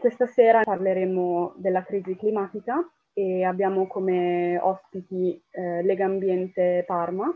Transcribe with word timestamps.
Questa 0.00 0.26
sera 0.26 0.62
parleremo 0.62 1.56
della 1.56 1.84
crisi 1.84 2.16
climatica 2.16 2.82
e 3.12 3.44
abbiamo 3.44 3.86
come 3.86 4.58
ospiti 4.58 5.38
eh, 5.50 5.82
Legambiente 5.82 6.84
Parma 6.86 7.30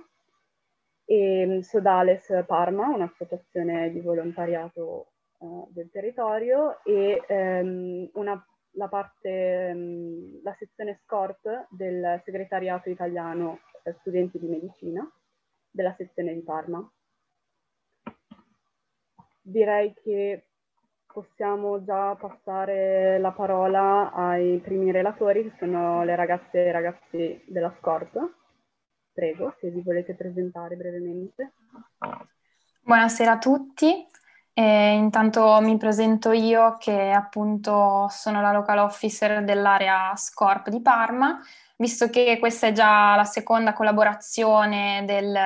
e 1.05 1.45
mm, 1.47 1.59
Sodales 1.59 2.43
Parma, 2.47 2.87
un'associazione 2.87 3.93
di 3.93 4.01
volontariato 4.01 5.13
eh, 5.41 5.47
del 5.73 5.91
territorio 5.91 6.83
e 6.85 7.23
ehm, 7.29 8.09
una, 8.15 8.43
la, 8.71 8.89
parte, 8.89 9.69
ehm, 9.69 10.41
la 10.43 10.55
sezione 10.55 11.01
SCORP 11.03 11.67
del 11.69 12.23
segretariato 12.25 12.89
italiano 12.89 13.59
eh, 13.83 13.93
studenti 14.01 14.39
di 14.39 14.47
medicina 14.47 15.07
della 15.71 15.95
sezione 15.99 16.33
di 16.33 16.41
Parma. 16.41 16.91
Direi 19.43 19.93
che 20.03 20.47
possiamo 21.15 21.85
già 21.85 22.17
passare 22.17 23.19
la 23.21 23.31
parola 23.31 24.13
ai 24.13 24.59
primi 24.59 24.91
relatori, 24.91 25.45
che 25.45 25.53
sono 25.61 26.03
le 26.03 26.17
ragazze 26.17 26.65
e 26.65 26.69
i 26.69 26.73
ragazzi 26.73 27.45
della 27.47 27.73
SCORP. 27.79 28.19
Prego, 29.13 29.55
se 29.61 29.71
vi 29.71 29.81
volete 29.81 30.15
presentare 30.15 30.75
brevemente. 30.75 31.53
Buonasera 32.83 33.31
a 33.31 33.39
tutti. 33.39 34.05
E 34.53 34.93
intanto 34.95 35.61
mi 35.61 35.77
presento 35.77 36.33
io 36.33 36.77
che 36.79 37.11
appunto 37.11 38.09
sono 38.09 38.41
la 38.41 38.53
local 38.53 38.79
officer 38.79 39.45
dell'area 39.45 40.13
SCORP 40.17 40.69
di 40.69 40.81
Parma, 40.81 41.41
visto 41.77 42.11
che 42.11 42.39
questa 42.41 42.69
è 42.69 42.73
già 42.73 43.15
la 43.15 43.25
seconda 43.25 43.73
collaborazione 43.73 45.05
del, 45.07 45.37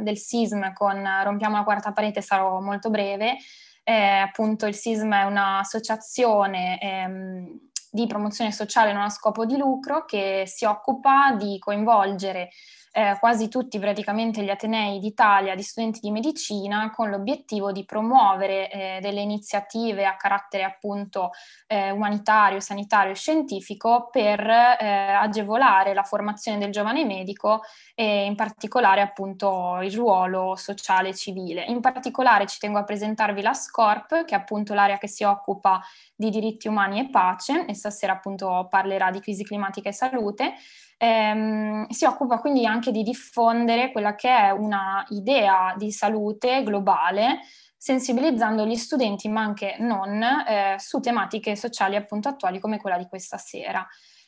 del 0.00 0.16
SISM 0.16 0.72
con 0.72 1.04
Rompiamo 1.24 1.56
la 1.56 1.64
quarta 1.64 1.92
parete, 1.92 2.20
sarò 2.20 2.60
molto 2.60 2.88
breve. 2.88 3.36
Eh, 3.84 3.92
appunto 3.92 4.66
il 4.66 4.74
SISM 4.74 5.12
è 5.12 5.24
un'associazione 5.24 6.80
ehm, 6.80 7.58
di 7.90 8.06
promozione 8.06 8.52
sociale 8.52 8.92
non 8.92 9.02
a 9.02 9.10
scopo 9.10 9.44
di 9.44 9.56
lucro 9.56 10.04
che 10.04 10.44
si 10.46 10.64
occupa 10.64 11.32
di 11.32 11.58
coinvolgere 11.58 12.50
eh, 12.92 13.16
quasi 13.18 13.48
tutti 13.48 13.78
praticamente 13.78 14.42
gli 14.42 14.50
Atenei 14.50 14.98
d'Italia 14.98 15.54
di 15.54 15.62
studenti 15.62 16.00
di 16.00 16.10
medicina 16.10 16.90
con 16.90 17.08
l'obiettivo 17.08 17.72
di 17.72 17.84
promuovere 17.86 18.70
eh, 18.70 18.98
delle 19.00 19.22
iniziative 19.22 20.04
a 20.04 20.16
carattere 20.16 20.62
appunto 20.62 21.30
eh, 21.66 21.90
umanitario, 21.90 22.60
sanitario 22.60 23.12
e 23.12 23.16
scientifico 23.16 24.08
per 24.10 24.40
eh, 24.40 25.12
agevolare 25.12 25.94
la 25.94 26.02
formazione 26.02 26.58
del 26.58 26.70
giovane 26.70 27.04
medico 27.06 27.62
e 27.94 28.26
in 28.26 28.36
particolare 28.36 29.00
appunto 29.00 29.78
il 29.80 29.92
ruolo 29.94 30.54
sociale 30.56 31.10
e 31.10 31.14
civile. 31.14 31.64
In 31.64 31.80
particolare 31.80 32.46
ci 32.46 32.58
tengo 32.58 32.78
a 32.78 32.84
presentarvi 32.84 33.40
la 33.40 33.54
SCORP 33.54 34.24
che 34.24 34.34
è 34.34 34.38
appunto 34.38 34.74
l'area 34.74 34.98
che 34.98 35.08
si 35.08 35.24
occupa 35.24 35.80
di 36.14 36.28
diritti 36.28 36.68
umani 36.68 37.00
e 37.00 37.08
pace 37.08 37.64
e 37.64 37.74
stasera 37.74 38.12
appunto 38.12 38.66
parlerà 38.68 39.10
di 39.10 39.20
crisi 39.20 39.44
climatica 39.44 39.88
e 39.88 39.92
salute 39.92 40.54
ehm, 41.02 41.88
si 41.88 42.04
occupa 42.04 42.38
quindi 42.38 42.64
anche 42.64 42.92
di 42.92 43.02
diffondere 43.02 43.90
quella 43.90 44.14
che 44.14 44.28
è 44.28 44.50
una 44.50 45.04
idea 45.08 45.74
di 45.76 45.90
salute 45.90 46.62
globale 46.62 47.40
sensibilizzando 47.76 48.64
gli 48.64 48.76
studenti, 48.76 49.28
ma 49.28 49.40
anche 49.42 49.74
non, 49.80 50.22
eh, 50.22 50.76
su 50.78 51.00
tematiche 51.00 51.56
sociali 51.56 51.96
appunto 51.96 52.28
attuali 52.28 52.60
come 52.60 52.78
quella 52.78 52.96
di 52.96 53.08
questa 53.08 53.38
sera. 53.38 53.84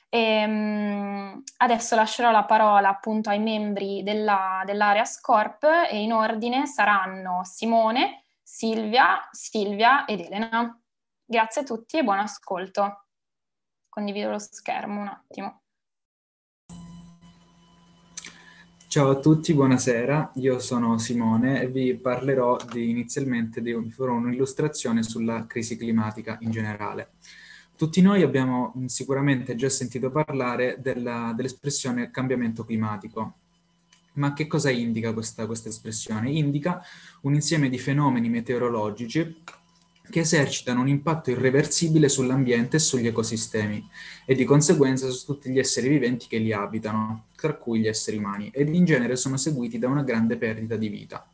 E, 0.09 0.19
ehm, 0.19 1.43
adesso 1.59 1.95
lascerò 1.95 2.33
la 2.33 2.45
parola 2.45 2.89
appunto 2.89 3.31
ai 3.31 3.39
membri 3.39 4.03
della, 4.03 4.63
dell'area 4.67 5.05
Scorp 5.05 5.65
e 5.89 6.03
in 6.03 6.13
ordine 6.13 6.67
saranno 6.67 7.43
Simone, 7.45 8.25
Silvia, 8.43 9.29
Silvia 9.31 10.05
ed 10.07 10.21
Elena. 10.21 10.77
Grazie 11.25 11.61
a 11.63 11.65
tutti 11.65 11.99
e 11.99 12.03
buon 12.03 12.19
ascolto. 12.19 13.07
Condivido 13.89 14.31
lo 14.31 14.39
schermo 14.41 15.01
un 15.01 15.09
attimo. 15.09 15.64
Ciao 18.95 19.11
a 19.11 19.17
tutti, 19.17 19.53
buonasera. 19.55 20.31
Io 20.37 20.61
sono 20.61 20.99
Simone 20.99 21.61
e 21.61 21.67
vi 21.67 21.97
parlerò 21.97 22.57
di, 22.71 22.91
inizialmente 22.91 23.61
di 23.61 23.75
farò 23.91 24.13
un'illustrazione 24.13 25.03
sulla 25.03 25.47
crisi 25.49 25.77
climatica 25.77 26.39
in 26.43 26.53
generale. 26.53 27.15
Tutti 27.77 28.01
noi 28.01 28.23
abbiamo 28.23 28.73
sicuramente 28.87 29.57
già 29.57 29.69
sentito 29.69 30.13
parlare 30.13 30.79
della, 30.81 31.33
dell'espressione 31.35 32.13
cambiamento 32.13 32.65
climatico. 32.65 33.39
Ma 34.13 34.33
che 34.33 34.47
cosa 34.47 34.71
indica 34.71 35.13
questa, 35.13 35.45
questa 35.47 35.71
espressione? 35.71 36.31
Indica 36.31 36.81
un 37.23 37.35
insieme 37.35 37.69
di 37.69 37.81
fenomeni 37.81 38.29
meteorologici 38.29 39.43
che 40.11 40.21
esercitano 40.21 40.81
un 40.81 40.89
impatto 40.89 41.31
irreversibile 41.31 42.09
sull'ambiente 42.09 42.77
e 42.77 42.81
sugli 42.81 43.07
ecosistemi 43.07 43.89
e 44.27 44.35
di 44.35 44.45
conseguenza 44.45 45.09
su 45.09 45.25
tutti 45.25 45.51
gli 45.51 45.59
esseri 45.59 45.89
viventi 45.89 46.27
che 46.29 46.39
li 46.39 46.53
abitano, 46.53 47.27
tra 47.37 47.55
cui 47.55 47.81
gli 47.81 47.89
esseri 47.89 48.19
umani, 48.19 48.51
ed 48.53 48.73
in 48.75 48.85
genere 48.85 49.17
sono 49.17 49.37
seguiti 49.37 49.79
da 49.79 49.89
una 49.89 50.03
grande 50.03 50.37
perdita 50.37 50.77
di 50.77 50.89
vita. 50.89 51.27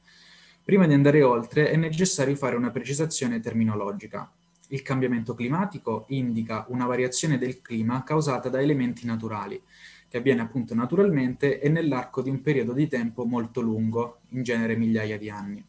Prima 0.63 0.87
di 0.87 0.95
andare 0.95 1.23
oltre 1.23 1.71
è 1.71 1.77
necessario 1.77 2.37
fare 2.37 2.55
una 2.55 2.71
precisazione 2.71 3.41
terminologica. 3.41 4.31
Il 4.69 4.83
cambiamento 4.83 5.35
climatico 5.35 6.05
indica 6.09 6.65
una 6.69 6.87
variazione 6.87 7.39
del 7.39 7.61
clima 7.61 8.05
causata 8.05 8.49
da 8.49 8.61
elementi 8.61 9.05
naturali, 9.05 9.61
che 10.09 10.19
avviene 10.19 10.43
appunto 10.43 10.75
naturalmente 10.75 11.61
e 11.61 11.69
nell'arco 11.69 12.23
di 12.23 12.31
un 12.31 12.41
periodo 12.41 12.73
di 12.73 12.87
tempo 12.87 13.25
molto 13.25 13.61
lungo, 13.61 14.21
in 14.31 14.45
genere 14.45 14.77
migliaia 14.77 15.19
di 15.19 15.29
anni. 15.29 15.65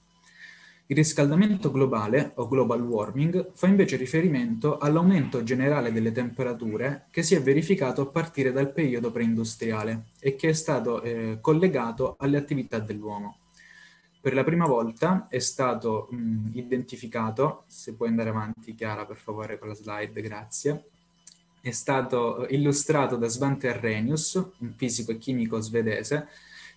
Il 0.92 0.98
riscaldamento 0.98 1.72
globale, 1.72 2.34
o 2.36 2.50
global 2.50 2.82
warming, 2.82 3.52
fa 3.54 3.68
invece 3.68 3.96
riferimento 3.96 4.78
all'aumento 4.78 5.42
generale 5.42 5.94
delle 5.94 6.12
temperature 6.12 7.06
che 7.12 7.24
si 7.24 7.34
è 7.34 7.42
verificato 7.42 8.02
a 8.02 8.08
partire 8.08 8.52
dal 8.52 8.74
periodo 8.74 9.10
preindustriale 9.10 10.08
e 10.20 10.36
che 10.36 10.50
è 10.50 10.52
stato 10.52 11.02
eh, 11.02 11.38
collegato 11.40 12.18
alle 12.20 12.36
attività 12.36 12.80
dell'uomo. 12.80 13.38
Per 14.20 14.34
la 14.34 14.44
prima 14.44 14.66
volta 14.68 15.28
è 15.30 15.40
stato 15.40 16.10
mh, 16.12 16.50
identificato, 16.56 17.64
se 17.68 17.94
puoi 17.94 18.10
andare 18.10 18.28
avanti 18.28 18.76
Chiara 18.76 19.06
per 19.06 19.16
favore 19.16 19.58
con 19.58 19.70
la 19.70 19.76
slide, 19.76 20.22
grazie, 20.22 20.84
è 21.62 21.72
stato 21.72 22.46
eh, 22.46 22.54
illustrato 22.54 23.16
da 23.16 23.30
Svante 23.30 23.70
Arrhenius, 23.70 24.34
un 24.58 24.74
fisico 24.76 25.12
e 25.12 25.18
chimico 25.18 25.62
svedese, 25.62 26.28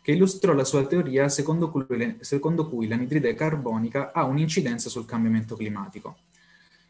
che 0.05 0.13
illustrò 0.13 0.53
la 0.53 0.65
sua 0.65 0.85
teoria 0.85 1.31
secondo 1.31 1.71
cui, 1.71 2.19
secondo 2.21 2.69
cui 2.69 2.87
l'anidride 2.87 3.33
carbonica 3.33 4.13
ha 4.13 4.25
un'incidenza 4.25 4.91
sul 4.91 5.07
cambiamento 5.07 5.57
climatico. 5.57 6.19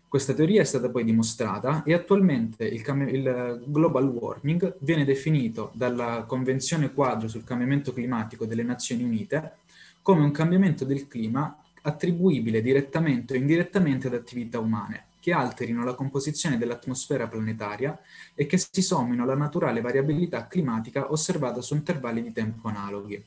Questa 0.08 0.34
teoria 0.34 0.62
è 0.62 0.64
stata 0.64 0.90
poi 0.90 1.04
dimostrata 1.04 1.84
e 1.84 1.92
attualmente 1.92 2.64
il, 2.64 2.82
il, 3.12 3.62
global 3.66 4.08
warming 4.08 4.78
viene 4.80 5.04
definito 5.04 5.70
dalla 5.74 6.24
Convenzione 6.26 6.92
quadro 6.92 7.28
sul 7.28 7.44
cambiamento 7.44 7.92
climatico 7.92 8.46
delle 8.46 8.64
Nazioni 8.64 9.04
Unite 9.04 9.58
come 10.02 10.24
un 10.24 10.32
cambiamento 10.32 10.84
del 10.84 11.06
clima 11.06 11.56
attribuibile 11.82 12.62
direttamente 12.62 13.34
o 13.34 13.36
indirettamente 13.36 14.08
ad 14.08 14.14
attività 14.14 14.58
umane, 14.58 15.04
che 15.24 15.32
alterino 15.32 15.84
la 15.84 15.94
composizione 15.94 16.58
dell'atmosfera 16.58 17.26
planetaria 17.26 17.98
e 18.34 18.44
che 18.44 18.58
si 18.58 18.82
sommino 18.82 19.22
alla 19.22 19.34
naturale 19.34 19.80
variabilità 19.80 20.46
climatica 20.46 21.10
osservata 21.10 21.62
su 21.62 21.74
intervalli 21.74 22.22
di 22.22 22.30
tempo 22.30 22.68
analoghi. 22.68 23.24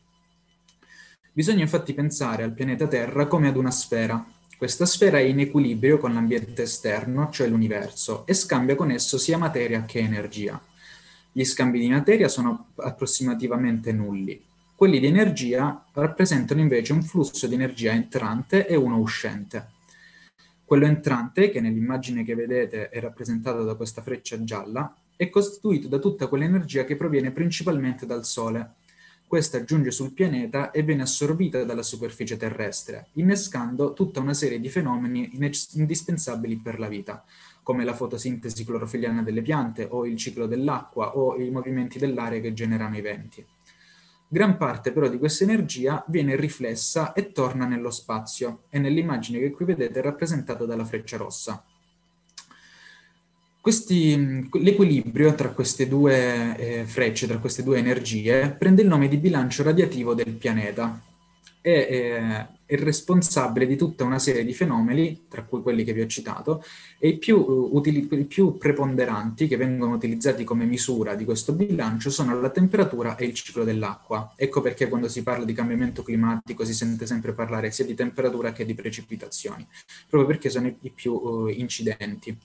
Bisogna 1.33 1.63
infatti 1.63 1.95
pensare 1.95 2.43
al 2.43 2.53
pianeta 2.53 2.85
Terra 2.85 3.25
come 3.25 3.47
ad 3.47 3.55
una 3.55 3.71
sfera. 3.71 4.23
Questa 4.55 4.85
sfera 4.85 5.17
è 5.17 5.21
in 5.21 5.39
equilibrio 5.39 5.97
con 5.97 6.13
l'ambiente 6.13 6.61
esterno, 6.61 7.31
cioè 7.31 7.47
l'universo, 7.47 8.27
e 8.27 8.35
scambia 8.35 8.75
con 8.75 8.91
esso 8.91 9.17
sia 9.17 9.39
materia 9.39 9.83
che 9.85 9.97
energia. 9.97 10.61
Gli 11.31 11.43
scambi 11.43 11.79
di 11.79 11.89
materia 11.89 12.27
sono 12.27 12.67
approssimativamente 12.75 13.91
nulli. 13.91 14.39
Quelli 14.75 14.99
di 14.99 15.07
energia 15.07 15.83
rappresentano 15.93 16.61
invece 16.61 16.93
un 16.93 17.01
flusso 17.01 17.47
di 17.47 17.55
energia 17.55 17.91
entrante 17.91 18.67
e 18.67 18.75
uno 18.75 18.99
uscente. 18.99 19.76
Quello 20.67 20.85
entrante, 20.85 21.49
che 21.49 21.61
nell'immagine 21.61 22.25
che 22.25 22.35
vedete 22.35 22.89
è 22.89 22.99
rappresentato 22.99 23.63
da 23.63 23.75
questa 23.75 24.01
freccia 24.01 24.43
gialla, 24.43 24.93
è 25.15 25.29
costituito 25.29 25.87
da 25.87 25.97
tutta 25.97 26.27
quell'energia 26.27 26.83
che 26.83 26.97
proviene 26.97 27.31
principalmente 27.31 28.05
dal 28.05 28.25
Sole. 28.25 28.73
Questa 29.25 29.63
giunge 29.63 29.91
sul 29.91 30.11
pianeta 30.11 30.71
e 30.71 30.83
viene 30.83 31.03
assorbita 31.03 31.63
dalla 31.63 31.83
superficie 31.83 32.35
terrestre, 32.35 33.07
innescando 33.13 33.93
tutta 33.93 34.19
una 34.19 34.33
serie 34.33 34.59
di 34.59 34.67
fenomeni 34.67 35.31
indispensabili 35.75 36.57
per 36.57 36.79
la 36.79 36.89
vita, 36.89 37.23
come 37.63 37.85
la 37.85 37.93
fotosintesi 37.93 38.65
clorofiliana 38.65 39.23
delle 39.23 39.41
piante 39.41 39.87
o 39.89 40.05
il 40.05 40.17
ciclo 40.17 40.47
dell'acqua 40.47 41.15
o 41.15 41.37
i 41.37 41.49
movimenti 41.49 41.97
dell'aria 41.97 42.41
che 42.41 42.51
generano 42.51 42.97
i 42.97 43.01
venti. 43.01 43.45
Gran 44.29 44.57
parte 44.57 44.91
però 44.91 45.07
di 45.07 45.17
questa 45.17 45.45
energia 45.45 46.03
viene 46.07 46.35
riflessa 46.35 47.13
e 47.13 47.31
torna 47.31 47.65
nello 47.65 47.89
spazio 47.89 48.63
e 48.69 48.77
nell'immagine 48.77 49.39
che 49.39 49.51
qui 49.51 49.63
vedete 49.63 49.99
è 49.99 50.03
rappresentata 50.03 50.65
dalla 50.65 50.83
freccia 50.83 51.15
rossa. 51.15 51.63
L'equilibrio 53.63 55.35
tra 55.35 55.49
queste 55.49 55.87
due 55.87 56.57
eh, 56.57 56.85
frecce, 56.85 57.27
tra 57.27 57.37
queste 57.37 57.63
due 57.63 57.77
energie, 57.77 58.55
prende 58.57 58.81
il 58.81 58.87
nome 58.87 59.09
di 59.09 59.17
bilancio 59.17 59.63
radiativo 59.63 60.13
del 60.13 60.33
pianeta. 60.33 61.01
È, 61.61 61.87
è, 61.87 62.47
è, 62.65 62.75
responsabile 62.77 63.65
di 63.65 63.75
tutta 63.75 64.03
una 64.03 64.19
serie 64.19 64.43
di 64.43 64.53
fenomeni, 64.53 65.25
tra 65.27 65.43
cui 65.43 65.61
quelli 65.61 65.83
che 65.83 65.93
vi 65.93 66.01
ho 66.01 66.07
citato, 66.07 66.63
e 66.99 67.09
i 67.09 67.17
più, 67.17 67.37
utili, 67.37 68.07
i 68.09 68.25
più 68.25 68.57
preponderanti 68.57 69.47
che 69.47 69.57
vengono 69.57 69.93
utilizzati 69.93 70.43
come 70.43 70.65
misura 70.65 71.15
di 71.15 71.25
questo 71.25 71.53
bilancio 71.53 72.09
sono 72.09 72.39
la 72.39 72.49
temperatura 72.49 73.15
e 73.15 73.25
il 73.25 73.33
ciclo 73.33 73.63
dell'acqua. 73.63 74.33
Ecco 74.35 74.61
perché 74.61 74.87
quando 74.89 75.07
si 75.07 75.23
parla 75.23 75.45
di 75.45 75.53
cambiamento 75.53 76.03
climatico 76.03 76.65
si 76.65 76.73
sente 76.73 77.05
sempre 77.05 77.33
parlare 77.33 77.71
sia 77.71 77.85
di 77.85 77.93
temperatura 77.95 78.51
che 78.51 78.65
di 78.65 78.73
precipitazioni, 78.73 79.65
proprio 80.09 80.29
perché 80.29 80.49
sono 80.49 80.67
i, 80.67 80.75
i 80.81 80.89
più 80.89 81.13
uh, 81.13 81.47
incidenti. 81.47 82.37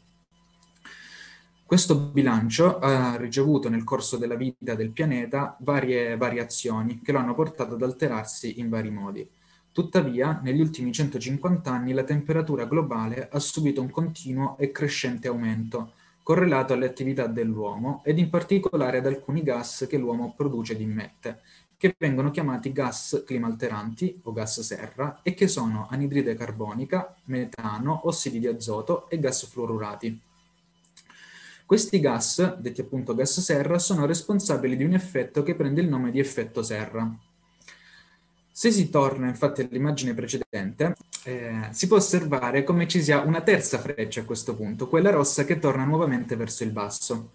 Questo 1.72 1.96
bilancio 1.96 2.80
ha 2.80 3.16
ricevuto 3.16 3.70
nel 3.70 3.82
corso 3.82 4.19
della 4.19 4.34
vita 4.34 4.74
del 4.74 4.90
pianeta 4.90 5.56
varie 5.60 6.19
variazioni 6.19 7.00
che 7.00 7.12
lo 7.12 7.19
hanno 7.19 7.34
portato 7.34 7.76
ad 7.76 7.82
alterarsi 7.82 8.60
in 8.60 8.69
vari 8.69 8.90
modi. 8.90 9.26
Tuttavia, 9.72 10.38
negli 10.42 10.60
ultimi 10.60 10.92
150 10.92 11.72
anni 11.72 11.94
la 11.94 12.04
temperatura 12.04 12.66
globale 12.66 13.26
ha 13.32 13.38
subito 13.38 13.80
un 13.80 13.88
continuo 13.88 14.58
e 14.58 14.70
crescente 14.70 15.28
aumento, 15.28 15.92
correlato 16.22 16.74
alle 16.74 16.84
attività 16.84 17.26
dell'uomo 17.26 18.02
ed 18.04 18.19
in 18.19 18.28
particolare 18.28 18.98
ad 18.98 19.06
alcuni 19.06 19.42
gas 19.42 19.86
che 19.88 19.96
l'uomo 19.96 20.34
produce 20.36 20.74
ed 20.74 20.82
immette, 20.82 21.40
che 21.78 21.94
vengono 21.98 22.30
chiamati 22.30 22.70
gas 22.70 23.22
climalteranti 23.24 24.20
o 24.24 24.32
gas 24.32 24.60
serra 24.60 25.20
e 25.22 25.32
che 25.32 25.48
sono 25.48 25.86
anidride 25.88 26.34
carbonica, 26.34 27.16
metano, 27.24 28.06
ossidi 28.08 28.40
di 28.40 28.46
azoto 28.46 29.08
e 29.08 29.19
gas 29.19 29.46
fluorurati. 29.46 30.30
Questi 31.72 32.00
gas, 32.00 32.58
detti 32.58 32.82
appunto 32.82 33.14
gas 33.14 33.40
serra, 33.40 33.78
sono 33.78 34.04
responsabili 34.04 34.76
di 34.76 34.84
un 34.84 34.92
effetto 34.92 35.42
che 35.42 35.54
prende 35.54 35.80
il 35.80 35.88
nome 35.88 36.10
di 36.10 36.20
effetto 36.20 36.62
serra. 36.62 37.10
Se 38.50 38.70
si 38.70 38.90
torna 38.90 39.26
infatti 39.28 39.62
all'immagine 39.62 40.12
precedente, 40.12 40.94
eh, 41.24 41.69
si 41.70 41.86
può 41.86 41.96
osservare 41.96 42.62
come 42.62 42.86
ci 42.86 43.02
sia 43.02 43.22
una 43.22 43.40
terza 43.40 43.78
freccia 43.78 44.20
a 44.20 44.24
questo 44.24 44.54
punto, 44.54 44.86
quella 44.86 45.08
rossa 45.08 45.46
che 45.46 45.58
torna 45.58 45.84
nuovamente 45.84 46.36
verso 46.36 46.62
il 46.62 46.72
basso. 46.72 47.30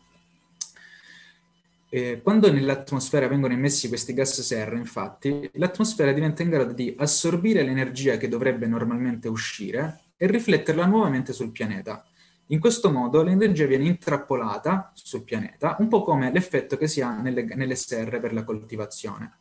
Eh, 1.89 2.21
quando 2.21 2.51
nell'atmosfera 2.51 3.27
vengono 3.27 3.55
emessi 3.55 3.87
questi 3.87 4.13
gas 4.13 4.39
serra, 4.41 4.77
infatti, 4.77 5.49
l'atmosfera 5.53 6.11
diventa 6.11 6.43
in 6.43 6.51
grado 6.51 6.73
di 6.73 6.93
assorbire 6.99 7.63
l'energia 7.63 8.17
che 8.17 8.27
dovrebbe 8.27 8.67
normalmente 8.67 9.29
uscire 9.29 10.01
e 10.15 10.27
rifletterla 10.27 10.85
nuovamente 10.85 11.33
sul 11.33 11.49
pianeta. 11.49 12.05
In 12.47 12.59
questo 12.59 12.89
modo 12.91 13.23
l'energia 13.23 13.65
viene 13.65 13.85
intrappolata 13.85 14.91
sul 14.93 15.23
pianeta, 15.23 15.75
un 15.79 15.89
po' 15.89 16.03
come 16.03 16.31
l'effetto 16.31 16.77
che 16.77 16.87
si 16.87 17.01
ha 17.01 17.19
nelle, 17.19 17.43
nelle 17.43 17.75
serre 17.75 18.21
per 18.21 18.31
la 18.31 18.45
coltivazione. 18.45 19.39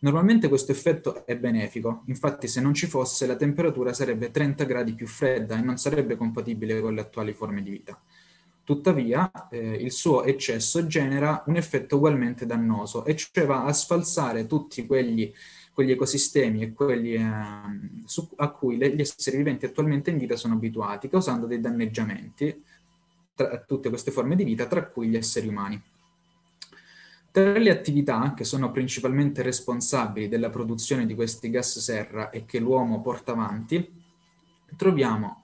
Normalmente 0.00 0.48
questo 0.48 0.70
effetto 0.70 1.26
è 1.26 1.36
benefico, 1.36 2.02
infatti 2.06 2.46
se 2.46 2.60
non 2.60 2.72
ci 2.72 2.86
fosse 2.86 3.26
la 3.26 3.34
temperatura 3.34 3.92
sarebbe 3.92 4.30
30 4.30 4.64
gradi 4.64 4.94
più 4.94 5.06
fredda 5.06 5.58
e 5.58 5.62
non 5.62 5.78
sarebbe 5.78 6.16
compatibile 6.16 6.80
con 6.80 6.94
le 6.94 7.00
attuali 7.00 7.32
forme 7.32 7.60
di 7.62 7.70
vita. 7.70 8.00
Tuttavia, 8.62 9.48
eh, 9.50 9.58
il 9.58 9.90
suo 9.90 10.22
eccesso 10.22 10.86
genera 10.86 11.42
un 11.46 11.56
effetto 11.56 11.96
ugualmente 11.96 12.46
dannoso, 12.46 13.04
e 13.04 13.16
cioè 13.16 13.46
va 13.46 13.64
a 13.64 13.72
sfalsare 13.72 14.46
tutti 14.46 14.86
quegli 14.86 15.32
quegli 15.74 15.90
ecosistemi 15.90 16.62
e 16.62 16.72
quelli 16.72 17.14
eh, 17.14 17.22
su, 18.06 18.26
a 18.36 18.48
cui 18.50 18.78
le, 18.78 18.94
gli 18.94 19.00
esseri 19.00 19.36
viventi 19.36 19.66
attualmente 19.66 20.10
in 20.10 20.18
vita 20.18 20.36
sono 20.36 20.54
abituati, 20.54 21.08
causando 21.08 21.46
dei 21.46 21.60
danneggiamenti 21.60 22.62
a 23.36 23.58
tutte 23.58 23.88
queste 23.88 24.12
forme 24.12 24.36
di 24.36 24.44
vita, 24.44 24.66
tra 24.66 24.86
cui 24.86 25.08
gli 25.08 25.16
esseri 25.16 25.48
umani. 25.48 25.82
Tra 27.32 27.58
le 27.58 27.70
attività 27.70 28.32
che 28.34 28.44
sono 28.44 28.70
principalmente 28.70 29.42
responsabili 29.42 30.28
della 30.28 30.50
produzione 30.50 31.04
di 31.04 31.16
questi 31.16 31.50
gas 31.50 31.80
serra 31.80 32.30
e 32.30 32.44
che 32.44 32.60
l'uomo 32.60 33.00
porta 33.00 33.32
avanti, 33.32 33.92
troviamo 34.76 35.42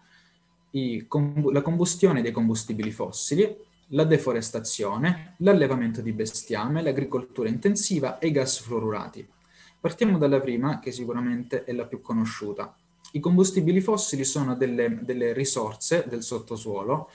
i, 0.70 1.04
la 1.50 1.62
combustione 1.62 2.22
dei 2.22 2.30
combustibili 2.30 2.92
fossili, 2.92 3.56
la 3.88 4.04
deforestazione, 4.04 5.34
l'allevamento 5.38 6.00
di 6.00 6.12
bestiame, 6.12 6.80
l'agricoltura 6.80 7.48
intensiva 7.48 8.20
e 8.20 8.28
i 8.28 8.30
gas 8.30 8.60
fluorurati. 8.60 9.26
Partiamo 9.80 10.18
dalla 10.18 10.40
prima, 10.40 10.78
che 10.78 10.92
sicuramente 10.92 11.64
è 11.64 11.72
la 11.72 11.86
più 11.86 12.02
conosciuta. 12.02 12.76
I 13.12 13.20
combustibili 13.20 13.80
fossili 13.80 14.24
sono 14.24 14.54
delle, 14.54 14.98
delle 15.02 15.32
risorse 15.32 16.04
del 16.06 16.22
sottosuolo 16.22 17.10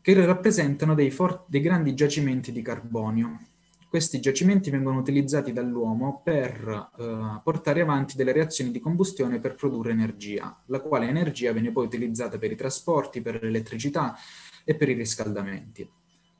che 0.00 0.12
rappresentano 0.24 0.94
dei, 0.94 1.12
for- 1.12 1.44
dei 1.46 1.60
grandi 1.60 1.94
giacimenti 1.94 2.50
di 2.50 2.60
carbonio. 2.60 3.40
Questi 3.88 4.20
giacimenti 4.20 4.68
vengono 4.68 4.98
utilizzati 4.98 5.52
dall'uomo 5.52 6.20
per 6.24 6.90
eh, 6.98 7.40
portare 7.44 7.82
avanti 7.82 8.16
delle 8.16 8.32
reazioni 8.32 8.72
di 8.72 8.80
combustione 8.80 9.38
per 9.38 9.54
produrre 9.54 9.92
energia, 9.92 10.60
la 10.66 10.80
quale 10.80 11.06
energia 11.06 11.52
viene 11.52 11.70
poi 11.70 11.86
utilizzata 11.86 12.36
per 12.36 12.50
i 12.50 12.56
trasporti, 12.56 13.20
per 13.20 13.42
l'elettricità 13.42 14.16
e 14.64 14.74
per 14.74 14.88
i 14.88 14.94
riscaldamenti. 14.94 15.88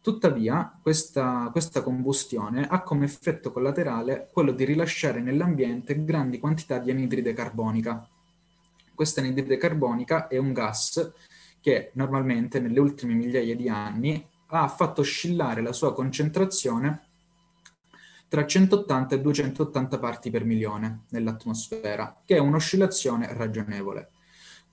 Tuttavia, 0.07 0.79
questa, 0.81 1.49
questa, 1.51 1.83
combustione 1.83 2.65
ha 2.69 2.83
come 2.85 3.07
effetto 3.07 3.51
collaterale 3.51 4.31
quello 4.33 4.53
di 4.53 4.65
rilasciare 4.65 5.21
nell'ambiente 5.21 6.05
grandi 6.05 6.39
quantità 6.39 6.79
di 6.79 6.93
anidride 6.93 7.33
carbonica. 7.33 8.09
Questa 8.95 9.21
anidride 9.21 9.57
carbonica 9.57 10.29
è 10.29 10.37
un 10.37 10.53
gas 10.53 11.13
che 11.61 11.91
normalmente 11.95 12.61
nelle 12.61 12.79
ultime 12.79 13.15
migliaia 13.15 13.57
di 13.57 13.69
anni 13.69 14.25
ha 14.51 14.69
fatto 14.69 15.01
oscillare 15.01 15.61
la 15.61 15.73
sua 15.73 15.93
concentrazione 15.93 17.09
tra 18.29 18.47
180 18.47 19.17
e 19.17 19.21
280 19.21 19.99
parti 19.99 20.31
per 20.31 20.45
milione 20.45 21.07
nell'atmosfera, 21.09 22.23
che 22.25 22.37
è 22.37 22.39
un'oscillazione 22.39 23.33
ragionevole. 23.33 24.11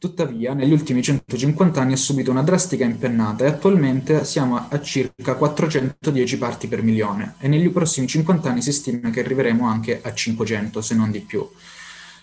Tuttavia, 0.04 0.54
negli 0.54 0.74
ultimi 0.74 1.02
150 1.02 1.80
anni 1.80 1.94
ha 1.94 1.96
subito 1.96 2.30
una 2.30 2.42
drastica 2.44 2.84
impennata 2.84 3.46
e 3.46 3.48
attualmente 3.48 4.26
siamo 4.26 4.68
a 4.68 4.82
circa 4.82 5.36
410 5.36 6.38
parti 6.38 6.68
per 6.68 6.84
milione 6.84 7.36
e 7.40 7.48
negli 7.48 7.70
prossimi 7.70 8.06
50 8.06 8.50
anni 8.50 8.62
si 8.62 8.74
stima 8.74 9.10
che 9.12 9.22
arriveremo 9.22 9.66
anche 9.66 10.02
a 10.04 10.14
500, 10.14 10.82
se 10.82 10.94
non 10.94 11.10
di 11.10 11.22
più. 11.22 11.50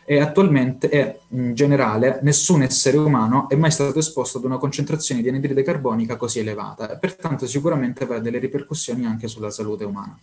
E 0.05 0.21
attualmente, 0.21 0.91
e 0.91 1.21
in 1.29 1.55
generale, 1.55 2.19
nessun 2.21 2.61
essere 2.61 2.99
umano 2.99 3.49
è 3.49 3.55
mai 3.55 3.71
stato 3.71 3.99
esposto 3.99 4.37
ad 4.37 4.45
una 4.45 4.59
concentrazione 4.59 5.23
di 5.23 5.31
anidride 5.31 5.63
carbonica 5.63 6.17
così 6.17 6.41
elevata 6.41 6.93
e 6.93 6.99
pertanto 6.99 7.47
sicuramente 7.47 8.05
avrà 8.05 8.19
delle 8.19 8.41
ripercussioni 8.41 9.07
anche 9.07 9.27
sulla 9.27 9.51
salute 9.51 9.85
umana. 9.85 10.19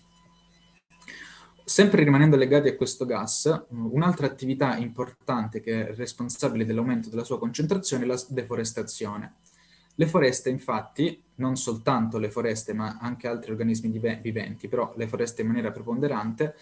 Sempre 1.69 2.05
rimanendo 2.05 2.37
legati 2.37 2.69
a 2.69 2.77
questo 2.77 3.05
gas, 3.05 3.65
un'altra 3.71 4.25
attività 4.25 4.77
importante 4.77 5.59
che 5.59 5.89
è 5.89 5.93
responsabile 5.95 6.63
dell'aumento 6.63 7.09
della 7.09 7.25
sua 7.25 7.37
concentrazione 7.37 8.05
è 8.05 8.07
la 8.07 8.17
deforestazione. 8.29 9.35
Le 9.95 10.07
foreste, 10.07 10.49
infatti, 10.49 11.21
non 11.35 11.57
soltanto 11.57 12.19
le 12.19 12.31
foreste, 12.31 12.71
ma 12.71 12.97
anche 13.01 13.27
altri 13.27 13.51
organismi 13.51 13.89
viventi, 14.21 14.69
però 14.69 14.93
le 14.95 15.09
foreste 15.09 15.41
in 15.41 15.47
maniera 15.47 15.71
preponderante, 15.71 16.55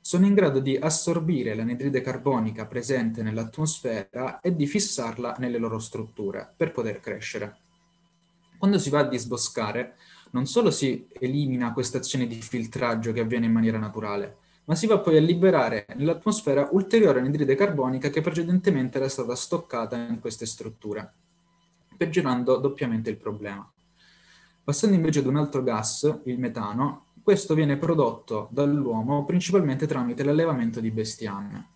sono 0.00 0.26
in 0.26 0.34
grado 0.34 0.58
di 0.58 0.76
assorbire 0.76 1.54
l'anidride 1.54 2.00
carbonica 2.00 2.66
presente 2.66 3.22
nell'atmosfera 3.22 4.40
e 4.40 4.56
di 4.56 4.66
fissarla 4.66 5.36
nelle 5.38 5.58
loro 5.58 5.78
strutture 5.78 6.52
per 6.56 6.72
poter 6.72 6.98
crescere. 6.98 7.58
Quando 8.58 8.80
si 8.80 8.90
va 8.90 8.98
a 8.98 9.08
disboscare, 9.08 9.94
non 10.32 10.46
solo 10.46 10.72
si 10.72 11.06
elimina 11.20 11.72
questa 11.72 11.98
azione 11.98 12.26
di 12.26 12.42
filtraggio 12.42 13.12
che 13.12 13.20
avviene 13.20 13.46
in 13.46 13.52
maniera 13.52 13.78
naturale, 13.78 14.46
ma 14.68 14.74
si 14.74 14.86
va 14.86 14.98
poi 14.98 15.16
a 15.16 15.20
liberare 15.20 15.86
nell'atmosfera 15.96 16.68
ulteriore 16.72 17.20
anidride 17.20 17.54
carbonica 17.54 18.10
che 18.10 18.20
precedentemente 18.20 18.98
era 18.98 19.08
stata 19.08 19.34
stoccata 19.34 19.96
in 19.96 20.20
queste 20.20 20.44
strutture, 20.44 21.10
peggiorando 21.96 22.58
doppiamente 22.58 23.08
il 23.08 23.16
problema. 23.16 23.70
Passando 24.62 24.94
invece 24.94 25.20
ad 25.20 25.26
un 25.26 25.36
altro 25.36 25.62
gas, 25.62 26.20
il 26.24 26.38
metano, 26.38 27.06
questo 27.22 27.54
viene 27.54 27.78
prodotto 27.78 28.48
dall'uomo 28.50 29.24
principalmente 29.24 29.86
tramite 29.86 30.22
l'allevamento 30.22 30.80
di 30.80 30.90
bestiame. 30.90 31.68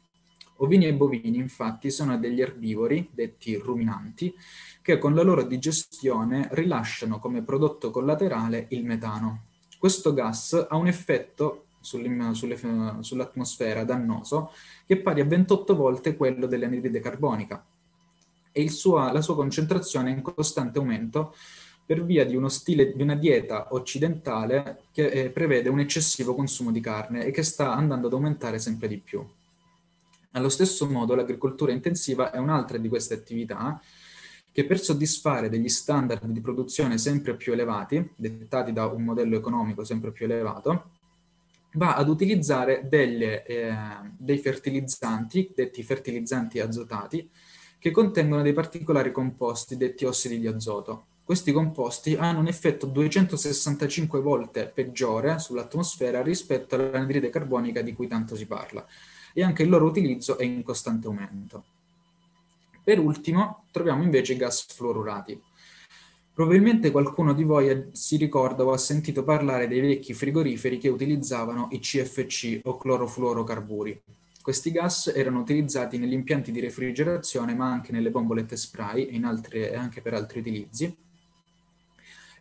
Ovini 0.56 0.84
e 0.84 0.92
bovini, 0.92 1.38
infatti, 1.38 1.90
sono 1.90 2.18
degli 2.18 2.42
erbivori, 2.42 3.08
detti 3.10 3.56
ruminanti, 3.56 4.34
che 4.82 4.98
con 4.98 5.14
la 5.14 5.22
loro 5.22 5.44
digestione 5.44 6.46
rilasciano 6.52 7.18
come 7.18 7.42
prodotto 7.42 7.90
collaterale 7.90 8.66
il 8.68 8.84
metano. 8.84 9.44
Questo 9.78 10.12
gas 10.12 10.66
ha 10.68 10.76
un 10.76 10.88
effetto 10.88 11.64
sull'atmosfera 11.82 13.84
dannoso 13.84 14.52
che 14.86 14.94
è 14.94 14.98
pari 14.98 15.20
a 15.20 15.24
28 15.24 15.76
volte 15.76 16.16
quello 16.16 16.46
dell'anidride 16.46 17.00
carbonica 17.00 17.64
e 18.52 18.68
sua, 18.68 19.10
la 19.12 19.22
sua 19.22 19.34
concentrazione 19.34 20.12
è 20.12 20.14
in 20.14 20.22
costante 20.22 20.78
aumento 20.78 21.34
per 21.84 22.04
via 22.04 22.24
di, 22.24 22.36
uno 22.36 22.48
stile, 22.48 22.94
di 22.94 23.02
una 23.02 23.16
dieta 23.16 23.68
occidentale 23.70 24.84
che 24.92 25.06
eh, 25.06 25.30
prevede 25.30 25.68
un 25.68 25.80
eccessivo 25.80 26.34
consumo 26.34 26.70
di 26.70 26.80
carne 26.80 27.24
e 27.24 27.30
che 27.30 27.42
sta 27.42 27.74
andando 27.74 28.06
ad 28.06 28.12
aumentare 28.12 28.58
sempre 28.58 28.88
di 28.88 28.98
più. 28.98 29.26
Allo 30.32 30.48
stesso 30.48 30.88
modo 30.88 31.14
l'agricoltura 31.14 31.72
intensiva 31.72 32.30
è 32.30 32.38
un'altra 32.38 32.78
di 32.78 32.88
queste 32.88 33.14
attività 33.14 33.80
che 34.52 34.64
per 34.64 34.78
soddisfare 34.78 35.48
degli 35.48 35.68
standard 35.68 36.24
di 36.26 36.40
produzione 36.40 36.98
sempre 36.98 37.36
più 37.36 37.52
elevati, 37.52 38.12
dettati 38.14 38.72
da 38.72 38.86
un 38.86 39.02
modello 39.02 39.36
economico 39.36 39.82
sempre 39.82 40.12
più 40.12 40.26
elevato, 40.26 40.90
va 41.74 41.94
ad 41.94 42.08
utilizzare 42.08 42.86
delle, 42.88 43.44
eh, 43.44 43.74
dei 44.16 44.38
fertilizzanti, 44.38 45.52
detti 45.54 45.82
fertilizzanti 45.82 46.60
azotati, 46.60 47.28
che 47.78 47.90
contengono 47.90 48.42
dei 48.42 48.52
particolari 48.52 49.10
composti 49.10 49.76
detti 49.76 50.04
ossidi 50.04 50.38
di 50.38 50.46
azoto. 50.46 51.06
Questi 51.24 51.52
composti 51.52 52.14
hanno 52.14 52.40
un 52.40 52.46
effetto 52.46 52.86
265 52.86 54.20
volte 54.20 54.66
peggiore 54.66 55.38
sull'atmosfera 55.38 56.22
rispetto 56.22 56.74
all'anidride 56.74 57.30
carbonica 57.30 57.80
di 57.80 57.92
cui 57.92 58.06
tanto 58.06 58.36
si 58.36 58.46
parla 58.46 58.86
e 59.32 59.42
anche 59.42 59.62
il 59.62 59.68
loro 59.68 59.86
utilizzo 59.86 60.36
è 60.36 60.44
in 60.44 60.62
costante 60.62 61.06
aumento. 61.06 61.64
Per 62.84 62.98
ultimo 62.98 63.64
troviamo 63.70 64.02
invece 64.02 64.32
i 64.34 64.36
gas 64.36 64.66
fluorurati. 64.66 65.40
Probabilmente 66.34 66.90
qualcuno 66.90 67.34
di 67.34 67.44
voi 67.44 67.90
si 67.92 68.16
ricorda 68.16 68.64
o 68.64 68.72
ha 68.72 68.78
sentito 68.78 69.22
parlare 69.22 69.68
dei 69.68 69.80
vecchi 69.80 70.14
frigoriferi 70.14 70.78
che 70.78 70.88
utilizzavano 70.88 71.68
i 71.72 71.78
CFC 71.78 72.60
o 72.64 72.78
clorofluorocarburi. 72.78 74.02
Questi 74.40 74.70
gas 74.70 75.12
erano 75.14 75.40
utilizzati 75.40 75.98
negli 75.98 76.14
impianti 76.14 76.50
di 76.50 76.60
refrigerazione 76.60 77.54
ma 77.54 77.70
anche 77.70 77.92
nelle 77.92 78.10
bombolette 78.10 78.56
spray 78.56 79.04
e, 79.04 79.20
altre, 79.22 79.74
anche 79.74 80.00
per 80.00 80.14
altri 80.14 80.40
utilizzi 80.40 80.96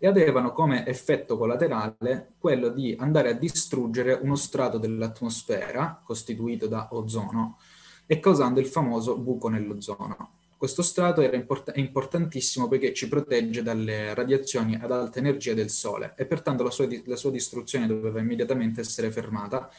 e 0.03 0.07
avevano 0.07 0.53
come 0.53 0.87
effetto 0.87 1.37
collaterale 1.37 2.31
quello 2.39 2.69
di 2.69 2.95
andare 2.97 3.29
a 3.29 3.33
distruggere 3.33 4.13
uno 4.13 4.35
strato 4.35 4.79
dell'atmosfera 4.79 6.01
costituito 6.03 6.65
da 6.67 6.87
ozono 6.91 7.59
e 8.07 8.19
causando 8.19 8.59
il 8.59 8.65
famoso 8.65 9.17
buco 9.17 9.47
nell'ozono. 9.49 10.40
Questo 10.61 10.83
strato 10.83 11.21
era 11.21 11.35
import- 11.35 11.71
importantissimo 11.77 12.67
perché 12.67 12.93
ci 12.93 13.07
protegge 13.07 13.63
dalle 13.63 14.13
radiazioni 14.13 14.75
ad 14.75 14.91
alta 14.91 15.17
energia 15.17 15.55
del 15.55 15.71
Sole 15.71 16.13
e 16.15 16.27
pertanto 16.27 16.61
la 16.61 16.69
sua, 16.69 16.85
di- 16.85 17.01
la 17.07 17.15
sua 17.15 17.31
distruzione 17.31 17.87
doveva 17.87 18.19
immediatamente 18.19 18.81
essere 18.81 19.09
fermata 19.09 19.71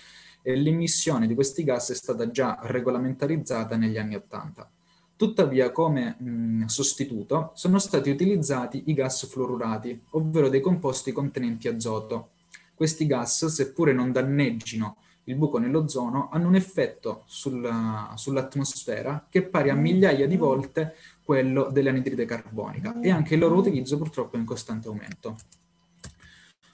e 0.43 0.57
l'emissione 0.57 1.29
di 1.29 1.37
questi 1.37 1.63
gas 1.63 1.93
è 1.93 1.95
stata 1.95 2.29
già 2.33 2.59
regolamentarizzata 2.63 3.77
negli 3.77 3.97
anni 3.97 4.17
Ottanta. 4.17 4.69
Tuttavia, 5.15 5.71
come 5.71 6.17
mh, 6.19 6.65
sostituto, 6.65 7.53
sono 7.55 7.79
stati 7.79 8.11
utilizzati 8.11 8.83
i 8.87 8.95
gas 8.95 9.29
fluorurati, 9.29 9.97
ovvero 10.11 10.49
dei 10.49 10.61
composti 10.61 11.13
contenenti 11.13 11.69
azoto. 11.69 12.31
Questi 12.75 13.07
gas, 13.07 13.47
seppure 13.47 13.93
non 13.93 14.11
danneggino 14.11 14.97
il 15.25 15.37
buco 15.37 15.59
nell'ozono, 15.59 16.29
hanno 16.33 16.49
un 16.49 16.55
effetto 16.55 17.23
sulla, 17.27 18.13
sull'atmosfera 18.17 19.27
che 19.29 19.41
è 19.41 19.43
pari 19.43 19.71
a 19.71 19.75
migliaia 19.75 20.27
di 20.27 20.37
volte 20.37 20.95
quello 21.23 21.69
dell'anidride 21.71 22.25
carbonica 22.25 23.01
e 23.01 23.11
anche 23.11 23.35
il 23.35 23.41
loro 23.41 23.57
utilizzo 23.57 23.97
purtroppo 23.97 24.37
è 24.37 24.39
in 24.39 24.45
costante 24.45 24.89
aumento. 24.89 25.37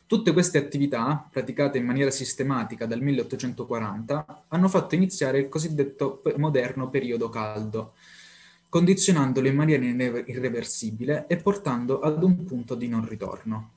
Tutte 0.06 0.32
queste 0.32 0.56
attività, 0.56 1.28
praticate 1.30 1.76
in 1.76 1.84
maniera 1.84 2.10
sistematica 2.10 2.86
dal 2.86 3.02
1840, 3.02 4.44
hanno 4.48 4.68
fatto 4.68 4.94
iniziare 4.94 5.38
il 5.38 5.50
cosiddetto 5.50 6.22
moderno 6.36 6.88
periodo 6.88 7.28
caldo, 7.28 7.92
condizionandolo 8.70 9.48
in 9.48 9.54
maniera 9.54 9.84
irreversibile 9.84 11.26
e 11.26 11.36
portando 11.36 12.00
ad 12.00 12.22
un 12.22 12.42
punto 12.44 12.74
di 12.74 12.88
non 12.88 13.06
ritorno. 13.06 13.72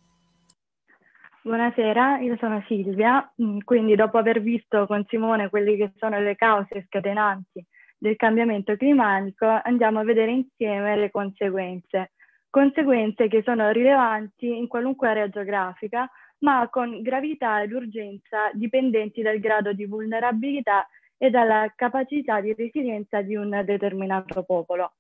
Buonasera, 1.44 2.20
io 2.20 2.38
sono 2.38 2.64
Silvia, 2.68 3.28
mm, 3.42 3.62
quindi 3.64 3.96
dopo 3.96 4.20
aver 4.20 4.44
visto 4.44 4.86
con 4.86 5.04
Simone 5.08 5.50
quelle 5.50 5.76
che 5.76 5.92
sono 5.98 6.20
le 6.20 6.36
cause 6.36 6.86
scatenanti 6.86 7.66
del 7.98 8.16
cambiamento 8.16 8.76
climatico, 8.76 9.48
andiamo 9.64 9.98
a 9.98 10.04
vedere 10.04 10.32
insieme 10.34 10.96
le 10.96 11.10
conseguenze. 11.10 12.12
Conseguenze 12.48 13.28
che 13.28 13.42
sono 13.42 13.72
rilevanti 13.72 14.56
in 14.56 14.68
qualunque 14.68 15.08
area 15.08 15.30
geografica, 15.30 16.08
ma 16.42 16.70
con 16.70 17.02
gravità 17.02 17.64
ed 17.64 17.72
urgenza 17.72 18.52
dipendenti 18.54 19.24
dal 19.24 19.40
grado 19.40 19.74
di 19.74 19.86
vulnerabilità 19.88 20.88
e 21.18 21.32
dalla 21.32 21.74
capacità 21.76 22.40
di 22.40 22.54
resilienza 22.54 23.22
di 23.24 23.36
un 23.36 23.64
determinato 23.66 24.44
popolo. 24.44 24.94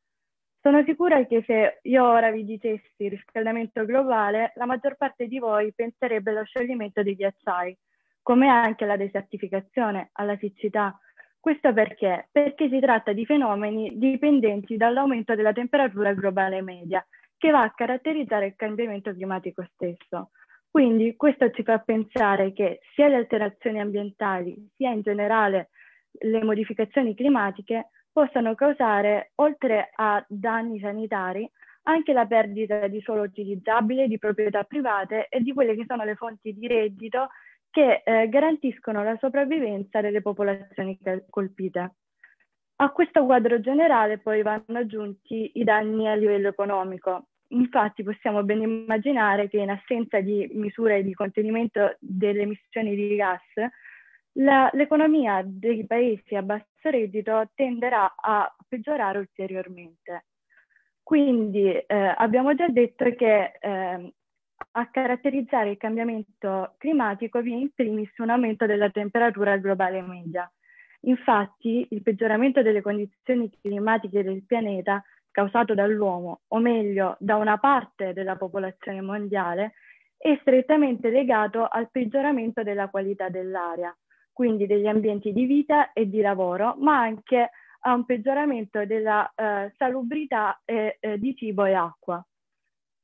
Sono 0.62 0.84
sicura 0.84 1.25
che 1.25 1.44
se 1.48 1.80
io 1.82 2.08
ora 2.08 2.30
vi 2.30 2.46
dicessi 2.46 3.10
riscaldamento 3.10 3.84
globale, 3.84 4.51
la 4.56 4.68
maggior 4.68 4.96
parte 4.96 5.25
di 5.25 5.39
voi 5.39 5.74
penserebbe 5.74 6.30
allo 6.30 6.44
scioglimento 6.44 7.01
dei 7.01 7.15
ghiacciai, 7.15 7.75
come 8.22 8.48
anche 8.48 8.84
alla 8.84 8.96
desertificazione, 8.96 10.10
alla 10.13 10.38
siccità. 10.38 10.96
Questo 11.39 11.74
perché? 11.74 12.27
Perché 12.32 12.70
si 12.70 12.80
tratta 12.80 13.12
di 13.12 13.25
fenomeni 13.25 13.98
dipendenti 13.98 14.77
dall'aumento 14.77 15.34
della 15.34 15.51
temperatura 15.51 16.13
globale 16.13 16.62
media, 16.62 17.03
che 17.38 17.50
va 17.50 17.63
a 17.63 17.74
caratterizzare 17.74 18.46
il 18.46 18.56
cambiamento 18.56 19.12
climatico 19.15 19.65
stesso. 19.74 20.30
Quindi 20.70 21.15
questo 21.15 21.50
ci 21.50 21.63
fa 21.63 21.80
pensare 21.80 22.53
che 22.53 22.82
sia 22.94 23.08
le 23.08 23.15
alterazioni 23.15 23.80
ambientali, 23.80 24.70
sia 24.75 24.91
in 24.91 25.01
generale 25.01 25.70
le 26.20 26.44
modificazioni 26.44 27.15
climatiche 27.15 27.89
possano 28.12 28.56
causare, 28.56 29.32
oltre 29.36 29.91
a 29.96 30.24
danni 30.27 30.80
sanitari, 30.80 31.50
anche 31.84 32.13
la 32.13 32.25
perdita 32.25 32.88
di 32.88 33.01
suolo 33.01 33.24
utilizzabile, 33.24 34.08
di 34.08 34.20
proprietà 34.20 34.63
private 34.63 35.27
e 35.30 35.41
di 35.41 35.53
quelle 35.53 35.75
che 35.75 35.86
sono 35.88 36.03
le 36.03 36.15
fonti 36.15 36.53
di 36.53 36.68
reddito 36.68 37.30
che 37.72 38.01
eh, 38.03 38.27
garantiscono 38.30 39.03
la 39.03 39.18
sopravvivenza 39.20 40.01
delle 40.01 40.22
popolazioni 40.22 41.00
colpite. 41.30 41.96
A 42.77 42.89
questo 42.89 43.25
quadro 43.25 43.60
generale 43.60 44.18
poi 44.18 44.41
vanno 44.41 44.80
aggiunti 44.80 45.51
i 45.56 45.63
danni 45.63 46.08
a 46.08 46.15
livello 46.15 46.50
economico. 46.50 47.27
Infatti 47.50 48.03
possiamo 48.03 48.44
ben 48.44 48.62
immaginare 48.62 49.48
che 49.48 49.58
in 49.58 49.70
assenza 49.70 50.20
di 50.20 50.50
misure 50.53 51.03
di 51.03 51.13
contenimento 51.13 51.96
delle 52.00 52.41
emissioni 52.41 52.96
di 52.96 53.15
gas, 53.15 53.41
la, 54.33 54.69
l'economia 54.73 55.41
dei 55.45 55.85
paesi 55.85 56.35
a 56.35 56.41
basso 56.41 56.65
reddito 56.83 57.50
tenderà 57.53 58.15
a 58.15 58.53
peggiorare 58.67 59.19
ulteriormente. 59.19 60.25
Quindi 61.03 61.69
eh, 61.71 62.13
abbiamo 62.17 62.55
già 62.55 62.67
detto 62.69 63.13
che 63.15 63.51
eh, 63.59 64.13
a 64.73 64.89
caratterizzare 64.89 65.71
il 65.71 65.77
cambiamento 65.77 66.75
climatico 66.77 67.41
viene 67.41 67.61
in 67.61 67.71
primis 67.73 68.17
un 68.19 68.29
aumento 68.29 68.65
della 68.65 68.89
temperatura 68.89 69.57
globale 69.57 70.01
media. 70.01 70.50
Infatti 71.01 71.88
il 71.89 72.01
peggioramento 72.01 72.61
delle 72.61 72.81
condizioni 72.81 73.50
climatiche 73.59 74.23
del 74.23 74.43
pianeta 74.45 75.03
causato 75.31 75.73
dall'uomo, 75.73 76.41
o 76.50 76.59
meglio 76.59 77.15
da 77.19 77.38
una 77.38 77.57
parte 77.57 78.13
della 78.13 78.35
popolazione 78.35 79.01
mondiale, 79.01 79.73
è 80.17 80.38
strettamente 80.41 81.09
legato 81.09 81.67
al 81.67 81.89
peggioramento 81.89 82.61
della 82.61 82.89
qualità 82.89 83.29
dell'aria, 83.29 83.95
quindi 84.41 84.65
degli 84.65 84.88
ambienti 84.88 85.33
di 85.33 85.45
vita 85.45 85.93
e 85.93 86.10
di 86.10 86.19
lavoro, 86.19 86.74
ma 86.79 87.00
anche 87.00 87.51
a 87.81 87.93
un 87.93 88.05
peggioramento 88.05 88.83
della 88.88 89.31
eh, 89.36 89.71
salubrità 89.77 90.60
e, 90.65 90.98
eh, 91.00 91.19
di 91.19 91.36
cibo 91.36 91.65
e 91.65 91.75
acqua. 91.75 92.25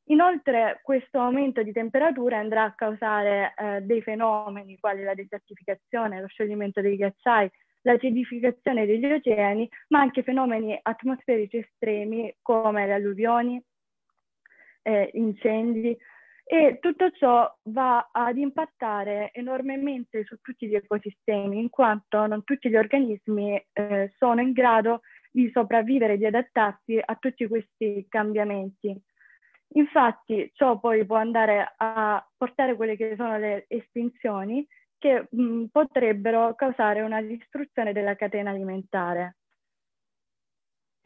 Inoltre 0.06 0.80
questo 0.82 1.20
aumento 1.20 1.62
di 1.62 1.72
temperatura 1.72 2.40
andrà 2.40 2.64
a 2.64 2.74
causare 2.74 3.54
eh, 3.56 3.82
dei 3.82 4.02
fenomeni 4.02 4.80
quali 4.80 5.04
la 5.04 5.14
desertificazione, 5.14 6.22
lo 6.22 6.28
scioglimento 6.28 6.82
dei 6.82 6.96
ghiacciai, 6.96 7.48
l'acidificazione 7.82 8.88
degli 8.88 9.06
oceani, 9.06 9.70
ma 9.90 10.00
anche 10.00 10.24
fenomeni 10.24 10.76
atmosferici 10.82 11.58
estremi 11.58 12.36
come 12.42 12.88
le 12.88 12.94
alluvioni, 12.94 13.64
eh, 14.82 15.12
incendi, 15.14 15.96
e 16.50 16.78
tutto 16.80 17.12
ciò 17.12 17.54
va 17.64 18.08
ad 18.10 18.38
impattare 18.38 19.32
enormemente 19.34 20.24
su 20.24 20.38
tutti 20.42 20.68
gli 20.68 20.76
ecosistemi, 20.76 21.60
in 21.60 21.70
quanto 21.70 22.26
non 22.26 22.46
tutti 22.46 22.70
gli 22.70 22.78
organismi 22.78 23.62
eh, 23.74 24.14
sono 24.18 24.40
in 24.40 24.54
grado 24.54 25.02
di 25.30 25.52
sopravvivere 25.52 26.18
di 26.18 26.26
adattarsi 26.26 27.02
a 27.04 27.16
tutti 27.16 27.46
questi 27.48 28.06
cambiamenti. 28.08 28.98
Infatti 29.74 30.50
ciò 30.54 30.80
poi 30.80 31.06
può 31.06 31.18
andare 31.18 31.74
a 31.76 32.26
portare 32.38 32.78
quelle 32.78 32.96
che 32.96 33.16
sono 33.18 33.38
le 33.38 33.66
estinzioni 33.68 34.66
che 34.98 35.28
mh, 35.30 35.66
potrebbero 35.66 36.56
causare 36.56 37.02
una 37.02 37.22
distruzione 37.22 37.92
della 37.92 38.16
catena 38.16 38.52
alimentare. 38.52 39.36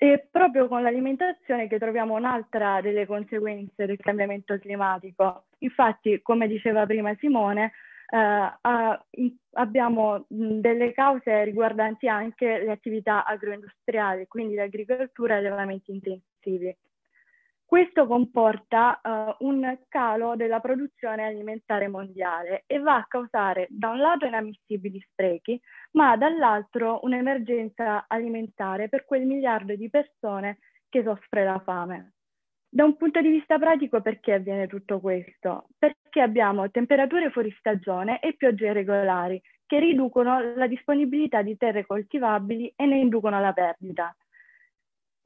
E 0.03 0.27
proprio 0.31 0.67
con 0.67 0.81
l'alimentazione 0.81 1.67
che 1.67 1.77
troviamo 1.77 2.15
un'altra 2.15 2.81
delle 2.81 3.05
conseguenze 3.05 3.85
del 3.85 3.99
cambiamento 3.99 4.57
climatico. 4.57 5.43
Infatti, 5.59 6.23
come 6.23 6.47
diceva 6.47 6.87
prima 6.87 7.13
Simone, 7.19 7.73
eh, 8.09 9.29
abbiamo 9.51 10.25
delle 10.27 10.91
cause 10.93 11.43
riguardanti 11.43 12.07
anche 12.07 12.63
le 12.63 12.71
attività 12.71 13.23
agroindustriali, 13.25 14.25
quindi 14.25 14.55
l'agricoltura 14.55 15.37
e 15.37 15.43
gli 15.43 15.45
allevamenti 15.45 15.91
intensivi. 15.91 16.75
Questo 17.71 18.05
comporta 18.05 18.99
uh, 19.01 19.45
un 19.45 19.77
calo 19.87 20.35
della 20.35 20.59
produzione 20.59 21.23
alimentare 21.23 21.87
mondiale 21.87 22.63
e 22.67 22.79
va 22.79 22.97
a 22.97 23.05
causare 23.07 23.67
da 23.69 23.91
un 23.91 23.99
lato 23.99 24.25
inammissibili 24.25 24.99
sprechi, 25.09 25.57
ma 25.91 26.17
dall'altro 26.17 26.99
un'emergenza 27.03 28.07
alimentare 28.09 28.89
per 28.89 29.05
quel 29.05 29.25
miliardo 29.25 29.73
di 29.73 29.89
persone 29.89 30.57
che 30.89 31.01
soffre 31.01 31.45
la 31.45 31.61
fame. 31.63 32.15
Da 32.67 32.83
un 32.83 32.97
punto 32.97 33.21
di 33.21 33.29
vista 33.29 33.57
pratico 33.57 34.01
perché 34.01 34.33
avviene 34.33 34.67
tutto 34.67 34.99
questo? 34.99 35.69
Perché 35.77 36.19
abbiamo 36.19 36.69
temperature 36.71 37.31
fuori 37.31 37.55
stagione 37.57 38.19
e 38.19 38.33
piogge 38.35 38.65
irregolari 38.65 39.41
che 39.65 39.79
riducono 39.79 40.55
la 40.55 40.67
disponibilità 40.67 41.41
di 41.41 41.55
terre 41.55 41.85
coltivabili 41.85 42.73
e 42.75 42.85
ne 42.85 42.97
inducono 42.97 43.39
la 43.39 43.53
perdita. 43.53 44.13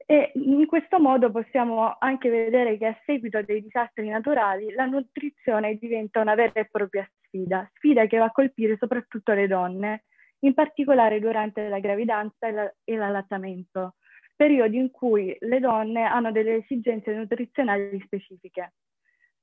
E 0.08 0.30
in 0.34 0.66
questo 0.66 1.00
modo 1.00 1.32
possiamo 1.32 1.96
anche 1.98 2.30
vedere 2.30 2.78
che 2.78 2.86
a 2.86 3.00
seguito 3.04 3.42
dei 3.42 3.60
disastri 3.60 4.08
naturali 4.08 4.72
la 4.72 4.84
nutrizione 4.84 5.74
diventa 5.74 6.20
una 6.20 6.36
vera 6.36 6.60
e 6.60 6.68
propria 6.70 7.04
sfida, 7.24 7.68
sfida 7.74 8.06
che 8.06 8.16
va 8.16 8.26
a 8.26 8.30
colpire 8.30 8.76
soprattutto 8.78 9.32
le 9.32 9.48
donne, 9.48 10.04
in 10.40 10.54
particolare 10.54 11.18
durante 11.18 11.66
la 11.68 11.80
gravidanza 11.80 12.46
e, 12.46 12.52
la, 12.52 12.74
e 12.84 12.94
l'allattamento, 12.94 13.96
periodi 14.36 14.76
in 14.76 14.92
cui 14.92 15.36
le 15.40 15.58
donne 15.58 16.04
hanno 16.04 16.30
delle 16.30 16.56
esigenze 16.56 17.12
nutrizionali 17.12 18.00
specifiche. 18.04 18.74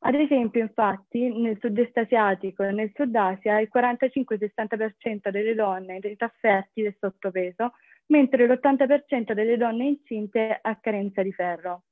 Ad 0.05 0.15
esempio, 0.15 0.61
infatti, 0.61 1.29
nel 1.29 1.57
sud-est 1.59 1.97
asiatico 1.97 2.63
e 2.63 2.71
nel 2.71 2.91
sud 2.93 3.13
Asia 3.15 3.59
il 3.59 3.69
45-60% 3.73 5.29
delle 5.29 5.55
donne 5.55 5.95
in 5.95 6.01
età 6.03 6.31
fertile 6.39 6.89
è 6.89 6.95
sottopeso, 6.99 7.73
mentre 8.07 8.47
l'80% 8.47 9.33
delle 9.33 9.57
donne 9.57 9.85
incinte 9.85 10.59
ha 10.61 10.79
carenza 10.79 11.21
di 11.21 11.31
ferro. 11.31 11.83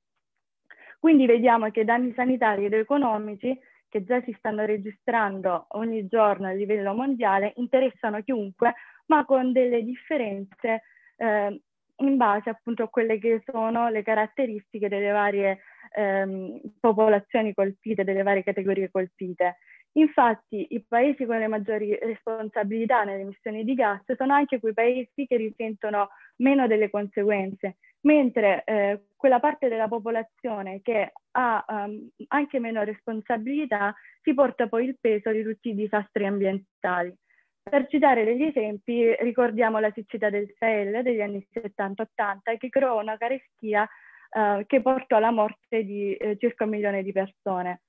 Quindi 0.99 1.25
vediamo 1.25 1.69
che 1.71 1.81
i 1.81 1.85
danni 1.85 2.13
sanitari 2.13 2.65
ed 2.65 2.73
economici 2.73 3.57
che 3.89 4.03
già 4.03 4.21
si 4.21 4.33
stanno 4.37 4.65
registrando 4.65 5.65
ogni 5.69 6.07
giorno 6.07 6.47
a 6.47 6.51
livello 6.51 6.93
mondiale 6.93 7.53
interessano 7.57 8.21
chiunque, 8.21 8.73
ma 9.07 9.25
con 9.25 9.51
delle 9.51 9.83
differenze 9.83 10.83
eh, 11.17 11.61
in 11.97 12.17
base 12.17 12.49
appunto 12.49 12.83
a 12.83 12.89
quelle 12.89 13.19
che 13.19 13.43
sono 13.45 13.89
le 13.89 14.01
caratteristiche 14.01 14.87
delle 14.87 15.11
varie 15.11 15.59
ehm, 15.95 16.61
popolazioni 16.79 17.53
colpite, 17.53 18.03
delle 18.03 18.23
varie 18.23 18.43
categorie 18.43 18.89
colpite. 18.89 19.57
Infatti 19.93 20.67
i 20.69 20.85
paesi 20.87 21.25
con 21.25 21.37
le 21.37 21.47
maggiori 21.47 21.97
responsabilità 21.99 23.03
nelle 23.03 23.23
emissioni 23.23 23.65
di 23.65 23.73
gas 23.73 24.01
sono 24.15 24.33
anche 24.33 24.59
quei 24.59 24.73
paesi 24.73 25.25
che 25.25 25.35
risentono 25.35 26.09
meno 26.37 26.65
delle 26.65 26.89
conseguenze, 26.89 27.75
mentre 28.01 28.63
eh, 28.63 29.01
quella 29.17 29.41
parte 29.41 29.67
della 29.67 29.89
popolazione 29.89 30.81
che 30.81 31.11
ha 31.31 31.65
um, 31.67 32.09
anche 32.27 32.59
meno 32.59 32.83
responsabilità 32.83 33.93
si 34.21 34.33
porta 34.33 34.67
poi 34.67 34.85
il 34.85 34.97
peso 34.99 35.29
di 35.31 35.43
tutti 35.43 35.69
i 35.69 35.75
disastri 35.75 36.25
ambientali. 36.25 37.13
Per 37.61 37.87
citare 37.87 38.23
degli 38.23 38.43
esempi, 38.43 39.13
ricordiamo 39.19 39.79
la 39.79 39.91
siccità 39.93 40.29
del 40.29 40.51
Sahel 40.57 41.03
degli 41.03 41.21
anni 41.21 41.45
70-80 41.53 42.57
che 42.57 42.69
creò 42.69 42.99
una 42.99 43.17
carestia 43.17 43.87
eh, 44.31 44.63
che 44.65 44.81
portò 44.81 45.17
alla 45.17 45.31
morte 45.31 45.83
di 45.83 46.15
eh, 46.15 46.37
circa 46.37 46.63
un 46.63 46.69
milione 46.69 47.03
di 47.03 47.11
persone 47.11 47.81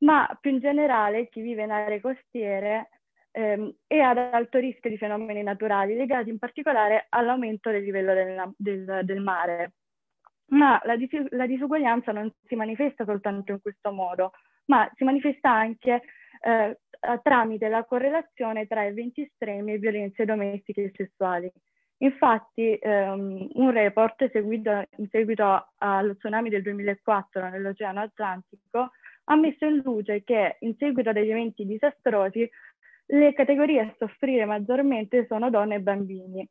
ma 0.00 0.36
più 0.40 0.50
in 0.50 0.60
generale 0.60 1.28
chi 1.28 1.40
vive 1.40 1.64
in 1.64 1.70
aree 1.70 2.00
costiere 2.00 2.90
ehm, 3.32 3.74
è 3.86 3.98
ad 3.98 4.18
alto 4.18 4.58
rischio 4.58 4.90
di 4.90 4.98
fenomeni 4.98 5.42
naturali 5.42 5.94
legati 5.94 6.30
in 6.30 6.38
particolare 6.38 7.06
all'aumento 7.10 7.70
del 7.70 7.82
livello 7.82 8.14
del, 8.14 8.52
del, 8.56 9.00
del 9.04 9.20
mare. 9.20 9.72
Ma 10.50 10.80
la, 10.84 10.96
la, 11.30 11.46
disuguaglianza 11.46 12.12
non 12.12 12.32
si 12.46 12.56
manifesta 12.56 13.04
soltanto 13.04 13.52
in 13.52 13.60
questo 13.60 13.92
modo, 13.92 14.32
ma 14.66 14.90
si 14.96 15.04
manifesta 15.04 15.50
anche 15.50 16.02
eh, 16.42 16.78
tramite 17.22 17.68
la 17.68 17.84
correlazione 17.84 18.66
tra 18.66 18.84
eventi 18.84 19.22
estremi 19.22 19.74
e 19.74 19.78
violenze 19.78 20.24
domestiche 20.24 20.84
e 20.84 20.92
sessuali. 20.94 21.50
Infatti, 21.98 22.76
ehm, 22.76 23.48
un 23.52 23.70
report 23.70 24.22
eseguito 24.22 24.84
in 24.96 25.08
seguito 25.10 25.68
allo 25.76 26.16
tsunami 26.16 26.48
del 26.48 26.62
2004 26.62 27.50
nell'Oceano 27.50 28.00
Atlantico 28.00 28.90
ha 29.30 29.36
messo 29.36 29.64
in 29.64 29.80
luce 29.84 30.22
che 30.24 30.56
in 30.60 30.74
seguito 30.76 31.10
agli 31.10 31.30
eventi 31.30 31.64
disastrosi 31.64 32.48
le 33.06 33.32
categorie 33.32 33.80
a 33.80 33.94
soffrire 33.96 34.44
maggiormente 34.44 35.26
sono 35.26 35.50
donne 35.50 35.76
e 35.76 35.80
bambini, 35.80 36.48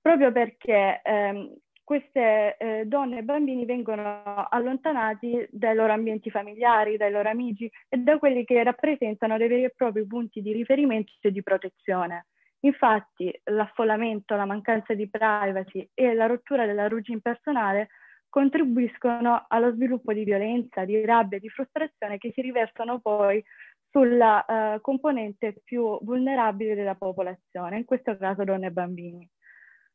proprio 0.00 0.30
perché 0.32 1.00
ehm, 1.02 1.56
queste 1.82 2.56
eh, 2.56 2.84
donne 2.86 3.18
e 3.18 3.22
bambini 3.22 3.64
vengono 3.64 4.22
allontanati 4.48 5.46
dai 5.50 5.74
loro 5.74 5.92
ambienti 5.92 6.30
familiari, 6.30 6.96
dai 6.96 7.10
loro 7.10 7.28
amici 7.28 7.70
e 7.88 7.98
da 7.98 8.18
quelli 8.18 8.44
che 8.44 8.62
rappresentano 8.62 9.36
dei 9.36 9.48
veri 9.48 9.64
e 9.64 9.74
propri 9.76 10.06
punti 10.06 10.40
di 10.40 10.52
riferimento 10.52 11.12
e 11.20 11.30
di 11.30 11.42
protezione. 11.42 12.26
Infatti 12.60 13.30
l'affollamento, 13.44 14.34
la 14.36 14.46
mancanza 14.46 14.94
di 14.94 15.08
privacy 15.10 15.88
e 15.92 16.14
la 16.14 16.26
rottura 16.26 16.64
della 16.64 16.88
routine 16.88 17.20
personale 17.20 17.88
contribuiscono 18.34 19.44
allo 19.46 19.72
sviluppo 19.74 20.12
di 20.12 20.24
violenza, 20.24 20.84
di 20.84 21.04
rabbia, 21.04 21.38
di 21.38 21.48
frustrazione 21.48 22.18
che 22.18 22.32
si 22.34 22.40
riversano 22.40 22.98
poi 22.98 23.40
sulla 23.90 24.44
uh, 24.44 24.80
componente 24.80 25.60
più 25.62 25.96
vulnerabile 26.02 26.74
della 26.74 26.96
popolazione, 26.96 27.76
in 27.78 27.84
questo 27.84 28.16
caso 28.16 28.42
donne 28.42 28.66
e 28.66 28.70
bambini. 28.72 29.30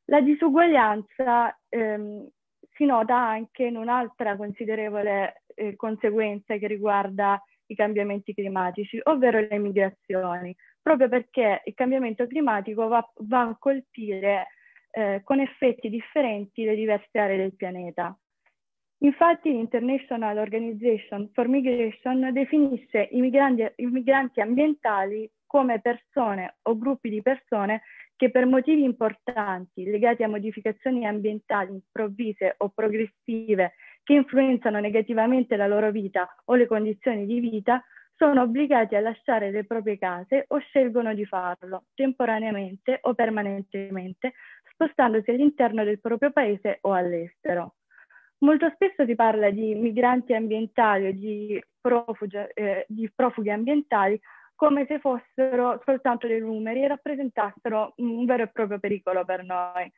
La 0.05 0.21
disuguaglianza 0.21 1.53
ehm, 1.67 2.29
si 2.75 2.85
nota 2.85 3.17
anche 3.17 3.65
in 3.65 3.75
un'altra 3.75 4.37
considerevole 4.37 5.43
eh, 5.55 5.75
conseguenza 5.75 6.55
che 6.55 6.67
riguarda 6.67 7.43
i 7.65 7.75
cambiamenti 7.75 8.33
climatici, 8.33 9.01
ovvero 9.03 9.41
le 9.41 9.57
migrazioni, 9.57 10.55
proprio 10.81 11.09
perché 11.09 11.61
il 11.65 11.73
cambiamento 11.73 12.25
climatico 12.25 12.87
va, 12.87 13.05
va 13.15 13.41
a 13.41 13.57
colpire 13.59 14.47
eh, 14.91 15.19
con 15.25 15.41
effetti 15.41 15.89
differenti 15.89 16.63
le 16.63 16.75
diverse 16.75 17.19
aree 17.19 17.35
del 17.35 17.53
pianeta. 17.57 18.17
Infatti 19.01 19.51
l'International 19.51 20.37
Organization 20.37 21.29
for 21.33 21.47
Migration 21.47 22.33
definisce 22.33 23.07
i 23.11 23.21
migranti, 23.21 23.65
i 23.77 23.85
migranti 23.85 24.41
ambientali 24.41 25.29
come 25.45 25.79
persone 25.79 26.57
o 26.63 26.77
gruppi 26.77 27.09
di 27.09 27.21
persone 27.21 27.81
che 28.17 28.29
per 28.29 28.45
motivi 28.45 28.83
importanti 28.83 29.85
legati 29.85 30.23
a 30.23 30.27
modificazioni 30.27 31.07
ambientali 31.07 31.71
improvvise 31.71 32.55
o 32.57 32.69
progressive 32.69 33.75
che 34.03 34.13
influenzano 34.13 34.79
negativamente 34.79 35.55
la 35.55 35.67
loro 35.67 35.91
vita 35.91 36.27
o 36.45 36.55
le 36.55 36.67
condizioni 36.67 37.25
di 37.25 37.39
vita 37.39 37.81
sono 38.15 38.41
obbligati 38.41 38.95
a 38.95 38.99
lasciare 38.99 39.49
le 39.49 39.63
proprie 39.63 39.97
case 39.97 40.43
o 40.49 40.57
scelgono 40.59 41.13
di 41.13 41.25
farlo 41.25 41.85
temporaneamente 41.95 42.97
o 43.03 43.13
permanentemente 43.13 44.33
spostandosi 44.73 45.29
all'interno 45.29 45.85
del 45.85 46.01
proprio 46.01 46.31
paese 46.31 46.79
o 46.81 46.91
all'estero. 46.91 47.75
Molto 48.39 48.69
spesso 48.73 49.05
si 49.05 49.15
parla 49.15 49.49
di 49.49 49.75
migranti 49.75 50.33
ambientali 50.33 51.07
o 51.07 51.11
di, 51.11 51.61
eh, 52.53 52.85
di 52.87 53.11
profughi 53.13 53.49
ambientali 53.49 54.19
come 54.55 54.85
se 54.87 54.99
fossero 54.99 55.81
soltanto 55.85 56.27
dei 56.27 56.39
numeri 56.41 56.83
e 56.83 56.87
rappresentassero 56.87 57.93
un 57.97 58.25
vero 58.25 58.43
e 58.43 58.47
proprio 58.47 58.79
pericolo 58.79 59.23
per 59.23 59.43
noi. 59.43 59.89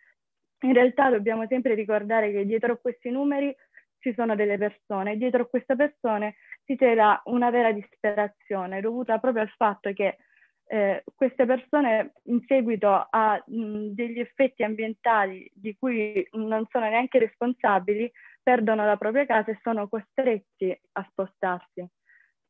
In 0.63 0.73
realtà 0.73 1.10
dobbiamo 1.10 1.45
sempre 1.47 1.73
ricordare 1.73 2.32
che 2.32 2.45
dietro 2.45 2.77
questi 2.77 3.10
numeri 3.10 3.56
ci 3.99 4.13
sono 4.13 4.36
delle 4.36 4.58
persone, 4.58 5.17
dietro 5.17 5.47
queste 5.47 5.75
persone 5.75 6.36
si 6.65 6.77
cela 6.77 7.19
una 7.25 7.49
vera 7.49 7.71
disperazione 7.71 8.82
dovuta 8.82 9.17
proprio 9.17 9.43
al 9.43 9.54
fatto 9.56 9.91
che 9.93 10.17
eh, 10.65 11.04
queste 11.15 11.45
persone 11.45 12.13
in 12.25 12.43
seguito 12.47 13.08
a 13.10 13.43
mh, 13.45 13.88
degli 13.93 14.19
effetti 14.19 14.63
ambientali 14.63 15.49
di 15.54 15.75
cui 15.77 16.25
non 16.34 16.65
sono 16.69 16.88
neanche 16.88 17.19
responsabili 17.19 18.10
perdono 18.41 18.86
la 18.86 18.97
propria 18.97 19.25
casa 19.25 19.51
e 19.51 19.60
sono 19.62 19.88
costretti 19.88 20.77
a 20.93 21.08
spostarsi. 21.10 21.86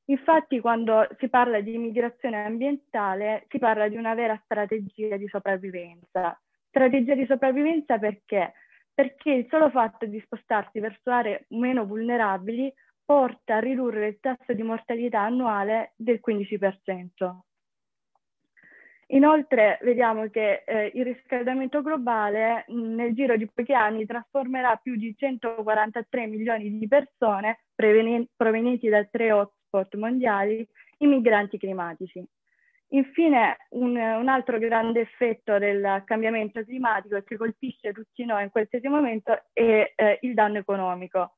Infatti 0.06 0.60
quando 0.60 1.08
si 1.20 1.30
parla 1.30 1.62
di 1.62 1.74
immigrazione 1.74 2.44
ambientale 2.44 3.46
si 3.50 3.60
parla 3.60 3.88
di 3.88 3.96
una 3.96 4.14
vera 4.14 4.40
strategia 4.44 5.16
di 5.18 5.28
sopravvivenza. 5.28 6.40
Strategia 6.68 7.16
di 7.16 7.26
sopravvivenza 7.26 7.98
perché? 7.98 8.54
Perché 8.94 9.32
il 9.32 9.48
solo 9.50 9.70
fatto 9.70 10.06
di 10.06 10.20
spostarsi 10.20 10.80
verso 10.80 11.12
aree 11.12 11.46
meno 11.50 11.86
vulnerabili 11.86 12.74
porta 13.06 13.58
a 13.58 13.60
ridurre 13.60 14.08
il 14.08 14.20
tasso 14.20 14.54
di 14.54 14.64
mortalità 14.64 15.22
annuale 15.22 15.94
del 15.96 16.20
15%. 16.26 17.51
Inoltre 19.14 19.78
vediamo 19.82 20.30
che 20.30 20.64
eh, 20.66 20.92
il 20.94 21.04
riscaldamento 21.04 21.82
globale 21.82 22.64
mh, 22.68 22.96
nel 22.96 23.14
giro 23.14 23.36
di 23.36 23.46
pochi 23.48 23.74
anni 23.74 24.06
trasformerà 24.06 24.78
più 24.78 24.96
di 24.96 25.14
143 25.18 26.28
milioni 26.28 26.78
di 26.78 26.88
persone 26.88 27.66
provenienti 27.76 28.88
da 28.88 29.04
tre 29.06 29.32
hotspot 29.32 29.96
mondiali 29.96 30.66
in 31.00 31.10
migranti 31.10 31.58
climatici. 31.58 32.24
Infine, 32.94 33.58
un, 33.72 33.96
un, 33.96 34.28
altro 34.28 34.58
grande 34.60 35.02
effetto 35.02 35.58
del 35.58 36.04
cambiamento 36.06 36.64
climatico 36.64 37.22
che 37.24 37.38
colpisce 37.38 37.94
tutti 37.94 38.26
noi 38.26 38.44
in 38.44 38.50
qualsiasi 38.50 38.88
momento 38.88 39.44
è 39.54 39.94
eh, 39.96 40.18
il 40.22 40.34
danno 40.34 40.58
economico. 40.58 41.38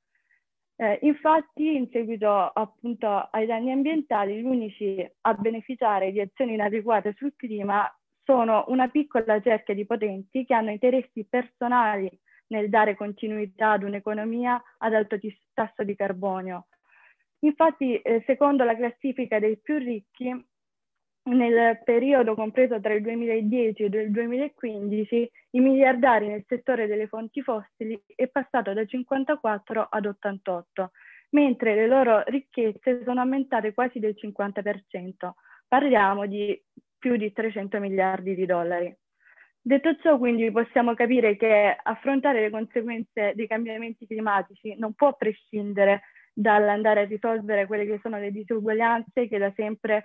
Eh, 0.75 0.99
infatti, 1.03 1.75
in 1.75 1.88
seguito 1.91 2.29
appunto 2.29 3.07
ai 3.31 3.45
danni 3.45 3.71
ambientali, 3.71 4.39
gli 4.39 4.43
unici 4.43 5.07
a 5.21 5.33
beneficiare 5.33 6.12
di 6.12 6.19
azioni 6.19 6.53
inadeguate 6.53 7.13
sul 7.15 7.33
clima 7.36 7.88
sono 8.23 8.65
una 8.67 8.88
piccola 8.88 9.39
cerchia 9.41 9.73
di 9.73 9.86
potenti 9.86 10.45
che 10.45 10.53
hanno 10.53 10.71
interessi 10.71 11.25
personali 11.29 12.09
nel 12.47 12.69
dare 12.69 12.95
continuità 12.95 13.71
ad 13.71 13.83
un'economia 13.83 14.62
ad 14.79 14.93
alto 14.93 15.19
tasso 15.53 15.83
di 15.83 15.95
carbonio. 15.95 16.67
Infatti, 17.39 17.97
eh, 17.97 18.23
secondo 18.25 18.63
la 18.63 18.75
classifica 18.75 19.39
dei 19.39 19.57
più 19.57 19.77
ricchi, 19.77 20.33
nel 21.25 21.81
periodo 21.83 22.36
compreso 22.36 22.79
tra 22.81 22.93
il 22.93 23.01
2010 23.01 23.83
e 23.83 23.86
il 23.86 24.12
2015 24.12 25.31
i 25.51 25.59
miliardari 25.59 26.27
nel 26.27 26.43
settore 26.47 26.88
delle 26.88 27.07
fonti 27.07 27.41
fossili 27.41 28.01
è 28.15 28.27
passato 28.27 28.73
da 28.73 28.86
54 28.86 29.88
ad 29.89 30.05
88, 30.05 30.91
mentre 31.29 31.75
le 31.75 31.88
loro 31.88 32.23
ricchezze 32.25 33.03
sono 33.05 33.21
aumentate 33.21 33.73
quasi 33.73 33.99
del 33.99 34.15
50%. 34.19 35.31
Parliamo 35.67 36.25
di 36.25 36.62
più 36.97 37.15
di 37.15 37.31
300 37.31 37.79
miliardi 37.79 38.36
di 38.36 38.45
dollari. 38.45 38.95
Detto 39.65 39.95
ciò, 40.01 40.17
quindi 40.17 40.51
possiamo 40.51 40.93
capire 40.93 41.38
che 41.38 41.77
affrontare 41.81 42.41
le 42.41 42.49
conseguenze 42.49 43.31
dei 43.33 43.47
cambiamenti 43.47 44.05
climatici 44.05 44.75
non 44.77 44.93
può 44.93 45.15
prescindere 45.15 46.01
dall'andare 46.33 47.01
a 47.01 47.05
risolvere 47.05 47.65
quelle 47.65 47.86
che 47.86 47.99
sono 48.01 48.19
le 48.19 48.31
disuguaglianze 48.31 49.27
che 49.29 49.38
da 49.38 49.53
sempre 49.55 50.03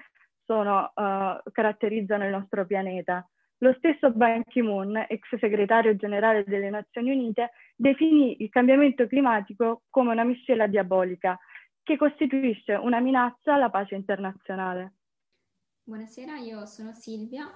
sono, 0.48 0.92
uh, 0.94 1.50
caratterizzano 1.52 2.24
il 2.24 2.30
nostro 2.30 2.64
pianeta. 2.64 3.28
Lo 3.58 3.74
stesso 3.76 4.11
Ban 4.12 4.44
Ki-moon, 4.44 4.96
ex 5.08 5.37
segretario 5.38 5.94
generale 5.94 6.44
delle 6.44 6.70
Nazioni 6.70 7.11
Unite, 7.11 7.50
definì 7.76 8.42
il 8.42 8.48
cambiamento 8.48 9.06
climatico 9.06 9.82
come 9.90 10.12
una 10.12 10.24
miscela 10.24 10.66
diabolica 10.66 11.38
che 11.82 11.98
costituisce 11.98 12.72
una 12.74 13.00
minaccia 13.00 13.54
alla 13.54 13.68
pace 13.68 13.94
internazionale. 13.94 14.94
Buonasera, 15.82 16.37
io 16.37 16.64
sono 16.64 16.92
Silvia 16.92 17.46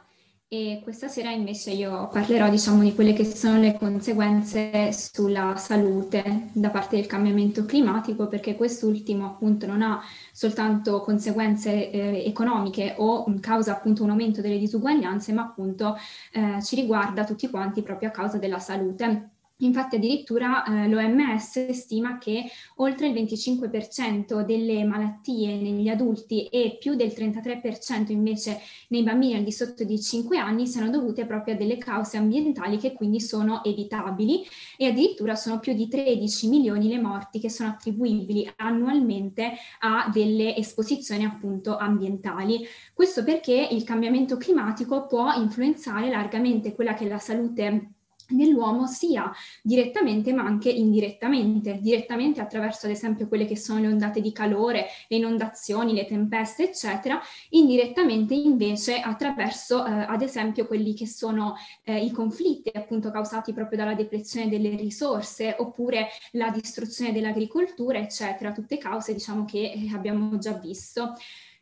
e 0.53 0.81
questa 0.83 1.09
sera 1.09 1.31
invece 1.31 1.71
io 1.71 2.09
parlerò 2.09 2.51
diciamo, 2.51 2.83
di 2.83 2.95
quelle 2.95 3.15
che 3.15 3.25
sono 3.25 3.59
le 3.59 3.79
conseguenze 3.79 4.93
sulla 4.93 5.57
salute 5.57 6.51
da 6.53 6.69
parte 6.69 6.97
del 6.97 7.07
cambiamento 7.07 7.65
climatico 7.65 8.29
perché 8.29 8.55
quest'ultimo 8.55 9.25
appunto 9.25 9.67
non 9.67 9.81
ha 9.81 10.03
soltanto 10.31 11.01
conseguenze 11.01 11.91
eh, 11.91 12.27
economiche 12.27 12.97
o 12.99 13.25
causa 13.41 13.73
appunto 13.73 14.03
un 14.03 14.11
aumento 14.11 14.43
delle 14.43 14.59
disuguaglianze 14.59 15.33
ma 15.33 15.41
appunto 15.41 15.97
eh, 16.33 16.63
ci 16.63 16.77
riguarda 16.77 17.25
tutti 17.25 17.49
quanti 17.49 17.81
proprio 17.81 18.11
a 18.11 18.13
causa 18.13 18.37
della 18.37 18.59
salute. 18.59 19.31
Infatti 19.63 19.97
addirittura 19.97 20.65
eh, 20.65 20.89
l'OMS 20.89 21.71
stima 21.71 22.19
che 22.19 22.51
oltre 22.77 23.09
il 23.09 23.15
25% 23.15 24.45
delle 24.45 24.85
malattie 24.85 25.57
negli 25.57 25.89
adulti 25.89 26.47
e 26.47 26.77
più 26.81 26.95
del 26.95 27.13
33% 27.17 28.11
invece 28.11 28.61
nei 28.89 29.03
bambini 29.03 29.35
al 29.35 29.45
di 29.45 29.53
sotto 29.53 29.85
di 29.85 30.01
5 30.01 30.37
anni 30.39 30.67
siano 30.67 30.91
dovute 30.91 31.27
proprio 31.27 31.55
a 31.55 31.57
delle 31.57 31.79
cause 31.79 32.17
ambientali 32.17 32.77
che 32.77 32.93
quindi 32.93 33.21
sono 33.21 33.63
evitabili 33.63 34.45
e 34.77 34.87
addirittura 34.87 35.37
sono 35.37 35.61
più 35.61 35.75
di 35.75 35.89
13 35.89 36.49
milioni 36.49 36.89
le 36.89 37.01
morti 37.01 37.39
che 37.39 37.51
sono 37.51 37.69
attribuibili 37.69 38.51
annualmente 38.57 39.53
a 39.81 40.11
delle 40.13 40.57
esposizioni 40.57 41.25
appunto 41.25 41.77
ambientali. 41.77 42.67
Questo 42.93 43.23
perché 43.23 43.69
il 43.71 43.85
cambiamento 43.85 44.37
climatico 44.37 45.07
può 45.07 45.33
influenzare 45.35 46.11
largamente 46.11 46.75
quella 46.75 46.95
che 46.95 47.05
è 47.05 47.09
la 47.09 47.19
salute 47.19 47.91
nell'uomo 48.33 48.87
sia 48.87 49.31
direttamente 49.63 50.33
ma 50.33 50.43
anche 50.43 50.71
indirettamente, 50.71 51.79
direttamente 51.81 52.41
attraverso 52.41 52.87
ad 52.87 52.93
esempio 52.93 53.29
quelle 53.29 53.47
che 53.47 53.57
sono 53.57 53.81
le 53.81 53.89
ondate 53.89 54.21
di 54.21 54.33
calore, 54.33 54.87
le 55.09 55.17
inondazioni, 55.17 55.95
le 55.95 56.07
tempeste, 56.07 56.69
eccetera, 56.71 57.21
indirettamente 57.51 58.35
invece 58.35 59.01
attraverso 59.01 59.85
eh, 59.85 59.91
ad 59.91 60.23
esempio 60.23 60.67
quelli 60.67 60.95
che 60.95 61.07
sono 61.07 61.57
eh, 61.85 62.05
i 62.05 62.11
conflitti 62.11 62.71
appunto 62.73 63.11
causati 63.11 63.53
proprio 63.53 63.79
dalla 63.79 63.95
depressione 63.95 64.49
delle 64.49 64.77
risorse 64.77 65.55
oppure 65.59 66.09
la 66.33 66.51
distruzione 66.51 67.13
dell'agricoltura, 67.13 67.99
eccetera, 67.99 68.53
tutte 68.53 68.79
cause 68.79 69.13
diciamo 69.13 69.45
che 69.45 69.73
eh, 69.73 69.95
abbiamo 69.95 70.39
già 70.39 70.53
visto. 70.53 71.15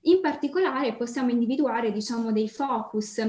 In 0.04 0.20
particolare 0.20 0.94
possiamo 0.94 1.30
individuare 1.30 1.92
diciamo 1.92 2.32
dei 2.32 2.48
focus 2.48 3.22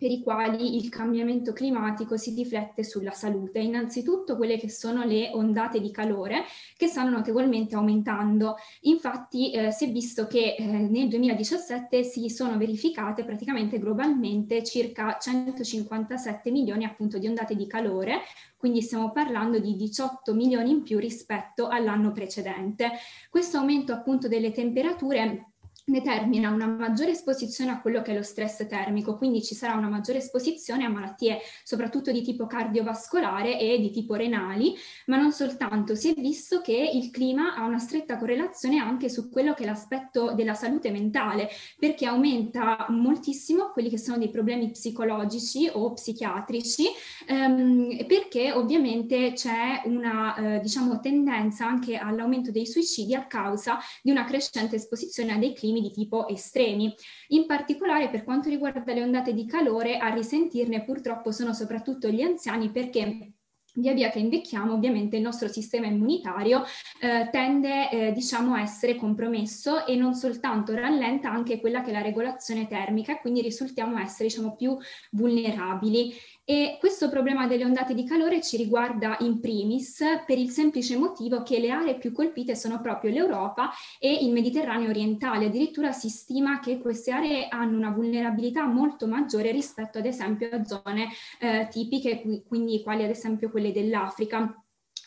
per 0.00 0.10
i 0.10 0.22
quali 0.22 0.76
il 0.76 0.88
cambiamento 0.88 1.52
climatico 1.52 2.16
si 2.16 2.32
riflette 2.34 2.82
sulla 2.82 3.10
salute. 3.10 3.58
Innanzitutto 3.58 4.34
quelle 4.38 4.56
che 4.56 4.70
sono 4.70 5.04
le 5.04 5.28
ondate 5.34 5.78
di 5.78 5.90
calore 5.90 6.44
che 6.74 6.86
stanno 6.86 7.10
notevolmente 7.10 7.74
aumentando. 7.74 8.56
Infatti 8.84 9.50
eh, 9.50 9.70
si 9.72 9.84
è 9.84 9.92
visto 9.92 10.26
che 10.26 10.54
eh, 10.56 10.64
nel 10.64 11.08
2017 11.08 12.02
si 12.02 12.30
sono 12.30 12.56
verificate 12.56 13.24
praticamente 13.24 13.78
globalmente 13.78 14.64
circa 14.64 15.18
157 15.20 16.50
milioni 16.50 16.84
appunto 16.84 17.18
di 17.18 17.26
ondate 17.26 17.54
di 17.54 17.66
calore, 17.66 18.20
quindi 18.56 18.80
stiamo 18.80 19.12
parlando 19.12 19.58
di 19.58 19.76
18 19.76 20.32
milioni 20.32 20.70
in 20.70 20.82
più 20.82 20.98
rispetto 20.98 21.68
all'anno 21.68 22.10
precedente. 22.12 22.92
Questo 23.28 23.58
aumento 23.58 23.92
appunto 23.92 24.28
delle 24.28 24.50
temperature 24.50 25.50
determina 25.90 26.50
una 26.50 26.66
maggiore 26.66 27.10
esposizione 27.10 27.70
a 27.70 27.80
quello 27.80 28.02
che 28.02 28.12
è 28.12 28.14
lo 28.14 28.22
stress 28.22 28.66
termico, 28.66 29.16
quindi 29.16 29.42
ci 29.42 29.54
sarà 29.54 29.74
una 29.74 29.88
maggiore 29.88 30.18
esposizione 30.18 30.84
a 30.84 30.88
malattie 30.88 31.38
soprattutto 31.64 32.12
di 32.12 32.22
tipo 32.22 32.46
cardiovascolare 32.46 33.58
e 33.58 33.78
di 33.78 33.90
tipo 33.90 34.14
renali, 34.14 34.74
ma 35.06 35.16
non 35.16 35.32
soltanto, 35.32 35.94
si 35.94 36.12
è 36.12 36.20
visto 36.20 36.60
che 36.60 36.90
il 36.92 37.10
clima 37.10 37.54
ha 37.54 37.64
una 37.64 37.78
stretta 37.78 38.16
correlazione 38.16 38.78
anche 38.78 39.08
su 39.08 39.28
quello 39.30 39.54
che 39.54 39.64
è 39.64 39.66
l'aspetto 39.66 40.32
della 40.32 40.54
salute 40.54 40.90
mentale, 40.90 41.48
perché 41.78 42.06
aumenta 42.06 42.86
moltissimo 42.88 43.70
quelli 43.72 43.88
che 43.88 43.98
sono 43.98 44.18
dei 44.18 44.30
problemi 44.30 44.70
psicologici 44.70 45.68
o 45.72 45.92
psichiatrici, 45.92 46.86
ehm, 47.26 48.06
perché 48.06 48.52
ovviamente 48.52 49.32
c'è 49.32 49.82
una 49.84 50.34
eh, 50.56 50.60
diciamo 50.60 51.00
tendenza 51.00 51.66
anche 51.66 51.96
all'aumento 51.96 52.50
dei 52.50 52.66
suicidi 52.66 53.14
a 53.14 53.26
causa 53.26 53.78
di 54.02 54.10
una 54.10 54.24
crescente 54.24 54.76
esposizione 54.76 55.32
a 55.32 55.36
dei 55.38 55.54
climi 55.54 55.79
climi 55.80 55.88
di 55.88 55.90
tipo 55.90 56.28
estremi. 56.28 56.94
In 57.28 57.46
particolare 57.46 58.10
per 58.10 58.24
quanto 58.24 58.48
riguarda 58.48 58.92
le 58.92 59.02
ondate 59.02 59.32
di 59.32 59.46
calore, 59.46 59.96
a 59.96 60.12
risentirne 60.12 60.84
purtroppo 60.84 61.32
sono 61.32 61.54
soprattutto 61.54 62.08
gli 62.08 62.20
anziani 62.20 62.70
perché 62.70 63.32
via 63.74 63.92
via 63.92 64.10
che 64.10 64.18
invecchiamo 64.18 64.72
ovviamente 64.72 65.16
il 65.16 65.22
nostro 65.22 65.46
sistema 65.46 65.86
immunitario 65.86 66.64
eh, 67.00 67.28
tende 67.30 67.88
eh, 67.88 68.12
diciamo 68.12 68.54
a 68.54 68.62
essere 68.62 68.96
compromesso 68.96 69.86
e 69.86 69.94
non 69.94 70.14
soltanto 70.14 70.74
rallenta 70.74 71.30
anche 71.30 71.60
quella 71.60 71.80
che 71.80 71.90
è 71.90 71.92
la 71.92 72.02
regolazione 72.02 72.66
termica 72.66 73.20
quindi 73.20 73.42
risultiamo 73.42 73.96
essere 73.96 74.28
diciamo 74.28 74.56
più 74.56 74.76
vulnerabili 75.12 76.12
e 76.50 76.78
questo 76.80 77.08
problema 77.08 77.46
delle 77.46 77.64
ondate 77.64 77.94
di 77.94 78.02
calore 78.02 78.42
ci 78.42 78.56
riguarda 78.56 79.16
in 79.20 79.38
primis 79.38 80.02
per 80.26 80.36
il 80.36 80.50
semplice 80.50 80.96
motivo 80.96 81.44
che 81.44 81.60
le 81.60 81.70
aree 81.70 81.96
più 81.96 82.10
colpite 82.10 82.56
sono 82.56 82.80
proprio 82.80 83.12
l'Europa 83.12 83.70
e 84.00 84.12
il 84.12 84.32
Mediterraneo 84.32 84.88
orientale. 84.88 85.46
Addirittura 85.46 85.92
si 85.92 86.08
stima 86.08 86.58
che 86.58 86.80
queste 86.80 87.12
aree 87.12 87.46
hanno 87.46 87.76
una 87.76 87.90
vulnerabilità 87.90 88.66
molto 88.66 89.06
maggiore 89.06 89.52
rispetto 89.52 89.98
ad 89.98 90.06
esempio 90.06 90.48
a 90.50 90.64
zone 90.64 91.10
eh, 91.38 91.68
tipiche, 91.70 92.42
quindi 92.48 92.82
quali 92.82 93.04
ad 93.04 93.10
esempio 93.10 93.48
quelle 93.48 93.70
dell'Africa. 93.70 94.59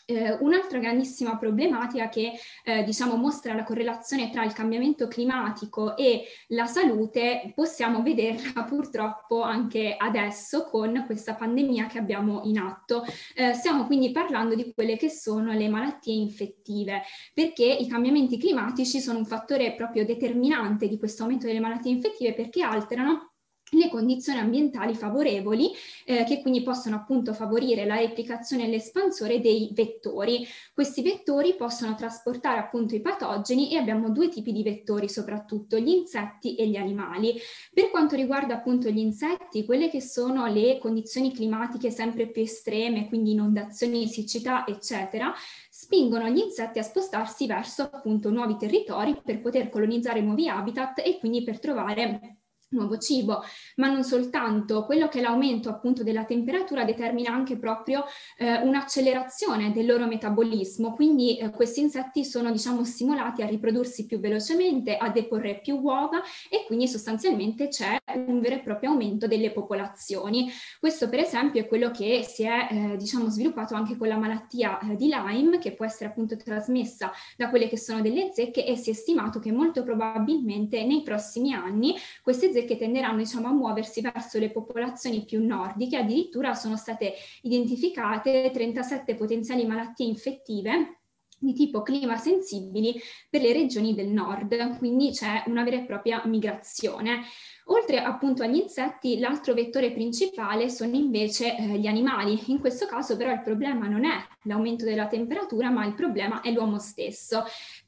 Eh, 0.06 0.36
un'altra 0.40 0.78
grandissima 0.80 1.38
problematica 1.38 2.10
che 2.10 2.32
eh, 2.62 2.82
diciamo 2.84 3.16
mostra 3.16 3.54
la 3.54 3.64
correlazione 3.64 4.28
tra 4.28 4.44
il 4.44 4.52
cambiamento 4.52 5.08
climatico 5.08 5.96
e 5.96 6.24
la 6.48 6.66
salute 6.66 7.52
possiamo 7.54 8.02
vederla 8.02 8.64
purtroppo 8.68 9.40
anche 9.40 9.94
adesso 9.96 10.64
con 10.64 11.04
questa 11.06 11.34
pandemia 11.34 11.86
che 11.86 11.96
abbiamo 11.96 12.42
in 12.44 12.58
atto. 12.58 13.02
Eh, 13.34 13.54
stiamo 13.54 13.86
quindi 13.86 14.10
parlando 14.10 14.54
di 14.54 14.74
quelle 14.74 14.98
che 14.98 15.08
sono 15.08 15.52
le 15.52 15.68
malattie 15.70 16.14
infettive, 16.14 17.00
perché 17.32 17.64
i 17.64 17.88
cambiamenti 17.88 18.36
climatici 18.36 19.00
sono 19.00 19.18
un 19.18 19.26
fattore 19.26 19.74
proprio 19.74 20.04
determinante 20.04 20.86
di 20.86 20.98
questo 20.98 21.22
aumento 21.22 21.46
delle 21.46 21.60
malattie 21.60 21.90
infettive 21.90 22.34
perché 22.34 22.62
alterano 22.62 23.33
le 23.76 23.88
condizioni 23.88 24.38
ambientali 24.38 24.94
favorevoli 24.94 25.70
eh, 26.04 26.24
che 26.24 26.40
quindi 26.40 26.62
possono 26.62 26.96
appunto 26.96 27.32
favorire 27.32 27.84
la 27.84 27.96
replicazione 27.96 28.64
e 28.64 28.68
l'espansore 28.68 29.40
dei 29.40 29.70
vettori. 29.72 30.46
Questi 30.72 31.02
vettori 31.02 31.54
possono 31.54 31.94
trasportare 31.94 32.58
appunto 32.58 32.94
i 32.94 33.00
patogeni 33.00 33.72
e 33.72 33.76
abbiamo 33.76 34.10
due 34.10 34.28
tipi 34.28 34.52
di 34.52 34.62
vettori 34.62 35.08
soprattutto, 35.08 35.78
gli 35.78 35.88
insetti 35.88 36.54
e 36.56 36.66
gli 36.68 36.76
animali. 36.76 37.34
Per 37.72 37.90
quanto 37.90 38.16
riguarda 38.16 38.54
appunto 38.54 38.88
gli 38.88 38.98
insetti, 38.98 39.64
quelle 39.64 39.88
che 39.88 40.00
sono 40.00 40.46
le 40.46 40.78
condizioni 40.78 41.32
climatiche 41.32 41.90
sempre 41.90 42.28
più 42.28 42.42
estreme, 42.42 43.08
quindi 43.08 43.32
inondazioni, 43.32 44.06
siccità, 44.06 44.66
eccetera, 44.66 45.32
spingono 45.70 46.28
gli 46.28 46.38
insetti 46.38 46.78
a 46.78 46.82
spostarsi 46.82 47.46
verso 47.46 47.82
appunto 47.82 48.30
nuovi 48.30 48.56
territori 48.56 49.20
per 49.22 49.40
poter 49.40 49.68
colonizzare 49.68 50.20
nuovi 50.20 50.48
habitat 50.48 51.00
e 51.04 51.18
quindi 51.18 51.42
per 51.42 51.58
trovare 51.58 52.43
nuovo 52.74 52.98
cibo, 52.98 53.42
ma 53.76 53.88
non 53.88 54.04
soltanto, 54.04 54.84
quello 54.84 55.08
che 55.08 55.18
è 55.18 55.22
l'aumento 55.22 55.68
appunto 55.68 56.02
della 56.02 56.24
temperatura 56.24 56.84
determina 56.84 57.32
anche 57.32 57.56
proprio 57.56 58.04
eh, 58.36 58.60
un'accelerazione 58.62 59.72
del 59.72 59.86
loro 59.86 60.06
metabolismo, 60.06 60.94
quindi 60.94 61.38
eh, 61.38 61.50
questi 61.50 61.80
insetti 61.80 62.24
sono 62.24 62.50
diciamo 62.50 62.84
stimolati 62.84 63.42
a 63.42 63.46
riprodursi 63.46 64.06
più 64.06 64.18
velocemente, 64.18 64.96
a 64.96 65.10
deporre 65.10 65.60
più 65.60 65.76
uova 65.76 66.22
e 66.50 66.64
quindi 66.66 66.88
sostanzialmente 66.88 67.68
c'è 67.68 67.96
un 68.26 68.40
vero 68.40 68.56
e 68.56 68.60
proprio 68.60 68.90
aumento 68.90 69.26
delle 69.26 69.50
popolazioni. 69.50 70.50
Questo 70.78 71.08
per 71.08 71.20
esempio 71.20 71.60
è 71.60 71.66
quello 71.66 71.90
che 71.90 72.24
si 72.26 72.44
è 72.44 72.68
eh, 72.70 72.96
diciamo 72.96 73.28
sviluppato 73.28 73.74
anche 73.74 73.96
con 73.96 74.08
la 74.08 74.16
malattia 74.16 74.78
eh, 74.80 74.96
di 74.96 75.08
Lyme 75.08 75.58
che 75.58 75.72
può 75.72 75.84
essere 75.84 76.10
appunto 76.10 76.36
trasmessa 76.36 77.12
da 77.36 77.48
quelle 77.48 77.68
che 77.68 77.78
sono 77.78 78.00
delle 78.00 78.30
zecche 78.32 78.64
e 78.64 78.76
si 78.76 78.90
è 78.90 78.92
stimato 78.92 79.38
che 79.38 79.52
molto 79.52 79.82
probabilmente 79.82 80.84
nei 80.84 81.02
prossimi 81.02 81.52
anni 81.52 81.94
queste 82.22 82.52
zecche 82.52 82.63
che 82.64 82.76
tenderanno 82.76 83.18
diciamo, 83.18 83.48
a 83.48 83.52
muoversi 83.52 84.00
verso 84.00 84.38
le 84.38 84.50
popolazioni 84.50 85.24
più 85.24 85.44
nordiche, 85.44 85.96
addirittura 85.96 86.54
sono 86.54 86.76
state 86.76 87.14
identificate 87.42 88.50
37 88.52 89.14
potenziali 89.14 89.66
malattie 89.66 90.06
infettive 90.06 90.98
di 91.44 91.52
tipo 91.52 91.82
clima 91.82 92.16
sensibili 92.16 92.98
per 93.28 93.42
le 93.42 93.52
regioni 93.52 93.94
del 93.94 94.08
nord, 94.08 94.78
quindi 94.78 95.10
c'è 95.10 95.44
una 95.46 95.62
vera 95.62 95.76
e 95.76 95.84
propria 95.84 96.22
migrazione. 96.24 97.22
Oltre 97.68 97.98
appunto 98.02 98.42
agli 98.42 98.56
insetti, 98.56 99.18
l'altro 99.18 99.54
vettore 99.54 99.92
principale 99.92 100.68
sono 100.68 100.94
invece 100.96 101.56
eh, 101.56 101.78
gli 101.78 101.86
animali. 101.86 102.38
In 102.46 102.58
questo 102.58 102.86
caso 102.86 103.16
però 103.16 103.32
il 103.32 103.40
problema 103.40 103.86
non 103.88 104.04
è 104.04 104.16
l'aumento 104.42 104.84
della 104.84 105.06
temperatura, 105.06 105.70
ma 105.70 105.86
il 105.86 105.94
problema 105.94 106.42
è 106.42 106.50
l'uomo 106.50 106.78
stesso, 106.78 107.44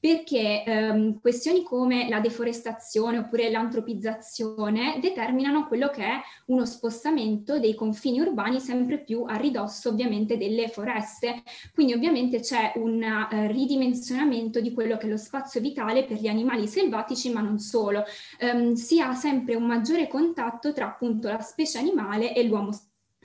perché 0.07 0.63
ehm, 0.63 1.21
questioni 1.21 1.65
come 1.65 2.09
la 2.09 2.21
deforestazione 2.21 3.19
oppure 3.19 3.51
l'antropizzazione 3.51 5.01
determinano 5.01 5.67
quello 5.67 5.89
che 5.89 6.05
è 6.05 6.21
uno 6.47 6.65
spostamento 6.65 7.59
dei 7.59 7.75
confini 7.75 8.21
urbani 8.21 8.61
sempre 8.61 9.01
più 9.01 9.25
a 9.27 9.35
ridosso 9.35 9.89
ovviamente 9.89 10.37
delle 10.37 10.69
foreste. 10.69 11.43
Quindi 11.75 11.93
ovviamente 11.93 12.39
c'è 12.39 12.75
un 12.77 13.03
eh, 13.03 13.49
ridimensionamento 13.51 14.61
di 14.61 14.73
quello 14.73 14.97
che 14.97 15.07
è 15.09 15.11
lo 15.11 15.17
spazio 15.17 15.61
vitale 15.61 16.05
per 16.05 16.19
gli 16.19 16.29
animali 16.29 16.69
selvatici, 16.69 17.33
ma 17.33 17.41
non 17.41 17.59
solo. 17.59 18.05
Um, 18.41 18.75
si 18.75 19.01
ha 19.01 19.13
sempre 19.13 19.57
un 19.57 19.65
maggiore 19.65 20.07
contatto 20.07 20.73
tra 20.73 20.87
appunto 20.87 21.27
la 21.27 21.41
specie 21.41 21.79
animale 21.79 22.33
e 22.33 22.45
l'uomo 22.45 22.71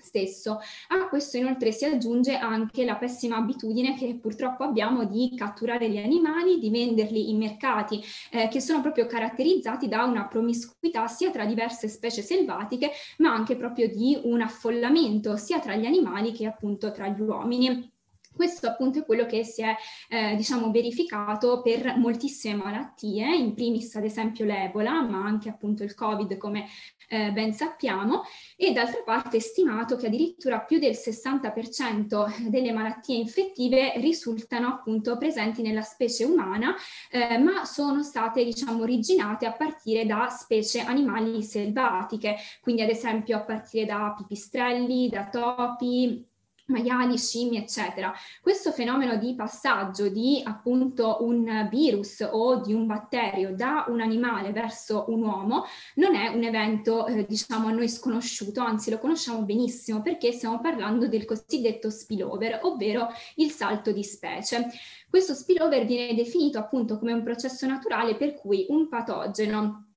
stesso. 0.01 0.59
A 0.89 1.07
questo 1.07 1.37
inoltre 1.37 1.71
si 1.71 1.85
aggiunge 1.85 2.35
anche 2.35 2.83
la 2.85 2.95
pessima 2.95 3.37
abitudine 3.37 3.95
che 3.95 4.17
purtroppo 4.21 4.63
abbiamo 4.63 5.05
di 5.05 5.33
catturare 5.35 5.89
gli 5.89 5.97
animali, 5.97 6.59
di 6.59 6.69
venderli 6.69 7.29
in 7.29 7.37
mercati 7.37 8.01
eh, 8.31 8.47
che 8.47 8.59
sono 8.59 8.81
proprio 8.81 9.05
caratterizzati 9.05 9.87
da 9.87 10.03
una 10.03 10.27
promiscuità 10.27 11.07
sia 11.07 11.31
tra 11.31 11.45
diverse 11.45 11.87
specie 11.87 12.21
selvatiche, 12.21 12.91
ma 13.17 13.33
anche 13.33 13.55
proprio 13.55 13.87
di 13.87 14.19
un 14.23 14.41
affollamento 14.41 15.37
sia 15.37 15.59
tra 15.59 15.75
gli 15.75 15.85
animali 15.85 16.31
che 16.31 16.45
appunto 16.45 16.91
tra 16.91 17.07
gli 17.07 17.21
uomini. 17.21 17.90
Questo 18.33 18.67
appunto 18.67 18.99
è 18.99 19.05
quello 19.05 19.25
che 19.25 19.43
si 19.43 19.61
è 19.61 19.75
eh, 20.09 20.35
diciamo 20.35 20.71
verificato 20.71 21.61
per 21.61 21.97
moltissime 21.97 22.55
malattie, 22.55 23.35
in 23.35 23.53
primis 23.53 23.95
ad 23.95 24.05
esempio 24.05 24.45
l'Ebola, 24.45 25.01
ma 25.01 25.23
anche 25.23 25.49
appunto 25.49 25.83
il 25.83 25.93
Covid 25.93 26.37
come 26.37 26.67
eh, 27.09 27.31
ben 27.31 27.53
sappiamo, 27.53 28.23
e 28.55 28.71
d'altra 28.71 29.01
parte 29.03 29.37
è 29.37 29.39
stimato 29.41 29.97
che 29.97 30.07
addirittura 30.07 30.61
più 30.61 30.79
del 30.79 30.93
60% 30.93 32.49
delle 32.49 32.71
malattie 32.71 33.17
infettive 33.17 33.93
risultano 33.97 34.67
appunto 34.67 35.17
presenti 35.17 35.61
nella 35.61 35.81
specie 35.81 36.23
umana, 36.23 36.73
eh, 37.11 37.37
ma 37.37 37.65
sono 37.65 38.01
state 38.01 38.45
diciamo 38.45 38.81
originate 38.83 39.45
a 39.45 39.51
partire 39.51 40.05
da 40.05 40.29
specie 40.29 40.79
animali 40.79 41.43
selvatiche, 41.43 42.37
quindi 42.61 42.81
ad 42.81 42.89
esempio 42.89 43.35
a 43.37 43.41
partire 43.41 43.85
da 43.85 44.13
pipistrelli, 44.17 45.09
da 45.09 45.27
topi, 45.27 46.25
maiali, 46.67 47.17
scimmie, 47.17 47.59
eccetera. 47.59 48.13
Questo 48.41 48.71
fenomeno 48.71 49.17
di 49.17 49.35
passaggio 49.35 50.09
di 50.09 50.41
appunto 50.43 51.17
un 51.21 51.67
virus 51.69 52.27
o 52.29 52.61
di 52.61 52.73
un 52.73 52.85
batterio 52.85 53.53
da 53.53 53.85
un 53.87 54.01
animale 54.01 54.51
verso 54.51 55.05
un 55.07 55.23
uomo 55.23 55.65
non 55.95 56.15
è 56.15 56.27
un 56.29 56.43
evento, 56.43 57.05
eh, 57.07 57.25
diciamo, 57.25 57.67
a 57.67 57.71
noi 57.71 57.89
sconosciuto, 57.89 58.61
anzi 58.61 58.89
lo 58.89 58.99
conosciamo 58.99 59.41
benissimo 59.43 60.01
perché 60.01 60.31
stiamo 60.31 60.59
parlando 60.59 61.07
del 61.07 61.25
cosiddetto 61.25 61.89
spillover, 61.89 62.59
ovvero 62.63 63.07
il 63.35 63.51
salto 63.51 63.91
di 63.91 64.03
specie. 64.03 64.67
Questo 65.09 65.33
spillover 65.33 65.85
viene 65.85 66.15
definito 66.15 66.57
appunto 66.57 66.97
come 66.97 67.13
un 67.13 67.23
processo 67.23 67.65
naturale 67.67 68.15
per 68.15 68.35
cui 68.35 68.65
un 68.69 68.87
patogeno 68.87 69.90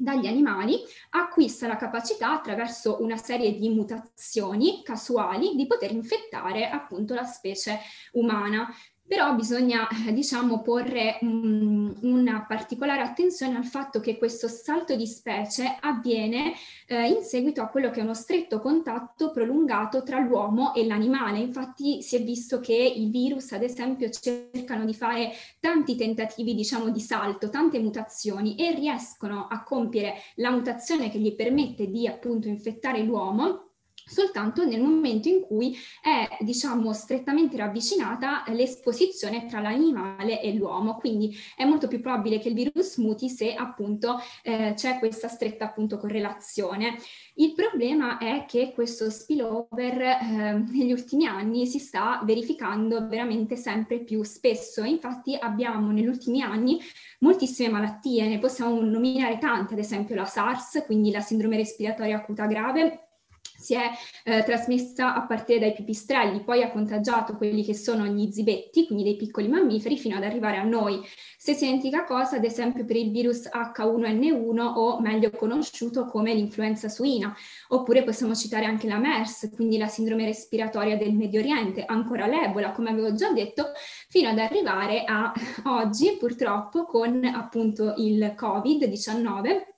dagli 0.00 0.26
animali 0.26 0.78
acquista 1.10 1.66
la 1.66 1.76
capacità 1.76 2.32
attraverso 2.32 3.02
una 3.02 3.18
serie 3.18 3.58
di 3.58 3.68
mutazioni 3.68 4.82
casuali 4.82 5.54
di 5.54 5.66
poter 5.66 5.90
infettare 5.90 6.70
appunto 6.70 7.12
la 7.12 7.24
specie 7.24 7.78
umana 8.12 8.66
però 9.10 9.34
bisogna 9.34 9.88
eh, 9.88 10.12
diciamo 10.12 10.62
porre 10.62 11.18
um, 11.22 11.92
una 12.02 12.44
particolare 12.46 13.02
attenzione 13.02 13.56
al 13.56 13.64
fatto 13.64 13.98
che 13.98 14.16
questo 14.16 14.46
salto 14.46 14.94
di 14.94 15.04
specie 15.04 15.78
avviene 15.80 16.52
eh, 16.86 17.08
in 17.08 17.24
seguito 17.24 17.60
a 17.60 17.66
quello 17.66 17.90
che 17.90 17.98
è 17.98 18.04
uno 18.04 18.14
stretto 18.14 18.60
contatto 18.60 19.32
prolungato 19.32 20.04
tra 20.04 20.20
l'uomo 20.20 20.74
e 20.74 20.86
l'animale. 20.86 21.40
Infatti 21.40 22.02
si 22.02 22.14
è 22.14 22.22
visto 22.22 22.60
che 22.60 22.72
i 22.72 23.08
virus, 23.08 23.50
ad 23.50 23.64
esempio, 23.64 24.08
cercano 24.10 24.84
di 24.84 24.94
fare 24.94 25.32
tanti 25.58 25.96
tentativi, 25.96 26.54
diciamo, 26.54 26.90
di 26.90 27.00
salto, 27.00 27.50
tante 27.50 27.80
mutazioni 27.80 28.54
e 28.54 28.76
riescono 28.76 29.48
a 29.50 29.64
compiere 29.64 30.14
la 30.36 30.52
mutazione 30.52 31.10
che 31.10 31.18
gli 31.18 31.34
permette 31.34 31.90
di 31.90 32.06
appunto 32.06 32.46
infettare 32.46 33.02
l'uomo 33.02 33.69
soltanto 34.10 34.64
nel 34.64 34.82
momento 34.82 35.28
in 35.28 35.40
cui 35.40 35.76
è, 36.02 36.42
diciamo, 36.44 36.92
strettamente 36.92 37.56
ravvicinata 37.56 38.44
l'esposizione 38.48 39.46
tra 39.46 39.60
l'animale 39.60 40.40
e 40.40 40.52
l'uomo. 40.54 40.96
Quindi 40.96 41.36
è 41.56 41.64
molto 41.64 41.86
più 41.88 42.00
probabile 42.00 42.38
che 42.38 42.48
il 42.48 42.54
virus 42.54 42.96
muti 42.96 43.28
se 43.28 43.54
appunto 43.54 44.18
eh, 44.42 44.72
c'è 44.74 44.98
questa 44.98 45.28
stretta 45.28 45.66
appunto 45.66 45.98
correlazione. 45.98 46.96
Il 47.34 47.54
problema 47.54 48.18
è 48.18 48.44
che 48.46 48.72
questo 48.74 49.08
spillover 49.10 50.00
eh, 50.00 50.64
negli 50.70 50.92
ultimi 50.92 51.26
anni 51.26 51.66
si 51.66 51.78
sta 51.78 52.20
verificando 52.24 53.06
veramente 53.06 53.56
sempre 53.56 54.00
più 54.00 54.22
spesso. 54.22 54.82
Infatti 54.82 55.36
abbiamo 55.40 55.90
negli 55.90 56.06
ultimi 56.06 56.42
anni 56.42 56.78
moltissime 57.20 57.70
malattie, 57.70 58.26
ne 58.26 58.38
possiamo 58.38 58.80
nominare 58.80 59.38
tante, 59.38 59.74
ad 59.74 59.78
esempio 59.78 60.14
la 60.14 60.24
SARS, 60.24 60.82
quindi 60.86 61.10
la 61.10 61.20
sindrome 61.20 61.56
respiratoria 61.56 62.16
acuta 62.16 62.46
grave, 62.46 63.09
si 63.60 63.74
è 63.74 63.90
eh, 64.24 64.42
trasmessa 64.42 65.14
a 65.14 65.26
partire 65.26 65.58
dai 65.58 65.72
pipistrelli, 65.72 66.42
poi 66.42 66.62
ha 66.62 66.70
contagiato 66.70 67.36
quelli 67.36 67.62
che 67.62 67.74
sono 67.74 68.06
gli 68.06 68.30
zibetti, 68.32 68.86
quindi 68.86 69.04
dei 69.04 69.16
piccoli 69.16 69.48
mammiferi, 69.48 69.98
fino 69.98 70.16
ad 70.16 70.24
arrivare 70.24 70.56
a 70.56 70.62
noi. 70.62 71.00
Stessa 71.36 71.64
identica 71.64 72.04
cosa, 72.04 72.36
ad 72.36 72.44
esempio, 72.44 72.84
per 72.84 72.96
il 72.96 73.10
virus 73.10 73.48
H1N1 73.52 74.60
o 74.60 75.00
meglio 75.00 75.30
conosciuto 75.30 76.06
come 76.06 76.34
l'influenza 76.34 76.88
suina, 76.88 77.34
oppure 77.68 78.02
possiamo 78.02 78.34
citare 78.34 78.64
anche 78.64 78.88
la 78.88 78.98
MERS, 78.98 79.50
quindi 79.54 79.76
la 79.76 79.86
sindrome 79.86 80.24
respiratoria 80.24 80.96
del 80.96 81.12
Medio 81.12 81.40
Oriente, 81.40 81.84
ancora 81.84 82.26
l'Ebola, 82.26 82.72
come 82.72 82.90
avevo 82.90 83.12
già 83.14 83.30
detto, 83.32 83.72
fino 84.08 84.28
ad 84.30 84.38
arrivare 84.38 85.04
a 85.04 85.32
oggi, 85.66 86.16
purtroppo, 86.18 86.84
con 86.84 87.24
appunto 87.24 87.94
il 87.96 88.34
Covid-19 88.38 89.69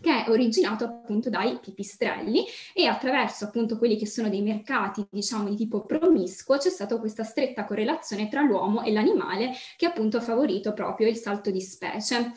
che 0.00 0.24
è 0.24 0.30
originato 0.30 0.84
appunto 0.84 1.30
dai 1.30 1.58
pipistrelli 1.60 2.44
e 2.74 2.86
attraverso 2.86 3.44
appunto 3.44 3.78
quelli 3.78 3.96
che 3.96 4.06
sono 4.06 4.28
dei 4.28 4.42
mercati 4.42 5.06
diciamo 5.10 5.48
di 5.48 5.56
tipo 5.56 5.84
promiscuo 5.84 6.56
c'è 6.56 6.70
stata 6.70 6.98
questa 6.98 7.24
stretta 7.24 7.64
correlazione 7.64 8.28
tra 8.28 8.42
l'uomo 8.42 8.82
e 8.82 8.92
l'animale 8.92 9.52
che 9.76 9.86
appunto 9.86 10.18
ha 10.18 10.20
favorito 10.20 10.72
proprio 10.72 11.08
il 11.08 11.16
salto 11.16 11.50
di 11.50 11.60
specie. 11.60 12.32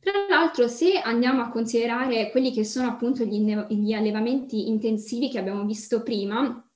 Tra 0.00 0.12
l'altro, 0.30 0.66
se 0.66 0.98
andiamo 0.98 1.42
a 1.42 1.50
considerare 1.50 2.30
quelli 2.30 2.52
che 2.52 2.64
sono 2.64 2.88
appunto 2.88 3.22
gli, 3.24 3.54
gli 3.68 3.92
allevamenti 3.92 4.68
intensivi 4.68 5.28
che 5.28 5.38
abbiamo 5.38 5.64
visto 5.66 6.02
prima, 6.02 6.69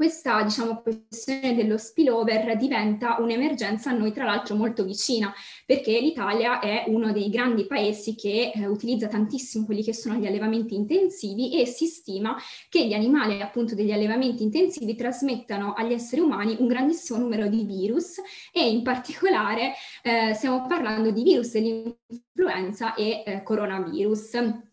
questa 0.00 0.42
diciamo, 0.42 0.80
questione 0.80 1.54
dello 1.54 1.76
spillover 1.76 2.56
diventa 2.56 3.18
un'emergenza 3.18 3.90
a 3.90 3.92
noi 3.92 4.12
tra 4.12 4.24
l'altro 4.24 4.56
molto 4.56 4.82
vicina, 4.82 5.30
perché 5.66 6.00
l'Italia 6.00 6.58
è 6.58 6.84
uno 6.86 7.12
dei 7.12 7.28
grandi 7.28 7.66
paesi 7.66 8.14
che 8.14 8.50
eh, 8.54 8.66
utilizza 8.66 9.08
tantissimo 9.08 9.66
quelli 9.66 9.82
che 9.82 9.92
sono 9.92 10.14
gli 10.14 10.24
allevamenti 10.24 10.74
intensivi 10.74 11.60
e 11.60 11.66
si 11.66 11.84
stima 11.84 12.34
che 12.70 12.86
gli 12.86 12.94
animali 12.94 13.42
appunto 13.42 13.74
degli 13.74 13.92
allevamenti 13.92 14.42
intensivi 14.42 14.94
trasmettano 14.94 15.74
agli 15.74 15.92
esseri 15.92 16.22
umani 16.22 16.56
un 16.58 16.66
grandissimo 16.66 17.18
numero 17.18 17.48
di 17.48 17.64
virus 17.64 18.22
e 18.54 18.70
in 18.70 18.82
particolare 18.82 19.74
eh, 20.02 20.32
stiamo 20.32 20.64
parlando 20.66 21.10
di 21.10 21.22
virus 21.22 21.52
dell'influenza 21.52 22.94
e 22.94 23.22
eh, 23.26 23.42
coronavirus. 23.42 24.69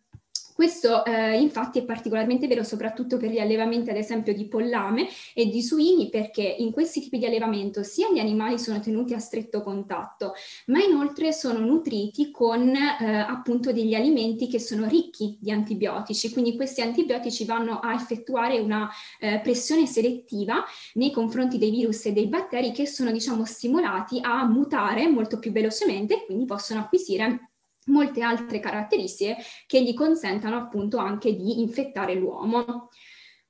Questo 0.57 1.05
eh, 1.05 1.39
infatti 1.39 1.77
è 1.77 1.85
particolarmente 1.85 2.47
vero 2.47 2.63
soprattutto 2.63 3.17
per 3.17 3.29
gli 3.29 3.37
allevamenti 3.37 3.91
ad 3.91 3.95
esempio 3.95 4.33
di 4.33 4.47
pollame 4.47 5.07
e 5.35 5.49
di 5.49 5.61
suini 5.61 6.09
perché 6.09 6.41
in 6.41 6.71
questi 6.71 6.99
tipi 6.99 7.19
di 7.19 7.27
allevamento 7.27 7.83
sia 7.83 8.09
gli 8.11 8.17
animali 8.17 8.57
sono 8.57 8.79
tenuti 8.79 9.13
a 9.13 9.19
stretto 9.19 9.61
contatto 9.61 10.33
ma 10.65 10.81
inoltre 10.81 11.31
sono 11.31 11.59
nutriti 11.59 12.31
con 12.31 12.75
eh, 12.75 13.17
appunto 13.17 13.71
degli 13.71 13.93
alimenti 13.93 14.47
che 14.47 14.59
sono 14.59 14.87
ricchi 14.87 15.37
di 15.39 15.51
antibiotici. 15.51 16.31
Quindi 16.31 16.55
questi 16.55 16.81
antibiotici 16.81 17.45
vanno 17.45 17.77
a 17.77 17.93
effettuare 17.93 18.57
una 18.57 18.89
eh, 19.19 19.39
pressione 19.43 19.85
selettiva 19.85 20.65
nei 20.93 21.11
confronti 21.11 21.59
dei 21.59 21.69
virus 21.69 22.07
e 22.07 22.13
dei 22.13 22.25
batteri 22.25 22.71
che 22.71 22.87
sono 22.87 23.11
diciamo 23.11 23.45
stimolati 23.45 24.21
a 24.23 24.43
mutare 24.47 25.07
molto 25.07 25.37
più 25.37 25.51
velocemente 25.51 26.15
e 26.15 26.25
quindi 26.25 26.45
possono 26.45 26.79
acquisire 26.79 27.46
molte 27.87 28.21
altre 28.21 28.59
caratteristiche 28.59 29.37
che 29.65 29.83
gli 29.83 29.93
consentano 29.93 30.57
appunto 30.57 30.97
anche 30.97 31.35
di 31.35 31.61
infettare 31.61 32.13
l'uomo. 32.15 32.89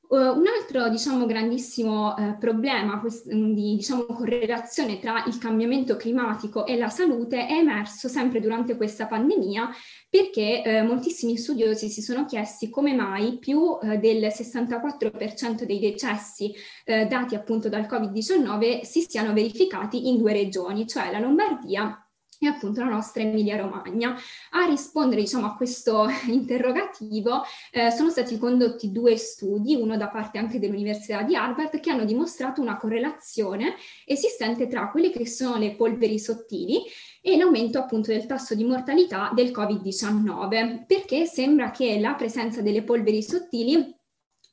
Uh, 0.10 0.16
un 0.16 0.46
altro, 0.48 0.88
diciamo, 0.88 1.26
grandissimo 1.26 2.14
uh, 2.14 2.38
problema 2.38 3.02
quest- 3.02 3.30
di 3.30 3.76
diciamo, 3.76 4.06
correlazione 4.06 5.00
tra 5.00 5.26
il 5.26 5.38
cambiamento 5.38 5.98
climatico 5.98 6.66
e 6.66 6.78
la 6.78 6.88
salute 6.88 7.46
è 7.46 7.56
emerso 7.56 8.08
sempre 8.08 8.40
durante 8.40 8.78
questa 8.78 9.06
pandemia 9.06 9.70
perché 10.10 10.64
eh, 10.64 10.82
moltissimi 10.82 11.36
studiosi 11.36 11.90
si 11.90 12.02
sono 12.02 12.24
chiesti 12.24 12.70
come 12.70 12.94
mai 12.94 13.38
più 13.38 13.78
del 14.00 14.28
64% 14.28 15.64
dei 15.64 15.80
decessi 15.80 16.54
dati 16.86 17.36
appunto 17.36 17.68
dal 17.68 17.82
Covid-19 17.82 18.84
si 18.84 19.06
siano 19.06 19.34
verificati 19.34 20.08
in 20.08 20.18
due 20.18 20.32
regioni, 20.32 20.88
cioè 20.88 21.12
la 21.12 21.20
Lombardia 21.20 22.07
e 22.40 22.48
appunto 22.48 22.82
la 22.82 22.90
nostra 22.90 23.24
Emilia 23.24 23.58
Romagna. 23.58 24.16
A 24.52 24.66
rispondere 24.66 25.22
diciamo, 25.22 25.46
a 25.48 25.56
questo 25.56 26.08
interrogativo 26.28 27.44
eh, 27.72 27.92
sono 27.92 28.10
stati 28.10 28.38
condotti 28.38 28.92
due 28.92 29.18
studi, 29.18 29.76
uno 29.76 29.98
da 29.98 30.08
parte 30.08 30.38
anche 30.38 30.60
dell'Università 30.60 31.24
di 31.24 31.36
Harvard, 31.36 31.80
che 31.80 31.90
hanno 31.90 32.06
dimostrato 32.06 32.62
una 32.62 32.78
correlazione 32.78 33.76
esistente 34.06 34.68
tra 34.68 34.90
quelle 34.90 35.10
che 35.10 35.26
sono 35.28 35.58
le 35.58 35.76
polveri 35.76 36.20
sottili 36.20 36.84
e 37.22 37.36
l'aumento 37.36 37.80
appunto 37.80 38.12
del 38.12 38.26
tasso 38.26 38.56
di 38.56 38.64
mortalità 38.64 39.32
del 39.34 39.52
Covid-19, 39.52 40.86
perché 40.86 41.26
sembra 41.26 41.72
che 41.72 42.00
la 42.00 42.14
presenza 42.14 42.62
delle 42.62 42.84
polveri 42.84 43.22
sottili 43.22 43.97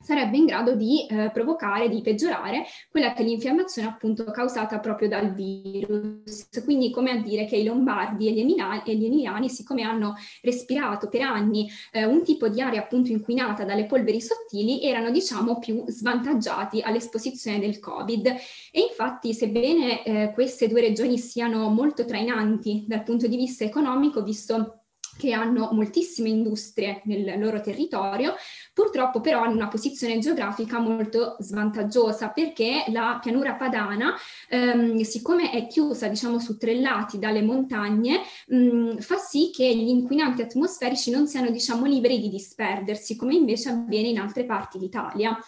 sarebbe 0.04 0.36
in 0.36 0.44
grado 0.44 0.74
di 0.74 1.06
eh, 1.06 1.30
provocare, 1.32 1.88
di 1.88 2.02
peggiorare 2.02 2.64
quella 2.90 3.14
che 3.14 3.22
è 3.22 3.24
l'infiammazione 3.24 3.88
appunto 3.88 4.24
causata 4.24 4.78
proprio 4.78 5.08
dal 5.08 5.32
virus. 5.32 6.46
Quindi 6.62 6.90
come 6.90 7.10
a 7.10 7.16
dire 7.16 7.46
che 7.46 7.56
i 7.56 7.64
lombardi 7.64 8.28
e 8.28 8.32
gli, 8.32 8.40
emiliani, 8.40 8.82
e 8.84 8.94
gli 8.96 9.06
emiliani 9.06 9.48
siccome 9.48 9.82
hanno 9.82 10.14
respirato 10.42 11.08
per 11.08 11.22
anni 11.22 11.70
eh, 11.90 12.04
un 12.04 12.22
tipo 12.22 12.48
di 12.48 12.60
aria 12.60 12.80
appunto 12.80 13.10
inquinata 13.10 13.64
dalle 13.64 13.86
polveri 13.86 14.20
sottili, 14.20 14.82
erano 14.82 15.10
diciamo 15.10 15.58
più 15.58 15.84
svantaggiati 15.86 16.82
all'esposizione 16.82 17.58
del 17.58 17.78
Covid. 17.78 18.26
E 18.26 18.80
infatti 18.80 19.32
sebbene 19.32 20.04
eh, 20.04 20.32
queste 20.34 20.68
due 20.68 20.82
regioni 20.82 21.16
siano 21.16 21.68
molto 21.70 22.04
trainanti 22.04 22.84
dal 22.86 23.02
punto 23.02 23.26
di 23.26 23.36
vista 23.36 23.64
economico, 23.64 24.22
visto 24.22 24.83
che 25.16 25.32
hanno 25.32 25.70
moltissime 25.72 26.28
industrie 26.28 27.02
nel 27.04 27.38
loro 27.38 27.60
territorio, 27.60 28.34
purtroppo 28.72 29.20
però 29.20 29.42
hanno 29.42 29.54
una 29.54 29.68
posizione 29.68 30.18
geografica 30.18 30.78
molto 30.78 31.36
svantaggiosa 31.38 32.28
perché 32.28 32.84
la 32.88 33.18
pianura 33.22 33.54
padana, 33.54 34.14
ehm, 34.48 35.00
siccome 35.00 35.50
è 35.50 35.66
chiusa 35.66 36.08
diciamo 36.08 36.38
su 36.38 36.56
tre 36.56 36.80
lati 36.80 37.18
dalle 37.18 37.42
montagne, 37.42 38.20
mh, 38.48 38.98
fa 38.98 39.16
sì 39.16 39.50
che 39.52 39.74
gli 39.74 39.88
inquinanti 39.88 40.42
atmosferici 40.42 41.10
non 41.10 41.26
siano 41.26 41.50
diciamo 41.50 41.86
liberi 41.86 42.20
di 42.20 42.28
disperdersi, 42.28 43.16
come 43.16 43.34
invece 43.34 43.70
avviene 43.70 44.08
in 44.08 44.18
altre 44.18 44.44
parti 44.44 44.78
d'Italia. 44.78 45.38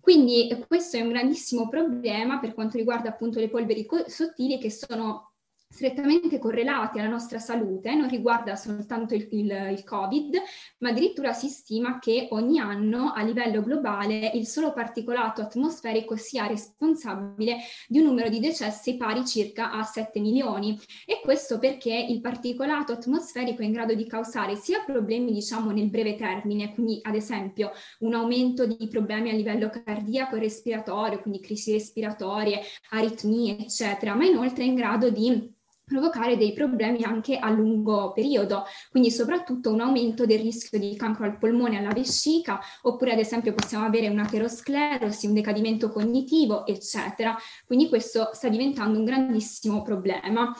Quindi 0.00 0.48
questo 0.66 0.96
è 0.96 1.02
un 1.02 1.10
grandissimo 1.10 1.68
problema 1.68 2.38
per 2.38 2.54
quanto 2.54 2.78
riguarda 2.78 3.10
appunto 3.10 3.38
le 3.38 3.50
polveri 3.50 3.86
sottili 4.06 4.58
che 4.58 4.70
sono 4.70 5.29
strettamente 5.72 6.38
correlati 6.38 6.98
alla 6.98 7.08
nostra 7.08 7.38
salute, 7.38 7.94
non 7.94 8.08
riguarda 8.08 8.56
soltanto 8.56 9.14
il, 9.14 9.28
il, 9.30 9.68
il, 9.70 9.84
Covid, 9.84 10.36
ma 10.78 10.90
addirittura 10.90 11.32
si 11.32 11.48
stima 11.48 11.98
che 12.00 12.26
ogni 12.30 12.58
anno 12.58 13.12
a 13.12 13.22
livello 13.22 13.62
globale 13.62 14.32
il 14.34 14.46
solo 14.46 14.72
particolato 14.72 15.40
atmosferico 15.40 16.16
sia 16.16 16.46
responsabile 16.46 17.58
di 17.86 18.00
un 18.00 18.06
numero 18.06 18.28
di 18.28 18.40
decessi 18.40 18.96
pari 18.96 19.24
circa 19.24 19.70
a 19.72 19.84
7 19.84 20.18
milioni. 20.18 20.78
E 21.06 21.20
questo 21.22 21.58
perché 21.58 21.94
il 21.94 22.20
particolato 22.20 22.92
atmosferico 22.92 23.62
è 23.62 23.64
in 23.64 23.72
grado 23.72 23.94
di 23.94 24.06
causare 24.06 24.56
sia 24.56 24.82
problemi, 24.84 25.32
diciamo, 25.32 25.70
nel 25.70 25.88
breve 25.88 26.16
termine, 26.16 26.74
quindi 26.74 26.98
ad 27.02 27.14
esempio 27.14 27.70
un 28.00 28.14
aumento 28.14 28.66
di 28.66 28.88
problemi 28.88 29.30
a 29.30 29.34
livello 29.34 29.70
cardiaco 29.70 30.34
e 30.36 30.40
respiratorio, 30.40 31.20
quindi 31.20 31.40
crisi 31.40 31.72
respiratorie, 31.72 32.60
aritmie, 32.90 33.56
eccetera, 33.58 34.14
ma 34.14 34.24
inoltre 34.24 34.64
è 34.64 34.66
in 34.66 34.74
grado 34.74 35.10
di 35.10 35.58
provocare 35.90 36.36
dei 36.36 36.52
problemi 36.52 37.02
anche 37.02 37.36
a 37.36 37.50
lungo 37.50 38.12
periodo, 38.12 38.62
quindi 38.90 39.10
soprattutto 39.10 39.72
un 39.72 39.80
aumento 39.80 40.24
del 40.24 40.38
rischio 40.38 40.78
di 40.78 40.94
cancro 40.94 41.24
al 41.24 41.36
polmone, 41.36 41.78
alla 41.78 41.92
vescica, 41.92 42.60
oppure 42.82 43.12
ad 43.12 43.18
esempio 43.18 43.52
possiamo 43.52 43.84
avere 43.84 44.08
un'aterosclerosi, 44.08 45.26
un 45.26 45.34
decadimento 45.34 45.90
cognitivo, 45.90 46.64
eccetera. 46.64 47.36
Quindi 47.66 47.88
questo 47.88 48.30
sta 48.32 48.48
diventando 48.48 48.98
un 49.00 49.04
grandissimo 49.04 49.82
problema. 49.82 50.54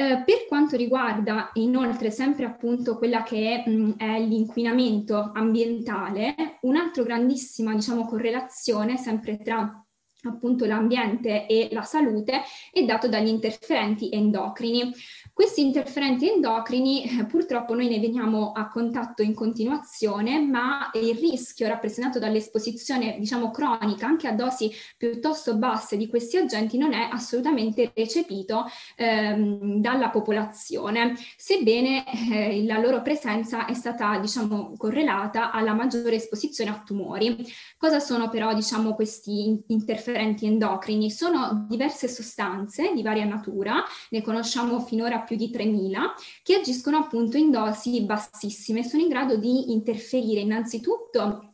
Eh, 0.00 0.22
per 0.24 0.46
quanto 0.46 0.76
riguarda 0.76 1.50
inoltre 1.54 2.12
sempre 2.12 2.44
appunto 2.44 2.98
quella 2.98 3.24
che 3.24 3.64
mh, 3.66 3.96
è 3.96 4.20
l'inquinamento 4.20 5.32
ambientale, 5.34 6.58
un'altra 6.60 7.02
grandissima 7.02 7.74
diciamo 7.74 8.06
correlazione 8.06 8.96
sempre 8.96 9.38
tra 9.38 9.84
appunto 10.22 10.64
l'ambiente 10.64 11.46
e 11.46 11.68
la 11.70 11.82
salute 11.82 12.42
è 12.72 12.84
dato 12.84 13.08
dagli 13.08 13.28
interferenti 13.28 14.10
endocrini. 14.10 14.92
Questi 15.32 15.60
interferenti 15.60 16.28
endocrini 16.28 17.20
eh, 17.20 17.26
purtroppo 17.26 17.74
noi 17.74 17.88
ne 17.88 18.00
veniamo 18.00 18.50
a 18.52 18.68
contatto 18.68 19.22
in 19.22 19.34
continuazione, 19.34 20.40
ma 20.40 20.90
il 20.94 21.14
rischio 21.14 21.68
rappresentato 21.68 22.18
dall'esposizione 22.18 23.16
diciamo 23.18 23.50
cronica 23.52 24.06
anche 24.06 24.26
a 24.26 24.32
dosi 24.32 24.72
piuttosto 24.96 25.56
basse 25.56 25.96
di 25.96 26.08
questi 26.08 26.36
agenti 26.36 26.76
non 26.78 26.92
è 26.92 27.08
assolutamente 27.10 27.92
recepito 27.94 28.64
ehm, 28.96 29.80
dalla 29.80 30.10
popolazione, 30.10 31.14
sebbene 31.36 32.04
eh, 32.32 32.64
la 32.64 32.78
loro 32.78 33.02
presenza 33.02 33.66
è 33.66 33.74
stata 33.74 34.18
diciamo 34.18 34.72
correlata 34.76 35.52
alla 35.52 35.74
maggiore 35.74 36.16
esposizione 36.16 36.70
a 36.70 36.82
tumori. 36.84 37.36
Cosa 37.78 38.00
sono 38.00 38.28
però 38.28 38.54
diciamo 38.54 38.96
questi 38.96 39.62
interferenti 39.68 40.46
endocrini? 40.46 41.12
Sono 41.12 41.64
diverse 41.68 42.08
sostanze 42.08 42.92
di 42.92 43.02
varia 43.02 43.24
natura, 43.24 43.84
ne 44.10 44.20
conosciamo 44.20 44.80
finora 44.80 45.20
più 45.20 45.36
di 45.36 45.48
3.000, 45.48 45.94
che 46.42 46.56
agiscono 46.56 46.96
appunto 46.96 47.36
in 47.36 47.52
dosi 47.52 48.02
bassissime, 48.02 48.82
sono 48.82 49.02
in 49.02 49.08
grado 49.08 49.36
di 49.36 49.70
interferire 49.70 50.40
innanzitutto 50.40 51.47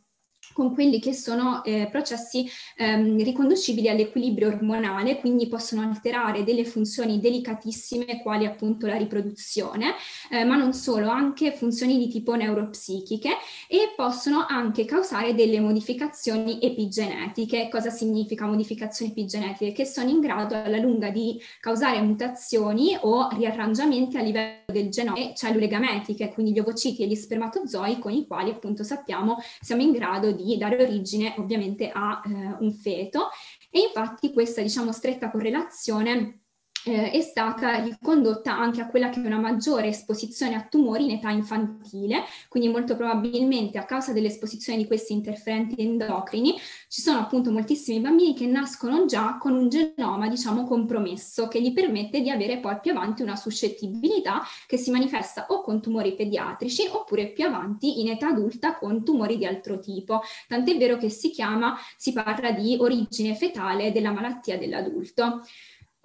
con 0.55 0.73
quelli 0.73 1.01
che 1.01 1.11
sono 1.11 1.65
eh, 1.65 1.89
processi 1.91 2.49
ehm, 2.77 3.21
riconducibili 3.21 3.89
all'equilibrio 3.89 4.47
ormonale, 4.47 5.19
quindi 5.19 5.49
possono 5.49 5.81
alterare 5.81 6.45
delle 6.45 6.63
funzioni 6.63 7.19
delicatissime 7.19 8.21
quali 8.21 8.45
appunto 8.45 8.87
la 8.87 8.95
riproduzione, 8.95 9.95
eh, 10.31 10.45
ma 10.45 10.55
non 10.55 10.71
solo, 10.71 11.09
anche 11.09 11.51
funzioni 11.51 11.97
di 11.97 12.07
tipo 12.07 12.35
neuropsichiche 12.35 13.31
e 13.67 13.91
possono 13.97 14.45
anche 14.47 14.85
causare 14.85 15.35
delle 15.35 15.59
modificazioni 15.59 16.59
epigenetiche. 16.61 17.67
Cosa 17.69 17.89
significa 17.89 18.45
modificazioni 18.45 19.11
epigenetiche? 19.11 19.73
Che 19.73 19.85
sono 19.85 20.09
in 20.09 20.21
grado 20.21 20.55
alla 20.55 20.77
lunga 20.77 21.09
di 21.09 21.37
causare 21.59 22.01
mutazioni 22.01 22.97
o 23.01 23.27
riarrangiamenti 23.33 24.15
a 24.15 24.21
livello 24.21 24.63
del 24.67 24.87
genoma 24.87 25.17
e 25.17 25.33
cellule 25.35 25.67
gametiche, 25.67 26.31
quindi 26.33 26.53
gli 26.53 26.59
ovociti 26.59 27.03
e 27.03 27.07
gli 27.07 27.15
spermatozoi 27.15 27.99
con 27.99 28.13
i 28.13 28.25
quali 28.25 28.51
appunto 28.51 28.83
sappiamo 28.83 29.35
siamo 29.59 29.81
in 29.81 29.91
grado 29.91 30.31
di 30.31 30.44
di 30.45 30.57
dare 30.57 30.81
origine 30.81 31.33
ovviamente 31.37 31.89
a 31.93 32.21
eh, 32.25 32.29
un 32.59 32.71
feto. 32.73 33.29
E 33.69 33.79
infatti 33.81 34.31
questa 34.31 34.61
diciamo 34.61 34.91
stretta 34.91 35.31
correlazione 35.31 36.44
eh, 36.85 37.11
è 37.11 37.21
stata 37.21 37.83
ricondotta 37.83 38.55
anche 38.55 38.81
a 38.81 38.87
quella 38.87 39.09
che 39.09 39.21
è 39.21 39.25
una 39.25 39.39
maggiore 39.39 39.87
esposizione 39.87 40.55
a 40.55 40.61
tumori 40.61 41.05
in 41.05 41.11
età 41.11 41.29
infantile, 41.31 42.23
quindi 42.47 42.69
molto 42.69 42.95
probabilmente 42.95 43.77
a 43.77 43.85
causa 43.85 44.13
dell'esposizione 44.13 44.77
di 44.77 44.85
questi 44.85 45.13
interferenti 45.13 45.81
endocrini 45.81 46.55
ci 46.87 47.01
sono 47.01 47.19
appunto 47.19 47.51
moltissimi 47.51 47.99
bambini 47.99 48.35
che 48.35 48.45
nascono 48.45 49.05
già 49.05 49.37
con 49.39 49.53
un 49.53 49.69
genoma 49.69 50.29
diciamo 50.29 50.63
compromesso 50.65 51.47
che 51.47 51.61
gli 51.61 51.73
permette 51.73 52.21
di 52.21 52.29
avere 52.29 52.59
poi 52.59 52.79
più 52.79 52.91
avanti 52.91 53.23
una 53.23 53.35
suscettibilità 53.35 54.43
che 54.67 54.77
si 54.77 54.91
manifesta 54.91 55.47
o 55.49 55.61
con 55.61 55.81
tumori 55.81 56.13
pediatrici 56.13 56.87
oppure 56.91 57.27
più 57.27 57.45
avanti 57.45 58.01
in 58.01 58.09
età 58.09 58.27
adulta 58.27 58.77
con 58.77 59.03
tumori 59.03 59.37
di 59.37 59.45
altro 59.45 59.79
tipo. 59.79 60.21
Tant'è 60.47 60.77
vero 60.77 60.97
che 60.97 61.09
si 61.09 61.31
chiama, 61.31 61.77
si 61.97 62.13
parla 62.13 62.51
di 62.51 62.77
origine 62.79 63.35
fetale 63.35 63.91
della 63.91 64.11
malattia 64.11 64.57
dell'adulto. 64.57 65.41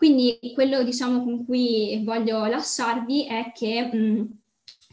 Quindi 0.00 0.38
quello 0.54 0.82
diciamo 0.82 1.22
con 1.22 1.44
cui 1.44 2.00
voglio 2.02 2.46
lasciarvi 2.46 3.26
è 3.26 3.52
che 3.54 3.82
mh, 3.84 4.28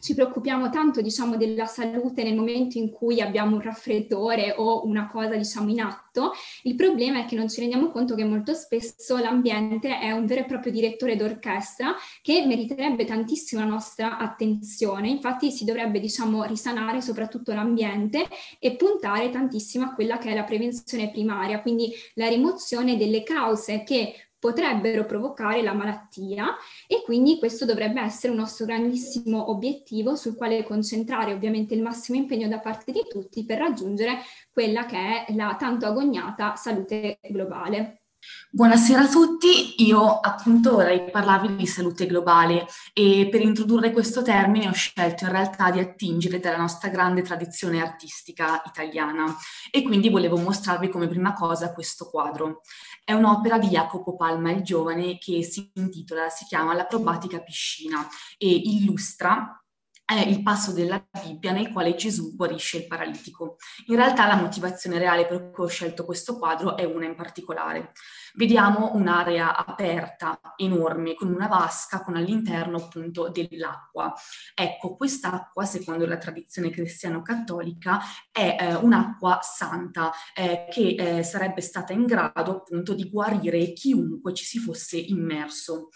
ci 0.02 0.12
preoccupiamo 0.12 0.68
tanto 0.68 1.00
diciamo 1.00 1.38
della 1.38 1.64
salute 1.64 2.22
nel 2.22 2.36
momento 2.36 2.76
in 2.76 2.90
cui 2.90 3.22
abbiamo 3.22 3.56
un 3.56 3.62
raffreddore 3.62 4.52
o 4.58 4.84
una 4.84 5.08
cosa 5.08 5.34
diciamo 5.34 5.70
in 5.70 5.80
atto. 5.80 6.32
Il 6.64 6.74
problema 6.74 7.20
è 7.20 7.24
che 7.24 7.36
non 7.36 7.48
ci 7.48 7.60
rendiamo 7.60 7.90
conto 7.90 8.14
che 8.14 8.24
molto 8.24 8.52
spesso 8.52 9.16
l'ambiente 9.16 9.98
è 9.98 10.12
un 10.12 10.26
vero 10.26 10.42
e 10.42 10.44
proprio 10.44 10.72
direttore 10.72 11.16
d'orchestra 11.16 11.94
che 12.20 12.44
meriterebbe 12.44 13.06
tantissimo 13.06 13.62
la 13.62 13.68
nostra 13.68 14.18
attenzione. 14.18 15.08
Infatti 15.08 15.50
si 15.50 15.64
dovrebbe 15.64 16.00
diciamo 16.00 16.44
risanare 16.44 17.00
soprattutto 17.00 17.54
l'ambiente 17.54 18.26
e 18.58 18.76
puntare 18.76 19.30
tantissimo 19.30 19.86
a 19.86 19.94
quella 19.94 20.18
che 20.18 20.32
è 20.32 20.34
la 20.34 20.44
prevenzione 20.44 21.10
primaria, 21.10 21.62
quindi 21.62 21.90
la 22.16 22.28
rimozione 22.28 22.98
delle 22.98 23.22
cause 23.22 23.84
che 23.84 24.27
potrebbero 24.38 25.04
provocare 25.04 25.62
la 25.62 25.72
malattia 25.72 26.56
e 26.86 27.02
quindi 27.04 27.38
questo 27.38 27.64
dovrebbe 27.64 28.00
essere 28.00 28.32
un 28.32 28.38
nostro 28.38 28.66
grandissimo 28.66 29.50
obiettivo 29.50 30.14
sul 30.14 30.36
quale 30.36 30.62
concentrare 30.62 31.32
ovviamente 31.32 31.74
il 31.74 31.82
massimo 31.82 32.18
impegno 32.18 32.48
da 32.48 32.60
parte 32.60 32.92
di 32.92 33.04
tutti 33.08 33.44
per 33.44 33.58
raggiungere 33.58 34.18
quella 34.50 34.86
che 34.86 35.24
è 35.26 35.34
la 35.34 35.56
tanto 35.58 35.86
agognata 35.86 36.54
salute 36.54 37.18
globale. 37.28 38.02
Buonasera 38.50 39.02
a 39.02 39.08
tutti, 39.08 39.84
io 39.84 40.18
appunto 40.18 40.72
vorrei 40.72 41.08
parlarvi 41.08 41.54
di 41.54 41.66
salute 41.66 42.06
globale 42.06 42.66
e 42.92 43.28
per 43.30 43.40
introdurre 43.40 43.92
questo 43.92 44.22
termine 44.22 44.68
ho 44.68 44.72
scelto 44.72 45.24
in 45.24 45.30
realtà 45.30 45.70
di 45.70 45.78
attingere 45.78 46.40
dalla 46.40 46.56
nostra 46.56 46.88
grande 46.88 47.22
tradizione 47.22 47.80
artistica 47.80 48.60
italiana 48.66 49.36
e 49.70 49.82
quindi 49.82 50.08
volevo 50.08 50.36
mostrarvi 50.36 50.88
come 50.88 51.06
prima 51.06 51.32
cosa 51.32 51.72
questo 51.72 52.10
quadro. 52.10 52.62
È 53.08 53.14
un'opera 53.14 53.56
di 53.56 53.68
Jacopo 53.68 54.16
Palma 54.16 54.50
il 54.50 54.62
Giovane 54.62 55.16
che 55.16 55.42
si 55.42 55.70
intitola, 55.76 56.28
si 56.28 56.44
chiama 56.44 56.74
La 56.74 56.84
probatica 56.84 57.40
piscina 57.40 58.06
e 58.36 58.50
illustra 58.50 59.64
è 60.04 60.20
il 60.20 60.42
passo 60.42 60.72
della 60.72 61.02
Bibbia 61.10 61.52
nel 61.52 61.72
quale 61.72 61.94
Gesù 61.94 62.36
guarisce 62.36 62.76
il 62.76 62.86
paralitico. 62.86 63.56
In 63.86 63.96
realtà 63.96 64.26
la 64.26 64.36
motivazione 64.36 64.98
reale 64.98 65.26
per 65.26 65.50
cui 65.50 65.64
ho 65.64 65.68
scelto 65.68 66.04
questo 66.04 66.36
quadro 66.36 66.76
è 66.76 66.84
una 66.84 67.06
in 67.06 67.14
particolare. 67.14 67.92
Vediamo 68.34 68.94
un'area 68.94 69.56
aperta, 69.56 70.40
enorme, 70.56 71.14
con 71.14 71.32
una 71.32 71.46
vasca 71.46 72.02
con 72.02 72.16
all'interno 72.16 72.76
appunto 72.76 73.28
dell'acqua. 73.28 74.12
Ecco, 74.54 74.96
quest'acqua, 74.96 75.64
secondo 75.64 76.06
la 76.06 76.18
tradizione 76.18 76.70
cristiano-cattolica, 76.70 78.00
è 78.30 78.56
eh, 78.58 78.74
un'acqua 78.74 79.40
santa 79.42 80.12
eh, 80.34 80.66
che 80.70 80.94
eh, 80.98 81.22
sarebbe 81.22 81.60
stata 81.60 81.92
in 81.92 82.06
grado 82.06 82.50
appunto 82.50 82.94
di 82.94 83.08
guarire 83.08 83.72
chiunque 83.72 84.34
ci 84.34 84.44
si 84.44 84.58
fosse 84.58 84.96
immerso. 84.96 85.88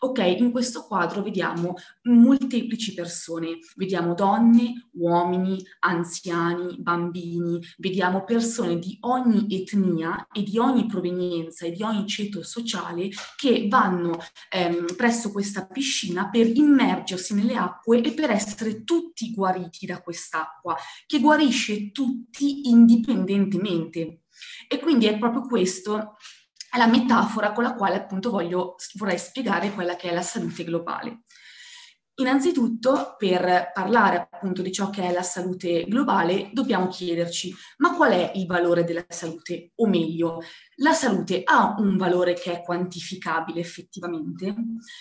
Ok, 0.00 0.18
in 0.18 0.50
questo 0.50 0.84
quadro 0.84 1.22
vediamo 1.22 1.74
molteplici 2.02 2.94
persone, 2.94 3.58
vediamo 3.76 4.14
donne, 4.14 4.88
uomini, 4.92 5.64
anziani, 5.80 6.76
bambini, 6.78 7.60
vediamo 7.78 8.24
persone 8.24 8.78
di 8.78 8.96
ogni 9.00 9.46
etnia 9.48 10.26
e 10.32 10.42
di 10.42 10.58
ogni 10.58 10.86
provenienza 10.86 11.66
e 11.66 11.72
di 11.72 11.82
ogni 11.82 12.06
ceto 12.06 12.42
sociale 12.42 13.10
che 13.36 13.66
vanno 13.68 14.18
ehm, 14.50 14.94
presso 14.96 15.30
questa 15.30 15.66
piscina 15.66 16.28
per 16.28 16.46
immergersi 16.48 17.34
nelle 17.34 17.56
acque 17.56 18.00
e 18.02 18.12
per 18.12 18.30
essere 18.30 18.84
tutti 18.84 19.32
guariti 19.32 19.86
da 19.86 20.02
quest'acqua, 20.02 20.76
che 21.06 21.20
guarisce 21.20 21.90
tutti 21.92 22.68
indipendentemente. 22.68 24.22
E 24.68 24.78
quindi 24.80 25.06
è 25.06 25.18
proprio 25.18 25.42
questo 25.42 26.16
è 26.72 26.78
la 26.78 26.86
metafora 26.86 27.52
con 27.52 27.64
la 27.64 27.74
quale 27.74 27.96
appunto 27.96 28.30
voglio, 28.30 28.76
vorrei 28.94 29.18
spiegare 29.18 29.72
quella 29.72 29.94
che 29.94 30.08
è 30.08 30.14
la 30.14 30.22
salute 30.22 30.64
globale. 30.64 31.24
Innanzitutto, 32.14 33.14
per 33.18 33.72
parlare 33.74 34.28
appunto 34.30 34.62
di 34.62 34.72
ciò 34.72 34.88
che 34.88 35.02
è 35.02 35.12
la 35.12 35.22
salute 35.22 35.84
globale, 35.84 36.48
dobbiamo 36.54 36.88
chiederci, 36.88 37.54
ma 37.78 37.94
qual 37.94 38.12
è 38.12 38.32
il 38.36 38.46
valore 38.46 38.84
della 38.84 39.04
salute? 39.06 39.72
O 39.76 39.86
meglio, 39.86 40.40
la 40.76 40.94
salute 40.94 41.42
ha 41.44 41.74
un 41.76 41.98
valore 41.98 42.32
che 42.32 42.60
è 42.60 42.62
quantificabile 42.62 43.60
effettivamente? 43.60 44.54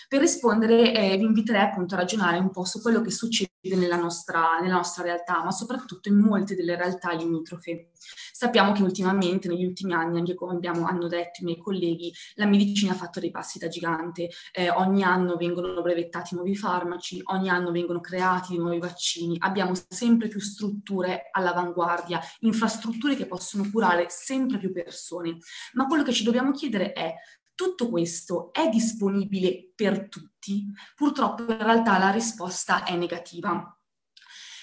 Per 0.09 0.19
rispondere 0.19 0.93
eh, 0.93 1.17
vi 1.17 1.23
inviterei 1.23 1.61
appunto 1.61 1.95
a 1.95 1.99
ragionare 1.99 2.37
un 2.37 2.49
po' 2.49 2.65
su 2.65 2.81
quello 2.81 2.99
che 2.99 3.11
succede 3.11 3.50
nella 3.61 3.97
nostra, 3.97 4.59
nella 4.59 4.75
nostra 4.75 5.03
realtà, 5.03 5.43
ma 5.43 5.51
soprattutto 5.51 6.09
in 6.09 6.17
molte 6.17 6.55
delle 6.55 6.75
realtà 6.75 7.11
limitrofe. 7.11 7.89
Sappiamo 8.31 8.71
che 8.71 8.81
ultimamente, 8.81 9.47
negli 9.47 9.65
ultimi 9.65 9.93
anni, 9.93 10.17
anche 10.17 10.33
come 10.33 10.53
abbiamo, 10.53 10.87
hanno 10.87 11.07
detto 11.07 11.41
i 11.41 11.45
miei 11.45 11.57
colleghi, 11.57 12.11
la 12.35 12.47
medicina 12.47 12.93
ha 12.93 12.95
fatto 12.95 13.19
dei 13.19 13.29
passi 13.29 13.59
da 13.59 13.67
gigante. 13.67 14.29
Eh, 14.51 14.69
ogni 14.71 15.03
anno 15.03 15.35
vengono 15.35 15.79
brevettati 15.81 16.33
nuovi 16.33 16.55
farmaci, 16.55 17.21
ogni 17.25 17.49
anno 17.49 17.71
vengono 17.71 17.99
creati 17.99 18.57
nuovi 18.57 18.79
vaccini, 18.79 19.35
abbiamo 19.39 19.73
sempre 19.89 20.27
più 20.27 20.39
strutture 20.39 21.29
all'avanguardia, 21.31 22.19
infrastrutture 22.39 23.15
che 23.15 23.27
possono 23.27 23.69
curare 23.71 24.07
sempre 24.09 24.57
più 24.57 24.71
persone. 24.71 25.37
Ma 25.73 25.85
quello 25.85 26.03
che 26.03 26.13
ci 26.13 26.23
dobbiamo 26.23 26.51
chiedere 26.51 26.93
è 26.93 27.13
tutto 27.61 27.89
questo 27.89 28.51
è 28.51 28.69
disponibile 28.69 29.71
per 29.75 30.09
tutti? 30.09 30.65
Purtroppo 30.95 31.43
in 31.43 31.59
realtà 31.59 31.99
la 31.99 32.09
risposta 32.09 32.83
è 32.83 32.95
negativa. 32.95 33.77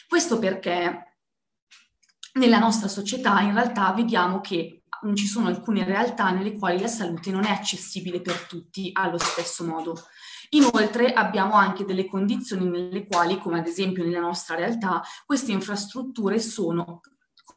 Questo 0.09 0.41
perché 0.41 1.19
nella 2.33 2.59
nostra 2.59 2.89
società 2.89 3.41
in 3.43 3.55
realtà 3.55 3.93
vediamo 3.93 4.41
che 4.41 4.83
ci 5.15 5.27
sono 5.29 5.47
alcune 5.47 5.85
realtà 5.85 6.31
nelle 6.31 6.59
quali 6.59 6.81
la 6.81 6.89
salute 6.89 7.31
non 7.31 7.45
è 7.45 7.51
accessibile 7.51 8.21
per 8.21 8.47
tutti 8.49 8.91
allo 8.93 9.19
stesso 9.19 9.65
modo. 9.65 9.95
Inoltre 10.51 11.13
abbiamo 11.13 11.55
anche 11.55 11.85
delle 11.85 12.09
condizioni 12.09 12.69
nelle 12.69 13.07
quali, 13.07 13.39
come 13.39 13.61
ad 13.61 13.67
esempio 13.69 14.03
nella 14.03 14.19
nostra 14.19 14.57
realtà, 14.57 15.01
queste 15.25 15.53
infrastrutture 15.53 16.41
sono 16.41 17.01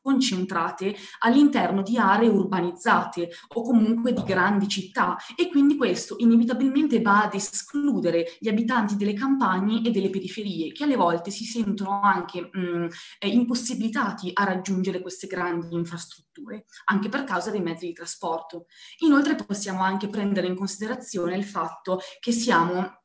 concentrate 0.02 0.96
all'interno 1.20 1.82
di 1.82 1.98
aree 1.98 2.30
urbanizzate 2.30 3.30
o 3.56 3.64
comunque 3.64 4.14
di 4.14 4.24
grandi 4.24 4.68
città 4.68 5.18
e 5.36 5.50
quindi 5.50 5.76
questo 5.76 6.16
inevitabilmente 6.20 7.02
va 7.02 7.24
ad 7.24 7.34
escludere 7.34 8.38
gli 8.40 8.48
abitanti 8.48 8.96
delle 8.96 9.14
campagne 9.14 9.82
e 9.84 9.92
delle 9.92 10.10
periferie 10.10 10.72
che 10.72 10.84
alle 10.84 10.96
volte 10.96 11.32
si 11.32 11.44
sentono 11.44 12.02
anche 12.02 12.50
mh, 12.52 12.88
eh, 13.20 13.28
impossibilitati 13.28 14.32
a 14.34 14.44
raggiungere 14.44 15.02
queste 15.02 15.28
grandi 15.28 15.76
infrastrutture 15.76 16.66
anche 16.86 17.10
per 17.10 17.24
causa 17.24 17.52
dei 17.52 17.62
mezzi 17.62 17.88
di 17.88 17.94
trasporto. 17.94 18.68
Inoltre 19.00 19.36
possiamo 19.36 19.84
anche 19.84 20.08
prendere 20.08 20.48
in 20.48 20.56
considerazione 20.56 21.36
il 21.36 21.44
fatto 21.44 22.00
che 22.20 22.32
siamo 22.32 23.01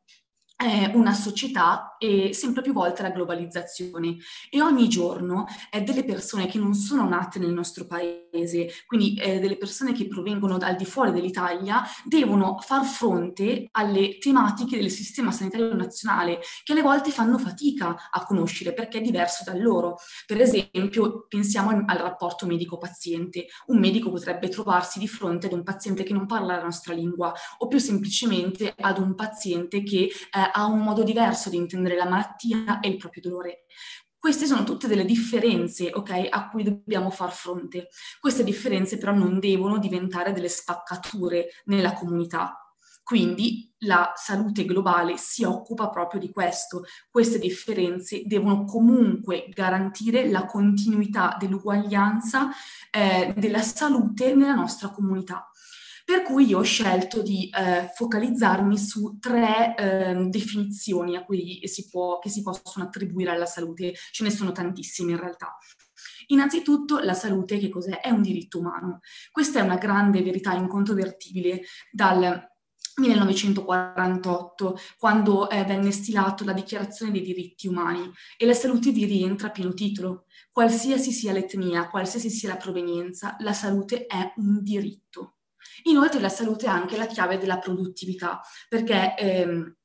una 0.95 1.13
società 1.13 1.97
e 1.99 2.33
sempre 2.33 2.63
più 2.63 2.73
volte 2.73 3.03
la 3.03 3.11
globalizzazione 3.11 4.17
e 4.49 4.63
ogni 4.63 4.89
giorno 4.89 5.47
eh, 5.71 5.83
delle 5.83 6.05
persone 6.05 6.47
che 6.47 6.59
non 6.59 6.75
sono 6.75 7.07
nate 7.07 7.39
nel 7.39 7.53
nostro 7.53 7.87
paese, 7.87 8.71
quindi 8.87 9.15
delle 9.15 9.57
persone 9.57 9.93
che 9.93 10.09
provengono 10.09 10.57
dal 10.59 10.77
di 10.77 10.85
fuori 10.85 11.13
dell'Italia, 11.13 11.83
devono 12.05 12.59
far 12.61 12.85
fronte 12.85 13.69
alle 13.73 14.19
tematiche 14.19 14.77
del 14.77 14.91
sistema 14.91 15.31
sanitario 15.31 15.75
nazionale 15.75 16.41
che 16.65 16.73
alle 16.73 16.83
volte 16.83 17.11
fanno 17.11 17.39
fatica 17.39 18.11
a 18.11 18.25
conoscere 18.25 18.73
perché 18.73 18.99
è 18.99 19.01
diverso 19.01 19.45
da 19.45 19.55
loro. 19.55 19.97
Per 20.27 20.41
esempio, 20.41 21.27
pensiamo 21.29 21.71
al, 21.71 21.83
al 21.87 21.99
rapporto 21.99 22.47
medico-paziente. 22.47 23.47
Un 23.67 23.79
medico 23.79 24.11
potrebbe 24.11 24.49
trovarsi 24.49 24.99
di 24.99 25.09
fronte 25.09 25.47
ad 25.47 25.53
un 25.53 25.63
paziente 25.63 26.03
che 26.03 26.13
non 26.13 26.27
parla 26.27 26.57
la 26.57 26.63
nostra 26.63 26.95
lingua 26.95 27.33
o 27.59 27.67
più 27.67 27.79
semplicemente 27.79 28.75
ad 28.77 28.99
un 28.99 29.15
paziente 29.15 29.83
che 29.83 30.05
eh, 30.05 30.46
ha 30.53 30.65
un 30.67 30.81
modo 30.81 31.03
diverso 31.03 31.51
di 31.51 31.57
intendere 31.57 31.97
la 31.97 32.09
malattia 32.09 32.81
e 32.81 32.89
il 32.89 32.97
proprio 32.97 33.23
dolore. 33.23 33.65
Queste 34.19 34.47
sono 34.47 34.65
tutte 34.65 34.89
delle 34.89 35.05
differenze, 35.05 35.91
ok, 35.93 36.27
a 36.31 36.49
cui 36.49 36.65
dobbiamo 36.65 37.11
far 37.11 37.33
fronte. 37.33 37.89
Queste 38.19 38.43
differenze 38.43 38.99
però 38.99 39.13
non 39.13 39.39
devono 39.39 39.79
diventare 39.79 40.33
delle 40.33 40.49
spaccature 40.49 41.49
nella 41.67 41.93
comunità. 41.93 42.61
Quindi 43.07 43.73
la 43.81 44.15
salute 44.17 44.65
globale 44.65 45.17
si 45.17 45.45
occupa 45.45 45.91
proprio 45.91 46.19
di 46.19 46.33
questo. 46.33 46.83
Queste 47.09 47.39
differenze 47.39 48.23
devono 48.25 48.65
comunque 48.65 49.49
garantire 49.55 50.29
la 50.29 50.45
continuità 50.45 51.37
dell'uguaglianza 51.39 52.49
eh, 52.91 53.33
della 53.37 53.63
salute 53.63 54.35
nella 54.35 54.57
nostra 54.57 54.89
comunità. 54.89 55.49
Per 56.07 56.23
cui 56.23 56.47
io 56.47 56.59
ho 56.59 56.63
scelto 56.63 57.21
di 57.21 57.51
eh, 57.51 57.91
focalizzarmi 57.93 58.79
su 58.79 59.19
tre 59.19 59.75
eh, 59.75 60.15
definizioni 60.29 61.21
si 61.65 61.89
può, 61.89 62.21
che 62.21 62.29
si 62.29 62.43
possono 62.43 62.85
attribuire 62.85 63.33
alla 63.33 63.45
salute. 63.45 63.93
Ce 64.13 64.23
ne 64.23 64.31
sono 64.31 64.53
tantissime 64.53 65.11
in 65.11 65.19
realtà. 65.19 65.59
Innanzitutto 66.29 67.01
la 67.01 67.13
salute 67.13 67.59
che 67.59 67.69
cos'è? 67.69 67.99
È 67.99 68.11
un 68.11 68.23
diritto 68.23 68.61
umano. 68.61 69.01
Questa 69.33 69.59
è 69.59 69.63
una 69.63 69.79
grande 69.79 70.23
verità 70.23 70.53
incontrovertibile 70.55 71.63
dal 71.91 72.41
1948, 72.99 74.79
quando 74.99 75.51
eh, 75.51 75.65
venne 75.65 75.91
stilato 75.91 76.45
la 76.45 76.53
Dichiarazione 76.53 77.11
dei 77.11 77.23
diritti 77.23 77.67
umani 77.67 78.09
e 78.37 78.47
la 78.47 78.55
salute 78.55 78.93
vi 78.93 79.07
rientra 79.07 79.49
a 79.49 79.51
pieno 79.51 79.75
titolo. 79.75 80.27
Qualsiasi 80.53 81.11
sia 81.11 81.33
l'etnia, 81.33 81.89
qualsiasi 81.89 82.31
sia 82.31 82.51
la 82.51 82.57
provenienza, 82.57 83.35
la 83.41 83.53
salute 83.53 84.07
è 84.07 84.35
un 84.37 84.63
diritto. 84.63 85.36
Inoltre 85.85 86.21
la 86.21 86.29
salute 86.29 86.67
è 86.67 86.69
anche 86.69 86.97
la 86.97 87.07
chiave 87.07 87.39
della 87.39 87.59
produttività, 87.59 88.41
perché 88.69 89.15
ehm, 89.17 89.77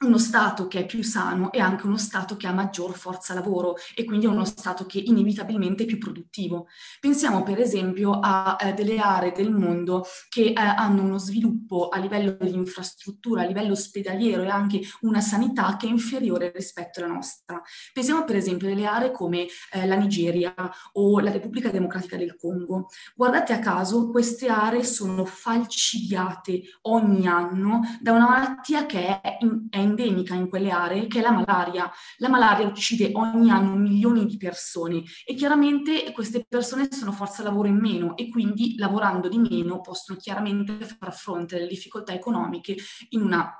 uno 0.00 0.18
Stato 0.18 0.66
che 0.66 0.80
è 0.80 0.86
più 0.86 1.02
sano 1.02 1.52
è 1.52 1.58
anche 1.58 1.86
uno 1.86 1.96
Stato 1.96 2.36
che 2.36 2.46
ha 2.46 2.52
maggior 2.52 2.94
forza 2.94 3.34
lavoro 3.34 3.76
e 3.94 4.04
quindi 4.04 4.26
è 4.26 4.28
uno 4.28 4.44
Stato 4.44 4.86
che 4.86 4.98
inevitabilmente 4.98 5.84
è 5.84 5.86
più 5.86 5.98
produttivo. 5.98 6.66
Pensiamo 7.00 7.42
per 7.42 7.60
esempio 7.60 8.18
a 8.20 8.56
eh, 8.60 8.72
delle 8.74 8.98
aree 8.98 9.32
del 9.32 9.52
mondo 9.52 10.04
che 10.28 10.46
eh, 10.46 10.54
hanno 10.54 11.02
uno 11.02 11.18
sviluppo 11.18 11.88
a 11.88 11.98
livello 11.98 12.36
di 12.40 12.54
infrastruttura, 12.54 13.42
a 13.42 13.46
livello 13.46 13.72
ospedaliero 13.72 14.42
e 14.42 14.48
anche 14.48 14.80
una 15.00 15.20
sanità 15.20 15.76
che 15.76 15.86
è 15.86 15.90
inferiore 15.90 16.52
rispetto 16.54 17.00
alla 17.00 17.14
nostra. 17.14 17.60
Pensiamo 17.92 18.24
per 18.24 18.36
esempio 18.36 18.70
alle 18.70 18.86
aree 18.86 19.10
come 19.12 19.46
eh, 19.72 19.86
la 19.86 19.96
Nigeria 19.96 20.54
o 20.92 21.20
la 21.20 21.30
Repubblica 21.30 21.70
Democratica 21.70 22.16
del 22.16 22.36
Congo. 22.36 22.88
Guardate 23.14 23.52
a 23.52 23.58
caso, 23.58 24.10
queste 24.10 24.48
aree 24.48 24.84
sono 24.84 25.24
falcidiate 25.24 26.62
ogni 26.82 27.26
anno 27.26 27.80
da 28.00 28.12
una 28.12 28.28
malattia 28.28 28.86
che 28.86 29.20
è, 29.20 29.38
in, 29.40 29.66
è 29.70 29.78
endemica 29.94 30.34
in 30.34 30.48
quelle 30.48 30.70
aree, 30.70 31.06
che 31.06 31.20
è 31.20 31.22
la 31.22 31.30
malaria. 31.30 31.90
La 32.18 32.28
malaria 32.28 32.66
uccide 32.66 33.10
ogni 33.14 33.50
anno 33.50 33.76
milioni 33.76 34.26
di 34.26 34.36
persone 34.36 35.02
e 35.24 35.34
chiaramente 35.34 36.12
queste 36.12 36.44
persone 36.46 36.88
sono 36.90 37.12
forza 37.12 37.42
lavoro 37.42 37.68
in 37.68 37.76
meno 37.76 38.16
e 38.16 38.28
quindi 38.28 38.76
lavorando 38.76 39.28
di 39.28 39.38
meno 39.38 39.80
possono 39.80 40.18
chiaramente 40.18 40.84
far 40.84 41.14
fronte 41.14 41.56
alle 41.56 41.66
difficoltà 41.66 42.12
economiche 42.12 42.76
in 43.10 43.22
una 43.22 43.50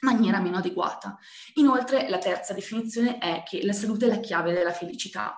maniera 0.00 0.40
meno 0.40 0.58
adeguata. 0.58 1.16
Inoltre 1.54 2.08
la 2.08 2.18
terza 2.18 2.52
definizione 2.52 3.18
è 3.18 3.42
che 3.44 3.64
la 3.64 3.72
salute 3.72 4.06
è 4.06 4.08
la 4.08 4.20
chiave 4.20 4.52
della 4.52 4.72
felicità. 4.72 5.36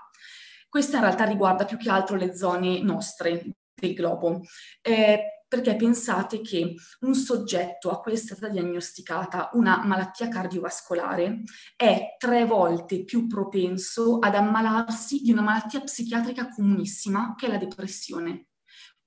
Questa 0.68 0.96
in 0.96 1.02
realtà 1.02 1.24
riguarda 1.24 1.64
più 1.64 1.76
che 1.76 1.90
altro 1.90 2.16
le 2.16 2.36
zone 2.36 2.80
nostre 2.82 3.44
del 3.74 3.94
globo. 3.94 4.42
Eh, 4.82 5.37
perché 5.48 5.76
pensate 5.76 6.42
che 6.42 6.74
un 7.00 7.14
soggetto 7.14 7.90
a 7.90 8.00
cui 8.00 8.12
è 8.12 8.16
stata 8.16 8.48
diagnosticata 8.48 9.50
una 9.54 9.82
malattia 9.84 10.28
cardiovascolare 10.28 11.42
è 11.74 12.16
tre 12.18 12.44
volte 12.44 13.02
più 13.04 13.26
propenso 13.26 14.18
ad 14.18 14.34
ammalarsi 14.34 15.22
di 15.22 15.32
una 15.32 15.40
malattia 15.40 15.80
psichiatrica 15.80 16.50
comunissima 16.50 17.34
che 17.34 17.46
è 17.46 17.48
la 17.50 17.56
depressione. 17.56 18.48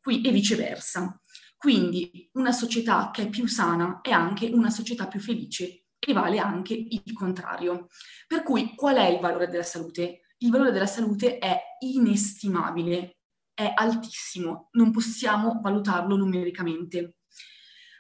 Qui 0.02 0.22
e 0.22 0.32
viceversa. 0.32 1.22
Quindi 1.56 2.28
una 2.34 2.52
società 2.52 3.12
che 3.14 3.24
è 3.24 3.30
più 3.30 3.46
sana 3.48 4.02
è 4.02 4.10
anche 4.10 4.48
una 4.48 4.72
società 4.72 5.08
più 5.08 5.20
felice 5.20 5.86
e 6.00 6.12
vale 6.12 6.40
anche 6.40 6.74
il 6.74 7.14
contrario. 7.14 7.88
Per 8.26 8.42
cui 8.42 8.74
qual 8.76 8.96
è 8.96 9.06
il 9.06 9.20
valore 9.20 9.48
della 9.48 9.62
salute? 9.62 10.22
Il 10.40 10.50
valore 10.50 10.72
della 10.72 10.88
salute 10.88 11.38
è 11.38 11.56
inestimabile 11.82 13.21
è 13.62 13.74
altissimo, 13.76 14.70
non 14.72 14.92
possiamo 14.92 15.60
valutarlo 15.62 16.16
numericamente. 16.16 17.18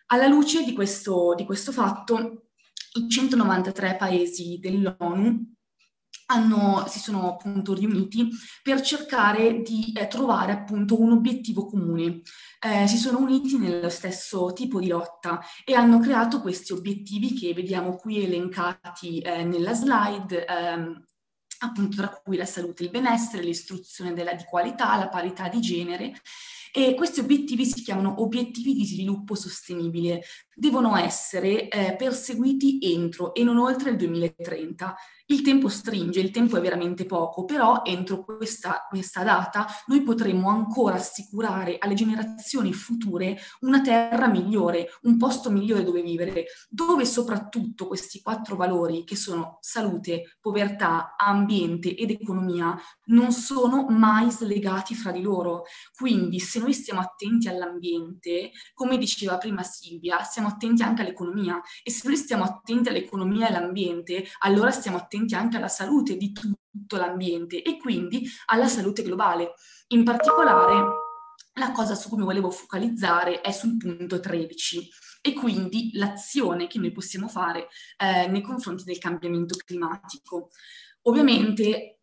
Alla 0.07 0.27
luce 0.27 0.63
di 0.63 0.73
questo, 0.73 1.33
di 1.35 1.45
questo 1.45 1.71
fatto, 1.71 2.47
i 2.93 3.07
193 3.07 3.95
paesi 3.95 4.59
dell'ONU 4.59 5.51
hanno, 6.31 6.85
si 6.87 6.99
sono 6.99 7.33
appunto 7.33 7.73
riuniti 7.73 8.29
per 8.63 8.81
cercare 8.81 9.61
di 9.61 9.93
eh, 9.93 10.07
trovare 10.07 10.53
appunto 10.53 10.99
un 10.99 11.11
obiettivo 11.11 11.65
comune. 11.65 12.21
Eh, 12.59 12.87
si 12.87 12.97
sono 12.97 13.19
uniti 13.19 13.57
nello 13.57 13.89
stesso 13.89 14.53
tipo 14.53 14.79
di 14.79 14.87
lotta 14.87 15.41
e 15.65 15.73
hanno 15.73 15.99
creato 15.99 16.41
questi 16.41 16.71
obiettivi 16.73 17.33
che 17.33 17.53
vediamo 17.53 17.95
qui 17.95 18.23
elencati 18.23 19.19
eh, 19.19 19.43
nella 19.43 19.73
slide, 19.73 20.45
ehm, 20.45 21.03
appunto 21.63 21.97
tra 21.97 22.09
cui 22.09 22.37
la 22.37 22.45
salute, 22.45 22.83
il 22.83 22.89
benessere, 22.89 23.43
l'istruzione 23.43 24.13
della, 24.13 24.33
di 24.33 24.43
qualità, 24.43 24.97
la 24.97 25.09
parità 25.09 25.47
di 25.47 25.59
genere. 25.59 26.13
E 26.73 26.93
questi 26.95 27.19
obiettivi 27.19 27.65
si 27.65 27.81
chiamano 27.81 28.21
obiettivi 28.21 28.73
di 28.73 28.85
sviluppo 28.85 29.35
sostenibile. 29.35 30.23
Devono 30.53 30.95
essere 30.95 31.67
eh, 31.67 31.95
perseguiti 31.97 32.79
entro 32.93 33.33
e 33.33 33.43
non 33.43 33.57
oltre 33.57 33.89
il 33.89 33.97
2030 33.97 34.95
il 35.31 35.41
tempo 35.41 35.69
stringe, 35.69 36.19
il 36.19 36.31
tempo 36.31 36.57
è 36.57 36.61
veramente 36.61 37.05
poco, 37.05 37.45
però 37.45 37.81
entro 37.85 38.23
questa, 38.23 38.85
questa, 38.89 39.23
data 39.23 39.65
noi 39.87 40.01
potremo 40.01 40.49
ancora 40.49 40.95
assicurare 40.95 41.77
alle 41.79 41.93
generazioni 41.93 42.73
future 42.73 43.37
una 43.61 43.81
terra 43.81 44.27
migliore, 44.27 44.89
un 45.03 45.17
posto 45.17 45.49
migliore 45.49 45.83
dove 45.83 46.01
vivere, 46.01 46.45
dove 46.69 47.05
soprattutto 47.05 47.87
questi 47.87 48.21
quattro 48.21 48.55
valori 48.55 49.03
che 49.03 49.15
sono 49.15 49.57
salute, 49.61 50.37
povertà, 50.41 51.15
ambiente 51.17 51.95
ed 51.95 52.11
economia 52.11 52.77
non 53.05 53.31
sono 53.31 53.85
mai 53.89 54.31
slegati 54.31 54.95
fra 54.95 55.11
di 55.11 55.21
loro. 55.21 55.63
Quindi 55.95 56.39
se 56.39 56.59
noi 56.59 56.73
stiamo 56.73 56.99
attenti 56.99 57.47
all'ambiente, 57.47 58.51
come 58.73 58.97
diceva 58.97 59.37
prima 59.37 59.63
Silvia, 59.63 60.23
stiamo 60.23 60.49
attenti 60.49 60.81
anche 60.81 61.01
all'economia 61.01 61.61
e 61.83 61.91
se 61.91 62.07
noi 62.07 62.17
stiamo 62.17 62.43
attenti 62.43 62.89
all'economia 62.89 63.47
e 63.47 63.53
all'ambiente, 63.53 64.25
allora 64.39 64.71
stiamo 64.71 64.97
attenti 64.97 65.20
attenti 65.21 65.35
anche 65.35 65.57
alla 65.57 65.67
salute 65.67 66.17
di 66.17 66.31
tutto 66.31 66.97
l'ambiente 66.97 67.61
e 67.61 67.77
quindi 67.77 68.27
alla 68.47 68.67
salute 68.67 69.03
globale. 69.03 69.53
In 69.89 70.03
particolare, 70.03 70.83
la 71.55 71.71
cosa 71.71 71.95
su 71.95 72.09
cui 72.09 72.19
mi 72.19 72.23
volevo 72.23 72.49
focalizzare 72.49 73.41
è 73.41 73.51
sul 73.51 73.77
punto 73.77 74.19
13 74.19 74.89
e 75.21 75.33
quindi 75.33 75.91
l'azione 75.93 76.67
che 76.67 76.79
noi 76.79 76.91
possiamo 76.91 77.27
fare 77.27 77.67
eh, 77.97 78.27
nei 78.27 78.41
confronti 78.41 78.83
del 78.83 78.97
cambiamento 78.97 79.55
climatico. 79.63 80.49
Ovviamente 81.03 81.97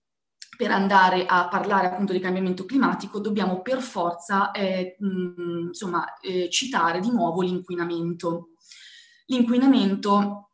per 0.57 0.71
andare 0.73 1.25
a 1.25 1.47
parlare 1.49 1.87
appunto 1.87 2.13
di 2.13 2.19
cambiamento 2.19 2.65
climatico 2.65 3.21
dobbiamo 3.21 3.63
per 3.63 3.81
forza 3.81 4.51
eh, 4.51 4.97
mh, 4.99 5.67
insomma, 5.69 6.19
eh, 6.19 6.49
citare 6.51 7.01
di 7.01 7.11
nuovo 7.11 7.43
l'inquinamento. 7.43 8.51
L'inquinamento 9.27 10.51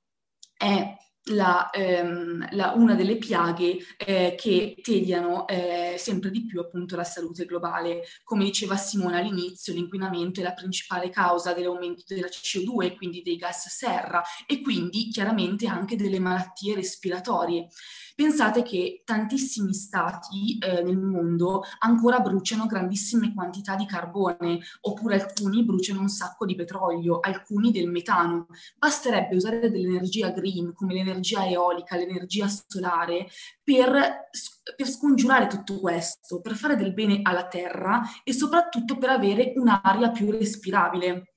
è 0.57 0.95
la, 1.29 1.71
ehm, 1.71 2.49
la, 2.51 2.73
una 2.77 2.95
delle 2.95 3.17
piaghe 3.17 3.79
eh, 3.97 4.35
che 4.37 4.77
tediano 4.83 5.47
eh, 5.47 5.95
sempre 5.99 6.31
di 6.31 6.45
più 6.45 6.61
appunto 6.61 6.97
la 6.97 7.05
salute 7.05 7.47
globale. 7.47 8.03
Come 8.23 8.45
diceva 8.45 8.77
Simone 8.77 9.19
all'inizio, 9.19 9.73
l'inquinamento 9.73 10.41
è 10.41 10.43
la 10.43 10.53
principale 10.53 11.09
causa 11.11 11.55
dell'aumento 11.55 12.03
della 12.07 12.29
CO2, 12.29 12.97
quindi 12.97 13.23
dei 13.23 13.37
gas 13.37 13.69
serra 13.69 14.23
e 14.47 14.61
quindi 14.61 15.09
chiaramente 15.09 15.67
anche 15.67 15.97
delle 15.97 16.19
malattie 16.19 16.75
respiratorie. 16.75 17.69
Pensate 18.17 18.63
che 18.63 19.03
tantissimi 19.05 19.75
stati 19.75 20.57
eh, 20.59 20.85
nel 20.85 20.97
mondo 20.97 21.65
ancora 21.81 22.21
bruciano 22.21 22.67
grandissime 22.67 23.35
quantità 23.35 23.75
di 23.75 23.87
carbone, 23.87 24.61
oppure 24.83 25.21
alcuni 25.21 25.65
bruciano 25.65 25.99
un 25.99 26.09
sacco 26.09 26.47
di 26.47 26.55
petrolio, 26.55 27.19
alcuni 27.19 27.73
del 27.73 27.91
metano. 27.91 28.47
Basterebbe 28.77 29.35
usare 29.35 29.69
dell'energia 29.69 30.31
green, 30.31 30.73
come 30.75 30.95
l'energia 30.95 31.45
eolica, 31.45 31.97
l'energia 31.97 32.47
solare, 32.47 33.27
per, 33.65 34.29
per 34.77 34.89
scongiurare 34.89 35.49
tutto 35.49 35.81
questo, 35.81 36.41
per 36.41 36.55
fare 36.55 36.77
del 36.77 36.95
bene 36.95 37.19
alla 37.21 37.49
terra 37.49 38.01
e 38.23 38.33
soprattutto 38.33 38.97
per 38.97 39.09
avere 39.09 39.55
un'aria 39.57 40.13
più 40.13 40.31
respirabile. 40.31 41.33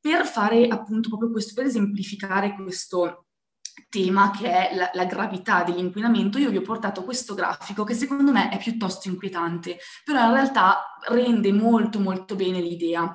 Per 0.00 0.24
fare 0.24 0.68
appunto 0.68 1.10
proprio 1.10 1.30
questo, 1.30 1.52
per 1.54 1.66
esemplificare 1.66 2.54
questo 2.54 3.23
tema 3.88 4.30
che 4.30 4.50
è 4.50 4.74
la, 4.74 4.90
la, 4.92 5.04
gravità 5.04 5.62
dell'inquinamento, 5.62 6.38
io 6.38 6.50
vi 6.50 6.56
ho 6.56 6.62
portato 6.62 7.04
questo 7.04 7.34
grafico 7.34 7.84
che 7.84 7.94
secondo 7.94 8.32
me 8.32 8.50
è 8.50 8.58
piuttosto 8.58 9.08
inquietante, 9.08 9.78
però 10.04 10.26
in 10.26 10.32
realtà 10.32 10.96
rende 11.08 11.52
molto 11.52 12.00
molto 12.00 12.34
bene 12.34 12.60
l'idea. 12.60 13.12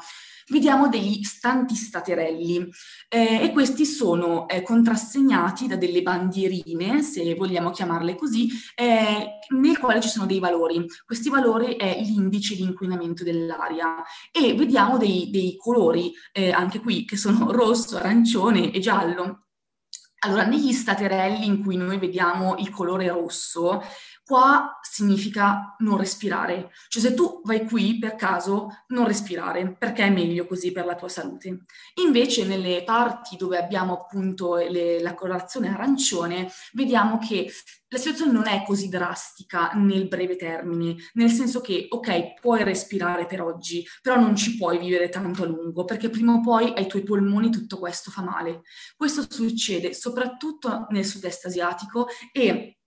Vediamo 0.52 0.88
degli 0.88 1.22
stanti 1.22 1.76
staterelli 1.76 2.68
eh, 3.08 3.44
e 3.44 3.52
questi 3.52 3.86
sono 3.86 4.48
eh, 4.48 4.64
contrassegnati 4.64 5.68
da 5.68 5.76
delle 5.76 6.02
bandierine, 6.02 7.04
se 7.04 7.36
vogliamo 7.36 7.70
chiamarle 7.70 8.16
così, 8.16 8.50
eh, 8.76 9.40
nel 9.50 9.78
quale 9.78 10.02
ci 10.02 10.10
sono 10.10 10.26
dei 10.26 10.40
valori. 10.40 10.86
Questi 11.06 11.30
valori 11.30 11.76
è 11.76 12.02
l'indice 12.02 12.56
di 12.56 12.64
inquinamento 12.64 13.24
dell'aria 13.24 14.02
e 14.32 14.56
vediamo 14.56 14.98
dei, 14.98 15.30
dei 15.30 15.56
colori, 15.56 16.12
eh, 16.32 16.52
anche 16.52 16.80
qui, 16.80 17.06
che 17.06 17.16
sono 17.16 17.52
rosso, 17.54 17.98
arancione 17.98 18.72
e 18.72 18.80
giallo 18.80 19.49
allora, 20.20 20.44
negli 20.44 20.74
staterelli 20.74 21.46
in 21.46 21.64
cui 21.64 21.78
noi 21.78 21.98
vediamo 21.98 22.58
il 22.58 22.70
colore 22.70 23.08
rosso, 23.08 23.82
qua 24.30 24.78
significa 24.84 25.76
non 25.80 25.98
respirare. 25.98 26.70
Cioè 26.88 27.02
se 27.02 27.14
tu 27.16 27.42
vai 27.44 27.66
qui 27.66 27.98
per 27.98 28.14
caso, 28.14 28.84
non 28.90 29.08
respirare, 29.08 29.76
perché 29.76 30.04
è 30.04 30.12
meglio 30.12 30.46
così 30.46 30.72
per 30.72 30.86
la 30.86 30.94
tua 30.94 31.10
salute. 31.10 31.66
Invece 31.96 32.46
nelle 32.46 32.84
parti 32.84 33.38
dove 33.38 33.58
abbiamo 33.58 33.94
appunto 33.94 34.58
le, 34.58 35.02
la 35.02 35.16
colorazione 35.16 35.70
arancione, 35.70 36.48
vediamo 36.74 37.18
che 37.18 37.52
la 37.88 37.98
situazione 37.98 38.32
non 38.32 38.46
è 38.46 38.64
così 38.68 38.88
drastica 38.88 39.72
nel 39.74 40.08
breve 40.08 40.36
termine, 40.36 40.96
nel 41.14 41.32
senso 41.32 41.60
che, 41.60 41.88
ok, 41.90 42.40
puoi 42.40 42.64
respirare 42.64 43.26
per 43.26 43.42
oggi, 43.42 43.84
però 44.00 44.20
non 44.20 44.36
ci 44.36 44.58
puoi 44.58 44.78
vivere 44.78 45.10
tanto 45.10 45.42
a 45.42 45.48
lungo, 45.48 45.86
perché 45.86 46.12
prima 46.12 46.34
o 46.34 46.42
poi 46.42 46.72
ai 46.76 46.86
tuoi 46.86 47.02
polmoni 47.02 47.50
tutto 47.50 47.80
questo 47.80 48.12
fa 48.12 48.22
male. 48.22 48.62
Questo 48.96 49.26
succede 49.28 49.96
soprattutto 49.96 50.86
nel 50.92 51.04
sud-est 51.04 51.48
asiatico 51.48 52.06
e 52.32 52.79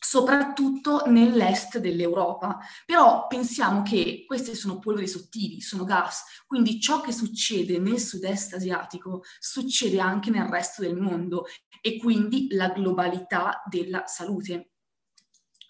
soprattutto 0.00 1.04
nell'est 1.06 1.78
dell'Europa. 1.78 2.58
Però 2.86 3.26
pensiamo 3.26 3.82
che 3.82 4.24
queste 4.26 4.54
sono 4.54 4.78
polveri 4.78 5.06
sottili, 5.06 5.60
sono 5.60 5.84
gas, 5.84 6.24
quindi 6.46 6.80
ciò 6.80 7.00
che 7.00 7.12
succede 7.12 7.78
nel 7.78 8.00
sud-est 8.00 8.54
asiatico 8.54 9.22
succede 9.38 10.00
anche 10.00 10.30
nel 10.30 10.48
resto 10.48 10.82
del 10.82 10.96
mondo 10.96 11.44
e 11.82 11.98
quindi 11.98 12.48
la 12.50 12.70
globalità 12.70 13.62
della 13.68 14.06
salute. 14.06 14.69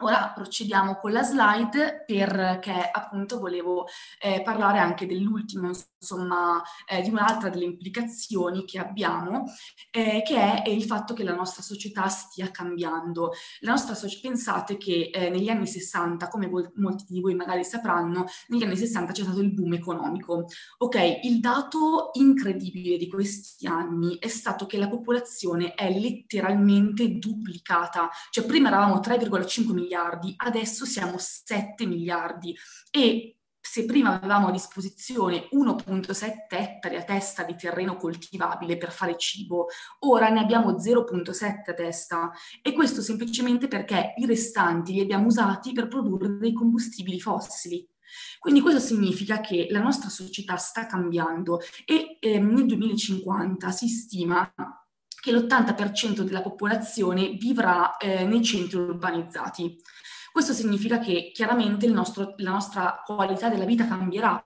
Ora 0.02 0.32
procediamo 0.34 0.96
con 0.96 1.12
la 1.12 1.22
slide 1.22 2.04
perché 2.06 2.88
appunto 2.90 3.38
volevo 3.38 3.86
eh, 4.18 4.40
parlare 4.42 4.78
anche 4.78 5.06
dell'ultimo, 5.06 5.70
insomma, 5.98 6.62
eh, 6.86 7.02
di 7.02 7.10
un'altra 7.10 7.50
delle 7.50 7.66
implicazioni 7.66 8.64
che 8.64 8.78
abbiamo, 8.78 9.44
eh, 9.90 10.22
che 10.24 10.62
è 10.62 10.68
il 10.70 10.84
fatto 10.84 11.12
che 11.12 11.22
la 11.22 11.34
nostra 11.34 11.62
società 11.62 12.08
stia 12.08 12.50
cambiando. 12.50 13.32
La 13.60 13.72
nostra 13.72 13.94
società, 13.94 14.28
pensate 14.28 14.78
che 14.78 15.10
eh, 15.12 15.28
negli 15.28 15.50
anni 15.50 15.66
60, 15.66 16.28
come 16.28 16.46
voi, 16.46 16.66
molti 16.76 17.04
di 17.06 17.20
voi 17.20 17.34
magari 17.34 17.64
sapranno, 17.64 18.24
negli 18.48 18.62
anni 18.62 18.76
60 18.76 19.12
c'è 19.12 19.22
stato 19.22 19.40
il 19.40 19.52
boom 19.52 19.74
economico. 19.74 20.46
Ok, 20.78 21.20
il 21.24 21.40
dato 21.40 22.10
incredibile 22.14 22.96
di 22.96 23.08
questi 23.08 23.66
anni 23.66 24.16
è 24.18 24.28
stato 24.28 24.64
che 24.64 24.78
la 24.78 24.88
popolazione 24.88 25.74
è 25.74 25.90
letteralmente 25.90 27.18
duplicata, 27.18 28.08
cioè 28.30 28.46
prima 28.46 28.68
eravamo 28.68 29.00
3,5 29.00 29.72
milioni 29.72 29.88
miliardi, 29.90 30.34
adesso 30.36 30.84
siamo 30.84 31.16
7 31.18 31.84
miliardi 31.86 32.56
e 32.90 33.34
se 33.62 33.84
prima 33.84 34.14
avevamo 34.14 34.48
a 34.48 34.52
disposizione 34.52 35.48
1.7 35.52 36.32
ettari 36.48 36.96
a 36.96 37.02
testa 37.02 37.42
di 37.42 37.56
terreno 37.56 37.96
coltivabile 37.96 38.78
per 38.78 38.90
fare 38.90 39.18
cibo, 39.18 39.66
ora 40.00 40.30
ne 40.30 40.40
abbiamo 40.40 40.72
0.7 40.72 41.70
a 41.70 41.74
testa 41.74 42.30
e 42.62 42.72
questo 42.72 43.02
semplicemente 43.02 43.68
perché 43.68 44.14
i 44.16 44.26
restanti 44.26 44.92
li 44.92 45.00
abbiamo 45.00 45.26
usati 45.26 45.72
per 45.72 45.88
produrre 45.88 46.38
dei 46.38 46.52
combustibili 46.52 47.20
fossili. 47.20 47.86
Quindi 48.38 48.60
questo 48.60 48.80
significa 48.80 49.40
che 49.40 49.66
la 49.70 49.80
nostra 49.80 50.08
società 50.08 50.56
sta 50.56 50.86
cambiando 50.86 51.60
e 51.84 52.16
eh, 52.18 52.40
nel 52.40 52.66
2050 52.66 53.70
si 53.70 53.88
stima 53.88 54.52
che 55.20 55.32
l'80% 55.32 56.20
della 56.22 56.42
popolazione 56.42 57.30
vivrà 57.32 57.96
eh, 57.96 58.24
nei 58.24 58.42
centri 58.42 58.78
urbanizzati. 58.78 59.76
Questo 60.32 60.52
significa 60.52 60.98
che 60.98 61.30
chiaramente 61.34 61.86
nostro, 61.88 62.34
la 62.38 62.52
nostra 62.52 63.02
qualità 63.04 63.48
della 63.48 63.64
vita 63.64 63.86
cambierà. 63.86 64.42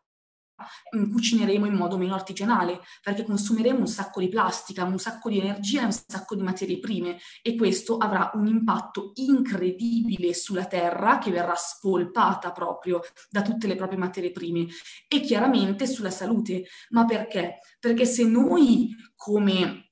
Mm, 0.96 1.10
cucineremo 1.10 1.66
in 1.66 1.74
modo 1.74 1.98
meno 1.98 2.14
artigianale 2.14 2.80
perché 3.02 3.24
consumeremo 3.24 3.80
un 3.80 3.88
sacco 3.88 4.20
di 4.20 4.28
plastica, 4.28 4.84
un 4.84 5.00
sacco 5.00 5.28
di 5.28 5.40
energia 5.40 5.82
e 5.82 5.86
un 5.86 5.92
sacco 5.92 6.36
di 6.36 6.42
materie 6.42 6.78
prime 6.78 7.18
e 7.42 7.56
questo 7.56 7.96
avrà 7.96 8.30
un 8.34 8.46
impatto 8.46 9.10
incredibile 9.16 10.32
sulla 10.32 10.66
terra 10.66 11.18
che 11.18 11.32
verrà 11.32 11.56
spolpata 11.56 12.52
proprio 12.52 13.00
da 13.30 13.42
tutte 13.42 13.66
le 13.66 13.74
proprie 13.74 13.98
materie 13.98 14.30
prime 14.30 14.66
e 15.08 15.20
chiaramente 15.20 15.86
sulla 15.86 16.10
salute. 16.10 16.66
Ma 16.90 17.04
perché? 17.04 17.58
Perché 17.80 18.06
se 18.06 18.24
noi 18.24 18.94
come 19.16 19.83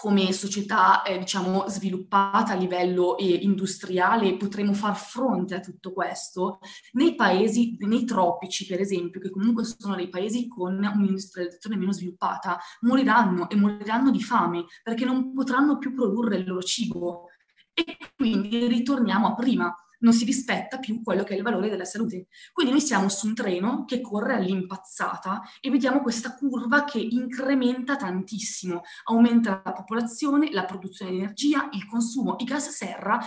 come 0.00 0.32
società 0.32 1.02
eh, 1.02 1.18
diciamo 1.18 1.68
sviluppata 1.68 2.52
a 2.52 2.56
livello 2.56 3.18
eh, 3.18 3.34
industriale 3.34 4.38
potremo 4.38 4.72
far 4.72 4.96
fronte 4.96 5.56
a 5.56 5.60
tutto 5.60 5.92
questo 5.92 6.60
nei 6.92 7.14
paesi, 7.14 7.76
nei 7.80 8.06
tropici 8.06 8.64
per 8.64 8.80
esempio, 8.80 9.20
che 9.20 9.28
comunque 9.28 9.62
sono 9.64 9.96
dei 9.96 10.08
paesi 10.08 10.48
con 10.48 10.76
un'industrializzazione 10.76 11.76
meno 11.76 11.92
sviluppata, 11.92 12.58
moriranno 12.80 13.50
e 13.50 13.56
moriranno 13.56 14.10
di 14.10 14.22
fame 14.22 14.64
perché 14.82 15.04
non 15.04 15.34
potranno 15.34 15.76
più 15.76 15.92
produrre 15.92 16.36
il 16.36 16.46
loro 16.46 16.62
cibo. 16.62 17.26
E 17.74 17.98
quindi 18.16 18.68
ritorniamo 18.68 19.26
a 19.26 19.34
prima, 19.34 19.74
non 20.00 20.12
si 20.12 20.24
rispetta 20.24 20.78
più 20.78 21.02
quello 21.02 21.24
che 21.24 21.34
è 21.34 21.36
il 21.36 21.42
valore 21.42 21.68
della 21.68 21.84
salute. 21.84 22.28
Quindi 22.52 22.72
noi 22.72 22.80
siamo 22.80 23.08
su 23.08 23.26
un 23.26 23.34
treno 23.34 23.84
che 23.84 24.00
corre 24.00 24.34
all'impazzata 24.34 25.42
e 25.60 25.70
vediamo 25.70 26.00
questa 26.00 26.34
curva 26.34 26.84
che 26.84 26.98
incrementa 26.98 27.96
tantissimo, 27.96 28.82
aumenta 29.04 29.62
la 29.64 29.72
popolazione, 29.72 30.50
la 30.52 30.64
produzione 30.64 31.10
di 31.10 31.18
energia, 31.18 31.68
il 31.72 31.86
consumo, 31.86 32.36
i 32.38 32.44
gas 32.44 32.68
serra 32.68 33.18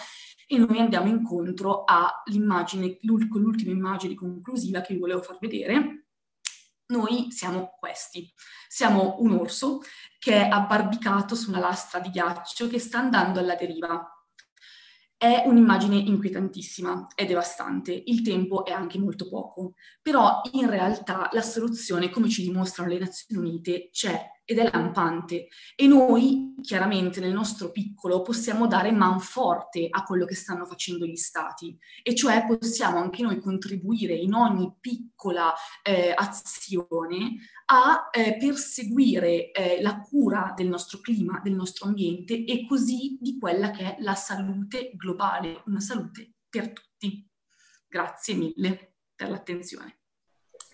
e 0.47 0.57
noi 0.57 0.79
andiamo 0.79 1.07
incontro 1.07 1.83
all'immagine, 1.85 2.97
l'ultima 3.01 3.71
immagine 3.71 4.15
conclusiva 4.15 4.81
che 4.81 4.93
vi 4.93 4.99
volevo 4.99 5.21
far 5.21 5.37
vedere. 5.39 6.07
Noi 6.85 7.31
siamo 7.31 7.75
questi, 7.79 8.31
siamo 8.67 9.15
un 9.19 9.31
orso 9.31 9.81
che 10.19 10.45
è 10.45 10.49
abbarbicato 10.49 11.33
su 11.33 11.49
una 11.49 11.59
lastra 11.59 11.99
di 11.99 12.09
ghiaccio 12.09 12.67
che 12.67 12.77
sta 12.77 12.99
andando 12.99 13.39
alla 13.39 13.55
deriva. 13.55 14.07
È 15.23 15.43
un'immagine 15.45 15.95
inquietantissima, 15.95 17.07
è 17.15 17.25
devastante, 17.25 17.93
il 18.07 18.21
tempo 18.23 18.65
è 18.65 18.73
anche 18.73 18.99
molto 18.99 19.29
poco, 19.29 19.75
però 20.01 20.41
in 20.51 20.69
realtà 20.69 21.29
la 21.31 21.41
soluzione, 21.41 22.09
come 22.09 22.27
ci 22.27 22.41
dimostrano 22.41 22.89
le 22.89 22.99
Nazioni 22.99 23.47
Unite, 23.47 23.87
c'è 23.89 24.21
ed 24.45 24.57
è 24.57 24.69
lampante 24.69 25.47
e 25.75 25.87
noi 25.87 26.55
chiaramente 26.61 27.19
nel 27.19 27.33
nostro 27.33 27.71
piccolo 27.71 28.21
possiamo 28.21 28.67
dare 28.67 28.91
man 28.91 29.19
forte 29.19 29.87
a 29.89 30.03
quello 30.03 30.25
che 30.25 30.35
stanno 30.35 30.65
facendo 30.65 31.05
gli 31.05 31.15
stati 31.15 31.77
e 32.01 32.13
cioè 32.13 32.45
possiamo 32.45 32.97
anche 32.97 33.23
noi 33.23 33.39
contribuire 33.39 34.13
in 34.13 34.33
ogni 34.33 34.73
piccola 34.79 35.53
eh, 35.81 36.13
azione 36.15 37.37
a 37.65 38.09
eh, 38.11 38.37
perseguire 38.37 39.51
eh, 39.51 39.81
la 39.81 40.01
cura 40.01 40.53
del 40.55 40.67
nostro 40.67 40.99
clima, 40.99 41.39
del 41.41 41.53
nostro 41.53 41.87
ambiente 41.87 42.43
e 42.43 42.65
così 42.67 43.17
di 43.21 43.37
quella 43.37 43.71
che 43.71 43.95
è 43.95 44.01
la 44.01 44.15
salute 44.15 44.91
globale, 44.95 45.63
una 45.67 45.79
salute 45.79 46.33
per 46.49 46.71
tutti. 46.73 47.27
Grazie 47.87 48.35
mille 48.35 48.95
per 49.15 49.29
l'attenzione. 49.29 50.02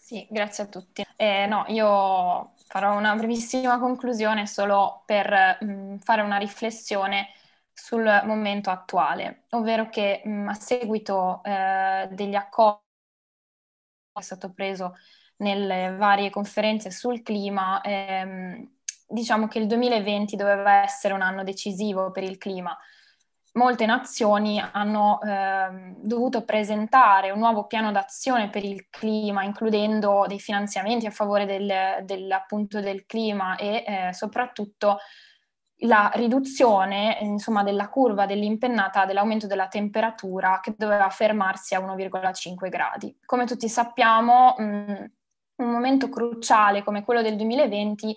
Sì, 0.10 0.26
grazie 0.28 0.64
a 0.64 0.68
tutti. 0.68 1.06
Eh, 1.18 1.46
no, 1.46 1.66
io 1.68 2.56
farò 2.66 2.98
una 2.98 3.14
brevissima 3.14 3.78
conclusione 3.78 4.48
solo 4.48 5.04
per 5.06 5.58
mh, 5.62 5.66
mm, 5.72 5.96
fare 5.98 6.24
una 6.24 6.38
riflessione 6.38 7.28
sul 7.72 8.04
momento 8.26 8.72
attuale, 8.72 9.44
ovvero 9.52 9.88
che 9.90 10.24
mh, 10.26 10.30
mm, 10.32 10.48
a 10.48 10.54
seguito 10.56 11.44
eh, 11.44 12.10
degli 12.12 12.34
accordi 12.34 12.82
che 14.14 14.20
è 14.20 14.22
stato 14.24 14.52
preso 14.52 14.96
nelle 15.38 15.96
varie 15.96 16.30
conferenze 16.30 16.92
sul 16.92 17.22
clima, 17.22 17.80
ehm, 17.82 18.68
diciamo 19.08 19.48
che 19.48 19.60
il 19.60 19.68
2020 19.68 20.36
doveva 20.36 20.82
essere 20.84 21.14
un 21.14 21.22
anno 21.22 21.44
decisivo 21.44 22.12
per 22.12 22.24
il 22.24 22.38
clima 22.38 22.76
molte 23.60 23.86
nazioni 23.86 24.60
hanno 24.60 25.20
eh, 25.22 25.94
dovuto 25.98 26.46
presentare 26.46 27.32
un 27.32 27.40
nuovo 27.40 27.68
piano 27.68 27.92
d'azione 27.92 28.50
per 28.50 28.64
il 28.64 28.88
clima, 28.90 29.44
includendo 29.44 30.24
dei 30.28 30.40
finanziamenti 30.40 31.06
a 31.06 31.12
favore 31.12 31.46
del, 31.46 32.04
del, 32.06 32.32
appunto, 32.32 32.80
del 32.80 33.06
clima 33.06 33.58
e 33.58 33.84
eh, 33.86 34.14
soprattutto 34.14 35.00
la 35.84 36.10
riduzione 36.16 37.18
insomma, 37.22 37.62
della 37.64 37.90
curva 37.90 38.26
dell'impennata 38.26 39.06
dell'aumento 39.06 39.48
della 39.48 39.68
temperatura 39.68 40.60
che 40.62 40.74
doveva 40.78 41.10
fermarsi 41.10 41.76
a 41.76 41.82
1,5 41.82 42.70
gradi. 42.70 43.18
Come 43.26 43.46
tutti 43.46 43.68
sappiamo, 43.68 44.56
mh, 44.58 45.12
un 45.58 45.70
momento 45.70 46.08
cruciale 46.08 46.84
come 46.84 47.04
quello 47.04 47.22
del 47.22 47.36
2020 47.36 48.16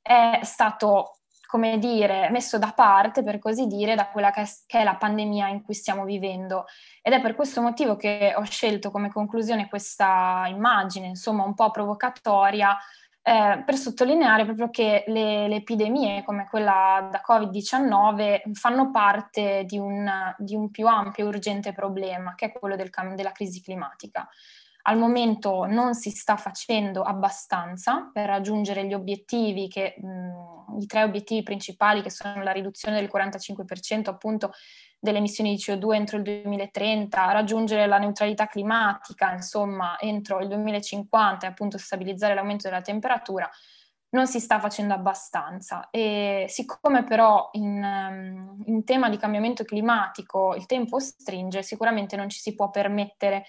è 0.00 0.40
stato 0.42 1.18
come 1.54 1.78
dire, 1.78 2.30
messo 2.30 2.58
da 2.58 2.72
parte, 2.74 3.22
per 3.22 3.38
così 3.38 3.68
dire, 3.68 3.94
da 3.94 4.08
quella 4.08 4.32
che 4.32 4.40
è, 4.40 4.46
che 4.66 4.80
è, 4.80 4.82
la 4.82 4.96
pandemia 4.96 5.46
in 5.46 5.62
cui 5.62 5.72
stiamo 5.74 6.04
vivendo. 6.04 6.64
Ed 7.00 7.12
è 7.12 7.20
per 7.20 7.36
questo 7.36 7.62
motivo 7.62 7.94
che 7.94 8.34
ho 8.36 8.42
scelto 8.42 8.90
come 8.90 9.08
conclusione 9.08 9.68
questa 9.68 10.46
immagine, 10.48 11.06
insomma, 11.06 11.44
un 11.44 11.54
po' 11.54 11.70
provocatoria, 11.70 12.76
eh, 13.22 13.62
per 13.64 13.76
sottolineare 13.76 14.44
proprio 14.44 14.68
che 14.68 15.04
le, 15.06 15.46
le, 15.46 15.54
epidemie 15.54 16.24
come 16.24 16.48
quella 16.50 17.08
da 17.08 17.22
Covid-19 17.24 18.50
fanno 18.54 18.90
parte 18.90 19.62
di 19.64 19.78
un, 19.78 20.10
di 20.36 20.56
un 20.56 20.72
più 20.72 20.88
ampio 20.88 21.24
e 21.24 21.28
urgente 21.28 21.72
problema, 21.72 22.34
che 22.34 22.46
è 22.46 22.52
quello 22.52 22.74
del, 22.74 22.90
della 23.14 23.30
crisi 23.30 23.62
climatica. 23.62 24.28
Al 24.86 24.98
momento 24.98 25.64
non 25.64 25.94
si 25.94 26.10
sta 26.10 26.36
facendo 26.36 27.02
abbastanza 27.02 28.10
per 28.12 28.26
raggiungere 28.26 28.84
gli 28.86 28.92
obiettivi, 28.92 29.66
che, 29.66 29.94
mh, 29.96 30.78
i 30.80 30.86
tre 30.86 31.04
obiettivi 31.04 31.42
principali 31.42 32.02
che 32.02 32.10
sono 32.10 32.42
la 32.42 32.52
riduzione 32.52 33.00
del 33.00 33.10
45% 33.12 34.10
appunto 34.10 34.52
delle 34.98 35.18
emissioni 35.18 35.54
di 35.54 35.62
CO2 35.62 35.94
entro 35.94 36.16
il 36.18 36.22
2030, 36.22 37.32
raggiungere 37.32 37.86
la 37.86 37.98
neutralità 37.98 38.46
climatica, 38.46 39.32
insomma, 39.32 39.98
entro 39.98 40.40
il 40.40 40.48
2050 40.48 41.46
e 41.46 41.48
appunto 41.48 41.78
stabilizzare 41.78 42.34
l'aumento 42.34 42.68
della 42.68 42.82
temperatura, 42.82 43.48
non 44.10 44.26
si 44.26 44.40
sta 44.40 44.60
facendo 44.60 44.94
abbastanza. 44.94 45.88
E 45.90 46.44
siccome 46.48 47.04
però 47.04 47.48
in, 47.52 48.56
in 48.66 48.84
tema 48.84 49.08
di 49.08 49.16
cambiamento 49.16 49.64
climatico 49.64 50.54
il 50.54 50.66
tempo 50.66 50.98
stringe, 50.98 51.62
sicuramente 51.62 52.16
non 52.16 52.28
ci 52.28 52.38
si 52.38 52.54
può 52.54 52.70
permettere 52.70 53.44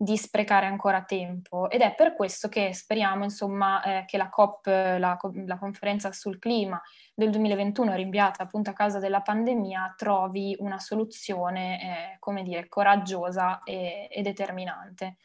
di 0.00 0.16
sprecare 0.16 0.66
ancora 0.66 1.02
tempo 1.02 1.68
ed 1.68 1.80
è 1.80 1.92
per 1.92 2.14
questo 2.14 2.48
che 2.48 2.72
speriamo 2.72 3.24
insomma 3.24 3.82
eh, 3.82 4.04
che 4.06 4.16
la 4.16 4.28
COP, 4.28 4.66
la, 4.66 5.18
la, 5.44 5.58
conferenza 5.58 6.12
sul 6.12 6.38
clima 6.38 6.80
del 7.12 7.30
2021 7.30 7.96
rinviata 7.96 8.44
appunto 8.44 8.70
a 8.70 8.74
causa 8.74 9.00
della 9.00 9.22
pandemia 9.22 9.94
trovi 9.96 10.54
una 10.60 10.78
soluzione 10.78 12.12
eh, 12.14 12.16
come 12.20 12.44
dire 12.44 12.68
coraggiosa 12.68 13.64
e, 13.64 14.06
e 14.08 14.22
determinante. 14.22 15.16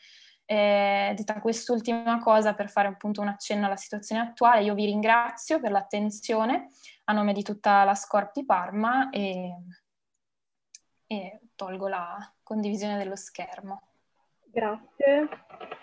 Eh, 0.45 1.13
detta 1.15 1.39
quest'ultima 1.39 2.17
cosa 2.19 2.55
per 2.55 2.67
fare 2.67 2.87
appunto 2.87 3.21
un 3.21 3.27
accenno 3.27 3.67
alla 3.67 3.77
situazione 3.77 4.23
attuale 4.23 4.63
io 4.63 4.73
vi 4.73 4.85
ringrazio 4.85 5.59
per 5.61 5.71
l'attenzione 5.71 6.67
a 7.05 7.13
nome 7.13 7.31
di 7.31 7.43
tutta 7.43 7.83
la 7.83 7.95
Scorp 7.95 8.33
di 8.33 8.43
Parma 8.43 9.11
e, 9.11 9.55
e 11.05 11.41
tolgo 11.53 11.87
la 11.87 12.33
condivisione 12.41 12.97
dello 12.97 13.15
schermo. 13.15 13.92
Grazie, 14.53 15.29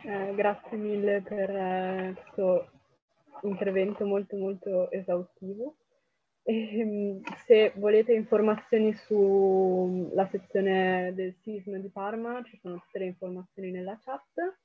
eh, 0.05 0.33
grazie 0.37 0.77
mille 0.77 1.23
per 1.23 1.51
eh, 1.51 2.15
questo 2.15 2.71
intervento 3.43 4.07
molto 4.07 4.37
molto 4.37 4.89
esaustivo. 4.93 5.75
E, 6.45 6.79
ehm, 6.79 7.21
se 7.47 7.73
volete 7.75 8.13
informazioni 8.13 8.95
sulla 8.95 10.29
sezione 10.31 11.11
del 11.17 11.35
SISM 11.43 11.79
di 11.79 11.89
Parma, 11.89 12.45
ci 12.45 12.57
sono 12.63 12.77
tutte 12.77 13.01
le 13.01 13.07
informazioni 13.07 13.73
nella 13.73 13.99
chat. 14.05 14.59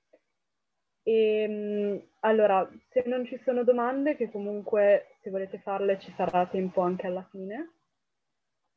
E, 1.02 1.12
ehm, 1.42 2.02
allora, 2.20 2.70
se 2.90 3.02
non 3.08 3.26
ci 3.26 3.40
sono 3.44 3.64
domande, 3.64 4.16
che 4.16 4.30
comunque 4.30 5.18
se 5.24 5.32
volete 5.32 5.58
farle 5.58 5.98
ci 5.98 6.14
sarà 6.16 6.46
tempo 6.46 6.82
anche 6.82 7.08
alla 7.08 7.28
fine, 7.32 7.72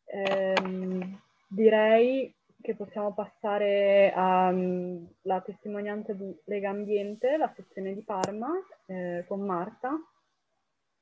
ehm, 0.07 1.21
direi 1.49 2.35
che 2.61 2.75
possiamo 2.75 3.15
passare 3.15 4.13
alla 4.15 4.53
mm, 4.53 5.05
testimonianza 5.45 6.13
di 6.13 6.35
Lega 6.45 6.71
Ambiente, 6.71 7.37
la 7.37 7.53
sezione 7.55 7.95
di 7.95 8.03
Parma, 8.03 8.51
eh, 8.87 9.25
con 9.27 9.41
Marta. 9.41 9.97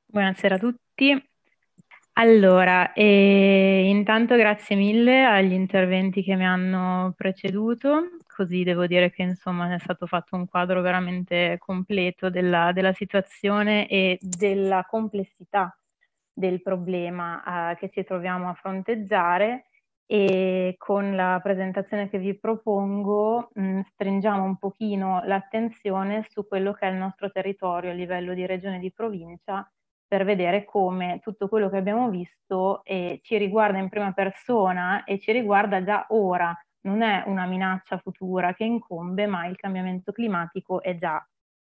Buonasera 0.05 0.55
a 0.55 0.59
tutti. 0.59 1.29
Allora, 2.13 2.93
eh, 2.93 3.87
intanto 3.89 4.35
grazie 4.35 4.75
mille 4.75 5.23
agli 5.23 5.53
interventi 5.53 6.23
che 6.23 6.35
mi 6.35 6.45
hanno 6.45 7.13
preceduto, 7.15 8.17
così 8.25 8.63
devo 8.63 8.87
dire 8.87 9.11
che 9.11 9.21
insomma 9.21 9.71
è 9.71 9.77
stato 9.77 10.07
fatto 10.07 10.35
un 10.35 10.47
quadro 10.47 10.81
veramente 10.81 11.57
completo 11.59 12.31
della, 12.31 12.71
della 12.71 12.93
situazione 12.93 13.87
e 13.87 14.17
della 14.19 14.83
complessità 14.89 15.77
del 16.33 16.61
problema 16.63 17.71
eh, 17.71 17.75
che 17.77 17.89
ci 17.89 18.03
troviamo 18.03 18.49
a 18.49 18.53
fronteggiare 18.55 19.66
e 20.09 20.75
con 20.77 21.15
la 21.15 21.39
presentazione 21.43 22.09
che 22.09 22.17
vi 22.17 22.37
propongo 22.39 23.49
mh, 23.53 23.61
mm, 23.61 23.79
stringiamo 23.91 24.43
un 24.43 24.57
pochino 24.57 25.21
l'attenzione 25.25 26.25
su 26.29 26.47
quello 26.47 26.71
che 26.71 26.87
è 26.87 26.91
il 26.91 26.95
nostro 26.95 27.29
territorio 27.29 27.91
a 27.91 27.93
livello 27.93 28.33
di 28.33 28.45
regione 28.45 28.77
e 28.77 28.79
di 28.79 28.91
provincia 28.91 29.69
per 30.07 30.23
vedere 30.23 30.63
come 30.63 31.19
tutto 31.21 31.49
quello 31.49 31.69
che 31.69 31.77
abbiamo 31.77 32.09
visto 32.09 32.83
eh, 32.85 33.19
ci 33.21 33.37
riguarda 33.37 33.77
in 33.79 33.89
prima 33.89 34.13
persona 34.13 35.03
e 35.03 35.19
ci 35.19 35.33
riguarda 35.33 35.83
già 35.83 36.05
ora, 36.09 36.57
non 36.81 37.01
è 37.01 37.23
una 37.25 37.45
minaccia 37.45 37.97
futura 37.97 38.53
che 38.53 38.63
incombe, 38.63 39.27
ma 39.27 39.45
il 39.47 39.57
cambiamento 39.57 40.13
climatico 40.13 40.81
è 40.81 40.95
già 40.97 41.21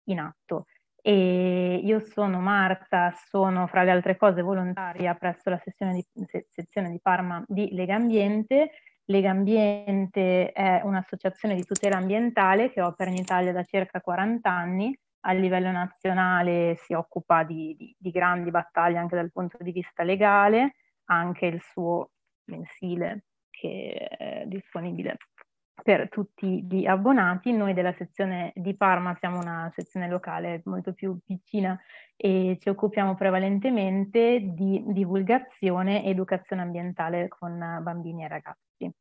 in 0.06 0.20
atto. 0.20 0.66
E 1.06 1.82
io 1.84 1.99
sono 1.99 2.39
Marta, 2.39 3.14
sono 3.28 3.68
fra 3.68 3.84
le 3.84 3.91
altre 3.91 4.16
cose 4.16 4.41
volontaria 4.41 5.14
presso 5.16 5.49
la 5.49 5.62
di, 5.66 6.06
sezione 6.49 6.89
di 6.91 6.99
Parma 7.01 7.43
di 7.45 7.74
Lega 7.74 7.95
Ambiente. 7.95 8.72
Lega 9.06 9.32
Ambiente 9.32 10.54
è 10.54 10.80
un'associazione 10.82 11.56
di 11.56 11.66
tutela 11.66 11.97
ambientale 11.97 12.72
che 12.72 12.82
opera 12.82 13.10
in 13.10 13.18
Italia 13.18 13.51
da 13.51 13.64
circa 13.64 13.99
40 13.99 14.49
anni 14.49 14.97
a 15.26 15.34
livello 15.34 15.72
nazionale 15.72 16.76
si 16.86 16.93
occupa 16.93 17.43
di, 17.43 17.76
di, 17.78 17.93
di, 17.97 18.12
grandi 18.12 18.49
battaglie 18.49 18.97
anche 18.97 19.16
dal 19.16 19.32
punto 19.32 19.58
di 19.60 19.72
vista 19.72 20.04
legale, 20.04 20.76
anche 21.06 21.47
il 21.47 21.62
suo 21.62 22.12
mensile 22.45 23.26
che 23.49 23.93
è 23.93 24.43
disponibile 24.47 25.18
per 25.82 26.10
tutti 26.10 26.66
gli 26.66 26.86
abbonati. 26.86 27.52
Noi 27.52 27.74
della 27.74 27.94
sezione 27.94 28.52
di 28.56 28.76
Parma 28.76 29.16
siamo 29.20 29.40
una 29.40 29.72
sezione 29.74 30.08
locale 30.08 30.62
molto 30.66 30.94
più 30.94 31.18
piccina 31.26 31.80
e 32.16 32.58
ci 32.60 32.70
occupiamo 32.70 33.16
prevalentemente 33.16 34.40
di 34.42 34.84
divulgazione 34.88 36.04
e 36.04 36.10
educazione 36.10 36.62
ambientale 36.62 37.28
con 37.28 37.58
bambini 37.82 38.24
e 38.24 38.28
ragazzi. 38.28 38.92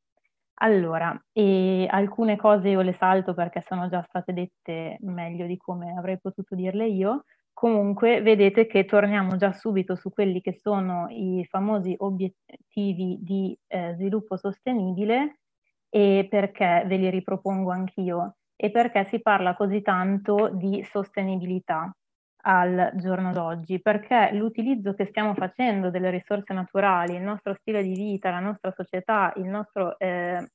Allora, 0.63 1.21
e 1.33 1.87
alcune 1.91 2.37
cose 2.37 2.69
io 2.69 2.83
le 2.83 2.93
salto 2.93 3.35
perché 3.35 3.63
sono 3.67 3.89
già 3.89 4.03
state 4.09 4.33
dette 4.33 4.97
meglio 5.01 5.47
di 5.47 5.57
come 5.57 5.95
avrei 5.97 6.21
potuto 6.21 6.55
dirle 6.55 6.87
io. 6.87 7.25
Comunque 7.53 8.23
vedete 8.23 8.67
che 8.67 8.85
torniamo 8.85 9.37
già 9.37 9.53
subito 9.53 9.95
su 9.95 10.11
quelli 10.11 10.41
che 10.41 10.55
sono 10.55 11.07
i 11.11 11.45
famosi 11.49 11.95
obiettivi 11.99 13.19
di 13.21 13.57
eh, 13.67 13.95
sviluppo 13.95 14.37
sostenibile 14.37 15.42
e 15.95 16.27
perché 16.31 16.85
ve 16.87 16.97
li 16.97 17.11
ripropongo 17.11 17.71
anch'io 17.71 18.37
e 18.57 18.71
perché 18.71 19.05
si 19.05 19.21
parla 19.21 19.55
così 19.55 19.83
tanto 19.83 20.49
di 20.55 20.83
sostenibilità 20.85 21.95
al 22.45 22.93
giorno 22.97 23.31
d'oggi, 23.33 23.81
perché 23.81 24.31
l'utilizzo 24.33 24.95
che 24.95 25.05
stiamo 25.07 25.35
facendo 25.35 25.91
delle 25.91 26.09
risorse 26.11 26.55
naturali, 26.55 27.15
il 27.15 27.23
nostro 27.23 27.55
stile 27.61 27.83
di 27.83 27.93
vita, 27.93 28.31
la 28.31 28.41
nostra 28.41 28.73
società, 28.73 29.33
il 29.37 29.45
nostro 29.45 29.99
eh, 29.99 30.49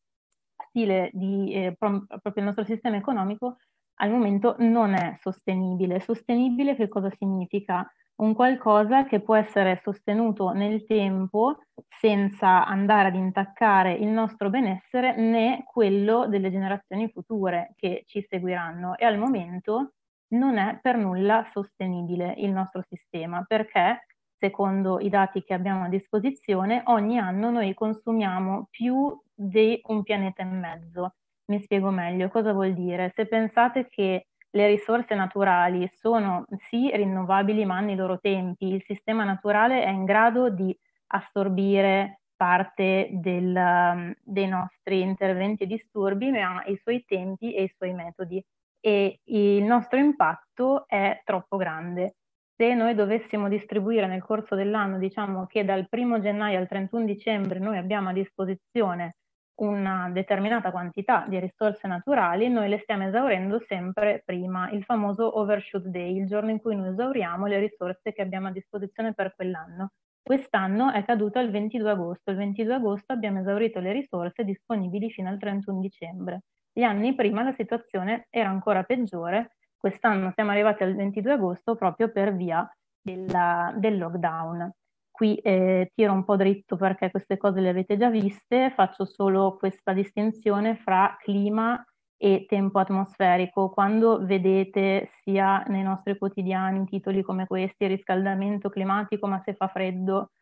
stile 0.69 1.11
di, 1.13 1.53
eh, 1.53 1.75
pro- 1.77 2.05
proprio 2.07 2.33
il 2.37 2.43
nostro 2.43 2.63
sistema 2.65 2.97
economico 2.97 3.57
al 3.99 4.09
momento 4.09 4.55
non 4.59 4.95
è 4.95 5.17
sostenibile. 5.21 5.99
Sostenibile 5.99 6.75
che 6.75 6.87
cosa 6.87 7.11
significa? 7.15 7.87
Un 8.19 8.33
qualcosa 8.33 9.05
che 9.05 9.19
può 9.21 9.35
essere 9.35 9.79
sostenuto 9.83 10.49
nel 10.49 10.85
tempo 10.85 11.59
senza 11.87 12.65
andare 12.65 13.09
ad 13.09 13.15
intaccare 13.15 13.93
il 13.93 14.07
nostro 14.07 14.49
benessere 14.49 15.15
né 15.15 15.63
quello 15.67 16.27
delle 16.27 16.49
generazioni 16.49 17.09
future 17.09 17.73
che 17.75 18.03
ci 18.07 18.25
seguiranno. 18.27 18.97
E 18.97 19.05
al 19.05 19.19
momento 19.19 19.91
non 20.29 20.57
è 20.57 20.79
per 20.81 20.97
nulla 20.97 21.47
sostenibile 21.51 22.33
il 22.37 22.51
nostro 22.51 22.81
sistema 22.87 23.43
perché, 23.47 24.05
secondo 24.35 24.99
i 24.99 25.09
dati 25.09 25.43
che 25.43 25.53
abbiamo 25.53 25.83
a 25.83 25.89
disposizione, 25.89 26.81
ogni 26.85 27.19
anno 27.19 27.51
noi 27.51 27.75
consumiamo 27.75 28.67
più 28.71 29.15
di 29.31 29.79
un 29.85 30.01
pianeta 30.01 30.41
e 30.41 30.45
mezzo. 30.45 31.13
Mi 31.51 31.61
spiego 31.61 31.91
meglio 31.91 32.29
cosa 32.29 32.51
vuol 32.51 32.73
dire. 32.73 33.11
Se 33.15 33.27
pensate 33.27 33.87
che 33.89 34.25
le 34.57 34.67
risorse 34.67 35.13
naturali 35.13 35.89
sono 35.93 36.45
sì 36.69 36.89
rinnovabili 36.91 37.63
ma 37.63 37.77
hanno 37.77 37.91
i 37.91 37.95
loro 37.95 38.19
tempi, 38.19 38.73
il 38.73 38.83
sistema 38.83 39.23
naturale 39.23 39.83
è 39.83 39.89
in 39.89 40.03
grado 40.03 40.49
di 40.49 40.75
assorbire 41.07 42.21
parte 42.35 43.09
del, 43.11 44.15
dei 44.23 44.47
nostri 44.47 45.01
interventi 45.01 45.63
e 45.63 45.67
disturbi, 45.67 46.31
ma 46.31 46.57
ha 46.57 46.63
i 46.67 46.77
suoi 46.77 47.03
tempi 47.05 47.53
e 47.53 47.63
i 47.63 47.73
suoi 47.75 47.93
metodi 47.93 48.43
e 48.79 49.19
il 49.25 49.63
nostro 49.63 49.97
impatto 49.97 50.87
è 50.87 51.21
troppo 51.23 51.57
grande. 51.57 52.15
Se 52.55 52.73
noi 52.73 52.95
dovessimo 52.95 53.47
distribuire 53.47 54.07
nel 54.07 54.23
corso 54.23 54.55
dell'anno, 54.55 54.97
diciamo 54.97 55.45
che 55.45 55.63
dal 55.63 55.87
1 55.89 56.19
gennaio 56.19 56.59
al 56.59 56.67
31 56.67 57.05
dicembre 57.05 57.59
noi 57.59 57.77
abbiamo 57.77 58.09
a 58.09 58.13
disposizione 58.13 59.17
una 59.57 60.09
determinata 60.11 60.71
quantità 60.71 61.25
di 61.27 61.39
risorse 61.39 61.87
naturali, 61.87 62.49
noi 62.49 62.69
le 62.69 62.79
stiamo 62.79 63.07
esaurendo 63.07 63.59
sempre 63.59 64.21
prima, 64.23 64.69
il 64.71 64.83
famoso 64.83 65.39
overshoot 65.39 65.85
day, 65.85 66.15
il 66.15 66.27
giorno 66.27 66.51
in 66.51 66.59
cui 66.59 66.75
noi 66.75 66.89
esauriamo 66.89 67.45
le 67.45 67.59
risorse 67.59 68.13
che 68.13 68.21
abbiamo 68.21 68.47
a 68.47 68.51
disposizione 68.51 69.13
per 69.13 69.33
quell'anno. 69.35 69.91
Quest'anno 70.21 70.91
è 70.91 71.03
caduto 71.05 71.39
il 71.39 71.49
22 71.49 71.89
agosto, 71.89 72.31
il 72.31 72.37
22 72.37 72.73
agosto 72.73 73.13
abbiamo 73.13 73.39
esaurito 73.39 73.79
le 73.79 73.93
risorse 73.93 74.43
disponibili 74.43 75.09
fino 75.09 75.29
al 75.29 75.39
31 75.39 75.79
dicembre. 75.79 76.41
Gli 76.71 76.83
anni 76.83 77.15
prima 77.15 77.43
la 77.43 77.53
situazione 77.53 78.27
era 78.29 78.49
ancora 78.49 78.83
peggiore, 78.83 79.55
quest'anno 79.77 80.31
siamo 80.35 80.51
arrivati 80.51 80.83
al 80.83 80.95
22 80.95 81.31
agosto 81.31 81.75
proprio 81.75 82.11
per 82.11 82.35
via 82.35 82.69
della, 83.01 83.73
del 83.77 83.97
lockdown. 83.97 84.71
Qui 85.17 85.35
eh, 85.37 85.91
tiro 85.95 86.13
un 86.13 86.23
po' 86.23 86.35
dritto 86.35 86.75
perché 86.75 87.09
queste 87.09 87.37
cose 87.37 87.59
le 87.59 87.69
avete 87.69 87.97
già 87.97 88.07
viste, 88.07 88.71
faccio 88.75 89.03
solo 89.03 89.57
questa 89.57 89.91
distinzione 89.91 90.75
fra 90.75 91.17
clima 91.19 91.83
e 92.15 92.45
tempo 92.47 92.77
atmosferico. 92.77 93.71
Quando 93.71 94.23
vedete 94.23 95.09
sia 95.23 95.63
nei 95.69 95.81
nostri 95.81 96.19
quotidiani 96.19 96.85
titoli 96.85 97.23
come 97.23 97.47
questi, 97.47 97.87
riscaldamento 97.87 98.69
climatico 98.69 99.25
ma 99.25 99.41
se 99.43 99.55
fa 99.55 99.67
freddo, 99.67 100.33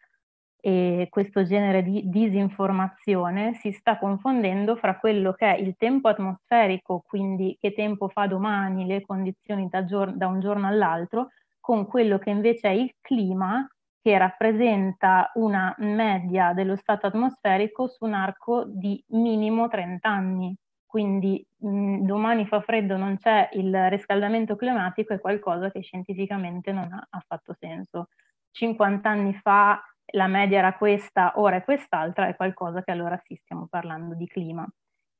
e 0.59 1.07
questo 1.09 1.45
genere 1.45 1.81
di 1.81 2.01
disinformazione 2.09 3.53
si 3.53 3.71
sta 3.71 3.97
confondendo 3.97 4.75
fra 4.75 4.97
quello 4.99 5.31
che 5.31 5.55
è 5.55 5.57
il 5.57 5.75
tempo 5.77 6.09
atmosferico, 6.09 7.01
quindi 7.07 7.55
che 7.61 7.71
tempo 7.71 8.09
fa 8.09 8.27
domani, 8.27 8.85
le 8.85 8.99
condizioni 9.05 9.69
da, 9.69 9.85
gior- 9.85 10.15
da 10.15 10.27
un 10.27 10.41
giorno 10.41 10.67
all'altro, 10.67 11.29
con 11.61 11.85
quello 11.85 12.17
che 12.17 12.29
invece 12.29 12.67
è 12.67 12.71
il 12.71 12.91
clima, 12.99 13.65
che 14.05 14.17
rappresenta 14.19 15.31
una 15.33 15.73
media 15.79 16.53
dello 16.53 16.75
stato 16.75 17.07
atmosferico 17.07 17.87
su 17.87 18.05
un 18.05 18.13
arco 18.13 18.63
di 18.67 19.03
minimo 19.09 19.67
30 19.67 20.09
anni. 20.09 20.55
Quindi 20.85 21.43
mh, 21.57 22.05
domani 22.05 22.45
fa 22.45 22.61
freddo, 22.61 22.97
non 22.97 23.17
c'è 23.17 23.49
il 23.53 23.89
riscaldamento 23.89 24.55
climatico, 24.55 25.13
è 25.13 25.19
qualcosa 25.19 25.71
che 25.71 25.81
scientificamente 25.81 26.71
non 26.71 26.93
ha 26.93 27.07
affatto 27.09 27.55
senso. 27.59 28.09
50 28.51 29.09
anni 29.09 29.33
fa 29.33 29.81
la 30.13 30.27
media 30.27 30.59
era 30.59 30.75
questa, 30.77 31.33
ora 31.37 31.55
è 31.55 31.63
quest'altra, 31.63 32.27
è 32.27 32.35
qualcosa 32.35 32.83
che 32.83 32.91
allora 32.91 33.19
sì 33.25 33.35
stiamo 33.35 33.65
parlando 33.67 34.13
di 34.13 34.27
clima. 34.27 34.67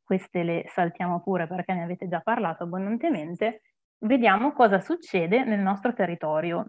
Queste 0.03 0.43
le 0.43 0.65
saltiamo 0.67 1.21
pure 1.21 1.47
perché 1.47 1.73
ne 1.73 1.81
avete 1.83 2.07
già 2.07 2.19
parlato 2.21 2.63
abbondantemente. 2.63 3.61
Vediamo 4.05 4.53
cosa 4.53 4.79
succede 4.79 5.43
nel 5.43 5.59
nostro 5.59 5.91
territorio. 5.93 6.67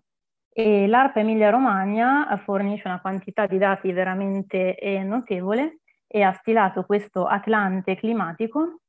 l'ARPA 0.56 1.20
Emilia-Romagna 1.20 2.34
fornisce 2.44 2.88
una 2.88 3.00
quantità 3.00 3.46
di 3.46 3.58
dati 3.58 3.92
veramente 3.92 4.76
eh, 4.76 5.02
notevole 5.02 5.80
e 6.06 6.22
ha 6.22 6.32
stilato 6.32 6.84
questo 6.84 7.26
Atlante 7.26 7.94
climatico 7.96 8.80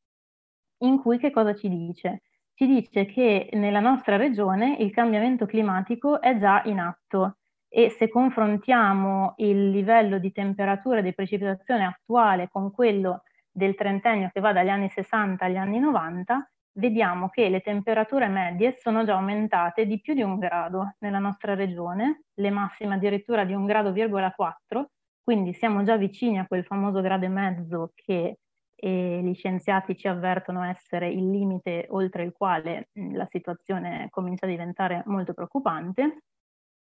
in 0.79 1.01
cui 1.01 1.17
che 1.17 1.31
cosa 1.31 1.53
ci 1.55 1.67
dice? 1.69 2.21
Ci 2.53 2.65
dice 2.67 3.05
che 3.05 3.49
nella 3.53 3.79
nostra 3.79 4.15
regione 4.15 4.77
il 4.79 4.91
cambiamento 4.91 5.45
climatico 5.45 6.21
è 6.21 6.37
già 6.37 6.61
in 6.65 6.79
atto 6.79 7.37
e 7.67 7.89
se 7.89 8.09
confrontiamo 8.09 9.33
il 9.37 9.69
livello 9.69 10.19
di 10.19 10.31
temperatura 10.31 10.99
e 10.99 11.03
di 11.03 11.13
precipitazione 11.13 11.85
attuale 11.85 12.47
con 12.49 12.71
quello 12.71 13.23
del 13.51 13.75
trentennio 13.75 14.29
che 14.31 14.39
va 14.39 14.53
dagli 14.53 14.69
anni 14.69 14.89
60 14.89 15.45
agli 15.45 15.57
anni 15.57 15.79
90, 15.79 16.51
vediamo 16.77 17.29
che 17.29 17.49
le 17.49 17.61
temperature 17.61 18.27
medie 18.27 18.75
sono 18.77 19.03
già 19.03 19.15
aumentate 19.15 19.85
di 19.85 19.99
più 19.99 20.13
di 20.13 20.21
un 20.21 20.37
grado 20.37 20.95
nella 20.99 21.19
nostra 21.19 21.53
regione, 21.53 22.23
le 22.35 22.49
massime 22.49 22.95
addirittura 22.95 23.43
di 23.45 23.53
un 23.53 23.65
grado,4, 23.65 24.85
quindi 25.23 25.53
siamo 25.53 25.83
già 25.83 25.97
vicini 25.97 26.39
a 26.39 26.47
quel 26.47 26.63
famoso 26.65 27.01
grado 27.01 27.25
e 27.25 27.29
mezzo 27.29 27.91
che 27.95 28.37
eh, 28.79 29.21
gli 29.23 29.33
scienziati 29.33 29.97
ci 29.97 30.07
avvertono 30.07 30.63
essere 30.63 31.09
il 31.09 31.29
limite 31.29 31.87
oltre 31.89 32.23
il 32.23 32.31
quale 32.31 32.89
mh, 32.93 33.15
la 33.15 33.27
situazione 33.29 34.07
comincia 34.09 34.45
a 34.45 34.49
diventare 34.49 35.03
molto 35.07 35.33
preoccupante. 35.33 36.19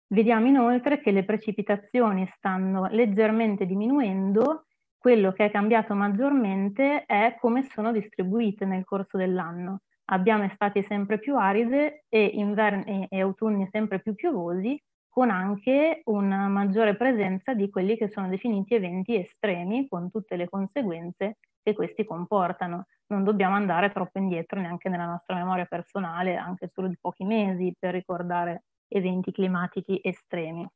Vediamo 0.10 0.48
inoltre 0.48 1.00
che 1.02 1.12
le 1.12 1.24
precipitazioni 1.24 2.26
stanno 2.28 2.88
leggermente 2.88 3.66
diminuendo 3.66 4.66
quello 4.98 5.32
che 5.32 5.46
è 5.46 5.52
cambiato 5.52 5.94
maggiormente 5.94 7.06
è 7.06 7.38
come 7.40 7.64
sono 7.64 7.92
distribuite 7.92 8.66
nel 8.66 8.84
corso 8.84 9.18
dell'anno. 9.18 9.82
Abbiamo 10.06 10.44
estati 10.44 10.84
sempre 10.84 11.20
più 11.20 11.38
aride 11.38 12.06
e, 12.10 12.26
inverni 12.26 13.08
e 13.10 13.22
autunni 13.22 13.68
sempre 13.72 14.00
più 14.02 14.16
piovosi, 14.16 14.82
con 15.10 15.30
anche 15.30 16.02
una 16.06 16.48
maggiore 16.48 16.96
presenza 16.96 17.54
di 17.54 17.70
quelli 17.70 17.98
che 17.98 18.10
sono 18.10 18.28
definiti 18.30 18.76
eventi 18.76 19.16
estremi, 19.16 19.88
con 19.88 20.10
tutte 20.12 20.36
le 20.36 20.48
conseguenze 20.48 21.38
che 21.64 21.74
questi 21.74 22.06
comportano. 22.06 22.86
Non 23.08 23.24
dobbiamo 23.24 23.56
andare 23.56 23.92
troppo 23.92 24.20
indietro 24.20 24.60
neanche 24.62 24.90
nella 24.90 25.06
nostra 25.06 25.36
memoria 25.36 25.66
personale, 25.66 26.36
anche 26.36 26.70
solo 26.74 26.88
di 26.88 26.98
pochi 27.00 27.24
mesi, 27.24 27.74
per 27.78 27.94
ricordare 27.94 28.64
eventi 28.88 29.32
climatici 29.32 30.00
estremi. 30.04 30.68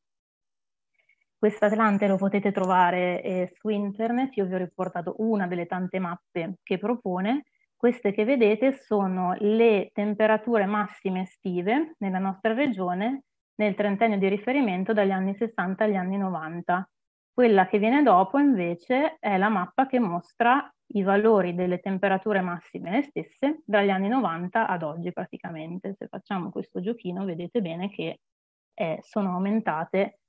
Questo 1.42 1.66
Atlante 1.66 2.06
lo 2.06 2.18
potete 2.18 2.52
trovare 2.52 3.24
eh, 3.24 3.52
su 3.56 3.70
internet, 3.70 4.38
io 4.38 4.46
vi 4.46 4.54
ho 4.54 4.60
riportato 4.60 5.16
una 5.18 5.48
delle 5.48 5.66
tante 5.66 5.98
mappe 5.98 6.60
che 6.62 6.78
propone. 6.78 7.46
Queste 7.76 8.12
che 8.12 8.26
vedete 8.26 8.74
sono 8.74 9.34
le 9.40 9.90
temperature 9.92 10.68
massime 10.68 11.22
estive 11.22 11.96
nella 11.98 12.20
nostra 12.20 12.54
regione 12.54 13.24
nel 13.56 13.74
trentennio 13.74 14.20
di 14.20 14.28
riferimento 14.28 14.94
dagli 14.94 15.10
anni 15.10 15.34
60 15.34 15.84
agli 15.84 15.96
anni 15.96 16.18
90. 16.18 16.88
Quella 17.34 17.66
che 17.66 17.80
viene 17.80 18.04
dopo 18.04 18.38
invece 18.38 19.18
è 19.18 19.36
la 19.38 19.50
mappa 19.50 19.88
che 19.88 19.98
mostra 19.98 20.72
i 20.94 21.02
valori 21.02 21.56
delle 21.56 21.80
temperature 21.80 22.42
massime 22.42 22.92
le 22.92 23.02
stesse 23.02 23.64
dagli 23.66 23.90
anni 23.90 24.10
90 24.10 24.68
ad 24.68 24.84
oggi 24.84 25.12
praticamente. 25.12 25.96
Se 25.98 26.06
facciamo 26.06 26.52
questo 26.52 26.82
giochino 26.82 27.26
vedete 27.26 27.62
bene 27.62 27.90
che 27.90 28.20
eh, 28.76 29.00
sono 29.02 29.34
aumentate 29.34 30.20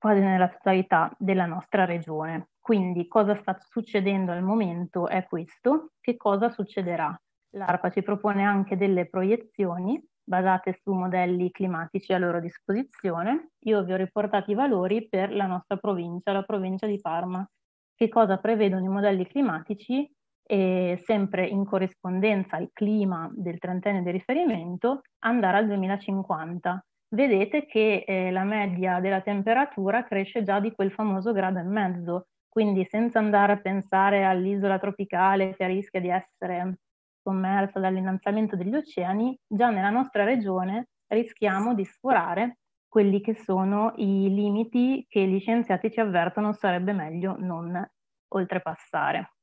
quasi 0.00 0.20
nella 0.20 0.48
totalità 0.48 1.14
della 1.18 1.44
nostra 1.44 1.84
regione. 1.84 2.48
Quindi 2.58 3.06
cosa 3.06 3.34
sta 3.34 3.54
succedendo 3.60 4.32
al 4.32 4.42
momento 4.42 5.06
è 5.06 5.26
questo, 5.26 5.92
che 6.00 6.16
cosa 6.16 6.48
succederà? 6.48 7.14
L'ARPA 7.50 7.90
ci 7.90 8.02
propone 8.02 8.42
anche 8.42 8.78
delle 8.78 9.08
proiezioni 9.10 10.02
basate 10.22 10.78
su 10.82 10.92
modelli 10.92 11.50
climatici 11.50 12.14
a 12.14 12.18
loro 12.18 12.40
disposizione. 12.40 13.50
Io 13.64 13.82
vi 13.82 13.92
ho 13.92 13.96
riportato 13.96 14.50
i 14.50 14.54
valori 14.54 15.06
per 15.06 15.34
la 15.34 15.46
nostra 15.46 15.76
provincia, 15.76 16.32
la 16.32 16.44
provincia 16.44 16.86
di 16.86 16.98
Parma. 16.98 17.46
Che 17.94 18.08
cosa 18.08 18.38
prevedono 18.38 18.84
i 18.84 18.88
modelli 18.88 19.26
climatici 19.26 20.10
e 20.42 20.98
sempre 21.04 21.46
in 21.46 21.64
corrispondenza 21.66 22.56
al 22.56 22.70
clima 22.72 23.30
del 23.34 23.58
trentennio 23.58 24.02
di 24.02 24.10
riferimento, 24.12 25.02
andare 25.18 25.58
al 25.58 25.66
2050 25.66 26.84
vedete 27.10 27.66
che 27.66 28.04
eh, 28.06 28.30
la 28.30 28.44
media 28.44 29.00
della 29.00 29.20
temperatura 29.20 30.04
cresce 30.04 30.42
già 30.42 30.60
di 30.60 30.72
quel 30.72 30.92
famoso 30.92 31.32
grado 31.32 31.58
e 31.58 31.64
mezzo, 31.64 32.28
quindi 32.48 32.84
senza 32.84 33.18
andare 33.18 33.52
a 33.52 33.60
pensare 33.60 34.24
all'isola 34.24 34.78
tropicale 34.78 35.54
che 35.54 35.66
rischia 35.66 36.00
di 36.00 36.08
essere 36.08 36.78
sommersa 37.22 37.80
dall'innalzamento 37.80 38.56
degli 38.56 38.74
oceani, 38.74 39.38
già 39.46 39.70
nella 39.70 39.90
nostra 39.90 40.24
regione 40.24 40.88
rischiamo 41.08 41.74
di 41.74 41.84
sforare 41.84 42.58
quelli 42.88 43.20
che 43.20 43.34
sono 43.34 43.92
i 43.96 44.32
limiti 44.34 45.06
che 45.08 45.26
gli 45.26 45.38
scienziati 45.38 45.90
ci 45.90 46.00
avvertono 46.00 46.52
sarebbe 46.52 46.92
meglio 46.92 47.36
non 47.38 47.88
oltrepassare. 48.28 49.34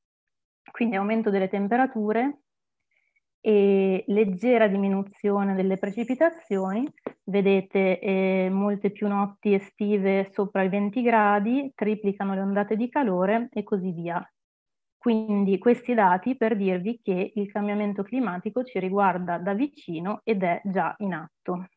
Quindi 0.69 0.95
aumento 0.95 1.29
delle 1.29 1.47
temperature, 1.47 2.41
e 3.47 4.03
leggera 4.07 4.67
diminuzione 4.67 5.55
delle 5.55 5.77
precipitazioni, 5.77 6.85
vedete 7.27 7.99
eh, 7.99 8.49
molte 8.51 8.91
più 8.91 9.07
notti 9.07 9.53
estive 9.53 10.29
sopra 10.31 10.63
i 10.63 10.69
20 10.69 11.01
gradi, 11.01 11.71
triplicano 11.75 12.33
le 12.33 12.41
ondate 12.41 12.75
di 12.75 12.89
calore 12.89 13.49
e 13.51 13.63
così 13.63 13.91
via. 13.91 14.25
Quindi 14.97 15.57
questi 15.57 15.93
dati 15.93 16.35
per 16.35 16.55
dirvi 16.57 16.99
che 17.01 17.31
il 17.35 17.51
cambiamento 17.51 18.03
climatico 18.03 18.63
ci 18.63 18.79
riguarda 18.79 19.37
da 19.37 19.53
vicino 19.53 20.21
ed 20.23 20.43
è 20.43 20.61
già 20.65 20.95
in 20.99 21.13
atto. 21.13 21.67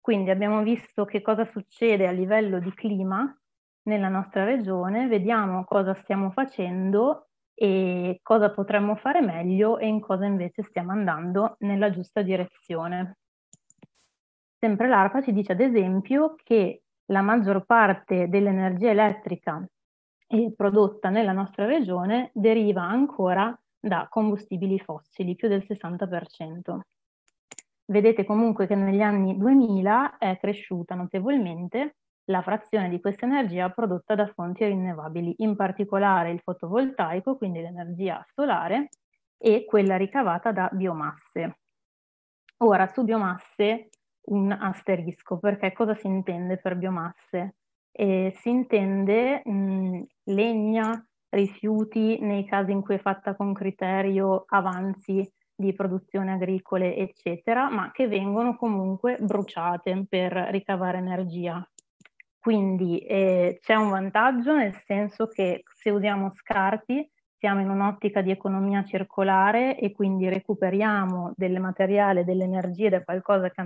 Quindi 0.00 0.30
abbiamo 0.30 0.62
visto 0.62 1.04
che 1.04 1.22
cosa 1.22 1.44
succede 1.44 2.08
a 2.08 2.10
livello 2.10 2.58
di 2.58 2.72
clima 2.74 3.36
nella 3.84 4.08
nostra 4.08 4.44
regione, 4.44 5.06
vediamo 5.06 5.64
cosa 5.64 5.94
stiamo 5.94 6.30
facendo 6.30 7.28
e 7.54 8.18
cosa 8.22 8.50
potremmo 8.50 8.96
fare 8.96 9.20
meglio 9.20 9.78
e 9.78 9.86
in 9.86 10.00
cosa 10.00 10.24
invece 10.24 10.62
stiamo 10.62 10.92
andando 10.92 11.56
nella 11.60 11.90
giusta 11.90 12.22
direzione. 12.22 13.18
Sempre 14.64 14.86
l'ARPA 14.86 15.22
ci 15.22 15.32
dice 15.32 15.50
ad 15.50 15.60
esempio 15.60 16.36
che 16.36 16.84
la 17.06 17.20
maggior 17.20 17.66
parte 17.66 18.28
dell'energia 18.28 18.90
elettrica 18.90 19.66
prodotta 20.54 21.08
nella 21.08 21.32
nostra 21.32 21.66
regione 21.66 22.30
deriva 22.32 22.82
ancora 22.82 23.60
da 23.80 24.06
combustibili 24.08 24.78
fossili, 24.78 25.34
più 25.34 25.48
del 25.48 25.64
60%. 25.66 26.78
Vedete 27.86 28.24
comunque 28.24 28.68
che 28.68 28.76
negli 28.76 29.00
anni 29.00 29.36
2000 29.36 30.18
è 30.18 30.38
cresciuta 30.38 30.94
notevolmente 30.94 31.96
la 32.26 32.40
frazione 32.40 32.88
di 32.88 33.00
questa 33.00 33.26
energia 33.26 33.68
prodotta 33.70 34.14
da 34.14 34.28
fonti 34.28 34.64
rinnovabili, 34.64 35.34
in 35.38 35.56
particolare 35.56 36.30
il 36.30 36.38
fotovoltaico, 36.38 37.36
quindi 37.36 37.60
l'energia 37.60 38.24
solare, 38.32 38.90
e 39.38 39.64
quella 39.64 39.96
ricavata 39.96 40.52
da 40.52 40.70
biomasse. 40.72 41.58
Ora, 42.58 42.86
su 42.86 43.02
biomasse 43.02 43.88
un 44.26 44.52
asterisco, 44.52 45.38
perché 45.38 45.72
cosa 45.72 45.94
si 45.94 46.06
intende 46.06 46.58
per 46.58 46.76
biomasse? 46.76 47.56
Eh, 47.90 48.32
si 48.36 48.48
intende 48.50 49.42
mh, 49.44 50.02
legna, 50.24 51.06
rifiuti 51.30 52.18
nei 52.20 52.44
casi 52.44 52.72
in 52.72 52.82
cui 52.82 52.96
è 52.96 53.00
fatta 53.00 53.34
con 53.34 53.52
criterio 53.54 54.44
avanzi 54.48 55.30
di 55.54 55.72
produzione 55.74 56.32
agricole, 56.32 56.96
eccetera, 56.96 57.70
ma 57.70 57.90
che 57.92 58.08
vengono 58.08 58.56
comunque 58.56 59.16
bruciate 59.20 60.06
per 60.08 60.32
ricavare 60.50 60.98
energia. 60.98 61.66
Quindi 62.38 62.98
eh, 62.98 63.58
c'è 63.60 63.74
un 63.76 63.90
vantaggio 63.90 64.54
nel 64.56 64.74
senso 64.84 65.28
che 65.28 65.62
se 65.64 65.90
usiamo 65.90 66.32
scarti 66.34 67.08
siamo 67.42 67.60
in 67.60 67.70
un'ottica 67.70 68.22
di 68.22 68.30
economia 68.30 68.84
circolare 68.84 69.76
e 69.76 69.90
quindi 69.90 70.28
recuperiamo 70.28 71.32
del 71.34 71.58
materiale, 71.58 72.24
delle 72.24 72.44
energie 72.44 72.88
da 72.88 73.02
qualcosa 73.02 73.50
che 73.50 73.60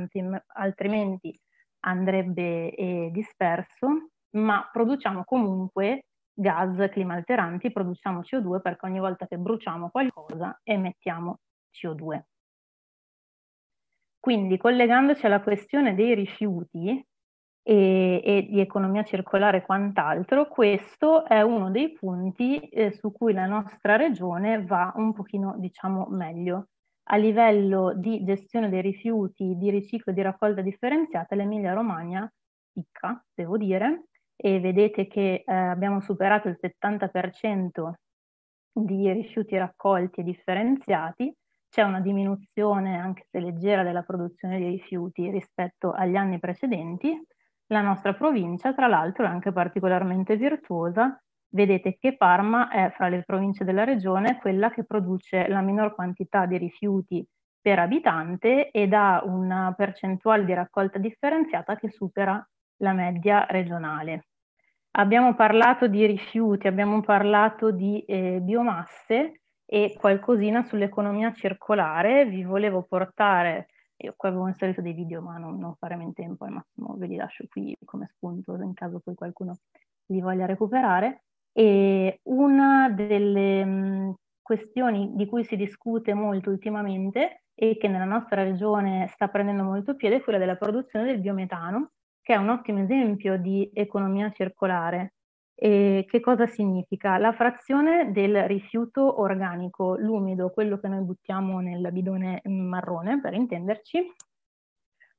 altrimenti 0.54 1.38
andrebbe 1.80 2.74
eh, 2.74 3.10
disperso, 3.12 4.12
ma 4.36 4.66
produciamo 4.72 5.24
comunque 5.24 6.06
gas 6.32 6.88
climalteranti, 6.90 7.70
produciamo 7.70 8.20
CO2 8.20 8.62
perché 8.62 8.86
ogni 8.86 8.98
volta 8.98 9.26
che 9.26 9.36
bruciamo 9.36 9.90
qualcosa 9.90 10.58
emettiamo 10.62 11.40
CO2. 11.70 12.22
Quindi 14.18 14.56
collegandoci 14.56 15.26
alla 15.26 15.42
questione 15.42 15.94
dei 15.94 16.14
rifiuti, 16.14 17.06
e, 17.68 18.22
e, 18.24 18.46
di 18.48 18.60
economia 18.60 19.02
circolare 19.02 19.56
e 19.56 19.62
quant'altro, 19.62 20.46
questo 20.46 21.24
è 21.24 21.42
uno 21.42 21.68
dei 21.72 21.92
punti 21.92 22.60
eh, 22.60 22.92
su 22.92 23.10
cui 23.10 23.32
la 23.32 23.46
nostra 23.46 23.96
regione 23.96 24.64
va 24.64 24.92
un 24.94 25.12
pochino, 25.12 25.56
diciamo, 25.58 26.06
meglio. 26.10 26.68
A 27.08 27.16
livello 27.16 27.92
di 27.92 28.22
gestione 28.22 28.68
dei 28.68 28.82
rifiuti, 28.82 29.56
di 29.56 29.70
riciclo 29.70 30.12
e 30.12 30.14
di 30.14 30.22
raccolta 30.22 30.60
differenziata, 30.60 31.34
l'Emilia 31.34 31.72
Romagna 31.72 32.32
picca, 32.72 33.20
devo 33.34 33.56
dire, 33.56 34.04
e 34.36 34.60
vedete 34.60 35.08
che 35.08 35.42
eh, 35.44 35.52
abbiamo 35.52 36.00
superato 36.00 36.46
il 36.46 36.58
70% 36.60 37.92
di 38.72 39.10
rifiuti 39.10 39.56
raccolti 39.56 40.20
e 40.20 40.24
differenziati, 40.24 41.34
c'è 41.68 41.82
una 41.82 42.00
diminuzione, 42.00 42.96
anche 42.96 43.26
se 43.28 43.40
leggera, 43.40 43.82
della 43.82 44.02
produzione 44.02 44.58
di 44.58 44.68
rifiuti 44.68 45.30
rispetto 45.30 45.90
agli 45.90 46.14
anni 46.14 46.38
precedenti, 46.38 47.20
la 47.68 47.80
nostra 47.80 48.14
provincia, 48.14 48.72
tra 48.74 48.86
l'altro, 48.86 49.24
è 49.24 49.28
anche 49.28 49.52
particolarmente 49.52 50.36
virtuosa, 50.36 51.20
vedete 51.48 51.96
che 51.98 52.16
Parma 52.16 52.68
è 52.68 52.92
fra 52.94 53.08
le 53.08 53.22
province 53.24 53.64
della 53.64 53.84
regione 53.84 54.38
quella 54.38 54.70
che 54.70 54.84
produce 54.84 55.48
la 55.48 55.60
minor 55.60 55.94
quantità 55.94 56.46
di 56.46 56.58
rifiuti 56.58 57.26
per 57.60 57.78
abitante 57.78 58.70
ed 58.70 58.92
ha 58.92 59.22
una 59.24 59.74
percentuale 59.76 60.44
di 60.44 60.54
raccolta 60.54 60.98
differenziata 60.98 61.76
che 61.76 61.90
supera 61.90 62.46
la 62.78 62.92
media 62.92 63.44
regionale. 63.48 64.26
Abbiamo 64.98 65.34
parlato 65.34 65.88
di 65.88 66.06
rifiuti, 66.06 66.68
abbiamo 66.68 67.00
parlato 67.00 67.70
di 67.70 68.00
eh, 68.06 68.38
biomasse 68.40 69.40
e 69.66 69.96
qualcosina 69.98 70.62
sull'economia 70.62 71.32
circolare. 71.32 72.24
Vi 72.26 72.44
volevo 72.44 72.84
portare, 72.84 73.66
io 73.98 74.14
qua 74.16 74.28
avevo 74.28 74.48
inserito 74.48 74.82
dei 74.82 74.92
video 74.92 75.22
ma 75.22 75.38
non, 75.38 75.58
non 75.58 75.74
faremo 75.76 76.02
in 76.02 76.12
tempo, 76.12 76.44
al 76.44 76.52
massimo 76.52 76.94
ve 76.96 77.06
li 77.06 77.16
lascio 77.16 77.44
qui 77.48 77.76
come 77.84 78.06
spunto 78.14 78.54
in 78.60 78.74
caso 78.74 79.00
poi 79.00 79.14
qualcuno 79.14 79.56
li 80.06 80.20
voglia 80.20 80.46
recuperare. 80.46 81.22
E 81.52 82.20
una 82.24 82.90
delle 82.90 83.64
mh, 83.64 84.14
questioni 84.42 85.12
di 85.14 85.26
cui 85.26 85.44
si 85.44 85.56
discute 85.56 86.12
molto 86.14 86.50
ultimamente 86.50 87.44
e 87.54 87.78
che 87.78 87.88
nella 87.88 88.04
nostra 88.04 88.42
regione 88.42 89.08
sta 89.08 89.28
prendendo 89.28 89.62
molto 89.64 89.96
piede 89.96 90.16
è 90.16 90.20
quella 90.22 90.38
della 90.38 90.56
produzione 90.56 91.06
del 91.06 91.20
biometano, 91.20 91.92
che 92.20 92.34
è 92.34 92.36
un 92.36 92.50
ottimo 92.50 92.80
esempio 92.80 93.38
di 93.38 93.70
economia 93.72 94.30
circolare. 94.32 95.14
E 95.58 96.04
che 96.06 96.20
cosa 96.20 96.46
significa? 96.46 97.16
La 97.16 97.32
frazione 97.32 98.12
del 98.12 98.44
rifiuto 98.46 99.20
organico, 99.22 99.96
l'umido, 99.96 100.50
quello 100.50 100.78
che 100.78 100.88
noi 100.88 101.02
buttiamo 101.02 101.60
nel 101.60 101.90
bidone 101.92 102.42
marrone, 102.44 103.20
per 103.20 103.32
intenderci, 103.32 104.12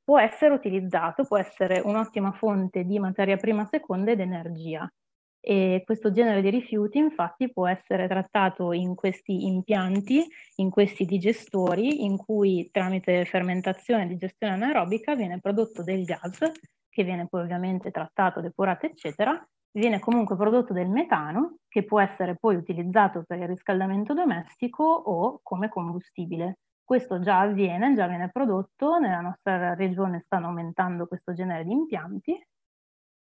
può 0.03 0.19
essere 0.19 0.53
utilizzato, 0.53 1.23
può 1.25 1.37
essere 1.37 1.81
un'ottima 1.83 2.31
fonte 2.33 2.85
di 2.85 2.99
materia 2.99 3.35
prima 3.35 3.65
seconda 3.65 4.11
ed 4.11 4.19
energia. 4.19 4.87
E 5.39 5.81
questo 5.85 6.11
genere 6.11 6.41
di 6.41 6.49
rifiuti 6.51 6.99
infatti 6.99 7.51
può 7.51 7.67
essere 7.67 8.07
trattato 8.07 8.73
in 8.73 8.93
questi 8.95 9.47
impianti, 9.47 10.23
in 10.57 10.69
questi 10.69 11.05
digestori, 11.05 12.05
in 12.05 12.15
cui 12.17 12.69
tramite 12.71 13.25
fermentazione 13.25 14.03
e 14.03 14.07
digestione 14.07 14.53
anaerobica 14.53 15.15
viene 15.15 15.39
prodotto 15.39 15.83
del 15.83 16.03
gas, 16.03 16.39
che 16.89 17.03
viene 17.03 17.27
poi 17.27 17.41
ovviamente 17.41 17.91
trattato, 17.91 18.39
depurato, 18.41 18.85
eccetera, 18.85 19.41
viene 19.71 19.99
comunque 19.99 20.35
prodotto 20.35 20.73
del 20.73 20.89
metano, 20.89 21.57
che 21.67 21.83
può 21.83 21.99
essere 21.99 22.35
poi 22.37 22.55
utilizzato 22.55 23.23
per 23.25 23.39
il 23.39 23.47
riscaldamento 23.47 24.13
domestico 24.13 24.83
o 24.83 25.39
come 25.43 25.69
combustibile. 25.69 26.59
Questo 26.83 27.19
già 27.19 27.41
avviene, 27.41 27.93
già 27.95 28.07
viene 28.07 28.29
prodotto, 28.31 28.97
nella 28.97 29.21
nostra 29.21 29.73
regione 29.75 30.21
stanno 30.21 30.47
aumentando 30.47 31.07
questo 31.07 31.33
genere 31.33 31.63
di 31.65 31.71
impianti, 31.73 32.41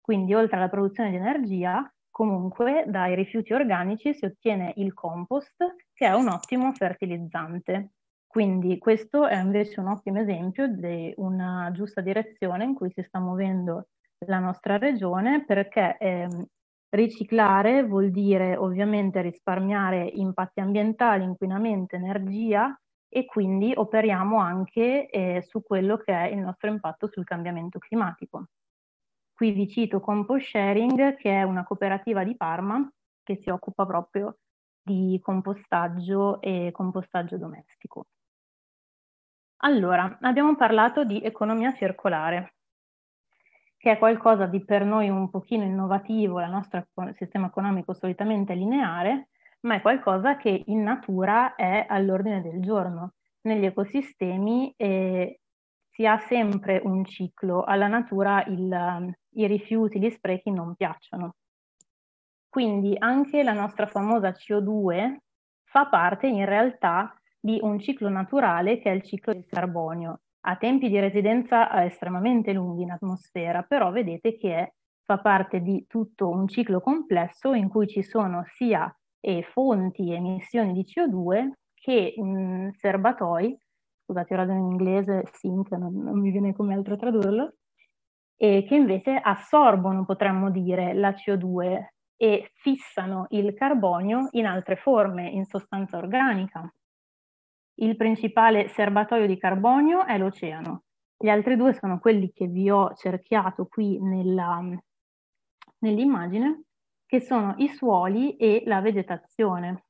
quindi 0.01 0.35
oltre 0.35 0.57
alla 0.57 0.69
produzione 0.69 1.11
di 1.11 1.17
energia 1.17 1.89
Comunque 2.13 2.85
dai 2.89 3.15
rifiuti 3.15 3.55
organici 3.55 4.13
si 4.13 4.27
ottiene 4.27 4.75
il 4.77 4.93
compost 4.93 5.57
che 5.95 6.07
è 6.07 6.13
un 6.13 6.29
ottimo 6.29 6.71
fertilizzante. 6.75 7.93
Quindi 8.27 8.77
questo 8.77 9.27
è 9.27 9.41
invece 9.41 9.81
un 9.81 9.87
ottimo 9.89 10.21
esempio 10.21 10.67
di 10.67 11.11
una 11.17 11.71
giusta 11.73 12.03
direzione 12.03 12.65
in 12.65 12.75
cui 12.75 12.91
si 12.91 13.03
sta 13.03 13.19
muovendo 13.19 13.89
la 14.27 14.39
nostra 14.39 14.79
regione 14.79 15.45
perché 15.45 15.97
eh, 15.99 16.29
riciclare 16.91 17.85
vuol 17.85 18.11
dire 18.11 18.57
ovviamente 18.57 19.21
risparmiare 19.23 20.05
impatti 20.05 20.61
ambientali, 20.61 21.25
inquinamento, 21.25 21.97
energia 21.97 22.77
e 23.09 23.25
quindi 23.25 23.73
operiamo 23.75 24.39
anche 24.39 25.09
eh, 25.09 25.43
su 25.43 25.63
quello 25.63 25.97
che 25.99 26.13
è 26.13 26.29
il 26.29 26.39
nostro 26.39 26.71
impatto 26.71 27.09
sul 27.09 27.25
cambiamento 27.25 27.79
climatico. 27.79 28.47
Qui 29.35 29.53
vi 29.53 29.69
cito 29.69 30.01
Compost 30.01 30.47
Sharing, 30.47 31.17
che 31.17 31.31
è 31.31 31.43
una 31.43 31.65
cooperativa 31.65 32.25
di 32.25 32.37
Parma 32.37 32.91
che 33.23 33.37
si 33.37 33.51
occupa 33.51 33.87
proprio 33.87 34.39
di 34.83 35.19
compostaggio 35.23 36.41
e 36.41 36.71
compostaggio 36.73 37.39
domestico. 37.39 38.07
Allora, 39.65 40.19
abbiamo 40.23 40.57
parlato 40.57 41.05
di 41.05 41.23
economia 41.23 41.73
circolare, 41.75 42.55
che 43.83 43.91
è 43.91 43.99
qualcosa 43.99 44.47
di 44.47 44.65
per 44.65 44.85
noi 44.85 45.09
un 45.09 45.29
pochino 45.29 45.65
innovativo, 45.65 46.41
il 46.41 46.49
nostro 46.49 46.87
sistema 47.17 47.49
economico 47.49 47.95
solitamente 47.95 48.55
lineare, 48.55 49.31
ma 49.63 49.75
è 49.75 49.81
qualcosa 49.81 50.37
che 50.37 50.63
in 50.67 50.85
natura 50.85 51.57
è 51.57 51.87
all'ordine 51.89 52.41
del 52.43 52.61
giorno. 52.61 53.15
Negli 53.41 53.65
ecosistemi 53.65 54.73
eh, 54.77 55.41
si 55.91 56.07
ha 56.07 56.17
sempre 56.17 56.81
un 56.85 57.05
ciclo, 57.05 57.65
alla 57.65 57.89
natura 57.89 58.45
il, 58.45 59.17
i 59.31 59.47
rifiuti, 59.49 59.99
gli 59.99 60.11
sprechi 60.11 60.53
non 60.53 60.77
piacciono. 60.77 61.35
Quindi 62.49 62.95
anche 62.97 63.43
la 63.43 63.53
nostra 63.53 63.89
famosa 63.89 64.29
CO2 64.29 65.17
fa 65.65 65.87
parte 65.87 66.29
in 66.29 66.45
realtà 66.45 67.21
di 67.41 67.59
un 67.61 67.81
ciclo 67.81 68.09
naturale 68.09 68.79
che 68.79 68.93
è 68.93 68.95
il 68.95 69.03
ciclo 69.03 69.33
del 69.33 69.45
carbonio. 69.45 70.21
Ha 70.45 70.57
tempi 70.57 70.89
di 70.89 70.99
residenza 70.99 71.85
estremamente 71.85 72.53
lunghi 72.53 72.83
in 72.83 72.91
atmosfera, 72.91 73.63
però 73.63 73.91
vedete 73.91 74.37
che 74.37 74.75
fa 75.05 75.19
parte 75.19 75.61
di 75.61 75.85
tutto 75.89 76.29
un 76.29 76.49
ciclo 76.49 76.81
complesso 76.81 77.55
in 77.55 77.69
cui 77.69 77.87
ci 77.87 78.03
sono 78.03 78.45
sia 78.57 78.93
eh, 79.21 79.43
fonti 79.43 80.11
e 80.11 80.17
emissioni 80.17 80.73
di 80.73 80.85
CO2 80.85 81.51
che 81.75 82.15
mh, 82.17 82.71
serbatoi, 82.79 83.57
scusate 84.05 84.35
ora 84.35 84.45
in 84.45 84.71
inglese, 84.71 85.25
sink, 85.33 85.71
non, 85.73 85.95
non 85.95 86.21
mi 86.21 86.31
viene 86.31 86.55
come 86.55 86.75
altro 86.75 86.97
tradurlo, 86.97 87.55
e 88.37 88.65
che 88.67 88.75
invece 88.75 89.15
assorbono, 89.15 90.05
potremmo 90.05 90.51
dire, 90.51 90.95
la 90.95 91.11
CO2 91.11 91.85
e 92.17 92.51
fissano 92.55 93.27
il 93.31 93.55
carbonio 93.55 94.29
in 94.33 94.47
altre 94.47 94.77
forme, 94.77 95.29
in 95.29 95.45
sostanza 95.45 95.97
organica. 95.99 96.73
Il 97.75 97.97
principale 97.97 98.69
serbatoio 98.69 99.27
di 99.27 99.39
carbonio 99.39 100.05
è 100.05 100.19
l'oceano. 100.19 100.83
Gli 101.17 101.29
altri 101.29 101.57
due 101.57 101.73
sono 101.73 101.99
quelli 101.99 102.33
che 102.33 102.47
vi 102.47 102.71
ho 102.71 102.95
cerchiato 102.95 103.67
qui 103.67 104.01
nella, 104.01 104.61
nell'immagine, 105.79 106.65
che 107.07 107.21
sono 107.21 107.55
i 107.59 107.69
suoli 107.69 108.37
e 108.37 108.63
la 108.67 108.81
vegetazione. 108.81 109.85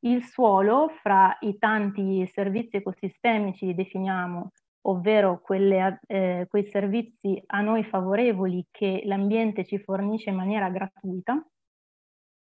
Il 0.00 0.24
suolo, 0.24 0.88
fra 1.02 1.36
i 1.40 1.56
tanti 1.56 2.26
servizi 2.26 2.76
ecosistemici, 2.76 3.74
definiamo 3.74 4.50
ovvero 4.86 5.40
quelle, 5.40 6.00
eh, 6.06 6.46
quei 6.48 6.66
servizi 6.66 7.42
a 7.46 7.60
noi 7.60 7.84
favorevoli 7.84 8.66
che 8.70 9.02
l'ambiente 9.04 9.64
ci 9.64 9.78
fornisce 9.78 10.30
in 10.30 10.36
maniera 10.36 10.68
gratuita. 10.68 11.42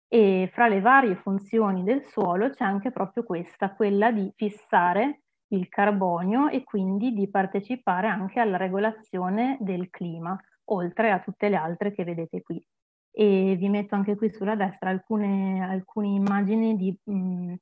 E 0.09 0.48
fra 0.52 0.68
le 0.68 0.80
varie 0.80 1.16
funzioni 1.16 1.82
del 1.82 2.04
suolo 2.04 2.50
c'è 2.50 2.64
anche 2.64 2.92
proprio 2.92 3.24
questa, 3.24 3.74
quella 3.74 4.12
di 4.12 4.32
fissare 4.36 5.22
il 5.48 5.68
carbonio 5.68 6.48
e 6.48 6.62
quindi 6.64 7.12
di 7.12 7.28
partecipare 7.28 8.09
anche 8.09 8.40
alla 8.40 8.57
regolazione 8.57 9.57
del 9.61 9.90
clima, 9.90 10.38
oltre 10.66 11.11
a 11.11 11.20
tutte 11.20 11.48
le 11.48 11.57
altre 11.57 11.92
che 11.92 12.04
vedete 12.04 12.42
qui. 12.42 12.64
E 13.11 13.57
vi 13.59 13.68
metto 13.68 13.94
anche 13.94 14.16
qui 14.16 14.30
sulla 14.30 14.54
destra 14.57 14.90
alcune, 14.90 15.62
alcune 15.64 16.09
immagini 16.09 16.76
di 16.76 16.96
mh, 17.02 17.54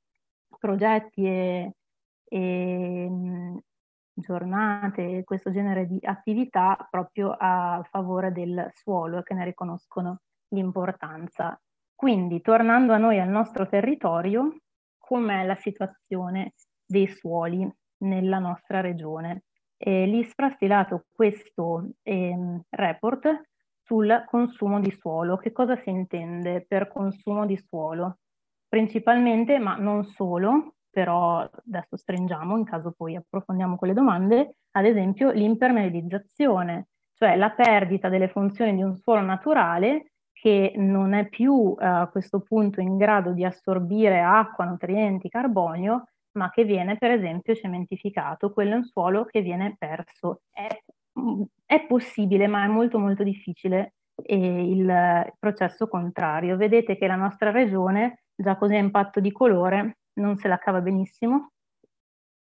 progetti 0.59 1.24
e, 1.26 1.72
e 2.24 3.09
mh, 3.09 3.59
giornate, 4.14 5.24
questo 5.24 5.51
genere 5.51 5.86
di 5.86 5.99
attività 6.03 6.76
proprio 6.90 7.34
a 7.38 7.86
favore 7.90 8.32
del 8.32 8.70
suolo 8.74 9.22
che 9.22 9.34
ne 9.34 9.45
riconoscono 9.45 10.20
l'importanza. 10.49 11.59
Quindi, 12.05 12.42
tornando 12.42 12.92
a 12.92 12.98
noi 12.98 13.18
al 13.18 13.30
nostro 13.30 13.66
territorio, 13.66 14.59
com'è 14.98 15.42
la 15.46 15.55
situazione 15.55 16.52
dei 16.84 17.09
suoli 17.09 17.66
nella 18.02 18.38
nostra 18.38 18.82
regione? 18.82 19.44
Eh, 19.78 20.05
L'ISPRA 20.05 20.48
ha 20.48 20.50
stilato 20.50 21.07
questo 21.11 21.92
eh, 22.02 22.61
report 22.68 23.44
sul 23.82 24.22
consumo 24.26 24.80
di 24.80 24.90
suolo. 24.90 25.38
Che 25.38 25.50
cosa 25.50 25.76
si 25.76 25.88
intende 25.88 26.66
per 26.68 26.88
consumo 26.88 27.46
di 27.46 27.57
suolo? 27.57 28.18
Principalmente, 28.68 29.59
ma 29.59 29.76
non 29.76 30.05
solo, 30.05 30.74
però 30.90 31.38
adesso 31.38 31.96
stringiamo 31.96 32.59
in 32.59 32.64
caso 32.64 32.92
poi 32.94 33.16
approfondiamo 33.16 33.76
quelle 33.76 33.94
domande, 33.94 34.57
ad 34.72 34.84
esempio 34.84 35.30
l'impermeabilizzazione, 35.30 36.88
cioè 37.14 37.34
la 37.36 37.48
perdita 37.52 38.11
delle 38.11 38.28
funzioni 38.28 38.74
di 38.74 38.82
un 38.82 38.94
suolo 38.94 39.22
naturale 39.22 40.11
che 40.45 40.74
non 40.76 41.14
è 41.14 41.26
più 41.26 41.74
eh, 41.80 41.86
a 41.86 42.07
questo 42.09 42.40
punto 42.40 42.82
in 42.82 42.99
grado 42.99 43.32
di 43.32 43.47
assorbire 43.47 44.20
acqua, 44.20 44.66
nutrienti, 44.66 45.30
carbonio, 45.30 46.09
ma 46.32 46.51
che 46.51 46.64
viene 46.64 46.99
per 46.99 47.12
esempio 47.12 47.55
cementificato, 47.55 48.53
quello 48.53 48.74
è 48.74 48.76
un 48.76 48.84
suolo 48.84 49.24
che 49.24 49.40
viene 49.40 49.74
perso. 49.78 50.42
È, 50.51 50.68
è 51.64 51.86
possibile, 51.86 52.47
ma 52.47 52.62
è 52.62 52.66
molto 52.66 52.99
molto 52.99 53.22
difficile 53.22 53.95
eh, 54.22 54.70
il 54.70 55.32
processo 55.38 55.88
contrario. 55.88 56.59
Vedete 56.59 56.99
che 56.99 57.07
la 57.07 57.16
nostra 57.16 57.51
regione, 57.51 58.24
già 58.34 58.59
così 58.59 58.74
a 58.74 58.78
impatto 58.80 59.20
di 59.20 59.32
colore, 59.32 59.97
non 60.20 60.36
se 60.36 60.47
la 60.49 60.59
cava 60.59 60.82
benissimo 60.82 61.53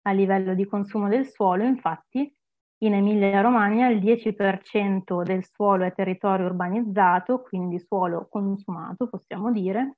a 0.08 0.10
livello 0.10 0.54
di 0.54 0.66
consumo 0.66 1.06
del 1.06 1.26
suolo, 1.28 1.62
infatti 1.62 2.36
In 2.80 2.92
Emilia-Romagna 2.92 3.88
il 3.88 4.00
10% 4.00 5.22
del 5.22 5.44
suolo 5.44 5.84
è 5.84 5.94
territorio 5.94 6.44
urbanizzato, 6.44 7.40
quindi 7.40 7.78
suolo 7.78 8.28
consumato, 8.28 9.08
possiamo 9.08 9.50
dire. 9.50 9.96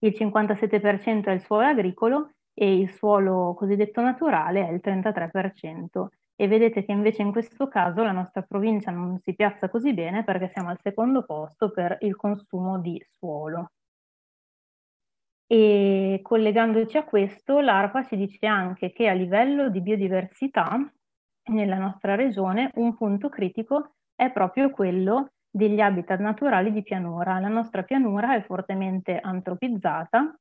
Il 0.00 0.12
57% 0.14 1.24
è 1.24 1.30
il 1.30 1.40
suolo 1.40 1.66
agricolo 1.66 2.32
e 2.52 2.76
il 2.76 2.90
suolo 2.90 3.54
cosiddetto 3.54 4.02
naturale 4.02 4.68
è 4.68 4.72
il 4.72 4.80
33%. 4.84 6.08
E 6.36 6.48
vedete 6.48 6.84
che 6.84 6.92
invece 6.92 7.22
in 7.22 7.32
questo 7.32 7.66
caso 7.68 8.02
la 8.02 8.12
nostra 8.12 8.42
provincia 8.42 8.90
non 8.90 9.18
si 9.20 9.34
piazza 9.34 9.70
così 9.70 9.94
bene 9.94 10.24
perché 10.24 10.50
siamo 10.52 10.68
al 10.68 10.80
secondo 10.82 11.24
posto 11.24 11.70
per 11.70 11.96
il 12.00 12.14
consumo 12.16 12.78
di 12.78 13.02
suolo. 13.08 13.70
E 15.46 16.20
collegandoci 16.22 16.96
a 16.98 17.04
questo, 17.04 17.60
l'ARPA 17.60 18.04
ci 18.04 18.16
dice 18.16 18.46
anche 18.46 18.92
che 18.92 19.08
a 19.08 19.12
livello 19.12 19.70
di 19.70 19.80
biodiversità 19.80 20.92
nella 21.44 21.78
nostra 21.78 22.14
regione 22.14 22.70
un 22.74 22.96
punto 22.96 23.28
critico 23.28 23.94
è 24.14 24.30
proprio 24.30 24.70
quello 24.70 25.30
degli 25.50 25.80
habitat 25.80 26.20
naturali 26.20 26.72
di 26.72 26.82
pianura. 26.82 27.38
La 27.38 27.48
nostra 27.48 27.82
pianura 27.82 28.34
è 28.34 28.42
fortemente 28.42 29.18
antropizzata 29.18 30.34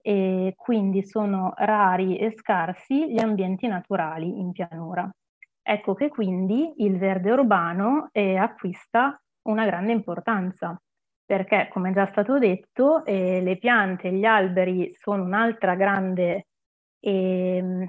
e 0.00 0.54
quindi 0.56 1.04
sono 1.04 1.52
rari 1.56 2.16
e 2.16 2.32
scarsi 2.32 3.12
gli 3.12 3.18
ambienti 3.18 3.66
naturali 3.66 4.38
in 4.38 4.52
pianura. 4.52 5.08
Ecco 5.62 5.94
che 5.94 6.08
quindi 6.08 6.74
il 6.78 6.96
verde 6.96 7.32
urbano 7.32 8.08
eh, 8.12 8.36
acquista 8.36 9.20
una 9.48 9.64
grande 9.64 9.92
importanza, 9.92 10.80
perché 11.24 11.68
come 11.72 11.92
già 11.92 12.06
stato 12.06 12.38
detto 12.38 13.04
eh, 13.04 13.40
le 13.40 13.56
piante 13.58 14.08
e 14.08 14.12
gli 14.12 14.24
alberi 14.24 14.92
sono 14.94 15.24
un'altra 15.24 15.74
grande 15.74 16.46
eh, 17.00 17.88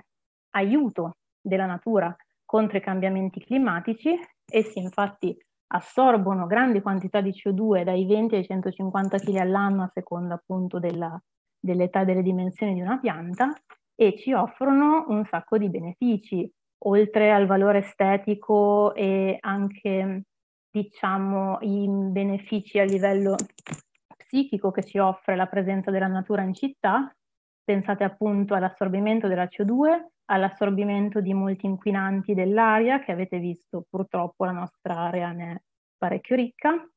aiuto 0.51 1.17
della 1.39 1.65
natura 1.65 2.15
contro 2.47 2.77
i 2.77 2.81
cambiamenti 2.81 3.43
climatici. 3.43 4.17
Essi 4.49 4.79
infatti 4.79 5.37
assorbono 5.73 6.47
grandi 6.47 6.81
quantità 6.81 7.19
di 7.19 7.31
CO2 7.31 7.83
dai 7.83 8.05
20 8.05 8.35
ai 8.35 8.45
150 8.45 9.19
kg 9.19 9.35
all'anno 9.35 9.83
a 9.83 9.91
seconda 9.93 10.35
appunto 10.35 10.79
della, 10.79 11.21
dell'età 11.59 12.01
e 12.01 12.05
delle 12.05 12.23
dimensioni 12.23 12.73
di 12.73 12.81
una 12.81 12.97
pianta 12.99 13.53
e 13.93 14.17
ci 14.17 14.31
offrono 14.31 15.05
un 15.09 15.25
sacco 15.25 15.57
di 15.57 15.69
benefici, 15.69 16.49
oltre 16.85 17.31
al 17.31 17.47
valore 17.47 17.79
estetico 17.79 18.93
e 18.93 19.37
anche 19.41 20.23
diciamo 20.69 21.57
i 21.61 21.87
benefici 21.89 22.79
a 22.79 22.83
livello 22.83 23.35
psichico 24.15 24.71
che 24.71 24.83
ci 24.83 24.99
offre 24.99 25.35
la 25.35 25.47
presenza 25.47 25.89
della 25.91 26.07
natura 26.07 26.43
in 26.43 26.53
città. 26.53 27.11
Pensate 27.67 28.05
appunto 28.05 28.53
all'assorbimento 28.53 29.27
della 29.27 29.43
CO2, 29.43 30.05
all'assorbimento 30.27 31.19
di 31.19 31.33
molti 31.33 31.65
inquinanti 31.65 32.33
dell'aria, 32.33 33.01
che 33.01 33.11
avete 33.11 33.39
visto 33.39 33.83
purtroppo 33.89 34.45
la 34.45 34.53
nostra 34.53 34.95
area 34.95 35.33
ne 35.33 35.51
è 35.51 35.61
parecchio 35.97 36.37
ricca, 36.37 36.89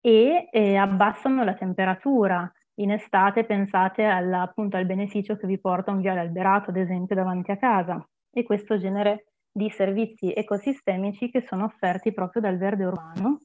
e 0.00 0.48
eh, 0.50 0.74
abbassano 0.74 1.44
la 1.44 1.54
temperatura. 1.54 2.52
In 2.80 2.90
estate 2.90 3.44
pensate 3.44 4.02
alla, 4.02 4.42
appunto 4.42 4.76
al 4.76 4.84
beneficio 4.84 5.36
che 5.36 5.46
vi 5.46 5.60
porta 5.60 5.92
un 5.92 6.00
viale 6.00 6.18
alberato, 6.18 6.70
ad 6.70 6.76
esempio, 6.76 7.14
davanti 7.14 7.52
a 7.52 7.56
casa, 7.56 8.04
e 8.32 8.42
questo 8.42 8.78
genere 8.78 9.34
di 9.52 9.70
servizi 9.70 10.32
ecosistemici 10.32 11.30
che 11.30 11.42
sono 11.42 11.66
offerti 11.66 12.12
proprio 12.12 12.42
dal 12.42 12.58
verde 12.58 12.84
urbano. 12.84 13.38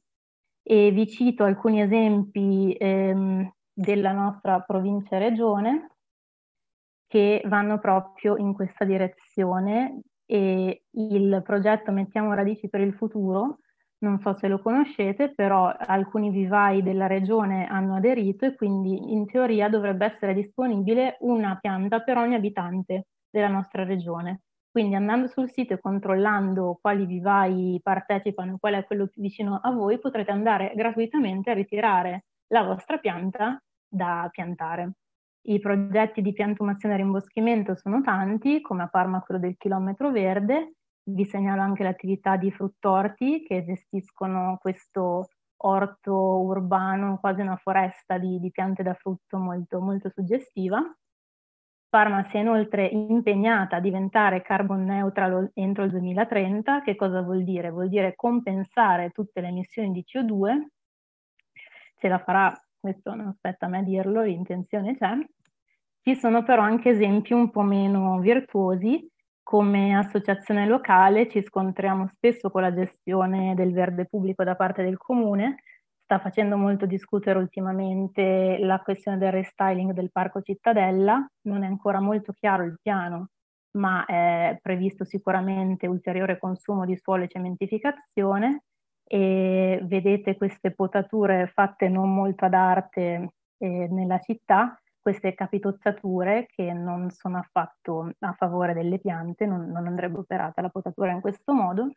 E 0.64 0.90
vi 0.90 1.06
cito 1.06 1.44
alcuni 1.44 1.80
esempi 1.80 2.74
ehm, 2.76 3.48
della 3.72 4.10
nostra 4.10 4.58
provincia 4.62 5.14
e 5.14 5.18
regione 5.20 5.90
che 7.06 7.42
vanno 7.46 7.78
proprio 7.78 8.36
in 8.36 8.52
questa 8.52 8.84
direzione 8.84 10.00
e 10.26 10.82
il 10.90 11.40
progetto 11.44 11.92
Mettiamo 11.92 12.34
radici 12.34 12.68
per 12.68 12.80
il 12.80 12.94
futuro, 12.94 13.58
non 13.98 14.18
so 14.20 14.34
se 14.34 14.48
lo 14.48 14.60
conoscete, 14.60 15.32
però 15.34 15.72
alcuni 15.74 16.30
vivai 16.30 16.82
della 16.82 17.06
regione 17.06 17.66
hanno 17.66 17.96
aderito 17.96 18.44
e 18.44 18.54
quindi 18.54 19.12
in 19.12 19.26
teoria 19.26 19.68
dovrebbe 19.68 20.04
essere 20.06 20.34
disponibile 20.34 21.16
una 21.20 21.56
pianta 21.60 22.00
per 22.00 22.18
ogni 22.18 22.34
abitante 22.34 23.06
della 23.30 23.48
nostra 23.48 23.84
regione. 23.84 24.42
Quindi 24.70 24.94
andando 24.94 25.26
sul 25.28 25.50
sito 25.50 25.72
e 25.72 25.80
controllando 25.80 26.78
quali 26.80 27.06
vivai 27.06 27.80
partecipano 27.82 28.58
qual 28.58 28.74
è 28.74 28.84
quello 28.84 29.06
più 29.06 29.22
vicino 29.22 29.58
a 29.62 29.70
voi, 29.70 29.98
potrete 29.98 30.30
andare 30.30 30.72
gratuitamente 30.74 31.50
a 31.50 31.54
ritirare 31.54 32.26
la 32.48 32.62
vostra 32.62 32.98
pianta 32.98 33.58
da 33.88 34.28
piantare. 34.30 34.92
I 35.48 35.60
progetti 35.60 36.22
di 36.22 36.32
piantumazione 36.32 36.94
e 36.94 36.98
rimboschimento 36.98 37.76
sono 37.76 38.00
tanti, 38.00 38.60
come 38.60 38.82
a 38.82 38.88
Parma 38.88 39.20
quello 39.20 39.40
del 39.40 39.56
chilometro 39.56 40.10
verde. 40.10 40.74
Vi 41.04 41.24
segnalo 41.24 41.60
anche 41.62 41.84
l'attività 41.84 42.36
di 42.36 42.50
fruttorti 42.50 43.44
che 43.44 43.62
gestiscono 43.64 44.58
questo 44.60 45.28
orto 45.58 46.12
urbano, 46.42 47.18
quasi 47.20 47.42
una 47.42 47.54
foresta 47.54 48.18
di, 48.18 48.40
di 48.40 48.50
piante 48.50 48.82
da 48.82 48.94
frutto 48.94 49.38
molto, 49.38 49.80
molto 49.80 50.10
suggestiva. 50.10 50.82
Parma 51.88 52.24
si 52.24 52.38
è 52.38 52.40
inoltre 52.40 52.86
impegnata 52.86 53.76
a 53.76 53.80
diventare 53.80 54.42
carbon 54.42 54.82
neutral 54.82 55.52
entro 55.54 55.84
il 55.84 55.90
2030. 55.90 56.82
Che 56.82 56.96
cosa 56.96 57.22
vuol 57.22 57.44
dire? 57.44 57.70
Vuol 57.70 57.88
dire 57.88 58.16
compensare 58.16 59.10
tutte 59.10 59.40
le 59.40 59.48
emissioni 59.48 59.92
di 59.92 60.04
CO2. 60.04 60.66
Ce 61.98 62.08
la 62.08 62.18
farà, 62.18 62.52
questo 62.80 63.14
non 63.14 63.28
aspetta 63.28 63.66
a 63.66 63.68
me 63.68 63.84
dirlo, 63.84 64.22
l'intenzione 64.22 64.96
c'è. 64.96 65.16
Ci 66.08 66.14
sono 66.14 66.44
però 66.44 66.62
anche 66.62 66.90
esempi 66.90 67.32
un 67.32 67.50
po' 67.50 67.62
meno 67.62 68.20
virtuosi, 68.20 69.10
come 69.42 69.96
associazione 69.96 70.64
locale 70.64 71.28
ci 71.28 71.42
scontriamo 71.42 72.06
spesso 72.06 72.48
con 72.48 72.62
la 72.62 72.72
gestione 72.72 73.56
del 73.56 73.72
verde 73.72 74.06
pubblico 74.06 74.44
da 74.44 74.54
parte 74.54 74.84
del 74.84 74.98
comune, 74.98 75.64
sta 76.04 76.20
facendo 76.20 76.56
molto 76.56 76.86
discutere 76.86 77.40
ultimamente 77.40 78.56
la 78.60 78.78
questione 78.78 79.18
del 79.18 79.32
restyling 79.32 79.90
del 79.90 80.12
parco 80.12 80.42
Cittadella, 80.42 81.26
non 81.48 81.64
è 81.64 81.66
ancora 81.66 81.98
molto 81.98 82.32
chiaro 82.32 82.62
il 82.62 82.78
piano, 82.80 83.30
ma 83.72 84.04
è 84.04 84.56
previsto 84.62 85.04
sicuramente 85.04 85.88
ulteriore 85.88 86.38
consumo 86.38 86.84
di 86.84 86.96
suolo 86.96 87.24
e 87.24 87.28
cementificazione 87.28 88.62
e 89.02 89.80
vedete 89.82 90.36
queste 90.36 90.70
potature 90.70 91.50
fatte 91.52 91.88
non 91.88 92.14
molto 92.14 92.44
ad 92.44 92.54
arte 92.54 93.30
eh, 93.58 93.88
nella 93.90 94.20
città 94.20 94.80
queste 95.06 95.34
capitozzature 95.34 96.48
che 96.50 96.72
non 96.72 97.10
sono 97.10 97.38
affatto 97.38 98.10
a 98.18 98.32
favore 98.32 98.74
delle 98.74 98.98
piante, 98.98 99.46
non, 99.46 99.70
non 99.70 99.86
andrebbe 99.86 100.18
operata 100.18 100.60
la 100.60 100.68
potatura 100.68 101.12
in 101.12 101.20
questo 101.20 101.52
modo. 101.52 101.92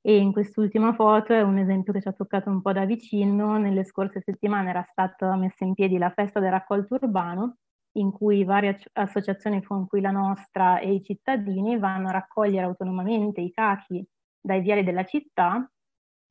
E 0.00 0.16
in 0.16 0.32
quest'ultima 0.32 0.94
foto 0.94 1.34
è 1.34 1.42
un 1.42 1.58
esempio 1.58 1.92
che 1.92 2.00
ci 2.00 2.08
ha 2.08 2.12
toccato 2.12 2.48
un 2.48 2.62
po' 2.62 2.72
da 2.72 2.86
vicino. 2.86 3.58
Nelle 3.58 3.84
scorse 3.84 4.22
settimane 4.22 4.70
era 4.70 4.86
stata 4.90 5.36
messa 5.36 5.66
in 5.66 5.74
piedi 5.74 5.98
la 5.98 6.12
festa 6.12 6.40
del 6.40 6.50
raccolto 6.50 6.94
urbano, 6.94 7.56
in 7.98 8.10
cui 8.10 8.42
varie 8.42 8.80
associazioni 8.94 9.62
con 9.62 9.86
cui 9.86 10.00
la 10.00 10.10
nostra 10.10 10.78
e 10.78 10.94
i 10.94 11.02
cittadini 11.02 11.78
vanno 11.78 12.08
a 12.08 12.12
raccogliere 12.12 12.64
autonomamente 12.64 13.42
i 13.42 13.50
cachi 13.50 14.02
dai 14.40 14.62
viali 14.62 14.82
della 14.82 15.04
città 15.04 15.70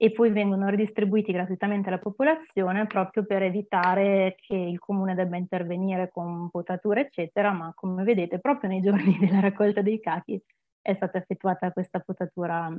e 0.03 0.11
poi 0.11 0.31
vengono 0.31 0.67
ridistribuiti 0.67 1.31
gratuitamente 1.31 1.87
alla 1.87 1.97
popolazione 1.97 2.87
proprio 2.87 3.23
per 3.25 3.41
evitare 3.41 4.35
che 4.35 4.53
il 4.53 4.77
comune 4.77 5.15
debba 5.15 5.37
intervenire 5.37 6.09
con 6.11 6.49
potature, 6.49 7.05
eccetera, 7.05 7.53
ma 7.53 7.71
come 7.73 8.03
vedete 8.03 8.37
proprio 8.39 8.69
nei 8.69 8.81
giorni 8.83 9.17
della 9.17 9.39
raccolta 9.39 9.81
dei 9.81 10.01
cachi 10.01 10.43
è 10.81 10.93
stata 10.93 11.19
effettuata 11.19 11.71
questa 11.71 12.01
potatura 12.01 12.69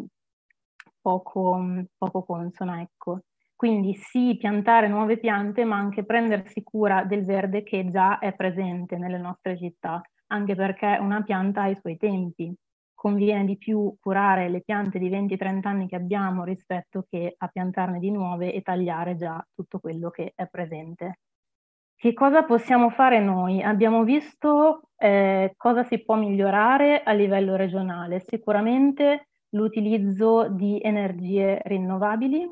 poco, 1.00 1.58
poco 1.96 2.24
consona, 2.24 2.82
ecco. 2.82 3.20
Quindi 3.56 3.94
sì, 3.94 4.36
piantare 4.38 4.88
nuove 4.88 5.16
piante, 5.16 5.64
ma 5.64 5.76
anche 5.78 6.04
prendersi 6.04 6.62
cura 6.62 7.04
del 7.04 7.24
verde 7.24 7.62
che 7.62 7.88
già 7.88 8.18
è 8.18 8.34
presente 8.34 8.98
nelle 8.98 9.16
nostre 9.16 9.56
città, 9.56 10.02
anche 10.26 10.54
perché 10.54 10.98
una 11.00 11.22
pianta 11.22 11.62
ha 11.62 11.68
i 11.68 11.76
suoi 11.76 11.96
tempi 11.96 12.54
conviene 13.04 13.44
di 13.44 13.58
più 13.58 13.94
curare 14.00 14.48
le 14.48 14.62
piante 14.62 14.98
di 14.98 15.10
20-30 15.10 15.66
anni 15.68 15.86
che 15.86 15.96
abbiamo 15.96 16.42
rispetto 16.42 17.04
che 17.06 17.34
a 17.36 17.48
piantarne 17.48 17.98
di 17.98 18.10
nuove 18.10 18.54
e 18.54 18.62
tagliare 18.62 19.14
già 19.14 19.46
tutto 19.54 19.78
quello 19.78 20.08
che 20.08 20.32
è 20.34 20.46
presente. 20.46 21.18
Che 21.94 22.14
cosa 22.14 22.44
possiamo 22.44 22.88
fare 22.88 23.20
noi? 23.20 23.62
Abbiamo 23.62 24.04
visto 24.04 24.88
eh, 24.96 25.52
cosa 25.58 25.82
si 25.84 26.02
può 26.02 26.14
migliorare 26.16 27.02
a 27.02 27.12
livello 27.12 27.56
regionale. 27.56 28.20
Sicuramente 28.20 29.28
l'utilizzo 29.50 30.48
di 30.48 30.80
energie 30.80 31.60
rinnovabili, 31.62 32.50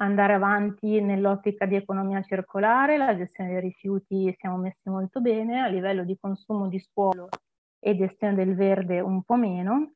andare 0.00 0.32
avanti 0.32 1.00
nell'ottica 1.00 1.66
di 1.66 1.76
economia 1.76 2.20
circolare, 2.22 2.96
la 2.96 3.16
gestione 3.16 3.50
dei 3.50 3.60
rifiuti 3.60 4.34
siamo 4.36 4.56
messi 4.56 4.88
molto 4.88 5.20
bene, 5.20 5.60
a 5.60 5.68
livello 5.68 6.02
di 6.02 6.16
consumo 6.18 6.66
di 6.66 6.80
suolo 6.80 7.28
e 7.80 7.96
gestione 7.96 8.34
del 8.34 8.54
verde 8.54 9.00
un 9.00 9.22
po' 9.22 9.36
meno. 9.36 9.92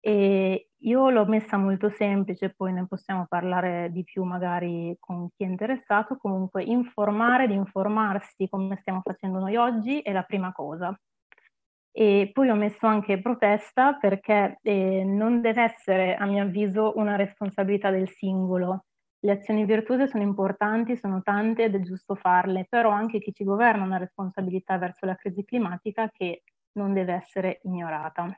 E 0.00 0.68
io 0.78 1.10
l'ho 1.10 1.24
messa 1.26 1.56
molto 1.56 1.88
semplice, 1.88 2.52
poi 2.54 2.72
ne 2.72 2.86
possiamo 2.86 3.26
parlare 3.28 3.90
di 3.92 4.02
più 4.04 4.24
magari 4.24 4.96
con 4.98 5.28
chi 5.30 5.44
è 5.44 5.46
interessato. 5.46 6.16
Comunque 6.16 6.62
informare 6.64 7.44
ed 7.44 7.52
informarsi 7.52 8.48
come 8.48 8.76
stiamo 8.80 9.00
facendo 9.02 9.38
noi 9.38 9.56
oggi 9.56 10.00
è 10.00 10.12
la 10.12 10.22
prima 10.22 10.52
cosa. 10.52 10.96
E 11.94 12.30
poi 12.32 12.48
ho 12.48 12.54
messo 12.54 12.86
anche 12.86 13.20
protesta 13.20 13.94
perché 13.94 14.58
eh, 14.62 15.04
non 15.04 15.40
deve 15.40 15.62
essere, 15.62 16.16
a 16.16 16.24
mio 16.26 16.42
avviso, 16.42 16.94
una 16.96 17.16
responsabilità 17.16 17.90
del 17.90 18.08
singolo. 18.08 18.86
Le 19.20 19.32
azioni 19.32 19.64
virtuose 19.64 20.08
sono 20.08 20.22
importanti, 20.22 20.96
sono 20.96 21.22
tante 21.22 21.64
ed 21.64 21.74
è 21.76 21.80
giusto 21.80 22.14
farle, 22.16 22.66
però 22.68 22.90
anche 22.90 23.20
chi 23.20 23.32
ci 23.32 23.44
governa 23.44 23.82
ha 23.82 23.86
una 23.86 23.98
responsabilità 23.98 24.78
verso 24.78 25.06
la 25.06 25.14
crisi 25.14 25.44
climatica 25.44 26.10
che 26.10 26.42
non 26.74 26.92
deve 26.92 27.14
essere 27.14 27.60
ignorata. 27.62 28.34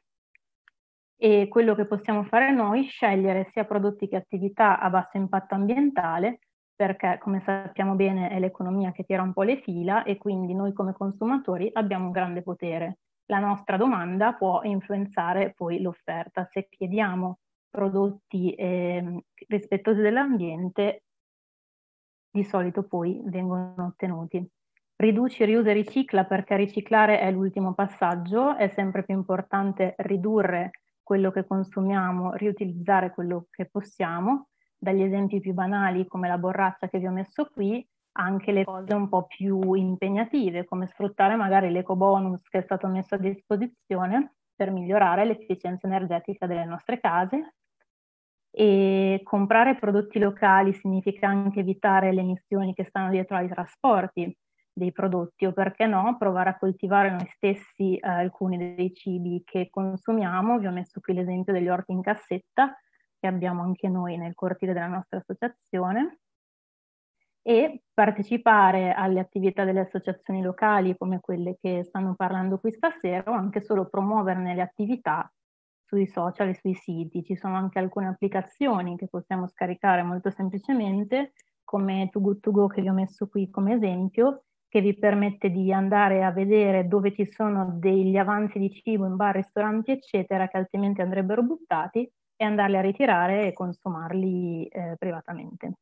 E 1.16 1.48
quello 1.48 1.74
che 1.74 1.86
possiamo 1.86 2.24
fare 2.24 2.50
noi 2.50 2.86
è 2.86 2.88
scegliere 2.88 3.48
sia 3.50 3.64
prodotti 3.64 4.08
che 4.08 4.16
attività 4.16 4.78
a 4.78 4.90
basso 4.90 5.16
impatto 5.16 5.54
ambientale, 5.54 6.40
perché 6.74 7.18
come 7.20 7.40
sappiamo 7.40 7.94
bene 7.94 8.28
è 8.30 8.38
l'economia 8.38 8.92
che 8.92 9.04
tira 9.04 9.22
un 9.22 9.32
po' 9.32 9.42
le 9.42 9.60
fila 9.60 10.02
e 10.02 10.16
quindi 10.18 10.54
noi 10.54 10.72
come 10.72 10.92
consumatori 10.92 11.70
abbiamo 11.72 12.06
un 12.06 12.10
grande 12.10 12.42
potere 12.42 12.98
la 13.26 13.38
nostra 13.38 13.76
domanda 13.76 14.34
può 14.34 14.62
influenzare 14.62 15.54
poi 15.54 15.80
l'offerta. 15.80 16.48
Se 16.50 16.68
chiediamo 16.68 17.38
prodotti 17.70 18.54
eh, 18.54 19.24
rispettosi 19.48 20.00
dell'ambiente, 20.00 21.04
di 22.30 22.44
solito 22.44 22.82
poi 22.82 23.20
vengono 23.24 23.74
ottenuti. 23.86 24.46
Riduci, 24.96 25.44
riusa 25.44 25.70
e 25.70 25.74
ricicla 25.74 26.24
perché 26.24 26.56
riciclare 26.56 27.18
è 27.18 27.30
l'ultimo 27.30 27.74
passaggio, 27.74 28.56
è 28.56 28.68
sempre 28.68 29.04
più 29.04 29.14
importante 29.14 29.94
ridurre 29.98 30.70
quello 31.02 31.30
che 31.32 31.44
consumiamo, 31.44 32.34
riutilizzare 32.34 33.10
quello 33.10 33.46
che 33.50 33.66
possiamo, 33.66 34.48
dagli 34.78 35.02
esempi 35.02 35.40
più 35.40 35.52
banali 35.52 36.06
come 36.06 36.28
la 36.28 36.38
borraccia 36.38 36.88
che 36.88 36.98
vi 36.98 37.06
ho 37.06 37.10
messo 37.10 37.46
qui, 37.52 37.86
anche 38.16 38.52
le 38.52 38.64
cose 38.64 38.94
un 38.94 39.08
po' 39.08 39.26
più 39.26 39.74
impegnative, 39.74 40.64
come 40.64 40.86
sfruttare 40.86 41.34
magari 41.34 41.70
l'eco 41.70 41.96
bonus 41.96 42.48
che 42.48 42.58
è 42.58 42.62
stato 42.62 42.86
messo 42.86 43.16
a 43.16 43.18
disposizione 43.18 44.36
per 44.54 44.70
migliorare 44.70 45.24
l'efficienza 45.24 45.88
energetica 45.88 46.46
delle 46.46 46.64
nostre 46.64 47.00
case. 47.00 47.54
E 48.56 49.20
comprare 49.24 49.74
prodotti 49.74 50.20
locali 50.20 50.72
significa 50.72 51.26
anche 51.26 51.60
evitare 51.60 52.12
le 52.12 52.20
emissioni 52.20 52.72
che 52.72 52.84
stanno 52.84 53.10
dietro 53.10 53.36
ai 53.36 53.48
trasporti 53.48 54.32
dei 54.74 54.92
prodotti 54.92 55.46
o 55.46 55.52
perché 55.52 55.86
no 55.86 56.16
provare 56.18 56.50
a 56.50 56.58
coltivare 56.58 57.10
noi 57.10 57.26
stessi 57.28 57.96
eh, 57.96 58.08
alcuni 58.08 58.74
dei 58.74 58.92
cibi 58.92 59.42
che 59.44 59.68
consumiamo. 59.70 60.58
Vi 60.58 60.66
ho 60.66 60.72
messo 60.72 61.00
qui 61.00 61.14
l'esempio 61.14 61.52
degli 61.52 61.68
orti 61.68 61.92
in 61.92 62.02
cassetta 62.02 62.76
che 63.18 63.26
abbiamo 63.26 63.62
anche 63.62 63.88
noi 63.88 64.18
nel 64.18 64.34
cortile 64.34 64.72
della 64.72 64.88
nostra 64.88 65.18
associazione 65.18 66.18
e 67.40 67.82
partecipare 67.92 68.92
alle 68.92 69.20
attività 69.20 69.64
delle 69.64 69.80
associazioni 69.80 70.42
locali 70.42 70.96
come 70.96 71.20
quelle 71.20 71.56
che 71.60 71.84
stanno 71.84 72.14
parlando 72.14 72.58
qui 72.58 72.72
stasera 72.72 73.30
o 73.30 73.34
anche 73.34 73.60
solo 73.60 73.88
promuoverne 73.88 74.54
le 74.54 74.62
attività 74.62 75.30
sui 75.84 76.06
social 76.06 76.48
e 76.48 76.54
sui 76.54 76.74
siti. 76.74 77.22
Ci 77.22 77.36
sono 77.36 77.56
anche 77.56 77.78
alcune 77.78 78.08
applicazioni 78.08 78.96
che 78.96 79.08
possiamo 79.08 79.46
scaricare 79.46 80.02
molto 80.02 80.30
semplicemente 80.30 81.32
come 81.62 82.08
Too 82.10 82.22
Good 82.22 82.40
To 82.40 82.50
Go 82.50 82.66
che 82.66 82.80
vi 82.80 82.88
ho 82.88 82.94
messo 82.94 83.28
qui 83.28 83.48
come 83.50 83.74
esempio 83.74 84.44
che 84.74 84.80
vi 84.80 84.98
permette 84.98 85.50
di 85.50 85.72
andare 85.72 86.24
a 86.24 86.32
vedere 86.32 86.88
dove 86.88 87.14
ci 87.14 87.30
sono 87.30 87.76
degli 87.78 88.16
avanzi 88.16 88.58
di 88.58 88.72
cibo 88.72 89.06
in 89.06 89.14
bar, 89.14 89.36
ristoranti 89.36 89.92
eccetera 89.92 90.48
che 90.48 90.56
altrimenti 90.56 91.00
andrebbero 91.00 91.44
buttati 91.44 92.10
e 92.34 92.44
andarli 92.44 92.76
a 92.76 92.80
ritirare 92.80 93.46
e 93.46 93.52
consumarli 93.52 94.66
eh, 94.66 94.96
privatamente. 94.98 95.74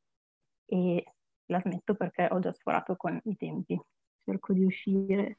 E 0.66 1.04
la 1.46 1.58
smetto 1.60 1.94
perché 1.94 2.28
ho 2.30 2.38
già 2.38 2.52
sforato 2.52 2.94
con 2.96 3.18
i 3.24 3.34
tempi. 3.34 3.80
Cerco 4.22 4.52
di 4.52 4.62
uscire. 4.62 5.38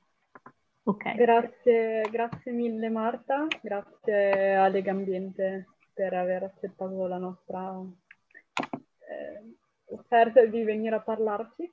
Ok. 0.82 1.14
Grazie, 1.14 2.08
grazie 2.10 2.52
mille 2.52 2.90
Marta, 2.90 3.46
grazie 3.62 4.56
a 4.56 4.68
Lega 4.68 4.90
Ambiente 4.90 5.68
per 5.94 6.16
aver 6.16 6.42
accettato 6.46 7.06
la 7.06 7.20
nostra 7.20 7.80
eh, 8.56 9.56
offerta 9.94 10.44
di 10.44 10.64
venire 10.64 10.96
a 10.96 11.02
parlarci. 11.02 11.72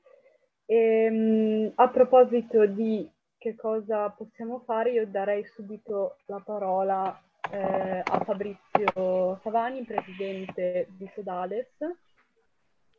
E, 0.70 0.76
ehm, 0.76 1.72
a 1.74 1.88
proposito 1.88 2.64
di 2.64 3.10
che 3.38 3.56
cosa 3.56 4.08
possiamo 4.10 4.62
fare, 4.64 4.92
io 4.92 5.06
darei 5.06 5.44
subito 5.44 6.18
la 6.26 6.40
parola 6.44 7.20
eh, 7.50 8.02
a 8.04 8.20
Fabrizio 8.24 9.40
Savani, 9.42 9.82
presidente 9.82 10.86
di 10.90 11.10
Sodales, 11.12 11.66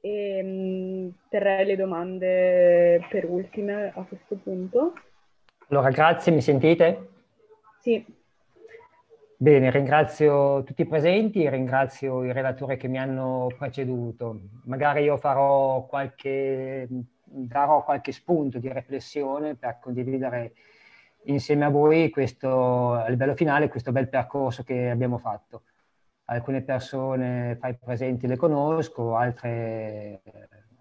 e 0.02 0.44
mh, 0.44 0.48
mm, 0.48 1.10
terrei 1.30 1.66
le 1.66 1.76
domande 1.78 3.08
per 3.10 3.30
ultime 3.30 3.94
a 3.96 4.04
questo 4.04 4.36
punto. 4.36 4.94
Allora, 5.70 5.92
grazie, 5.92 6.34
mi 6.34 6.42
sentite? 6.42 7.10
Sì. 7.80 8.04
Bene, 9.38 9.72
ringrazio 9.72 10.62
tutti 10.64 10.82
i 10.82 10.88
presenti, 10.88 11.50
ringrazio 11.50 12.24
i 12.24 12.34
relatori 12.34 12.78
che 12.78 12.88
mi 12.88 13.00
hanno 13.00 13.48
preceduto. 13.58 14.40
Magari 14.66 15.04
io 15.04 15.18
farò 15.18 15.86
qualche, 15.86 16.88
darò 17.32 17.84
qualche 17.84 18.12
spunto 18.12 18.60
di 18.60 18.72
riflessione 18.72 19.56
per 19.56 19.80
condividere 19.80 20.54
insieme 21.26 21.66
a 21.66 21.70
voi 21.70 22.10
questo, 22.10 22.94
a 22.94 23.08
livello 23.10 23.36
finale 23.36 23.70
questo 23.70 23.92
bel 23.92 24.10
percorso 24.10 24.64
che 24.64 24.90
abbiamo 24.90 25.18
fatto 25.18 25.64
alcune 26.26 26.62
persone 26.62 27.58
fra 27.60 27.70
i 27.70 27.76
presenti 27.76 28.28
le 28.28 28.38
conosco, 28.38 29.16
altre 29.16 30.22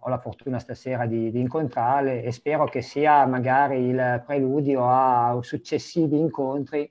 ho 0.03 0.09
la 0.09 0.19
fortuna 0.19 0.59
stasera 0.59 1.07
di, 1.07 1.31
di, 1.31 1.41
incontrarle 1.41 2.23
e 2.23 2.33
spero 2.33 2.65
che 2.65 2.81
sia 2.81 3.27
magari 3.27 3.81
il 3.89 4.23
preludio 4.25 4.89
a 4.89 5.39
successivi 5.43 6.19
incontri 6.19 6.91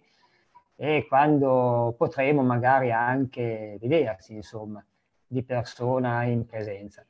e 0.75 1.05
quando 1.07 1.95
potremo 1.97 2.43
magari 2.43 2.91
anche 2.91 3.77
vedersi, 3.81 4.33
insomma, 4.35 4.83
di 5.25 5.43
persona 5.43 6.23
in 6.23 6.45
presenza. 6.45 7.03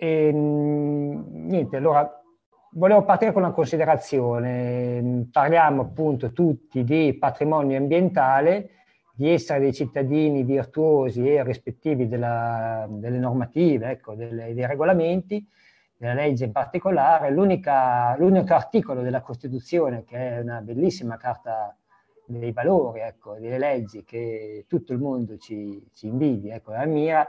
E, 0.00 0.30
niente, 0.32 1.76
allora 1.76 2.08
volevo 2.74 3.02
partire 3.02 3.32
con 3.32 3.42
una 3.42 3.50
considerazione. 3.50 5.26
Parliamo 5.32 5.82
appunto 5.82 6.30
tutti 6.30 6.84
di 6.84 7.16
patrimonio 7.18 7.76
ambientale 7.76 8.70
di 9.12 9.28
essere 9.28 9.58
dei 9.58 9.72
cittadini 9.72 10.44
virtuosi 10.44 11.28
e 11.28 11.42
rispettivi 11.42 12.06
della, 12.06 12.86
delle 12.88 13.18
normative, 13.18 13.90
ecco, 13.90 14.14
delle, 14.14 14.54
dei 14.54 14.64
regolamenti, 14.64 15.44
della 15.96 16.14
legge 16.14 16.44
in 16.44 16.52
particolare. 16.52 17.32
l'unico 17.32 17.68
articolo 18.54 19.02
della 19.02 19.20
Costituzione, 19.20 20.04
che 20.04 20.16
è 20.16 20.38
una 20.38 20.60
bellissima 20.60 21.16
carta 21.16 21.76
dei 22.24 22.52
valori, 22.52 23.00
ecco, 23.00 23.34
delle 23.40 23.58
leggi 23.58 24.04
che 24.04 24.64
tutto 24.68 24.92
il 24.92 25.00
mondo 25.00 25.36
ci, 25.38 25.84
ci 25.92 26.06
invidia 26.06 26.54
ecco, 26.54 26.72
ammira, 26.72 27.26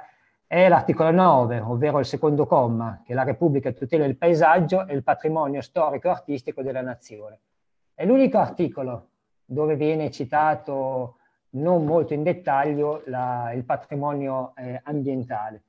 è 0.52 0.68
l'articolo 0.68 1.12
9, 1.12 1.60
ovvero 1.60 2.00
il 2.00 2.08
secondo 2.08 2.48
comma, 2.48 3.04
che 3.06 3.14
la 3.14 3.22
Repubblica 3.22 3.72
tutela 3.72 4.06
il 4.06 4.18
paesaggio 4.18 4.88
e 4.88 4.96
il 4.96 5.04
patrimonio 5.04 5.62
storico-artistico 5.62 6.64
della 6.64 6.82
nazione. 6.82 7.42
È 7.94 8.04
l'unico 8.04 8.40
articolo 8.40 9.10
dove 9.46 9.76
viene 9.76 10.10
citato 10.10 11.18
non 11.52 11.86
molto 11.86 12.16
in 12.16 12.24
dettaglio 12.24 13.04
la, 13.06 13.52
il 13.54 13.64
patrimonio 13.64 14.56
eh, 14.56 14.82
ambientale. 14.86 15.66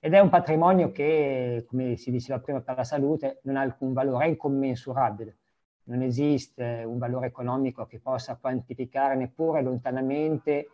Ed 0.00 0.12
è 0.12 0.18
un 0.18 0.28
patrimonio 0.28 0.90
che, 0.90 1.64
come 1.68 1.94
si 1.94 2.10
diceva 2.10 2.40
prima 2.40 2.60
per 2.62 2.78
la 2.78 2.84
salute, 2.84 3.38
non 3.44 3.54
ha 3.54 3.60
alcun 3.60 3.92
valore, 3.92 4.24
è 4.24 4.28
incommensurabile. 4.30 5.36
Non 5.84 6.02
esiste 6.02 6.82
un 6.84 6.98
valore 6.98 7.28
economico 7.28 7.86
che 7.86 8.00
possa 8.00 8.34
quantificare 8.34 9.14
neppure 9.14 9.62
lontanamente 9.62 10.66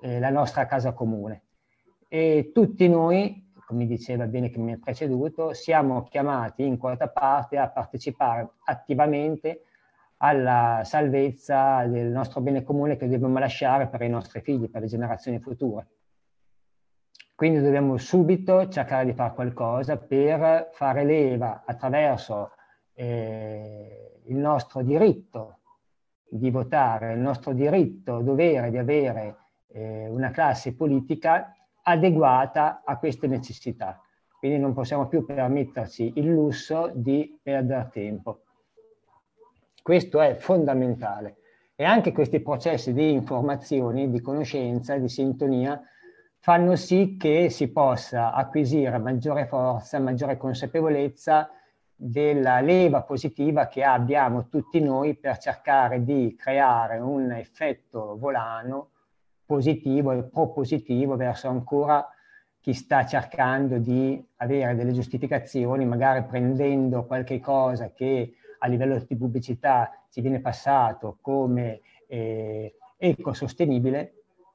eh, 0.00 0.18
la 0.18 0.30
nostra 0.30 0.64
casa 0.64 0.92
comune. 0.92 1.42
E 2.14 2.50
tutti 2.52 2.90
noi, 2.90 3.50
come 3.66 3.86
diceva 3.86 4.26
bene 4.26 4.50
chi 4.50 4.60
mi 4.60 4.72
ha 4.72 4.78
preceduto, 4.78 5.54
siamo 5.54 6.02
chiamati 6.02 6.62
in 6.62 6.76
quota 6.76 7.08
parte 7.08 7.56
a 7.56 7.70
partecipare 7.70 8.50
attivamente 8.64 9.62
alla 10.18 10.82
salvezza 10.84 11.86
del 11.86 12.08
nostro 12.08 12.42
bene 12.42 12.64
comune 12.64 12.98
che 12.98 13.08
dobbiamo 13.08 13.38
lasciare 13.38 13.88
per 13.88 14.02
i 14.02 14.10
nostri 14.10 14.42
figli, 14.42 14.68
per 14.68 14.82
le 14.82 14.88
generazioni 14.88 15.40
future. 15.40 15.86
Quindi 17.34 17.62
dobbiamo 17.62 17.96
subito 17.96 18.68
cercare 18.68 19.06
di 19.06 19.14
fare 19.14 19.32
qualcosa 19.32 19.96
per 19.96 20.68
fare 20.72 21.04
leva 21.04 21.62
attraverso 21.64 22.50
eh, 22.92 24.20
il 24.26 24.36
nostro 24.36 24.82
diritto 24.82 25.60
di 26.28 26.50
votare, 26.50 27.14
il 27.14 27.20
nostro 27.20 27.54
diritto, 27.54 28.20
dovere 28.20 28.68
di 28.68 28.76
avere 28.76 29.36
eh, 29.68 30.08
una 30.10 30.30
classe 30.30 30.74
politica 30.74 31.56
adeguata 31.82 32.82
a 32.84 32.98
queste 32.98 33.26
necessità. 33.26 34.00
Quindi 34.38 34.58
non 34.58 34.72
possiamo 34.72 35.06
più 35.06 35.24
permetterci 35.24 36.14
il 36.16 36.26
lusso 36.26 36.90
di 36.94 37.38
perdere 37.42 37.88
tempo. 37.92 38.40
Questo 39.82 40.20
è 40.20 40.34
fondamentale. 40.34 41.36
E 41.74 41.84
anche 41.84 42.12
questi 42.12 42.40
processi 42.40 42.92
di 42.92 43.12
informazione, 43.12 44.10
di 44.10 44.20
conoscenza, 44.20 44.96
di 44.96 45.08
sintonia, 45.08 45.80
fanno 46.38 46.74
sì 46.76 47.16
che 47.16 47.50
si 47.50 47.70
possa 47.70 48.32
acquisire 48.32 48.98
maggiore 48.98 49.46
forza, 49.46 49.98
maggiore 50.00 50.36
consapevolezza 50.36 51.50
della 51.94 52.60
leva 52.60 53.02
positiva 53.02 53.68
che 53.68 53.84
abbiamo 53.84 54.48
tutti 54.48 54.80
noi 54.80 55.14
per 55.14 55.38
cercare 55.38 56.02
di 56.02 56.34
creare 56.36 56.98
un 56.98 57.30
effetto 57.30 58.18
volano 58.18 58.91
positivo 59.52 60.12
e 60.12 60.22
propositivo 60.22 61.14
verso 61.14 61.46
ancora 61.46 62.08
chi 62.58 62.72
sta 62.72 63.04
cercando 63.04 63.76
di 63.76 64.24
avere 64.36 64.74
delle 64.74 64.92
giustificazioni, 64.92 65.84
magari 65.84 66.24
prendendo 66.24 67.04
qualche 67.04 67.38
cosa 67.38 67.92
che 67.92 68.32
a 68.60 68.66
livello 68.66 69.04
di 69.06 69.14
pubblicità 69.14 69.90
ci 70.08 70.22
viene 70.22 70.40
passato 70.40 71.18
come 71.20 71.80
eh, 72.06 72.76
ecosostenibile 72.96 74.14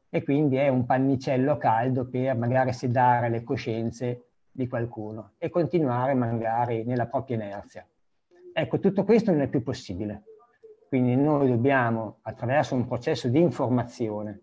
e 0.09 0.23
quindi 0.23 0.55
è 0.55 0.67
un 0.67 0.87
pannicello 0.87 1.57
caldo 1.57 2.07
per 2.07 2.35
magari 2.35 2.73
sedare 2.73 3.29
le 3.29 3.43
coscienze 3.43 4.23
di 4.49 4.67
qualcuno 4.67 5.33
e 5.37 5.51
continuare 5.51 6.15
magari 6.15 6.85
nella 6.85 7.05
propria 7.05 7.35
inerzia. 7.35 7.85
Ecco, 8.51 8.79
tutto 8.79 9.03
questo 9.03 9.29
non 9.29 9.41
è 9.41 9.47
più 9.47 9.61
possibile. 9.61 10.23
Quindi 10.87 11.15
noi 11.15 11.49
dobbiamo, 11.49 12.17
attraverso 12.23 12.73
un 12.73 12.87
processo 12.87 13.27
di 13.27 13.39
informazione 13.39 14.41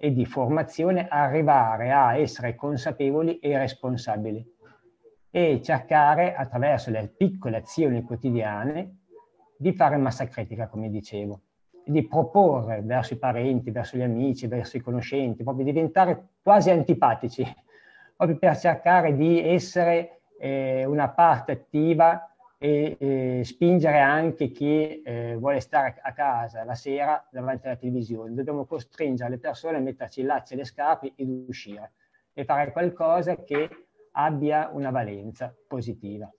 e 0.00 0.12
di 0.12 0.24
formazione, 0.24 1.08
arrivare 1.08 1.90
a 1.90 2.16
essere 2.16 2.54
consapevoli 2.54 3.38
e 3.40 3.58
responsabili 3.58 4.54
e 5.30 5.60
cercare, 5.62 6.34
attraverso 6.34 6.90
le 6.90 7.12
piccole 7.14 7.56
azioni 7.56 8.02
quotidiane, 8.02 8.98
di 9.56 9.72
fare 9.72 9.96
massa 9.96 10.26
critica, 10.26 10.68
come 10.68 10.88
dicevo, 10.88 11.40
di 11.84 12.06
proporre 12.06 12.80
verso 12.82 13.14
i 13.14 13.18
parenti, 13.18 13.72
verso 13.72 13.96
gli 13.96 14.02
amici, 14.02 14.46
verso 14.46 14.76
i 14.76 14.80
conoscenti, 14.80 15.42
proprio 15.42 15.64
diventare 15.64 16.28
quasi 16.42 16.70
antipatici 16.70 17.44
proprio 18.18 18.36
per 18.36 18.58
cercare 18.58 19.14
di 19.14 19.40
essere 19.40 20.22
eh, 20.40 20.84
una 20.84 21.08
parte 21.08 21.52
attiva 21.52 22.34
e 22.58 22.96
eh, 22.98 23.44
spingere 23.44 24.00
anche 24.00 24.50
chi 24.50 25.00
eh, 25.02 25.36
vuole 25.36 25.60
stare 25.60 26.00
a 26.02 26.12
casa 26.12 26.64
la 26.64 26.74
sera 26.74 27.24
davanti 27.30 27.66
alla 27.66 27.76
televisione. 27.76 28.34
Dobbiamo 28.34 28.66
costringere 28.66 29.30
le 29.30 29.38
persone 29.38 29.76
a 29.76 29.80
metterci 29.80 30.20
i 30.20 30.24
lacci 30.24 30.54
e 30.54 30.56
le 30.56 30.64
scarpe 30.64 31.12
ed 31.14 31.28
uscire 31.46 31.92
e 32.32 32.44
fare 32.44 32.72
qualcosa 32.72 33.36
che 33.44 33.68
abbia 34.12 34.70
una 34.72 34.90
valenza 34.90 35.54
positiva. 35.68 36.30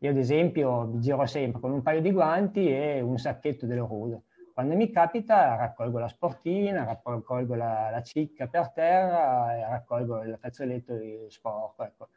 Io 0.00 0.10
ad 0.10 0.18
esempio 0.18 0.98
giro 0.98 1.24
sempre 1.24 1.60
con 1.60 1.72
un 1.72 1.82
paio 1.82 2.02
di 2.02 2.12
guanti 2.12 2.68
e 2.68 3.00
un 3.00 3.16
sacchetto 3.16 3.64
dell'orudo. 3.64 4.24
Quando 4.52 4.74
mi 4.74 4.90
capita 4.90 5.56
raccolgo 5.56 5.98
la 5.98 6.08
sportina, 6.08 6.84
raccolgo 6.84 7.54
la, 7.54 7.88
la 7.90 8.02
cicca 8.02 8.46
per 8.46 8.72
terra 8.72 9.68
raccolgo 9.68 10.22
il 10.22 10.36
fazzoletto 10.38 10.94
sporco. 11.28 11.82
Ecco. 11.82 12.08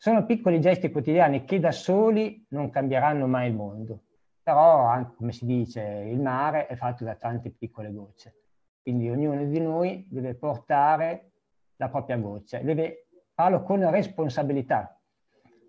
Sono 0.00 0.24
piccoli 0.24 0.60
gesti 0.60 0.90
quotidiani 0.90 1.44
che 1.44 1.58
da 1.58 1.72
soli 1.72 2.46
non 2.50 2.70
cambieranno 2.70 3.26
mai 3.26 3.48
il 3.48 3.54
mondo, 3.54 4.04
però, 4.42 5.12
come 5.16 5.32
si 5.32 5.44
dice, 5.44 5.82
il 5.82 6.20
mare 6.20 6.66
è 6.66 6.76
fatto 6.76 7.04
da 7.04 7.16
tante 7.16 7.50
piccole 7.50 7.92
gocce. 7.92 8.34
Quindi 8.80 9.10
ognuno 9.10 9.44
di 9.44 9.60
noi 9.60 10.06
deve 10.08 10.34
portare 10.34 11.32
la 11.76 11.88
propria 11.88 12.16
goccia, 12.16 12.58
deve 12.60 13.08
farlo 13.34 13.62
con 13.62 13.90
responsabilità, 13.90 14.98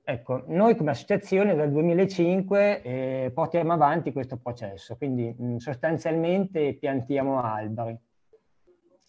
Ecco, 0.09 0.43
noi 0.47 0.75
come 0.75 0.89
associazione 0.89 1.53
dal 1.53 1.69
2005 1.69 2.81
eh, 2.81 3.31
portiamo 3.31 3.73
avanti 3.73 4.11
questo 4.11 4.37
processo, 4.37 4.97
quindi 4.97 5.31
mh, 5.37 5.57
sostanzialmente 5.57 6.73
piantiamo 6.73 7.39
alberi. 7.39 7.95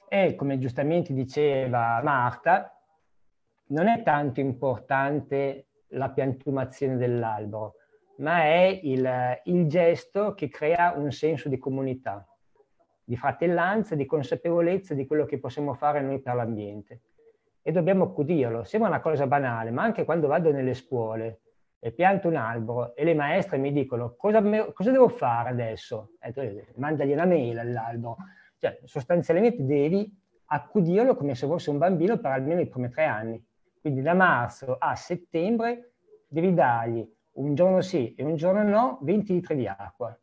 E 0.06 0.34
come 0.34 0.58
giustamente 0.58 1.14
diceva 1.14 2.02
Marta, 2.04 2.79
non 3.70 3.88
è 3.88 4.02
tanto 4.02 4.40
importante 4.40 5.66
la 5.88 6.10
piantumazione 6.10 6.96
dell'albero, 6.96 7.74
ma 8.18 8.42
è 8.42 8.80
il, 8.82 9.08
il 9.44 9.66
gesto 9.66 10.34
che 10.34 10.48
crea 10.48 10.92
un 10.96 11.10
senso 11.10 11.48
di 11.48 11.58
comunità, 11.58 12.26
di 13.02 13.16
fratellanza, 13.16 13.94
di 13.94 14.06
consapevolezza 14.06 14.94
di 14.94 15.06
quello 15.06 15.24
che 15.24 15.38
possiamo 15.38 15.74
fare 15.74 16.00
noi 16.00 16.20
per 16.20 16.34
l'ambiente 16.34 17.00
e 17.62 17.72
dobbiamo 17.72 18.04
accudirlo. 18.04 18.64
Sembra 18.64 18.88
una 18.88 19.00
cosa 19.00 19.26
banale, 19.26 19.70
ma 19.70 19.82
anche 19.82 20.04
quando 20.04 20.28
vado 20.28 20.52
nelle 20.52 20.74
scuole 20.74 21.40
e 21.78 21.92
pianto 21.92 22.28
un 22.28 22.36
albero 22.36 22.94
e 22.94 23.04
le 23.04 23.14
maestre 23.14 23.56
mi 23.56 23.72
dicono 23.72 24.14
cosa, 24.16 24.40
me, 24.40 24.72
cosa 24.72 24.90
devo 24.90 25.08
fare 25.08 25.48
adesso? 25.48 26.12
E 26.20 26.32
tu 26.32 26.40
mandagli 26.76 27.12
una 27.12 27.24
mail 27.24 27.58
all'albero. 27.58 28.16
Cioè, 28.58 28.80
sostanzialmente 28.84 29.64
devi 29.64 30.14
accudirlo 30.52 31.16
come 31.16 31.34
se 31.34 31.46
fosse 31.46 31.70
un 31.70 31.78
bambino 31.78 32.18
per 32.18 32.32
almeno 32.32 32.60
i 32.60 32.68
primi 32.68 32.90
tre 32.90 33.04
anni. 33.04 33.42
Quindi 33.80 34.02
da 34.02 34.14
marzo 34.14 34.76
a 34.78 34.94
settembre 34.94 35.92
devi 36.28 36.52
dargli 36.52 37.08
un 37.32 37.54
giorno 37.54 37.80
sì 37.80 38.14
e 38.14 38.22
un 38.22 38.36
giorno 38.36 38.62
no 38.62 38.98
20 39.02 39.32
litri 39.32 39.56
di 39.56 39.66
acqua. 39.66 40.16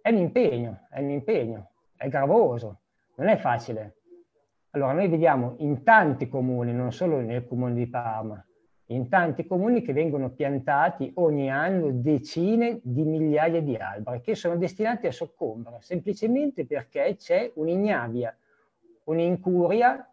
È 0.00 0.10
un 0.10 0.18
impegno, 0.18 0.86
è 0.90 1.00
un 1.00 1.10
impegno, 1.10 1.70
è 1.96 2.08
gravoso, 2.08 2.80
non 3.16 3.28
è 3.28 3.36
facile. 3.36 3.96
Allora, 4.70 4.92
noi 4.92 5.08
vediamo 5.08 5.54
in 5.58 5.82
tanti 5.82 6.28
comuni, 6.28 6.72
non 6.72 6.92
solo 6.92 7.20
nel 7.20 7.46
comune 7.46 7.74
di 7.74 7.88
Parma, 7.88 8.44
in 8.90 9.08
tanti 9.08 9.46
comuni 9.46 9.80
che 9.80 9.94
vengono 9.94 10.30
piantati 10.30 11.10
ogni 11.14 11.50
anno 11.50 11.90
decine 11.90 12.80
di 12.82 13.02
migliaia 13.02 13.62
di 13.62 13.74
alberi 13.76 14.20
che 14.20 14.34
sono 14.34 14.56
destinati 14.56 15.06
a 15.06 15.12
soccombere, 15.12 15.78
semplicemente 15.80 16.66
perché 16.66 17.16
c'è 17.16 17.50
un'ignavia, 17.54 18.36
un'incuria 19.04 20.06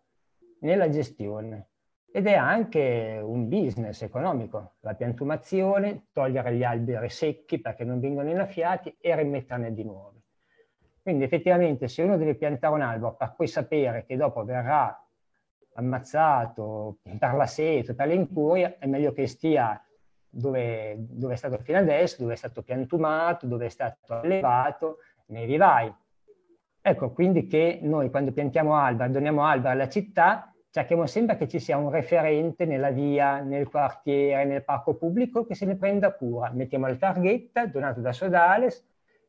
nella 0.59 0.89
gestione. 0.89 1.67
Ed 2.15 2.27
è 2.27 2.33
anche 2.33 3.19
un 3.21 3.49
business 3.49 4.01
economico, 4.01 4.75
la 4.79 4.93
piantumazione, 4.93 6.05
togliere 6.13 6.55
gli 6.55 6.63
alberi 6.63 7.09
secchi 7.09 7.59
perché 7.59 7.83
non 7.83 7.99
vengono 7.99 8.29
innaffiati 8.29 8.95
e 9.01 9.13
rimetterne 9.17 9.73
di 9.73 9.83
nuovo. 9.83 10.21
Quindi 11.01 11.25
effettivamente 11.25 11.89
se 11.89 12.03
uno 12.03 12.15
deve 12.15 12.35
piantare 12.35 12.73
un 12.73 12.83
albero 12.83 13.15
per 13.15 13.33
poi 13.35 13.47
sapere 13.47 14.05
che 14.05 14.15
dopo 14.15 14.45
verrà 14.45 14.97
ammazzato 15.73 16.99
per 17.19 17.33
la 17.33 17.47
sete, 17.47 17.93
per 17.95 18.07
l'incuria, 18.07 18.77
è 18.79 18.85
meglio 18.85 19.11
che 19.11 19.27
stia 19.27 19.77
dove, 20.29 20.95
dove, 20.97 21.33
è 21.33 21.35
stato 21.35 21.57
fino 21.57 21.79
adesso, 21.79 22.21
dove 22.21 22.31
è 22.31 22.37
stato 22.37 22.63
piantumato, 22.63 23.45
dove 23.45 23.65
è 23.65 23.69
stato 23.69 24.13
allevato, 24.13 24.99
nei 25.25 25.45
vivai. 25.45 25.93
Ecco, 26.81 27.11
quindi 27.11 27.45
che 27.45 27.79
noi 27.81 28.09
quando 28.09 28.31
piantiamo 28.31 28.73
alberi, 28.73 29.11
doniamo 29.11 29.43
alberi 29.43 29.73
alla 29.73 29.89
città, 29.89 30.54
cerchiamo 30.75 31.05
sempre 31.05 31.37
che 31.37 31.47
ci 31.47 31.61
sia 31.61 31.77
un 31.77 31.89
referente 31.89 32.65
nella 32.65 32.89
via, 32.89 33.39
nel 33.39 33.69
quartiere, 33.69 34.43
nel 34.43 34.61
parco 34.61 34.95
pubblico 34.95 35.45
che 35.45 35.55
se 35.55 35.65
ne 35.65 35.77
prenda 35.77 36.11
cura. 36.11 36.51
Mettiamo 36.51 36.85
la 36.85 36.95
targhetta 36.95 37.65
donata 37.65 38.01
da 38.01 38.11
Sodales 38.11 38.85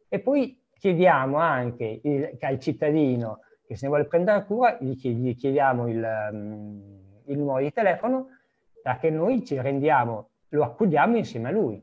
e 0.09 0.18
poi 0.18 0.60
chiediamo 0.77 1.36
anche 1.36 2.01
il, 2.02 2.36
al 2.40 2.59
cittadino 2.59 3.43
che 3.64 3.77
se 3.77 3.85
ne 3.85 3.90
vuole 3.90 4.06
prendere 4.06 4.44
cura, 4.44 4.77
gli, 4.81 5.36
chiediamo 5.36 5.86
il, 5.86 6.28
um, 6.32 7.23
il, 7.27 7.39
numero 7.39 7.60
di 7.60 7.70
telefono 7.70 8.27
perché 8.82 9.10
noi 9.10 9.44
ci 9.44 9.56
rendiamo, 9.60 10.31
lo 10.48 10.64
accudiamo 10.64 11.16
insieme 11.16 11.51
a 11.51 11.52
lui. 11.52 11.81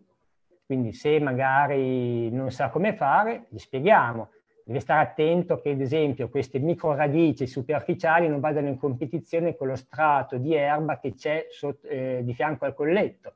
Quindi 0.65 0.91
se 0.91 1.21
magari 1.21 2.29
non 2.31 2.51
sa 2.51 2.67
come 2.67 2.95
fare, 2.95 3.45
gli 3.47 3.59
spieghiamo. 3.59 4.29
Deve 4.65 4.79
stare 4.79 5.01
attento 5.01 5.59
che, 5.59 5.71
ad 5.71 5.81
esempio, 5.81 6.29
queste 6.29 6.59
micro 6.59 6.95
radici 6.95 7.47
superficiali 7.47 8.27
non 8.27 8.39
vadano 8.39 8.67
in 8.69 8.77
competizione 8.77 9.55
con 9.57 9.67
lo 9.67 9.75
strato 9.75 10.37
di 10.37 10.55
erba 10.55 10.99
che 10.99 11.13
c'è 11.13 11.47
eh, 11.83 12.21
di 12.23 12.33
fianco 12.33 12.65
al 12.65 12.73
colletto, 12.73 13.33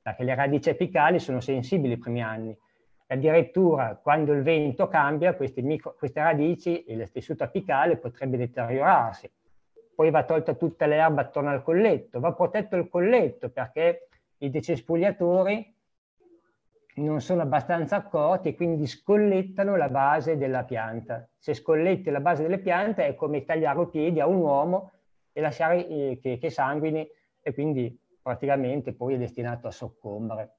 perché 0.00 0.22
le 0.22 0.34
radici 0.34 0.70
apicali 0.70 1.18
sono 1.18 1.40
sensibili 1.40 1.94
i 1.94 1.98
primi 1.98 2.22
anni 2.22 2.56
addirittura 3.12 3.98
quando 4.02 4.32
il 4.32 4.42
vento 4.42 4.88
cambia 4.88 5.34
queste, 5.34 5.60
micro, 5.62 5.94
queste 5.94 6.22
radici, 6.22 6.84
il 6.88 7.10
tessuto 7.10 7.44
apicale 7.44 7.98
potrebbe 7.98 8.36
deteriorarsi. 8.36 9.30
Poi 9.94 10.10
va 10.10 10.24
tolta 10.24 10.54
tutta 10.54 10.86
l'erba 10.86 11.20
attorno 11.20 11.50
al 11.50 11.62
colletto, 11.62 12.18
va 12.18 12.32
protetto 12.32 12.76
il 12.76 12.88
colletto 12.88 13.50
perché 13.50 14.08
i 14.38 14.50
decespugliatori 14.50 15.71
non 16.94 17.20
sono 17.20 17.42
abbastanza 17.42 17.96
accorti 17.96 18.48
e 18.48 18.54
quindi 18.54 18.86
scollettano 18.86 19.76
la 19.76 19.88
base 19.88 20.36
della 20.36 20.64
pianta. 20.64 21.26
Se 21.38 21.54
scolletti 21.54 22.10
la 22.10 22.20
base 22.20 22.42
delle 22.42 22.58
piante 22.58 23.06
è 23.06 23.14
come 23.14 23.44
tagliare 23.44 23.82
i 23.82 23.88
piedi 23.88 24.20
a 24.20 24.26
un 24.26 24.36
uomo 24.36 24.92
e 25.32 25.40
lasciare 25.40 25.86
eh, 25.86 26.18
che, 26.20 26.38
che 26.38 26.50
sanguini 26.50 27.08
e 27.40 27.54
quindi 27.54 27.98
praticamente 28.20 28.92
poi 28.92 29.14
è 29.14 29.18
destinato 29.18 29.66
a 29.66 29.70
soccombere. 29.70 30.56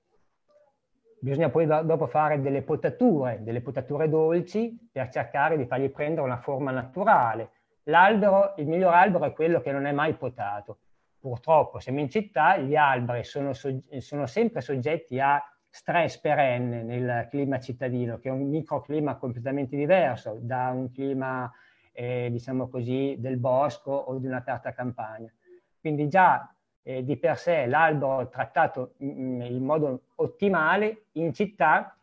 Bisogna 1.19 1.49
poi 1.49 1.65
dopo 1.65 2.07
fare 2.07 2.41
delle 2.41 2.63
potature, 2.63 3.39
delle 3.43 3.61
potature 3.61 4.09
dolci 4.09 4.89
per 4.91 5.09
cercare 5.09 5.55
di 5.55 5.65
fargli 5.65 5.89
prendere 5.89 6.25
una 6.25 6.37
forma 6.37 6.71
naturale. 6.71 7.51
L'albero, 7.83 8.55
il 8.57 8.67
miglior 8.67 8.93
albero 8.93 9.23
è 9.25 9.31
quello 9.31 9.61
che 9.61 9.71
non 9.71 9.85
è 9.85 9.93
mai 9.93 10.15
potato. 10.15 10.79
Purtroppo 11.19 11.79
siamo 11.79 12.01
in 12.01 12.09
città, 12.09 12.57
gli 12.57 12.75
alberi 12.75 13.23
sono, 13.23 13.53
sono 13.53 14.25
sempre 14.25 14.59
soggetti 14.59 15.17
a 15.21 15.41
stress 15.73 16.19
perenne 16.19 16.83
nel 16.83 17.27
clima 17.31 17.59
cittadino, 17.59 18.19
che 18.19 18.29
è 18.29 18.31
un 18.31 18.47
microclima 18.47 19.15
completamente 19.15 19.75
diverso 19.75 20.37
da 20.39 20.69
un 20.69 20.91
clima, 20.91 21.51
eh, 21.91 22.29
diciamo 22.29 22.69
così, 22.69 23.15
del 23.17 23.37
bosco 23.37 23.91
o 23.91 24.19
di 24.19 24.27
un'aperta 24.27 24.71
campagna. 24.71 25.33
Quindi 25.79 26.07
già 26.09 26.47
eh, 26.83 27.03
di 27.03 27.17
per 27.17 27.39
sé 27.39 27.65
l'albero 27.65 28.29
trattato 28.29 28.93
in, 28.97 29.41
in 29.41 29.63
modo 29.63 30.09
ottimale 30.17 31.05
in 31.13 31.33
città 31.33 31.97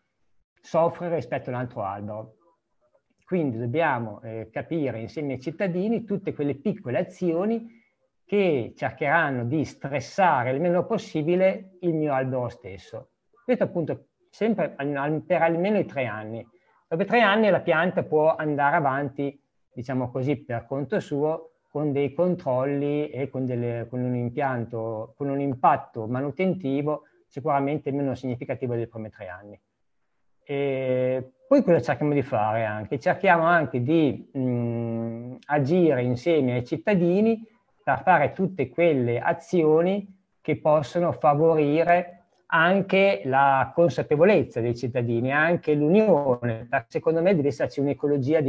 soffre 0.60 1.14
rispetto 1.14 1.50
a 1.50 1.52
un 1.52 1.58
altro 1.60 1.84
albero. 1.84 2.34
Quindi 3.24 3.56
dobbiamo 3.56 4.20
eh, 4.22 4.48
capire 4.50 4.98
insieme 4.98 5.34
ai 5.34 5.40
cittadini 5.40 6.02
tutte 6.02 6.34
quelle 6.34 6.56
piccole 6.56 6.98
azioni 6.98 7.70
che 8.24 8.72
cercheranno 8.76 9.44
di 9.44 9.64
stressare 9.64 10.50
il 10.50 10.60
meno 10.60 10.84
possibile 10.84 11.76
il 11.82 11.94
mio 11.94 12.12
albero 12.12 12.48
stesso. 12.48 13.09
Questo 13.50 13.66
appunto 13.66 14.04
sempre 14.30 14.76
per 15.26 15.42
almeno 15.42 15.76
i 15.76 15.84
tre 15.84 16.04
anni. 16.04 16.46
Dopo 16.86 17.04
tre 17.04 17.20
anni 17.20 17.50
la 17.50 17.58
pianta 17.58 18.04
può 18.04 18.36
andare 18.36 18.76
avanti, 18.76 19.42
diciamo 19.72 20.08
così, 20.12 20.36
per 20.36 20.66
conto 20.66 21.00
suo, 21.00 21.54
con 21.68 21.90
dei 21.90 22.12
controlli 22.12 23.10
e 23.10 23.28
con, 23.28 23.46
delle, 23.46 23.88
con 23.90 24.02
un 24.02 24.14
impianto, 24.14 25.14
con 25.16 25.30
un 25.30 25.40
impatto 25.40 26.06
manutentivo 26.06 27.06
sicuramente 27.26 27.90
meno 27.90 28.14
significativo 28.14 28.76
dei 28.76 28.86
primi 28.86 29.10
tre 29.10 29.26
anni. 29.26 29.60
E 30.44 31.32
poi 31.48 31.64
cosa 31.64 31.80
cerchiamo 31.80 32.12
di 32.12 32.22
fare 32.22 32.64
anche? 32.64 33.00
Cerchiamo 33.00 33.42
anche 33.42 33.82
di 33.82 34.30
mh, 34.32 35.38
agire 35.46 36.04
insieme 36.04 36.52
ai 36.52 36.64
cittadini 36.64 37.44
per 37.82 38.00
fare 38.04 38.30
tutte 38.30 38.68
quelle 38.68 39.18
azioni 39.18 40.06
che 40.40 40.56
possono 40.60 41.10
favorire 41.10 42.19
anche 42.52 43.22
la 43.24 43.70
consapevolezza 43.74 44.60
dei 44.60 44.76
cittadini, 44.76 45.32
anche 45.32 45.74
l'unione. 45.74 46.68
Secondo 46.88 47.22
me 47.22 47.34
deve 47.34 47.48
esserci 47.48 47.80
un'ecologia 47.80 48.40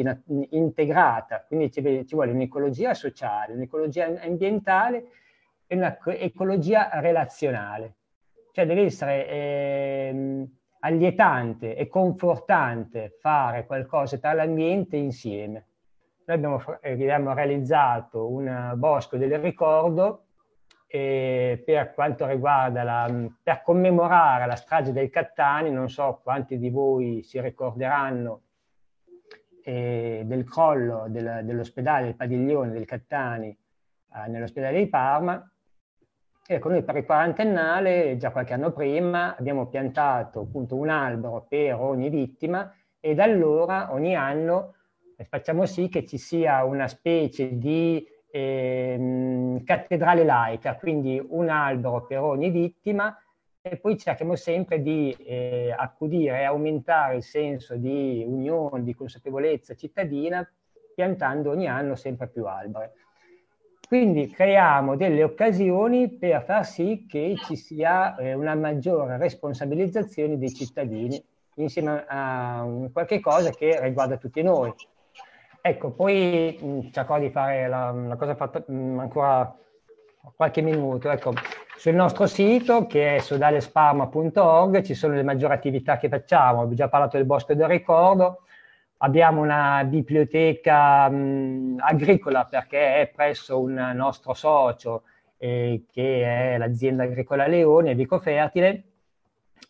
integrata, 0.49 1.43
quindi 1.47 1.71
ci, 1.71 1.81
ci 1.81 2.15
vuole 2.15 2.31
un'ecologia 2.31 2.93
sociale, 2.93 3.53
un'ecologia 3.53 4.07
ambientale 4.21 5.05
e 5.67 5.75
un'ecologia 5.75 6.89
relazionale. 6.99 7.95
Cioè 8.51 8.65
deve 8.65 8.81
essere 8.83 9.27
eh, 9.27 10.47
allietante 10.79 11.75
e 11.75 11.87
confortante 11.87 13.17
fare 13.19 13.65
qualcosa 13.65 14.17
tra 14.17 14.33
l'ambiente 14.33 14.97
insieme. 14.97 15.67
Noi 16.25 16.37
abbiamo, 16.37 16.63
abbiamo 16.81 17.33
realizzato 17.33 18.27
un 18.27 18.73
bosco 18.75 19.17
del 19.17 19.37
ricordo 19.39 20.25
e 20.93 21.63
per 21.65 21.93
quanto 21.93 22.27
riguarda 22.27 22.83
la, 22.83 23.29
per 23.41 23.61
commemorare 23.61 24.45
la 24.45 24.57
strage 24.57 24.91
del 24.91 25.09
Cattani, 25.09 25.71
non 25.71 25.89
so 25.89 26.19
quanti 26.21 26.57
di 26.57 26.69
voi 26.69 27.23
si 27.23 27.39
ricorderanno 27.39 28.41
eh, 29.63 30.23
del 30.25 30.43
crollo 30.43 31.05
del, 31.07 31.43
dell'ospedale, 31.45 32.07
del 32.07 32.15
padiglione 32.17 32.71
del 32.71 32.83
Cattani 32.83 33.47
eh, 33.47 34.27
nell'ospedale 34.27 34.79
di 34.79 34.87
Parma. 34.89 35.49
Ecco, 36.45 36.67
noi 36.67 36.83
per 36.83 36.97
il 36.97 37.05
quarantennale, 37.05 38.17
già 38.17 38.31
qualche 38.31 38.51
anno 38.51 38.73
prima, 38.73 39.37
abbiamo 39.37 39.67
piantato 39.67 40.41
appunto 40.41 40.75
un 40.75 40.89
albero 40.89 41.45
per 41.47 41.75
ogni 41.75 42.09
vittima 42.09 42.69
e 42.99 43.15
da 43.15 43.23
allora 43.23 43.93
ogni 43.93 44.13
anno 44.13 44.75
facciamo 45.29 45.65
sì 45.65 45.87
che 45.87 46.05
ci 46.05 46.17
sia 46.17 46.65
una 46.65 46.89
specie 46.89 47.57
di 47.57 48.05
eh, 48.31 49.61
cattedrale 49.63 50.23
laica, 50.23 50.75
quindi 50.75 51.21
un 51.29 51.49
albero 51.49 52.05
per 52.05 52.19
ogni 52.19 52.49
vittima 52.49 53.15
e 53.61 53.77
poi 53.77 53.97
cerchiamo 53.97 54.35
sempre 54.35 54.81
di 54.81 55.15
eh, 55.19 55.73
accudire 55.77 56.39
e 56.39 56.43
aumentare 56.43 57.17
il 57.17 57.23
senso 57.23 57.75
di 57.75 58.23
unione, 58.25 58.83
di 58.83 58.95
consapevolezza 58.95 59.75
cittadina, 59.75 60.47
piantando 60.95 61.51
ogni 61.51 61.67
anno 61.67 61.95
sempre 61.95 62.27
più 62.27 62.45
alberi. 62.47 62.89
Quindi 63.87 64.29
creiamo 64.29 64.95
delle 64.95 65.21
occasioni 65.21 66.09
per 66.09 66.43
far 66.43 66.65
sì 66.65 67.05
che 67.07 67.35
ci 67.45 67.55
sia 67.57 68.15
eh, 68.15 68.33
una 68.33 68.55
maggiore 68.55 69.17
responsabilizzazione 69.17 70.37
dei 70.37 70.53
cittadini 70.53 71.21
insieme 71.55 72.05
a 72.07 72.63
un 72.63 72.91
qualche 72.91 73.19
cosa 73.19 73.49
che 73.49 73.79
riguarda 73.81 74.17
tutti 74.17 74.41
noi. 74.41 74.73
Ecco, 75.63 75.91
poi 75.91 76.57
mh, 76.59 76.91
cercherò 76.91 77.19
di 77.19 77.29
fare 77.29 77.67
la, 77.67 77.91
la 77.91 78.15
cosa 78.15 78.35
fatta 78.35 78.63
mh, 78.65 78.99
ancora 78.99 79.55
qualche 80.35 80.61
minuto. 80.61 81.09
Ecco, 81.11 81.33
sul 81.77 81.93
nostro 81.93 82.25
sito 82.25 82.87
che 82.87 83.15
è 83.17 83.19
sodalesparma.org 83.19 84.81
ci 84.81 84.95
sono 84.95 85.13
le 85.13 85.23
maggiori 85.23 85.53
attività 85.53 85.97
che 85.97 86.09
facciamo. 86.09 86.61
Ho 86.61 86.73
già 86.73 86.89
parlato 86.89 87.17
del 87.17 87.25
bosco 87.25 87.53
del 87.53 87.67
ricordo, 87.67 88.41
abbiamo 88.97 89.41
una 89.41 89.83
biblioteca 89.85 91.07
mh, 91.09 91.77
agricola 91.79 92.45
perché 92.45 93.01
è 93.01 93.07
presso 93.07 93.59
un 93.59 93.91
nostro 93.93 94.33
socio 94.33 95.03
eh, 95.37 95.85
che 95.91 96.53
è 96.53 96.57
l'azienda 96.57 97.03
agricola 97.03 97.45
Leone, 97.47 97.95
Vico 97.95 98.19
Fertile. 98.19 98.83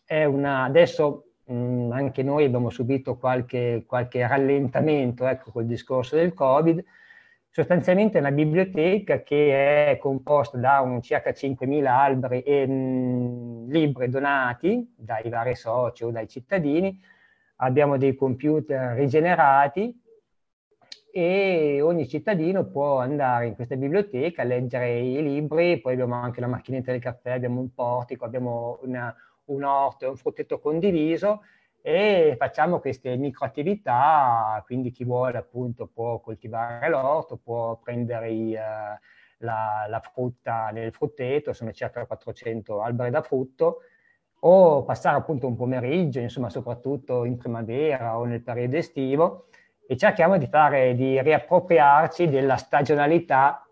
Una, 0.08 0.64
adesso 0.64 1.31
mh, 1.52 1.92
anche 1.92 2.22
noi 2.22 2.44
abbiamo 2.44 2.70
subito 2.70 3.16
qualche, 3.16 3.84
qualche 3.86 4.26
rallentamento 4.26 5.26
ecco, 5.26 5.50
col 5.50 5.66
discorso 5.66 6.16
del 6.16 6.34
Covid. 6.34 6.82
Sostanzialmente 7.50 8.16
è 8.16 8.20
una 8.20 8.32
biblioteca 8.32 9.22
che 9.22 9.90
è 9.90 9.98
composta 9.98 10.56
da 10.56 10.80
un 10.80 11.02
circa 11.02 11.30
5.000 11.30 11.84
alberi 11.86 12.40
e 12.42 12.66
mh, 12.66 13.68
libri 13.70 14.08
donati 14.08 14.94
dai 14.96 15.28
vari 15.28 15.54
soci 15.54 16.04
o 16.04 16.10
dai 16.10 16.28
cittadini. 16.28 16.98
Abbiamo 17.56 17.96
dei 17.98 18.14
computer 18.14 18.96
rigenerati 18.96 20.00
e 21.14 21.80
ogni 21.82 22.08
cittadino 22.08 22.64
può 22.64 22.98
andare 23.00 23.46
in 23.48 23.54
questa 23.54 23.76
biblioteca 23.76 24.40
a 24.40 24.46
leggere 24.46 24.98
i 24.98 25.22
libri, 25.22 25.78
poi 25.78 25.92
abbiamo 25.92 26.14
anche 26.14 26.40
la 26.40 26.46
macchinetta 26.46 26.90
del 26.90 27.02
caffè, 27.02 27.32
abbiamo 27.32 27.60
un 27.60 27.74
portico, 27.74 28.24
abbiamo 28.24 28.78
una, 28.82 29.14
un 29.52 29.64
orto 29.64 30.04
e 30.04 30.08
un 30.08 30.16
frutteto 30.16 30.58
condiviso 30.58 31.42
e 31.84 32.36
facciamo 32.38 32.78
queste 32.78 33.16
microattività, 33.16 34.62
quindi 34.64 34.92
chi 34.92 35.04
vuole 35.04 35.36
appunto 35.36 35.88
può 35.92 36.20
coltivare 36.20 36.88
l'orto, 36.88 37.36
può 37.36 37.76
prendere 37.76 38.30
i, 38.30 38.54
uh, 38.54 38.98
la, 39.38 39.86
la, 39.88 40.00
frutta 40.00 40.70
nel 40.70 40.92
frutteto, 40.92 41.52
sono 41.52 41.72
circa 41.72 42.06
400 42.06 42.80
alberi 42.80 43.10
da 43.10 43.22
frutto, 43.22 43.80
o 44.44 44.84
passare 44.84 45.16
appunto 45.16 45.48
un 45.48 45.56
pomeriggio, 45.56 46.20
insomma 46.20 46.50
soprattutto 46.50 47.24
in 47.24 47.36
primavera 47.36 48.16
o 48.16 48.24
nel 48.24 48.42
periodo 48.42 48.76
estivo, 48.76 49.46
e 49.84 49.96
cerchiamo 49.96 50.38
di 50.38 50.46
fare, 50.46 50.94
di 50.94 51.20
riappropriarci 51.20 52.28
della 52.28 52.56
stagionalità 52.56 53.66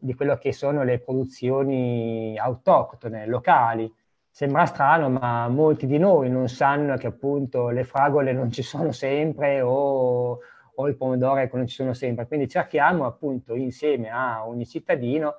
di 0.00 0.14
quello 0.14 0.36
che 0.36 0.52
sono 0.52 0.82
le 0.82 0.98
produzioni 0.98 2.38
autoctone, 2.38 3.26
locali, 3.26 3.90
Sembra 4.36 4.66
strano, 4.66 5.08
ma 5.10 5.46
molti 5.46 5.86
di 5.86 5.96
noi 5.96 6.28
non 6.28 6.48
sanno 6.48 6.96
che 6.96 7.06
appunto 7.06 7.68
le 7.68 7.84
fragole 7.84 8.32
non 8.32 8.50
ci 8.50 8.62
sono 8.62 8.90
sempre 8.90 9.60
o, 9.60 10.40
o 10.74 10.88
il 10.88 10.96
pomodoro 10.96 11.36
ecco, 11.36 11.56
non 11.56 11.68
ci 11.68 11.76
sono 11.76 11.92
sempre. 11.92 12.26
Quindi 12.26 12.48
cerchiamo 12.48 13.06
appunto 13.06 13.54
insieme 13.54 14.10
a 14.10 14.44
ogni 14.44 14.66
cittadino 14.66 15.36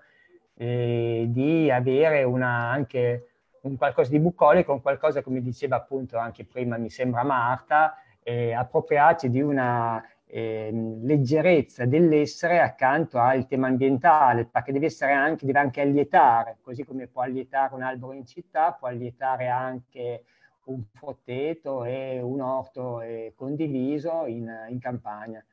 eh, 0.56 1.26
di 1.28 1.70
avere 1.70 2.24
una, 2.24 2.70
anche 2.70 3.32
un 3.64 3.76
qualcosa 3.76 4.12
di 4.12 4.20
bucolico, 4.20 4.72
un 4.72 4.82
qualcosa 4.82 5.22
come 5.22 5.42
diceva 5.42 5.76
appunto 5.76 6.18
anche 6.18 6.46
prima 6.46 6.78
mi 6.78 6.90
sembra 6.90 7.24
Marta, 7.24 7.98
eh, 8.24 8.54
appropriarci 8.54 9.30
di 9.30 9.42
una 9.42 10.02
eh, 10.28 10.70
leggerezza 11.02 11.86
dell'essere 11.86 12.60
accanto 12.60 13.20
al 13.20 13.48
tema 13.48 13.68
ambientale, 13.68 14.46
perché 14.46 14.72
deve 14.72 14.88
essere 14.88 15.12
anche, 15.12 15.46
deve 15.46 15.60
anche 15.60 15.82
allietare, 15.82 16.58
così 16.62 16.84
come 16.84 17.08
può 17.08 17.22
allietare 17.22 17.76
un 17.76 17.84
albero 17.84 18.14
in 18.14 18.26
città, 18.26 18.74
può 18.74 18.88
allietare 18.88 19.48
anche 19.48 20.24
un 20.66 20.84
frotteto 20.94 21.84
e 21.86 22.20
un 22.22 22.42
orto 22.42 23.02
eh, 23.02 23.34
condiviso 23.36 24.26
in, 24.26 24.52
in, 24.70 24.80
campagna. 24.80 25.44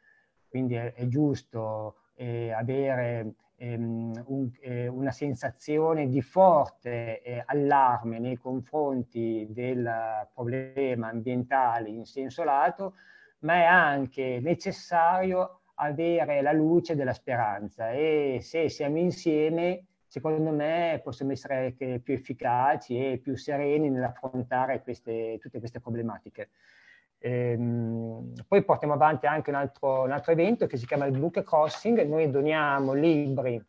Quindi 0.48 0.74
è, 0.74 0.94
è 0.94 1.06
giusto 1.06 1.96
eh, 2.14 2.50
avere 2.52 3.34
ehm, 3.56 4.24
un, 4.26 4.50
eh, 4.60 4.88
una 4.88 5.10
sensazione 5.10 6.08
di 6.08 6.22
forte 6.22 7.22
eh, 7.22 7.42
allarme 7.46 8.18
nei 8.18 8.36
confronti 8.36 9.46
del 9.50 10.28
problema 10.32 11.08
ambientale 11.08 11.88
in 11.88 12.04
senso 12.04 12.42
lato, 12.44 12.94
ma 13.42 13.54
è 13.54 13.64
anche 13.64 14.40
necessario 14.40 15.60
avere 15.74 16.42
la 16.42 16.52
luce 16.52 16.94
della 16.94 17.12
speranza 17.12 17.90
e 17.90 18.38
se 18.42 18.68
siamo 18.68 18.98
insieme, 18.98 19.86
secondo 20.06 20.50
me, 20.50 21.00
possiamo 21.02 21.32
essere 21.32 21.72
più 21.72 22.14
efficaci 22.14 23.12
e 23.12 23.18
più 23.18 23.36
sereni 23.36 23.90
nell'affrontare 23.90 24.82
queste, 24.82 25.38
tutte 25.40 25.58
queste 25.58 25.80
problematiche. 25.80 26.50
Ehm, 27.18 28.32
poi 28.48 28.64
portiamo 28.64 28.94
avanti 28.94 29.26
anche 29.26 29.50
un 29.50 29.56
altro, 29.56 30.02
un 30.02 30.10
altro, 30.10 30.32
evento 30.32 30.66
che 30.66 30.76
si 30.76 30.86
chiama 30.86 31.06
il 31.06 31.16
Book 31.16 31.42
Crossing. 31.42 32.02
Noi 32.02 32.30
doniamo 32.30 32.92
libri 32.92 33.64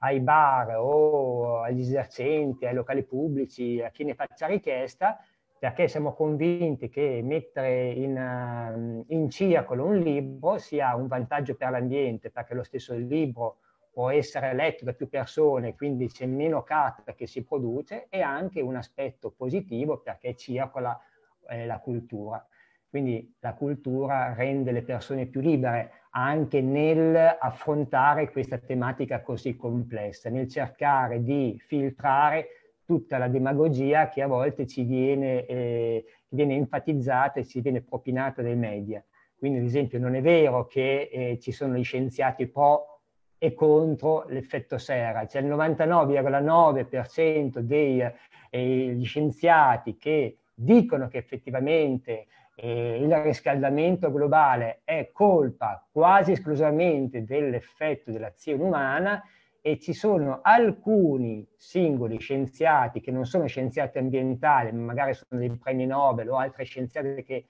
ai 0.00 0.20
bar 0.20 0.76
o 0.78 1.60
agli 1.62 1.80
esercenti, 1.80 2.66
ai 2.66 2.74
locali 2.74 3.02
pubblici, 3.04 3.80
a 3.80 3.90
chi 3.90 4.04
ne 4.04 4.14
faccia 4.14 4.46
richiesta, 4.46 5.18
perché 5.62 5.86
siamo 5.86 6.12
convinti 6.12 6.88
che 6.88 7.20
mettere 7.22 7.92
in, 7.92 8.16
uh, 8.16 9.04
in 9.14 9.30
circolo 9.30 9.84
un 9.84 9.96
libro 9.96 10.58
sia 10.58 10.96
un 10.96 11.06
vantaggio 11.06 11.54
per 11.54 11.70
l'ambiente, 11.70 12.32
perché 12.32 12.52
lo 12.54 12.64
stesso 12.64 12.96
libro 12.96 13.58
può 13.92 14.10
essere 14.10 14.54
letto 14.54 14.84
da 14.84 14.92
più 14.92 15.08
persone, 15.08 15.76
quindi 15.76 16.08
c'è 16.08 16.26
meno 16.26 16.64
carta 16.64 17.14
che 17.14 17.28
si 17.28 17.44
produce, 17.44 18.08
e 18.08 18.22
anche 18.22 18.60
un 18.60 18.74
aspetto 18.74 19.30
positivo 19.30 19.98
perché 19.98 20.34
circola 20.34 21.00
eh, 21.48 21.64
la 21.64 21.78
cultura. 21.78 22.44
Quindi 22.88 23.32
la 23.38 23.54
cultura 23.54 24.34
rende 24.34 24.72
le 24.72 24.82
persone 24.82 25.26
più 25.26 25.40
libere 25.40 26.06
anche 26.10 26.60
nel 26.60 27.36
affrontare 27.38 28.32
questa 28.32 28.58
tematica 28.58 29.22
così 29.22 29.54
complessa, 29.54 30.28
nel 30.28 30.48
cercare 30.48 31.22
di 31.22 31.56
filtrare 31.64 32.48
tutta 32.92 33.16
la 33.16 33.28
demagogia 33.28 34.10
che 34.10 34.20
a 34.20 34.26
volte 34.26 34.66
ci 34.66 34.82
viene, 34.82 35.46
eh, 35.46 36.04
viene 36.28 36.56
enfatizzata 36.56 37.40
e 37.40 37.46
ci 37.46 37.62
viene 37.62 37.80
propinata 37.80 38.42
dai 38.42 38.54
media. 38.54 39.02
Quindi 39.34 39.60
ad 39.60 39.64
esempio 39.64 39.98
non 39.98 40.14
è 40.14 40.20
vero 40.20 40.66
che 40.66 41.08
eh, 41.10 41.38
ci 41.40 41.52
sono 41.52 41.74
gli 41.74 41.84
scienziati 41.84 42.48
pro 42.48 43.00
e 43.38 43.54
contro 43.54 44.26
l'effetto 44.28 44.76
serra, 44.76 45.24
c'è 45.24 45.40
il 45.40 45.46
99,9% 45.46 47.60
degli 47.60 48.04
eh, 48.50 48.98
scienziati 49.02 49.96
che 49.96 50.36
dicono 50.52 51.08
che 51.08 51.16
effettivamente 51.16 52.26
eh, 52.56 52.98
il 53.02 53.16
riscaldamento 53.22 54.12
globale 54.12 54.82
è 54.84 55.08
colpa 55.12 55.82
quasi 55.90 56.32
esclusivamente 56.32 57.24
dell'effetto 57.24 58.10
dell'azione 58.10 58.62
umana 58.62 59.24
e 59.64 59.78
ci 59.78 59.92
sono 59.92 60.40
alcuni 60.42 61.46
singoli 61.56 62.18
scienziati 62.18 63.00
che 63.00 63.12
non 63.12 63.24
sono 63.24 63.46
scienziati 63.46 63.96
ambientali, 63.96 64.72
ma 64.72 64.82
magari 64.82 65.14
sono 65.14 65.40
dei 65.40 65.56
premi 65.56 65.86
Nobel 65.86 66.28
o 66.30 66.36
altri 66.36 66.64
scienziati 66.64 67.22
che 67.22 67.44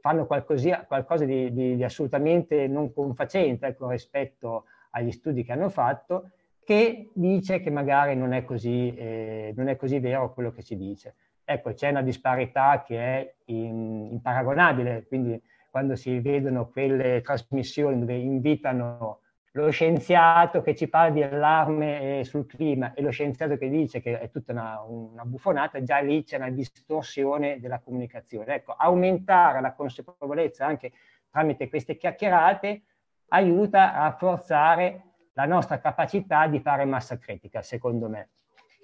fanno 0.00 0.26
qualcosa 0.26 1.24
di, 1.24 1.52
di, 1.52 1.74
di 1.74 1.82
assolutamente 1.82 2.68
non 2.68 2.92
confacente 2.92 3.66
ecco, 3.66 3.90
rispetto 3.90 4.66
agli 4.90 5.10
studi 5.10 5.42
che 5.42 5.50
hanno 5.50 5.68
fatto, 5.68 6.30
che 6.62 7.10
dice 7.12 7.60
che 7.60 7.70
magari 7.70 8.14
non 8.14 8.32
è 8.32 8.44
così, 8.44 8.94
eh, 8.94 9.52
non 9.56 9.66
è 9.66 9.74
così 9.74 9.98
vero 9.98 10.32
quello 10.32 10.52
che 10.52 10.62
si 10.62 10.76
dice. 10.76 11.16
Ecco, 11.44 11.72
c'è 11.72 11.90
una 11.90 12.02
disparità 12.02 12.84
che 12.86 12.98
è 12.98 13.34
in, 13.46 14.08
imparagonabile, 14.12 15.04
quindi 15.08 15.40
quando 15.68 15.96
si 15.96 16.20
vedono 16.20 16.68
quelle 16.68 17.20
trasmissioni 17.22 17.98
dove 17.98 18.14
invitano 18.14 19.22
lo 19.62 19.70
scienziato 19.70 20.60
che 20.60 20.74
ci 20.74 20.86
parla 20.88 21.14
di 21.14 21.22
allarme 21.22 22.20
eh, 22.20 22.24
sul 22.24 22.46
clima 22.46 22.92
e 22.92 23.00
lo 23.00 23.10
scienziato 23.10 23.56
che 23.56 23.68
dice 23.68 24.00
che 24.00 24.18
è 24.18 24.30
tutta 24.30 24.52
una, 24.52 24.82
una 24.82 25.24
buffonata, 25.24 25.82
già 25.82 25.98
lì 25.98 26.24
c'è 26.24 26.36
una 26.36 26.50
distorsione 26.50 27.58
della 27.58 27.80
comunicazione. 27.80 28.56
Ecco, 28.56 28.72
aumentare 28.72 29.60
la 29.60 29.72
consapevolezza 29.72 30.66
anche 30.66 30.92
tramite 31.30 31.68
queste 31.68 31.96
chiacchierate 31.96 32.82
aiuta 33.28 33.94
a 33.94 34.02
rafforzare 34.04 35.02
la 35.32 35.46
nostra 35.46 35.78
capacità 35.78 36.46
di 36.46 36.60
fare 36.60 36.84
massa 36.84 37.18
critica, 37.18 37.62
secondo 37.62 38.08
me 38.08 38.28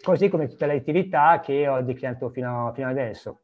così 0.02 0.28
come 0.28 0.48
tutte 0.48 0.66
le 0.66 0.74
attività 0.76 1.40
che 1.40 1.68
ho 1.68 1.80
declinato 1.80 2.28
fino, 2.30 2.72
fino 2.74 2.88
adesso. 2.88 3.40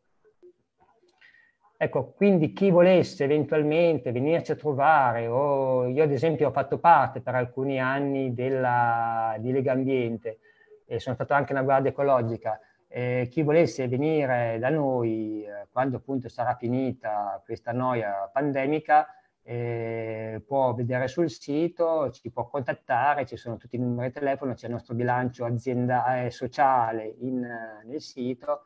Ecco, 1.81 2.13
quindi 2.17 2.53
chi 2.53 2.71
volesse 2.71 3.23
eventualmente 3.23 4.11
venirci 4.11 4.51
a 4.51 4.57
trovare, 4.57 5.29
o 5.29 5.87
io 5.87 6.03
ad 6.03 6.11
esempio 6.11 6.49
ho 6.49 6.51
fatto 6.51 6.79
parte 6.79 7.21
per 7.21 7.37
alcuni 7.37 7.81
anni 7.81 8.35
della, 8.35 9.37
di 9.39 9.53
Lega 9.53 9.73
Ambiente 9.73 10.41
e 10.87 10.99
sono 10.99 11.15
stato 11.15 11.35
anche 11.35 11.53
una 11.53 11.63
guardia 11.63 11.91
ecologica, 11.93 12.59
eh, 12.89 13.29
chi 13.31 13.43
volesse 13.43 13.87
venire 13.87 14.59
da 14.59 14.71
noi 14.71 15.45
eh, 15.45 15.69
quando 15.71 15.99
appunto 15.99 16.29
sarà 16.29 16.57
finita 16.57 17.41
questa 17.45 17.71
noia 17.71 18.29
pandemica, 18.33 19.07
eh, 19.45 20.43
può 20.45 20.75
vedere 20.75 21.07
sul 21.07 21.31
sito, 21.31 22.11
ci 22.11 22.29
può 22.33 22.49
contattare, 22.49 23.25
ci 23.25 23.37
sono 23.37 23.57
tutti 23.57 23.77
i 23.77 23.79
numeri 23.79 24.09
di 24.09 24.15
telefono, 24.15 24.55
c'è 24.55 24.67
il 24.67 24.73
nostro 24.73 24.97
bilancio 24.97 25.45
aziendale 25.45 26.27
eh, 26.27 26.31
sociale 26.31 27.15
in, 27.21 27.47
nel 27.85 28.01
sito, 28.01 28.65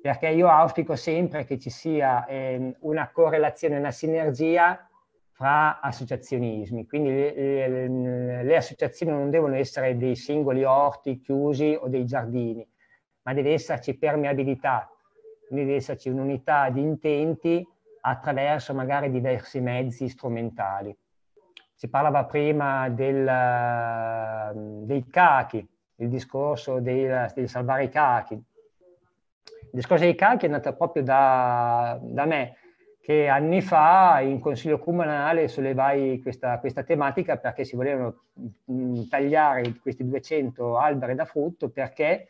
perché 0.00 0.28
io 0.28 0.48
auspico 0.48 0.96
sempre 0.96 1.44
che 1.44 1.58
ci 1.58 1.70
sia 1.70 2.24
eh, 2.26 2.76
una 2.80 3.10
correlazione, 3.10 3.78
una 3.78 3.90
sinergia 3.90 4.88
fra 5.32 5.80
associazionismi, 5.80 6.86
quindi 6.86 7.10
le, 7.10 7.68
le, 7.68 8.42
le, 8.42 8.56
associazioni 8.56 9.12
non 9.12 9.30
devono 9.30 9.54
essere 9.56 9.96
dei 9.96 10.14
singoli 10.14 10.64
orti 10.64 11.18
chiusi 11.18 11.76
o 11.80 11.88
dei 11.88 12.04
giardini, 12.04 12.66
ma 13.22 13.32
deve 13.32 13.52
esserci 13.52 13.96
permeabilità, 13.96 14.90
quindi 15.46 15.64
deve 15.64 15.78
esserci 15.78 16.10
un'unità 16.10 16.68
di 16.68 16.82
intenti 16.82 17.66
attraverso 18.02 18.74
magari 18.74 19.10
diversi 19.10 19.60
mezzi 19.60 20.08
strumentali. 20.08 20.94
Si 21.74 21.88
parlava 21.88 22.24
prima 22.26 22.90
del, 22.90 24.84
dei 24.84 25.06
cachi, 25.08 25.66
il 25.96 26.08
discorso 26.08 26.80
del, 26.80 27.30
del, 27.34 27.48
salvare 27.48 27.84
i 27.84 27.88
cachi. 27.88 28.38
Il 29.72 29.78
discorso 29.78 30.02
dei 30.02 30.16
cachi 30.16 30.46
è 30.46 30.48
nato 30.48 30.74
proprio 30.74 31.04
da, 31.04 31.96
da 32.02 32.24
me, 32.24 32.56
che 33.00 33.28
anni 33.28 33.62
fa 33.62 34.20
in 34.20 34.40
consiglio 34.40 34.78
comunale 34.78 35.46
sollevai 35.46 36.20
questa, 36.20 36.58
questa 36.58 36.82
tematica 36.82 37.36
perché 37.36 37.64
si 37.64 37.76
volevano 37.76 38.24
mh, 38.64 39.02
tagliare 39.08 39.78
questi 39.80 40.04
200 40.06 40.76
alberi 40.76 41.14
da 41.14 41.24
frutto 41.24 41.70
perché 41.70 42.28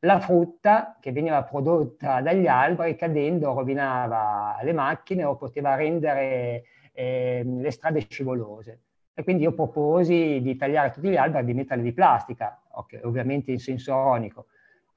la 0.00 0.20
frutta 0.20 0.96
che 1.00 1.10
veniva 1.10 1.42
prodotta 1.42 2.20
dagli 2.20 2.46
alberi 2.46 2.94
cadendo 2.94 3.52
rovinava 3.52 4.58
le 4.62 4.72
macchine 4.72 5.24
o 5.24 5.36
poteva 5.36 5.74
rendere 5.74 6.62
eh, 6.92 7.42
le 7.44 7.70
strade 7.72 8.06
scivolose. 8.08 8.82
E 9.14 9.24
quindi 9.24 9.42
io 9.42 9.52
proposi 9.52 10.40
di 10.40 10.56
tagliare 10.56 10.92
tutti 10.92 11.08
gli 11.08 11.16
alberi 11.16 11.42
e 11.42 11.46
di 11.46 11.54
metterli 11.54 11.82
di 11.82 11.92
plastica, 11.92 12.62
ovviamente 13.02 13.50
in 13.50 13.58
senso 13.58 13.90
ironico, 13.90 14.46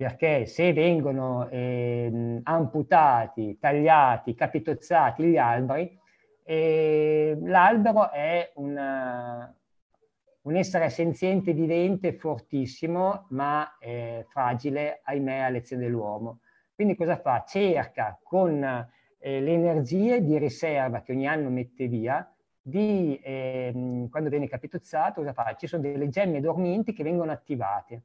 perché 0.02 0.48
se 0.48 0.74
vengono 0.74 1.48
eh, 1.50 2.40
amputati, 2.42 3.60
tagliati, 3.60 4.34
capitozzati 4.34 5.24
gli 5.24 5.38
alberi, 5.38 5.96
eh, 6.44 7.38
l'albero 7.40 8.10
è 8.10 8.52
una, 8.56 9.56
un 10.42 10.56
essere 10.56 10.90
senziente, 10.90 11.54
vivente, 11.54 12.14
fortissimo, 12.14 13.28
ma 13.30 13.78
eh, 13.78 14.26
fragile, 14.28 15.02
ahimè, 15.04 15.38
a 15.38 15.50
lezione 15.50 15.84
dell'uomo. 15.84 16.40
Quindi 16.74 16.96
cosa 16.96 17.18
fa? 17.18 17.44
Cerca 17.46 18.18
con 18.24 18.64
eh, 18.64 19.40
le 19.40 19.54
energie 19.54 20.24
di 20.24 20.40
riserva 20.40 21.02
che 21.02 21.12
ogni 21.12 21.28
anno 21.28 21.50
mette 21.52 21.86
via, 21.86 22.28
di, 22.60 23.20
eh, 23.22 24.08
quando 24.10 24.30
viene 24.30 24.48
capitozzato, 24.48 25.22
cosa 25.22 25.34
fa? 25.34 25.54
Ci 25.56 25.68
sono 25.68 25.84
delle 25.84 26.10
gemme 26.10 26.40
dormienti 26.40 26.92
che 26.92 27.04
vengono 27.04 27.32
attivate. 27.32 28.02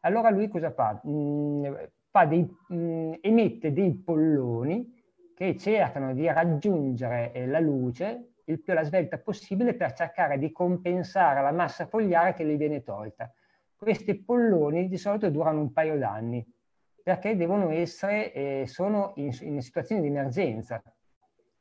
Allora 0.00 0.30
lui 0.30 0.48
cosa 0.48 0.70
fa? 0.70 1.00
Mm, 1.06 1.74
fa 2.10 2.24
dei, 2.24 2.48
mm, 2.72 3.14
emette 3.20 3.72
dei 3.72 3.94
polloni 3.94 4.98
che 5.34 5.56
cercano 5.56 6.14
di 6.14 6.26
raggiungere 6.26 7.32
eh, 7.32 7.46
la 7.46 7.60
luce 7.60 8.30
il 8.44 8.60
più 8.60 8.72
alla 8.72 8.82
svelta 8.82 9.18
possibile 9.18 9.74
per 9.74 9.92
cercare 9.92 10.38
di 10.38 10.50
compensare 10.50 11.40
la 11.40 11.52
massa 11.52 11.86
fogliare 11.86 12.34
che 12.34 12.44
gli 12.44 12.56
viene 12.56 12.82
tolta. 12.82 13.32
Questi 13.76 14.22
polloni 14.22 14.88
di 14.88 14.98
solito 14.98 15.30
durano 15.30 15.60
un 15.60 15.72
paio 15.72 15.96
d'anni 15.96 16.44
perché 17.02 17.36
devono 17.36 17.70
essere, 17.70 18.32
eh, 18.32 18.64
sono 18.66 19.12
in, 19.16 19.30
in, 19.40 19.62
situazioni 19.62 20.02
di 20.02 20.08
emergenza 20.08 20.82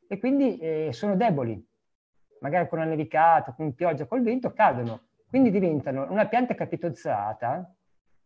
e 0.07 0.19
quindi 0.19 0.57
eh, 0.57 0.89
sono 0.91 1.15
deboli. 1.15 1.65
Magari 2.41 2.67
con 2.67 2.79
la 2.79 2.85
nevicata, 2.85 3.53
con 3.53 3.73
pioggia, 3.73 4.05
col 4.05 4.23
vento 4.23 4.51
cadono. 4.51 5.07
Quindi 5.27 5.51
diventano 5.51 6.07
una 6.09 6.27
pianta 6.27 6.55
capitozzata, 6.55 7.73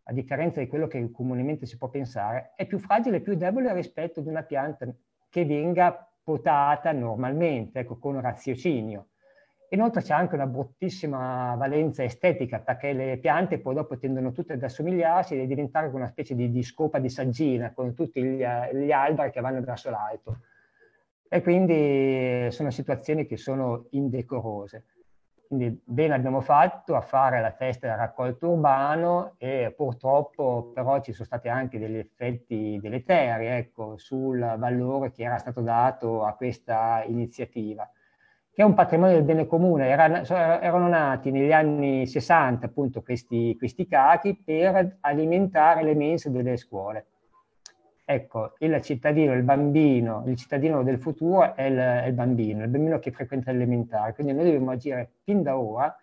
a 0.04 0.12
differenza 0.12 0.60
di 0.60 0.66
quello 0.66 0.86
che 0.86 1.10
comunemente 1.10 1.66
si 1.66 1.78
può 1.78 1.88
pensare, 1.88 2.52
è 2.56 2.66
più 2.66 2.78
fragile 2.78 3.16
e 3.16 3.20
più 3.20 3.34
debole 3.34 3.72
rispetto 3.72 4.20
ad 4.20 4.26
una 4.26 4.42
pianta 4.42 4.86
che 5.28 5.44
venga 5.44 6.08
potata 6.22 6.92
normalmente, 6.92 7.80
ecco, 7.80 7.98
con 7.98 8.20
raziocinio. 8.20 9.08
Inoltre 9.70 10.02
c'è 10.02 10.14
anche 10.14 10.34
una 10.34 10.46
bruttissima 10.46 11.54
valenza 11.56 12.04
estetica, 12.04 12.60
perché 12.60 12.92
le 12.92 13.18
piante 13.18 13.58
poi 13.58 13.74
dopo 13.74 13.98
tendono 13.98 14.30
tutte 14.30 14.52
ad 14.52 14.62
assomigliarsi 14.62 15.40
e 15.40 15.46
diventare 15.46 15.88
una 15.88 16.06
specie 16.06 16.34
di, 16.34 16.50
di 16.50 16.62
scopa 16.62 16.98
di 16.98 17.08
saggina, 17.08 17.72
con 17.72 17.94
tutti 17.94 18.22
gli, 18.22 18.44
gli 18.44 18.92
alberi 18.92 19.30
che 19.30 19.40
vanno 19.40 19.60
verso 19.62 19.90
l'alto. 19.90 20.38
E 21.28 21.42
quindi 21.42 22.50
sono 22.52 22.70
situazioni 22.70 23.26
che 23.26 23.36
sono 23.36 23.86
indecorose. 23.90 24.84
Quindi 25.54 25.80
bene 25.84 26.14
abbiamo 26.14 26.40
fatto 26.40 26.96
a 26.96 27.00
fare 27.00 27.40
la 27.40 27.52
festa 27.52 27.86
del 27.86 27.96
raccolto 27.96 28.50
urbano 28.50 29.34
e 29.38 29.72
purtroppo 29.76 30.72
però 30.74 31.00
ci 31.00 31.12
sono 31.12 31.26
stati 31.26 31.48
anche 31.48 31.78
degli 31.78 31.96
effetti 31.96 32.76
deleteri 32.82 33.46
ecco, 33.46 33.96
sul 33.96 34.40
valore 34.58 35.12
che 35.12 35.22
era 35.22 35.38
stato 35.38 35.60
dato 35.60 36.24
a 36.24 36.34
questa 36.34 37.04
iniziativa, 37.06 37.88
che 38.52 38.62
è 38.62 38.64
un 38.64 38.74
patrimonio 38.74 39.14
del 39.14 39.22
bene 39.22 39.46
comune. 39.46 39.86
Era, 39.86 40.24
erano 40.60 40.88
nati 40.88 41.30
negli 41.30 41.52
anni 41.52 42.04
60 42.04 42.66
appunto 42.66 43.02
questi, 43.02 43.54
questi 43.56 43.86
cachi 43.86 44.36
per 44.36 44.96
alimentare 45.02 45.84
le 45.84 45.94
mense 45.94 46.32
delle 46.32 46.56
scuole. 46.56 47.06
Ecco, 48.06 48.52
il 48.58 48.80
cittadino, 48.82 49.32
il 49.32 49.42
bambino, 49.42 50.24
il 50.26 50.36
cittadino 50.36 50.82
del 50.82 50.98
futuro 50.98 51.54
è 51.54 51.62
il, 51.62 51.76
è 51.76 52.06
il 52.06 52.12
bambino, 52.12 52.62
il 52.62 52.68
bambino 52.68 52.98
che 52.98 53.10
frequenta 53.10 53.50
l'elementare. 53.50 54.12
Quindi 54.12 54.34
noi 54.34 54.44
dobbiamo 54.44 54.72
agire 54.72 55.12
fin 55.22 55.42
da 55.42 55.56
ora 55.58 55.96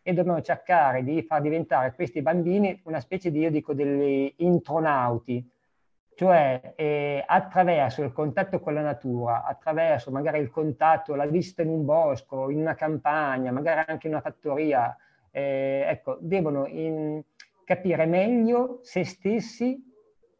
e 0.00 0.12
dobbiamo 0.14 0.40
cercare 0.40 1.04
di 1.04 1.22
far 1.22 1.42
diventare 1.42 1.92
questi 1.92 2.22
bambini 2.22 2.80
una 2.84 3.00
specie 3.00 3.30
di, 3.30 3.40
io 3.40 3.50
dico, 3.50 3.74
degli 3.74 4.32
intronauti, 4.38 5.46
cioè 6.14 6.72
eh, 6.74 7.22
attraverso 7.26 8.02
il 8.02 8.12
contatto 8.12 8.58
con 8.58 8.72
la 8.72 8.82
natura, 8.82 9.44
attraverso 9.44 10.10
magari 10.10 10.38
il 10.38 10.50
contatto, 10.50 11.14
la 11.14 11.26
visita 11.26 11.60
in 11.60 11.68
un 11.68 11.84
bosco, 11.84 12.48
in 12.48 12.60
una 12.60 12.74
campagna, 12.74 13.52
magari 13.52 13.84
anche 13.86 14.06
in 14.06 14.14
una 14.14 14.22
fattoria, 14.22 14.96
eh, 15.30 15.84
ecco, 15.86 16.16
devono 16.20 16.66
in, 16.66 17.22
capire 17.64 18.06
meglio 18.06 18.80
se 18.82 19.04
stessi 19.04 19.80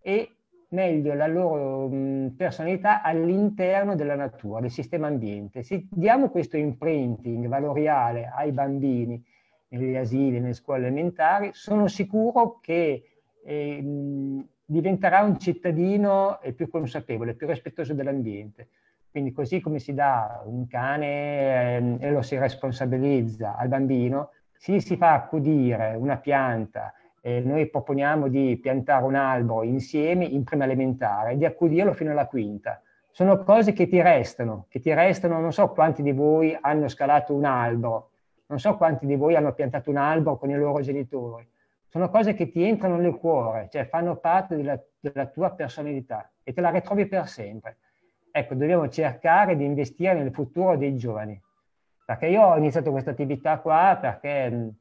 e 0.00 0.36
meglio 0.72 1.14
la 1.14 1.26
loro 1.26 1.88
personalità 2.36 3.02
all'interno 3.02 3.94
della 3.94 4.14
natura, 4.14 4.60
del 4.60 4.70
sistema 4.70 5.06
ambiente. 5.06 5.62
Se 5.62 5.86
diamo 5.90 6.30
questo 6.30 6.56
imprinting 6.56 7.46
valoriale 7.46 8.30
ai 8.34 8.52
bambini 8.52 9.22
negli 9.68 9.96
asili, 9.96 10.40
nelle 10.40 10.54
scuole 10.54 10.86
elementari, 10.86 11.50
sono 11.52 11.88
sicuro 11.88 12.58
che 12.60 13.04
eh, 13.44 14.44
diventerà 14.64 15.22
un 15.22 15.38
cittadino 15.38 16.38
più 16.54 16.68
consapevole, 16.68 17.34
più 17.34 17.46
rispettoso 17.46 17.94
dell'ambiente. 17.94 18.68
Quindi 19.10 19.32
così 19.32 19.60
come 19.60 19.78
si 19.78 19.92
dà 19.92 20.42
un 20.46 20.66
cane 20.66 21.76
eh, 21.76 21.96
e 22.00 22.10
lo 22.10 22.22
si 22.22 22.38
responsabilizza 22.38 23.56
al 23.56 23.68
bambino, 23.68 24.30
si 24.56 24.80
si 24.80 24.96
fa 24.96 25.12
accudire 25.12 25.94
una 25.98 26.16
pianta, 26.16 26.94
eh, 27.22 27.40
noi 27.40 27.68
proponiamo 27.68 28.28
di 28.28 28.58
piantare 28.60 29.04
un 29.04 29.14
albero 29.14 29.62
insieme 29.62 30.24
in 30.24 30.44
prima 30.44 30.64
elementare, 30.64 31.36
di 31.36 31.44
accudirlo 31.44 31.94
fino 31.94 32.10
alla 32.10 32.26
quinta. 32.26 32.82
Sono 33.10 33.42
cose 33.44 33.72
che 33.72 33.86
ti 33.86 34.00
restano, 34.02 34.66
che 34.68 34.80
ti 34.80 34.92
restano, 34.92 35.38
non 35.40 35.52
so 35.52 35.68
quanti 35.68 36.02
di 36.02 36.12
voi 36.12 36.56
hanno 36.60 36.88
scalato 36.88 37.34
un 37.34 37.44
albero, 37.44 38.10
non 38.46 38.58
so 38.58 38.76
quanti 38.76 39.06
di 39.06 39.16
voi 39.16 39.36
hanno 39.36 39.52
piantato 39.52 39.88
un 39.88 39.96
albero 39.96 40.36
con 40.36 40.50
i 40.50 40.56
loro 40.56 40.80
genitori, 40.80 41.48
sono 41.88 42.08
cose 42.08 42.34
che 42.34 42.50
ti 42.50 42.64
entrano 42.64 42.96
nel 42.96 43.14
cuore, 43.16 43.68
cioè 43.70 43.84
fanno 43.84 44.16
parte 44.16 44.56
della, 44.56 44.80
della 44.98 45.26
tua 45.26 45.50
personalità 45.50 46.30
e 46.42 46.52
te 46.52 46.60
la 46.60 46.70
ritrovi 46.70 47.06
per 47.06 47.28
sempre. 47.28 47.76
Ecco, 48.30 48.54
dobbiamo 48.54 48.88
cercare 48.88 49.56
di 49.56 49.64
investire 49.64 50.14
nel 50.14 50.32
futuro 50.32 50.76
dei 50.76 50.96
giovani. 50.96 51.38
Perché 52.04 52.28
io 52.28 52.42
ho 52.42 52.56
iniziato 52.56 52.90
questa 52.90 53.10
attività 53.10 53.58
qua 53.58 53.98
perché 54.00 54.72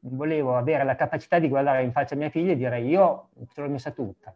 volevo 0.00 0.56
avere 0.56 0.84
la 0.84 0.94
capacità 0.94 1.38
di 1.38 1.48
guardare 1.48 1.82
in 1.82 1.92
faccia 1.92 2.16
mia 2.16 2.30
figlia 2.30 2.52
e 2.52 2.56
dire 2.56 2.80
io 2.80 3.28
ce 3.52 3.60
l'ho 3.60 3.68
messa 3.68 3.90
tutta. 3.90 4.34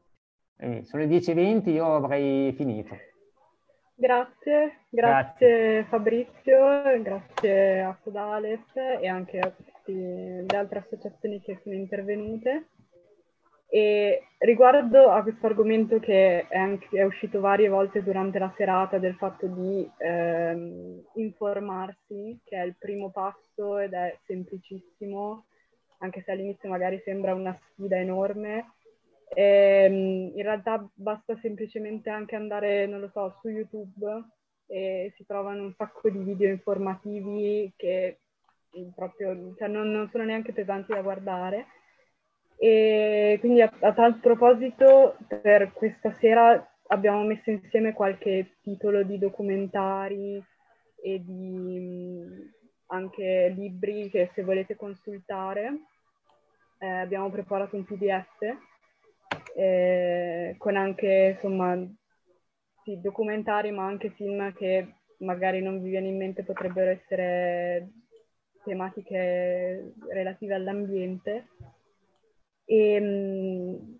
E 0.56 0.84
sono 0.84 1.02
le 1.02 1.08
10.20, 1.08 1.68
io 1.70 1.94
avrei 1.94 2.52
finito. 2.52 2.96
Grazie, 3.96 4.80
grazie, 4.88 4.90
grazie. 4.90 5.84
Fabrizio, 5.84 7.02
grazie 7.02 7.80
a 7.82 7.96
Sodales 8.02 8.74
e 9.00 9.06
anche 9.06 9.38
a 9.38 9.52
le 9.86 10.56
altre 10.56 10.78
associazioni 10.80 11.40
che 11.40 11.60
sono 11.62 11.74
intervenute. 11.74 12.68
E 13.66 14.22
riguardo 14.38 15.10
a 15.10 15.22
questo 15.22 15.46
argomento 15.46 15.98
che 15.98 16.46
è, 16.46 16.56
anche, 16.56 16.86
è, 16.96 17.02
uscito 17.02 17.40
varie 17.40 17.68
volte 17.68 18.04
durante 18.04 18.38
la 18.38 18.52
serata 18.56 18.98
del 18.98 19.16
fatto 19.16 19.48
di 19.48 19.90
ehm, 19.96 21.02
informarsi, 21.14 22.38
che 22.44 22.56
è 22.56 22.62
il 22.62 22.76
primo 22.78 23.10
passo 23.10 23.78
ed 23.78 23.92
è 23.94 24.16
semplicissimo, 24.26 25.46
anche 25.98 26.22
se 26.22 26.32
all'inizio 26.32 26.68
magari 26.68 27.00
sembra 27.04 27.34
una 27.34 27.58
sfida 27.70 27.96
enorme, 27.98 28.72
ehm, 29.34 30.32
in 30.34 30.42
realtà 30.42 30.86
basta 30.94 31.36
semplicemente 31.40 32.10
anche 32.10 32.36
andare, 32.36 32.86
non 32.86 33.00
lo 33.00 33.08
so, 33.08 33.36
su 33.40 33.48
YouTube 33.48 34.24
e 34.66 35.12
si 35.16 35.26
trovano 35.26 35.62
un 35.62 35.74
sacco 35.74 36.08
di 36.08 36.18
video 36.18 36.48
informativi 36.48 37.72
che 37.76 38.18
proprio, 38.94 39.54
cioè 39.56 39.68
non, 39.68 39.90
non 39.90 40.08
sono 40.10 40.24
neanche 40.24 40.52
pesanti 40.52 40.92
da 40.92 41.02
guardare. 41.02 41.66
E 42.56 43.36
quindi 43.40 43.62
a, 43.62 43.72
a 43.80 43.92
tal 43.92 44.18
proposito, 44.18 45.16
per 45.28 45.72
questa 45.72 46.12
sera 46.12 46.76
abbiamo 46.88 47.22
messo 47.22 47.50
insieme 47.50 47.92
qualche 47.92 48.56
titolo 48.62 49.02
di 49.02 49.18
documentari 49.18 50.42
e 51.02 51.22
di 51.22 52.43
anche 52.94 53.52
libri 53.56 54.08
che 54.10 54.30
se 54.34 54.42
volete 54.42 54.76
consultare. 54.76 55.80
Eh, 56.78 56.86
abbiamo 56.86 57.30
preparato 57.30 57.76
un 57.76 57.84
PDF 57.84 58.56
eh, 59.54 60.54
con 60.58 60.76
anche 60.76 61.34
insomma 61.34 61.78
sì, 62.82 63.00
documentari 63.00 63.70
ma 63.70 63.86
anche 63.86 64.10
film 64.10 64.52
che 64.52 64.94
magari 65.18 65.62
non 65.62 65.80
vi 65.82 65.90
viene 65.90 66.08
in 66.08 66.16
mente 66.16 66.42
potrebbero 66.42 66.90
essere 66.90 67.88
tematiche 68.64 69.92
relative 70.08 70.54
all'ambiente. 70.54 71.48
E, 72.64 72.94
ehm, 72.94 73.98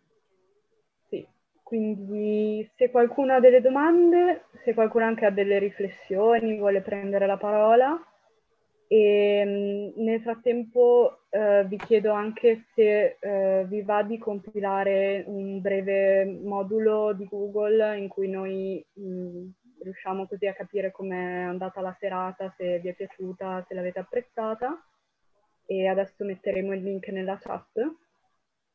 sì, 1.09 1.27
quindi 1.63 2.69
se 2.77 2.91
qualcuno 2.91 3.35
ha 3.35 3.41
delle 3.41 3.61
domande, 3.61 4.45
se 4.65 4.75
qualcuno 4.75 5.05
anche 5.05 5.27
ha 5.27 5.31
delle 5.31 5.59
riflessioni, 5.59 6.59
vuole 6.59 6.81
prendere 6.81 7.27
la 7.27 7.37
parola. 7.37 7.99
E 8.87 8.97
ehm, 8.97 9.93
nel 10.05 10.21
frattempo 10.21 11.21
eh, 11.31 11.65
vi 11.67 11.77
chiedo 11.79 12.13
anche 12.13 12.67
se 12.75 13.17
eh, 13.19 13.65
vi 13.67 13.83
va 13.83 14.03
di 14.03 14.19
compilare 14.19 15.25
un 15.27 15.61
breve 15.61 16.25
modulo 16.25 17.13
di 17.13 17.27
Google 17.27 17.99
in 17.99 18.09
cui 18.09 18.29
noi 18.29 18.85
mh, 18.93 19.49
riusciamo 19.85 20.27
così 20.27 20.47
a 20.47 20.55
capire 20.55 20.91
com'è 20.91 21.43
andata 21.43 21.81
la 21.81 21.97
serata, 21.99 22.53
se 22.57 22.79
vi 22.81 22.89
è 22.89 22.95
piaciuta, 22.95 23.65
se 23.69 23.75
l'avete 23.75 24.01
apprezzata. 24.01 24.83
E 25.67 25.87
adesso 25.87 26.25
metteremo 26.25 26.75
il 26.75 26.83
link 26.83 27.09
nella 27.09 27.39
chat, 27.39 27.81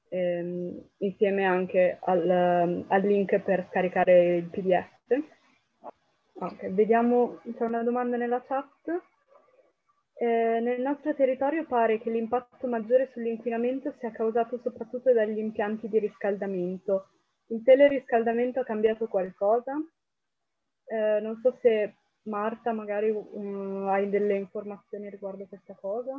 ehm, 0.09 0.89
insieme 0.97 1.45
anche 1.45 1.99
al, 2.01 2.85
al, 2.87 3.01
link 3.01 3.39
per 3.39 3.67
scaricare 3.69 4.37
il 4.37 4.49
PDF. 4.49 5.21
Ok, 6.41 6.67
vediamo, 6.69 7.39
c'è 7.55 7.63
una 7.63 7.83
domanda 7.83 8.17
nella 8.17 8.41
chat. 8.41 9.01
Eh, 10.21 10.59
nel 10.59 10.81
nostro 10.81 11.15
territorio 11.15 11.65
pare 11.65 11.97
che 11.97 12.09
l'impatto 12.09 12.67
maggiore 12.67 13.09
sull'inquinamento 13.13 13.93
sia 13.99 14.11
causato 14.11 14.59
soprattutto 14.61 15.13
dagli 15.13 15.37
impianti 15.37 15.87
di 15.87 15.97
riscaldamento. 15.97 17.07
Il 17.47 17.63
teleriscaldamento 17.63 18.59
ha 18.59 18.65
cambiato 18.65 19.07
qualcosa? 19.07 19.81
Eh, 20.87 21.21
non 21.21 21.39
so 21.41 21.57
se 21.61 21.95
Marta 22.23 22.73
magari 22.73 23.09
um, 23.11 23.87
hai 23.87 24.09
delle 24.09 24.35
informazioni 24.35 25.09
riguardo 25.09 25.47
questa 25.47 25.73
cosa. 25.79 26.11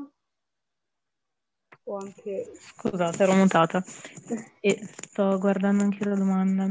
O 1.85 1.97
anche... 1.97 2.53
Scusate, 2.55 3.23
ero 3.23 3.35
mutata 3.35 3.85
e 4.61 4.79
sto 4.83 5.39
guardando 5.39 5.83
anche 5.83 6.07
la 6.07 6.17
domanda. 6.17 6.67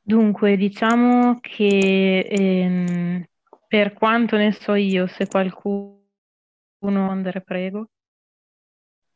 Dunque, 0.00 0.56
diciamo 0.56 1.40
che 1.40 2.20
ehm, 2.20 3.24
per 3.66 3.94
quanto 3.94 4.36
ne 4.36 4.52
so 4.52 4.74
io, 4.74 5.08
se 5.08 5.26
qualcuno 5.26 5.98
Andre, 6.82 7.40
prego 7.40 7.88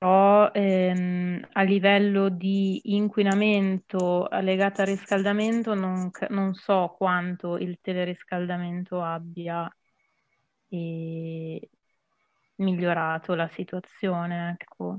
però 0.05 0.51
ehm, 0.53 1.49
a 1.53 1.63
livello 1.63 2.29
di 2.29 2.95
inquinamento 2.95 4.29
legato 4.43 4.83
al 4.83 4.89
riscaldamento 4.89 5.73
non, 5.75 6.11
non 6.29 6.53
so 6.55 6.95
quanto 6.97 7.57
il 7.57 7.79
teleriscaldamento 7.81 9.03
abbia 9.03 9.67
eh, 10.69 11.69
migliorato 12.57 13.35
la 13.35 13.49
situazione. 13.49 14.51
Ecco. 14.61 14.99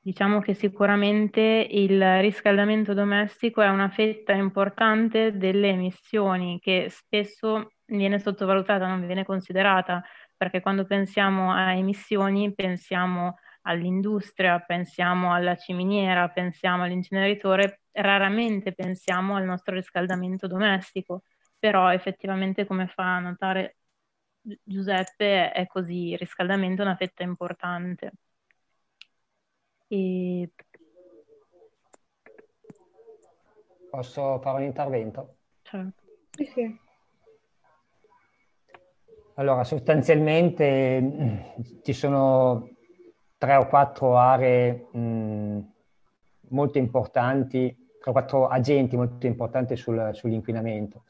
Diciamo 0.00 0.40
che 0.40 0.54
sicuramente 0.54 1.66
il 1.70 2.20
riscaldamento 2.20 2.94
domestico 2.94 3.60
è 3.60 3.68
una 3.68 3.90
fetta 3.90 4.32
importante 4.32 5.36
delle 5.36 5.70
emissioni 5.70 6.58
che 6.60 6.86
spesso 6.90 7.72
viene 7.86 8.18
sottovalutata, 8.20 8.86
non 8.86 9.04
viene 9.04 9.24
considerata, 9.24 10.02
perché 10.36 10.60
quando 10.60 10.84
pensiamo 10.86 11.52
a 11.52 11.72
emissioni 11.74 12.54
pensiamo 12.54 13.38
all'industria, 13.62 14.60
pensiamo 14.60 15.32
alla 15.32 15.56
ciminiera, 15.56 16.28
pensiamo 16.28 16.84
all'inceneritore, 16.84 17.80
raramente 17.92 18.72
pensiamo 18.72 19.36
al 19.36 19.44
nostro 19.44 19.74
riscaldamento 19.74 20.46
domestico, 20.46 21.22
però 21.58 21.92
effettivamente 21.92 22.66
come 22.66 22.86
fa 22.86 23.16
a 23.16 23.20
notare 23.20 23.76
Giuseppe 24.62 25.50
è 25.50 25.66
così, 25.66 26.10
il 26.10 26.18
riscaldamento 26.18 26.82
è 26.82 26.84
una 26.84 26.94
fetta 26.94 27.24
importante. 27.24 28.12
E... 29.88 30.50
Posso 33.90 34.38
fare 34.40 34.58
un 34.58 34.62
intervento? 34.64 35.36
Certo. 35.62 36.02
Sì, 36.30 36.44
sì. 36.44 36.85
Allora, 39.38 39.64
sostanzialmente 39.64 41.52
ci 41.82 41.92
sono 41.92 42.70
tre 43.36 43.56
o 43.56 43.66
quattro 43.66 44.16
aree 44.16 44.86
mh, 44.90 45.72
molto 46.48 46.78
importanti, 46.78 47.90
tre 48.00 48.10
o 48.10 48.12
quattro 48.12 48.48
agenti 48.48 48.96
molto 48.96 49.26
importanti 49.26 49.76
sul, 49.76 50.08
sull'inquinamento, 50.14 51.02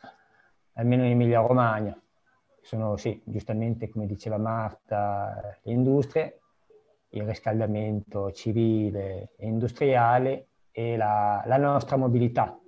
almeno 0.72 1.04
in 1.04 1.12
Emilia 1.12 1.38
Romagna. 1.38 1.96
Sono, 2.62 2.96
sì, 2.96 3.22
giustamente, 3.24 3.88
come 3.90 4.06
diceva 4.06 4.38
Marta, 4.38 5.56
le 5.62 5.72
industrie, 5.72 6.40
il 7.10 7.22
riscaldamento 7.22 8.32
civile 8.32 9.34
e 9.36 9.46
industriale 9.46 10.48
e 10.72 10.96
la, 10.96 11.44
la 11.46 11.58
nostra 11.58 11.96
mobilità. 11.96 12.58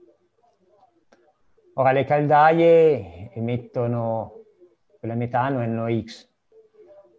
Ora 1.74 1.90
le 1.90 2.04
caldaie 2.04 3.32
emettono 3.32 4.37
quella 4.98 5.14
metano 5.14 5.64
NOx, 5.64 6.28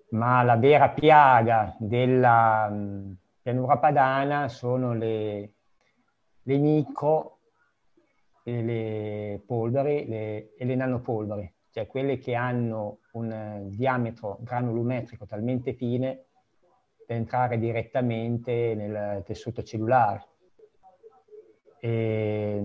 ma 0.10 0.44
la 0.44 0.58
vera 0.58 0.90
piaga 0.90 1.76
della 1.80 2.68
mh, 2.70 3.18
pianura 3.42 3.78
padana 3.78 4.48
sono 4.50 4.94
le, 4.94 5.54
le 6.44 6.58
micro 6.58 7.40
e 8.44 8.62
le 8.64 9.44
polveri 9.46 10.08
le, 10.08 10.56
e 10.56 10.66
le 10.66 10.76
nanopolveri, 10.76 11.54
cioè 11.72 11.88
quelle 11.88 12.18
che 12.18 12.36
hanno 12.36 13.00
un 13.14 13.68
diametro 13.70 14.38
granulometrico 14.42 15.26
talmente 15.26 15.74
fine 15.74 16.26
da 17.08 17.16
entrare 17.16 17.58
direttamente 17.58 18.76
nel 18.76 19.24
tessuto 19.26 19.64
cellulare. 19.64 20.28
E, 21.80 22.62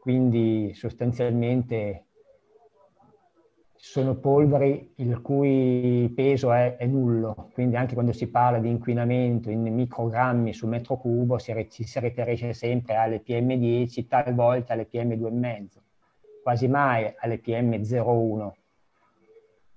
quindi 0.00 0.72
sostanzialmente 0.74 2.06
sono 3.84 4.14
polveri 4.14 4.92
il 4.98 5.20
cui 5.20 6.10
peso 6.14 6.52
è, 6.52 6.76
è, 6.76 6.86
nullo, 6.86 7.50
quindi 7.52 7.74
anche 7.74 7.94
quando 7.94 8.12
si 8.12 8.28
parla 8.30 8.60
di 8.60 8.68
inquinamento 8.68 9.50
in 9.50 9.60
microgrammi 9.60 10.52
su 10.52 10.68
metro 10.68 10.96
cubo 10.98 11.36
si, 11.38 11.52
ci 11.68 11.82
si 11.82 11.98
riferisce 11.98 12.52
sempre 12.52 12.94
alle 12.94 13.24
PM10, 13.26 14.06
talvolta 14.06 14.74
alle 14.74 14.88
PM2,5, 14.88 15.66
quasi 16.44 16.68
mai 16.68 17.12
alle 17.18 17.40
PM01. 17.44 18.50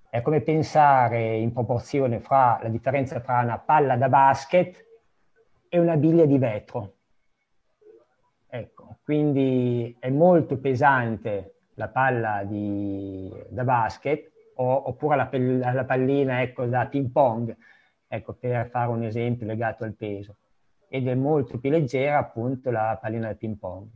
È 0.08 0.22
come 0.22 0.42
pensare 0.42 1.38
in 1.38 1.52
proporzione 1.52 2.20
fra 2.20 2.60
la 2.62 2.70
differenza 2.70 3.20
tra 3.22 3.40
una 3.40 3.58
palla 3.58 3.98
da 3.98 4.08
basket 4.08 4.86
e 5.68 5.80
una 5.80 5.98
biglia 5.98 6.26
di 6.26 6.38
vetro. 6.38 6.94
Ecco, 8.48 8.98
quindi 9.04 9.98
è 10.00 10.12
molto 10.12 10.60
pesante 10.60 11.55
la 11.76 11.88
palla 11.88 12.44
di, 12.44 13.32
da 13.50 13.64
basket 13.64 14.32
o, 14.56 14.88
oppure 14.88 15.16
la, 15.16 15.72
la, 15.72 15.86
pallina 15.86 16.42
ecco, 16.42 16.66
da 16.66 16.88
ping 16.88 17.12
pong, 17.12 17.56
ecco, 18.08 18.34
per 18.34 18.70
fare 18.70 18.90
un 18.90 19.04
esempio 19.04 19.46
legato 19.46 19.84
al 19.84 19.94
peso. 19.94 20.38
Ed 20.88 21.08
è 21.08 21.16
molto 21.16 21.60
più 21.60 21.70
leggera 21.70 22.18
appunto 22.18 22.72
la 22.72 22.98
pallina 23.02 23.28
da 23.28 23.36
ping 23.36 23.58
pong. 23.58 23.88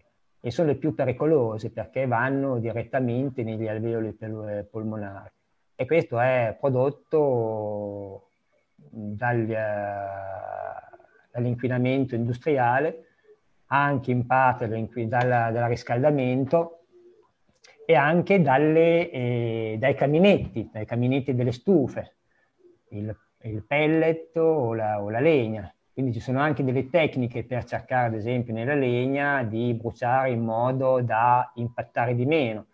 E 0.41 0.51
sono 0.51 0.69
le 0.69 0.75
più 0.75 0.93
pericolose 0.93 1.69
perché 1.69 2.07
vanno 2.07 2.59
direttamente 2.59 3.43
negli 3.43 3.67
alveoli 3.67 4.17
polmonari. 4.69 5.31
E 5.75 5.85
questo 5.85 6.19
è 6.19 6.55
prodotto 6.59 8.29
dal, 8.75 9.45
dall'inquinamento 11.31 12.15
industriale, 12.15 13.05
anche 13.67 14.11
in 14.11 14.25
parte 14.25 14.67
dal 14.67 15.53
riscaldamento, 15.67 16.78
e 17.89 17.95
anche 17.95 18.39
dalle, 18.39 19.09
eh, 19.09 19.75
dai 19.79 19.95
caminetti, 19.95 20.69
dai 20.71 20.85
caminetti 20.85 21.33
delle 21.33 21.51
stufe, 21.51 22.17
il, 22.89 23.17
il 23.45 23.63
pellet 23.65 24.37
o 24.37 24.75
la, 24.75 25.01
o 25.01 25.09
la, 25.09 25.19
legna. 25.19 25.73
Quindi 25.91 26.13
ci 26.13 26.19
sono 26.19 26.39
anche 26.39 26.63
delle 26.63 26.91
tecniche 26.91 27.43
per 27.43 27.63
cercare, 27.63 28.05
ad 28.05 28.13
esempio, 28.13 28.53
nella 28.53 28.75
legna 28.75 29.41
di 29.41 29.73
bruciare 29.73 30.29
in 30.29 30.43
modo 30.43 31.01
da 31.01 31.51
impattare 31.55 32.13
di 32.13 32.27
meno. 32.27 32.67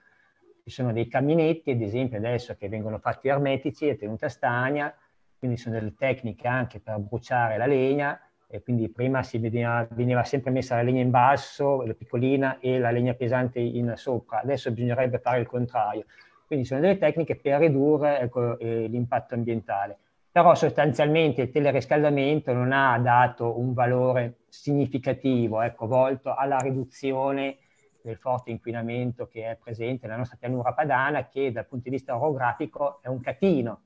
Ci 0.62 0.70
sono 0.70 0.92
dei 0.92 1.08
caminetti, 1.08 1.72
ad 1.72 1.80
esempio, 1.80 2.18
adesso 2.18 2.54
che 2.58 2.68
vengono 2.68 3.00
fatti 3.00 3.30
ermetici, 3.30 3.88
a 3.88 3.96
tenuta 3.96 4.28
stagna, 4.28 4.94
quindi 5.38 5.56
sono 5.56 5.76
delle 5.76 5.96
tecniche 5.96 6.46
anche 6.46 6.82
per 6.82 7.00
bruciare 7.00 7.56
la 7.56 7.68
legna 7.68 8.20
e 8.48 8.62
quindi 8.62 8.90
prima 8.90 9.22
veniva, 9.34 9.88
veniva, 9.92 10.24
sempre 10.24 10.52
messa 10.52 10.76
la 10.76 10.82
legna 10.84 11.02
in 11.02 11.10
basso, 11.10 11.82
la 11.84 11.94
piccolina 11.94 12.60
e 12.60 12.80
la 12.80 12.92
legna 12.92 13.14
pesante 13.14 13.60
in 13.60 13.94
sopra, 13.96 14.42
adesso 14.42 14.72
bisognerebbe 14.72 15.20
fare 15.20 15.40
il 15.40 15.48
contrario. 15.48 16.06
Quindi 16.46 16.66
sono 16.66 16.80
delle 16.80 16.98
tecniche 16.98 17.36
per 17.36 17.60
ridurre 17.60 18.20
ecco, 18.20 18.60
eh, 18.60 18.88
l'impatto 18.88 19.34
ambientale. 19.34 19.98
Però 20.32 20.54
sostanzialmente 20.54 21.44
il 21.44 21.50
teleriscaldamento 21.50 22.54
non 22.54 22.72
ha 22.72 23.00
dato 23.00 23.58
un 23.58 23.74
valore 23.74 24.40
significativo, 24.50 25.62
ecco, 25.62 25.88
volto 25.88 26.36
alla 26.36 26.58
riduzione 26.58 27.58
del 28.02 28.18
forte 28.18 28.52
inquinamento 28.52 29.28
che 29.28 29.50
è 29.50 29.58
presente 29.62 30.06
nella 30.06 30.20
nostra 30.20 30.38
pianura 30.40 30.74
padana, 30.74 31.28
che 31.28 31.52
dal 31.52 31.66
punto 31.66 31.86
di 31.86 31.96
vista 31.96 32.16
orografico 32.16 33.02
è 33.02 33.08
un 33.08 33.20
catino, 33.22 33.80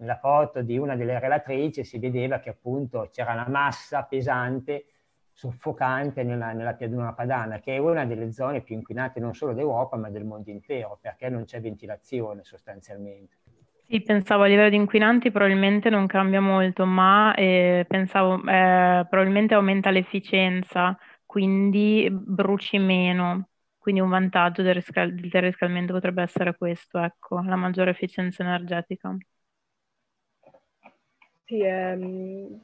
nella 0.00 0.16
foto 0.16 0.62
di 0.62 0.78
una 0.78 0.96
delle 0.96 1.18
relatrici 1.18 1.84
si 1.84 1.98
vedeva 1.98 2.40
che 2.40 2.50
appunto 2.50 3.08
c'era 3.12 3.32
una 3.32 3.48
massa 3.48 4.02
pesante, 4.02 4.86
soffocante 5.32 6.22
nella, 6.22 6.52
nella 6.52 6.74
pianura 6.74 7.12
padana, 7.12 7.60
che 7.60 7.76
è 7.76 7.78
una 7.78 8.04
delle 8.04 8.32
zone 8.32 8.62
più 8.62 8.74
inquinate 8.74 9.20
non 9.20 9.34
solo 9.34 9.52
d'Europa 9.52 9.96
ma 9.96 10.10
del 10.10 10.24
mondo 10.24 10.50
intero, 10.50 10.98
perché 11.00 11.28
non 11.28 11.44
c'è 11.44 11.60
ventilazione 11.60 12.42
sostanzialmente. 12.44 13.36
Sì, 13.86 14.02
pensavo 14.02 14.44
a 14.44 14.46
livello 14.46 14.68
di 14.68 14.76
inquinanti 14.76 15.30
probabilmente 15.30 15.90
non 15.90 16.06
cambia 16.06 16.40
molto, 16.40 16.86
ma 16.86 17.34
eh, 17.34 17.84
pensavo 17.88 18.36
eh, 18.36 19.06
probabilmente 19.08 19.54
aumenta 19.54 19.90
l'efficienza, 19.90 20.96
quindi 21.26 22.08
bruci 22.10 22.78
meno. 22.78 23.48
Quindi 23.78 24.00
un 24.00 24.10
vantaggio 24.10 24.62
del, 24.62 24.74
riscal- 24.74 25.14
del 25.14 25.42
riscaldamento 25.42 25.92
potrebbe 25.92 26.22
essere 26.22 26.54
questo, 26.56 26.98
ecco, 27.00 27.40
la 27.40 27.56
maggiore 27.56 27.90
efficienza 27.90 28.42
energetica. 28.42 29.16
Sì, 31.50 31.58
ehm, 31.64 32.60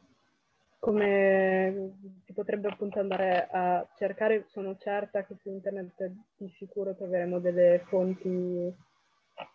come 0.78 1.96
si 2.24 2.32
potrebbe 2.32 2.68
appunto 2.68 3.00
andare 3.00 3.48
a 3.50 3.84
cercare, 3.96 4.44
sono 4.50 4.76
certa 4.78 5.24
che 5.24 5.34
su 5.40 5.48
internet 5.50 6.08
di 6.36 6.48
sicuro 6.56 6.94
troveremo 6.94 7.40
delle 7.40 7.82
fonti 7.88 8.72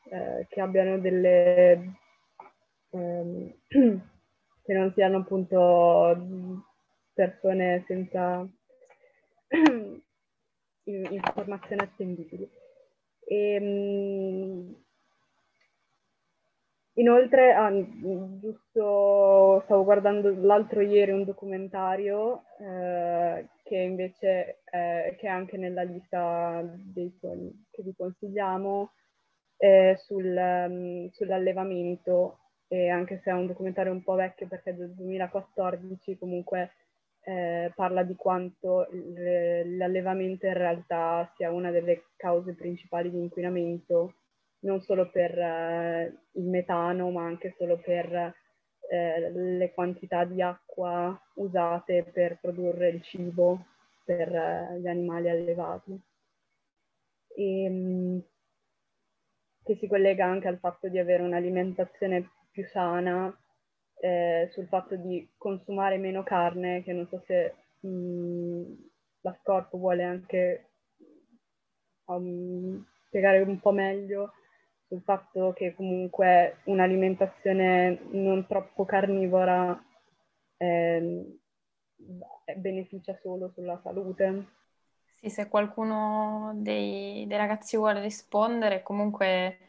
eh, 0.09 0.45
che 0.49 0.59
abbiano 0.59 0.99
delle... 0.99 1.93
Ehm, 2.89 3.53
che 4.63 4.73
non 4.73 4.91
siano 4.93 5.19
appunto 5.19 6.65
persone 7.13 7.85
senza 7.87 8.45
informazioni 10.83 11.81
attendibili. 11.81 12.49
E, 13.23 13.53
ehm, 13.55 14.75
Inoltre, 16.95 17.53
ah, 17.53 17.71
giusto 18.39 19.61
stavo 19.63 19.83
guardando 19.85 20.33
l'altro 20.41 20.81
ieri 20.81 21.11
un 21.11 21.23
documentario 21.23 22.43
eh, 22.59 23.47
che 23.63 23.77
invece 23.77 24.59
è, 24.65 25.15
che 25.17 25.27
è 25.27 25.29
anche 25.29 25.55
nella 25.57 25.83
lista 25.83 26.61
dei 26.65 27.09
film 27.19 27.49
che 27.71 27.81
vi 27.83 27.93
consigliamo 27.95 28.91
eh, 29.57 29.95
sul, 29.99 30.35
um, 30.35 31.09
sull'allevamento. 31.11 32.37
E 32.67 32.89
anche 32.89 33.19
se 33.23 33.31
è 33.31 33.33
un 33.33 33.47
documentario 33.47 33.91
un 33.91 34.03
po' 34.03 34.15
vecchio 34.15 34.47
perché 34.47 34.71
è 34.71 34.73
del 34.73 34.93
2014 34.93 36.17
comunque 36.17 36.71
eh, 37.23 37.71
parla 37.75 38.03
di 38.03 38.15
quanto 38.15 38.87
l'allevamento 38.87 40.45
in 40.47 40.53
realtà 40.53 41.29
sia 41.35 41.51
una 41.51 41.69
delle 41.69 42.05
cause 42.15 42.53
principali 42.53 43.11
di 43.11 43.19
inquinamento 43.19 44.13
non 44.61 44.81
solo 44.81 45.09
per 45.09 45.37
eh, 45.37 46.13
il 46.33 46.43
metano, 46.43 47.09
ma 47.11 47.23
anche 47.23 47.53
solo 47.57 47.77
per 47.77 48.33
eh, 48.89 49.31
le 49.31 49.73
quantità 49.73 50.25
di 50.25 50.41
acqua 50.41 51.19
usate 51.35 52.03
per 52.03 52.39
produrre 52.39 52.89
il 52.89 53.01
cibo 53.03 53.65
per 54.03 54.33
eh, 54.35 54.79
gli 54.79 54.87
animali 54.87 55.29
allevati. 55.29 55.99
E, 57.35 57.63
ehm, 57.63 58.23
che 59.63 59.75
si 59.77 59.87
collega 59.87 60.25
anche 60.25 60.47
al 60.47 60.57
fatto 60.57 60.87
di 60.89 60.97
avere 60.97 61.23
un'alimentazione 61.23 62.29
più 62.51 62.65
sana, 62.67 63.33
eh, 63.99 64.49
sul 64.51 64.67
fatto 64.67 64.95
di 64.95 65.29
consumare 65.37 65.97
meno 65.97 66.23
carne, 66.23 66.83
che 66.83 66.93
non 66.93 67.07
so 67.07 67.21
se 67.25 67.53
mh, 67.81 67.87
mm, 67.87 68.73
la 69.21 69.37
Scorpo 69.41 69.77
vuole 69.77 70.03
anche 70.03 70.71
um, 72.05 72.83
spiegare 73.05 73.41
un 73.41 73.59
po' 73.59 73.71
meglio 73.71 74.33
sul 74.91 75.01
fatto 75.03 75.53
che 75.55 75.73
comunque 75.73 76.57
un'alimentazione 76.65 77.97
non 78.11 78.45
troppo 78.45 78.83
carnivora 78.83 79.81
eh, 80.57 81.39
beneficia 82.57 83.17
solo 83.21 83.49
sulla 83.53 83.79
salute. 83.81 84.45
Sì, 85.13 85.29
se 85.29 85.47
qualcuno 85.47 86.51
dei, 86.55 87.25
dei 87.25 87.37
ragazzi 87.37 87.77
vuole 87.77 88.01
rispondere, 88.01 88.83
comunque 88.83 89.59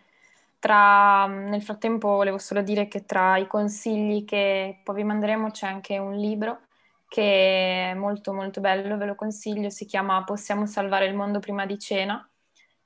tra, 0.58 1.26
nel 1.26 1.62
frattempo 1.62 2.08
volevo 2.08 2.38
solo 2.38 2.60
dire 2.60 2.88
che 2.88 3.04
tra 3.04 3.36
i 3.36 3.46
consigli 3.46 4.24
che 4.24 4.80
poi 4.82 4.96
vi 4.96 5.04
manderemo 5.04 5.50
c'è 5.50 5.68
anche 5.68 5.98
un 5.98 6.16
libro 6.16 6.62
che 7.06 7.90
è 7.90 7.94
molto 7.94 8.32
molto 8.32 8.60
bello, 8.60 8.96
ve 8.96 9.06
lo 9.06 9.14
consiglio, 9.14 9.70
si 9.70 9.84
chiama 9.84 10.24
Possiamo 10.24 10.66
salvare 10.66 11.06
il 11.06 11.14
mondo 11.14 11.38
prima 11.38 11.64
di 11.64 11.78
cena 11.78 12.26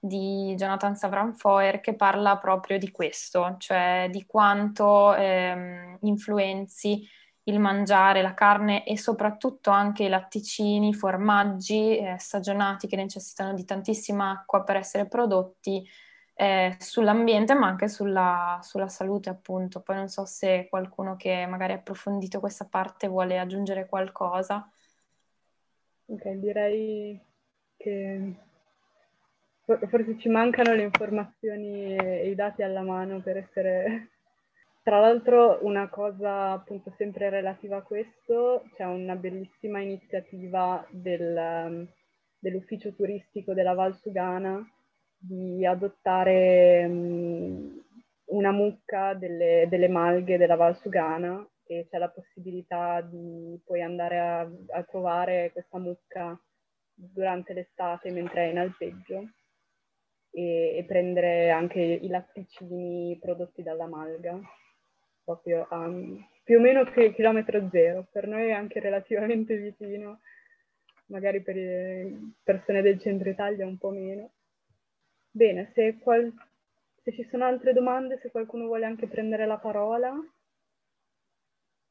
di 0.07 0.55
Jonathan 0.57 0.97
Savran 0.97 1.35
Foer 1.35 1.81
che 1.81 1.95
parla 1.95 2.39
proprio 2.39 2.79
di 2.79 2.91
questo, 2.91 3.57
cioè 3.59 4.09
di 4.11 4.25
quanto 4.27 5.15
ehm, 5.15 5.99
influenzi 6.03 7.07
il 7.45 7.61
mangiare 7.61 8.23
la 8.23 8.35
carne 8.35 8.85
e 8.85 8.99
soprattutto 8.99 9.71
anche 9.71 10.05
i 10.05 10.09
latticini, 10.09 10.89
i 10.89 10.95
formaggi 10.95 11.97
eh, 11.97 12.17
stagionati 12.19 12.89
che 12.89 12.97
necessitano 12.97 13.55
di 13.55 13.65
tantissima 13.65 14.31
acqua 14.31 14.65
per 14.65 14.77
essere 14.77 15.07
prodotti 15.07 15.87
eh, 16.35 16.77
sull'ambiente 16.79 17.55
ma 17.55 17.67
anche 17.69 17.89
sulla, 17.89 18.59
sulla, 18.63 18.89
salute 18.89 19.31
appunto. 19.31 19.81
Poi 19.81 19.97
non 19.97 20.09
so 20.09 20.27
se 20.27 20.67
qualcuno 20.69 21.17
che 21.17 21.47
magari 21.47 21.73
ha 21.73 21.77
approfondito 21.77 22.41
questa 22.41 22.67
parte 22.67 23.09
vuole 23.09 23.39
aggiungere 23.39 23.89
qualcosa. 23.89 24.69
Ok, 26.07 26.29
direi 26.33 27.21
che 27.77 28.35
forse 29.67 30.17
ci 30.19 30.29
mancano 30.29 30.75
le 30.75 30.83
informazioni 30.83 31.97
e 31.97 32.31
i 32.31 32.35
dati 32.37 32.63
alla 32.63 32.83
mano 32.83 33.21
per 33.21 33.39
essere 33.39 34.11
tra 34.87 35.01
l'altro 35.01 35.59
una 35.63 35.89
cosa 35.89 36.53
appunto 36.53 36.95
sempre 36.97 37.29
relativa 37.29 37.79
a 37.79 37.83
questo, 37.83 38.63
c'è 38.77 38.85
una 38.85 39.17
bellissima 39.17 39.81
iniziativa 39.81 40.87
del, 40.91 41.89
dell'ufficio 42.39 42.95
turistico 42.95 43.53
della 43.53 43.75
Val 43.75 43.97
Sugana 43.97 44.65
di 45.19 45.67
adottare 45.67 46.85
um, 46.87 47.83
una 48.27 48.53
mucca 48.53 49.15
delle, 49.15 49.67
delle, 49.69 49.89
malghe 49.89 50.39
della 50.39 50.55
Val 50.55 50.79
Sugana 50.79 51.45
e 51.65 51.89
c'è 51.91 51.99
la 51.99 52.11
possibilità 52.11 53.01
di 53.01 53.61
poi 53.65 53.83
andare 53.83 54.21
a, 54.21 54.41
a 54.41 54.83
trovare 54.85 55.51
questa 55.53 55.79
mucca 55.79 56.41
durante 56.95 57.53
l'estate 57.55 58.13
mentre 58.13 58.45
è 58.45 58.51
in 58.51 58.59
alpeggio 58.59 59.31
e, 60.37 60.77
e 60.77 60.85
prendere 60.85 61.51
anche 61.51 61.81
i 61.81 62.09
latticini 62.09 63.17
prodotti 63.19 63.63
dalla 63.63 63.87
malga 63.87 64.39
proprio 65.25 65.67
a 65.71 65.91
più 66.45 66.59
o 66.59 66.61
meno 66.61 66.85
che 66.85 67.13
chilometro 67.13 67.69
zero, 67.71 68.07
per 68.13 68.29
noi 68.29 68.49
è 68.49 68.53
anche 68.53 68.79
relativamente 68.79 69.57
vicino, 69.57 70.21
magari 71.07 71.43
per 71.43 71.57
persone 72.45 72.83
del 72.83 73.01
centro 73.01 73.29
Italia 73.29 73.67
un 73.67 73.77
po' 73.79 73.91
meno. 73.91 74.31
Bene, 75.33 75.73
se, 75.75 75.99
qual- 75.99 76.33
se 77.03 77.13
ci 77.13 77.27
sono 77.29 77.45
altre 77.45 77.73
domande, 77.73 78.21
se 78.23 78.31
qualcuno 78.31 78.67
vuole 78.67 78.85
anche 78.85 79.09
prendere 79.09 79.47
la 79.47 79.59
parola, 79.59 80.15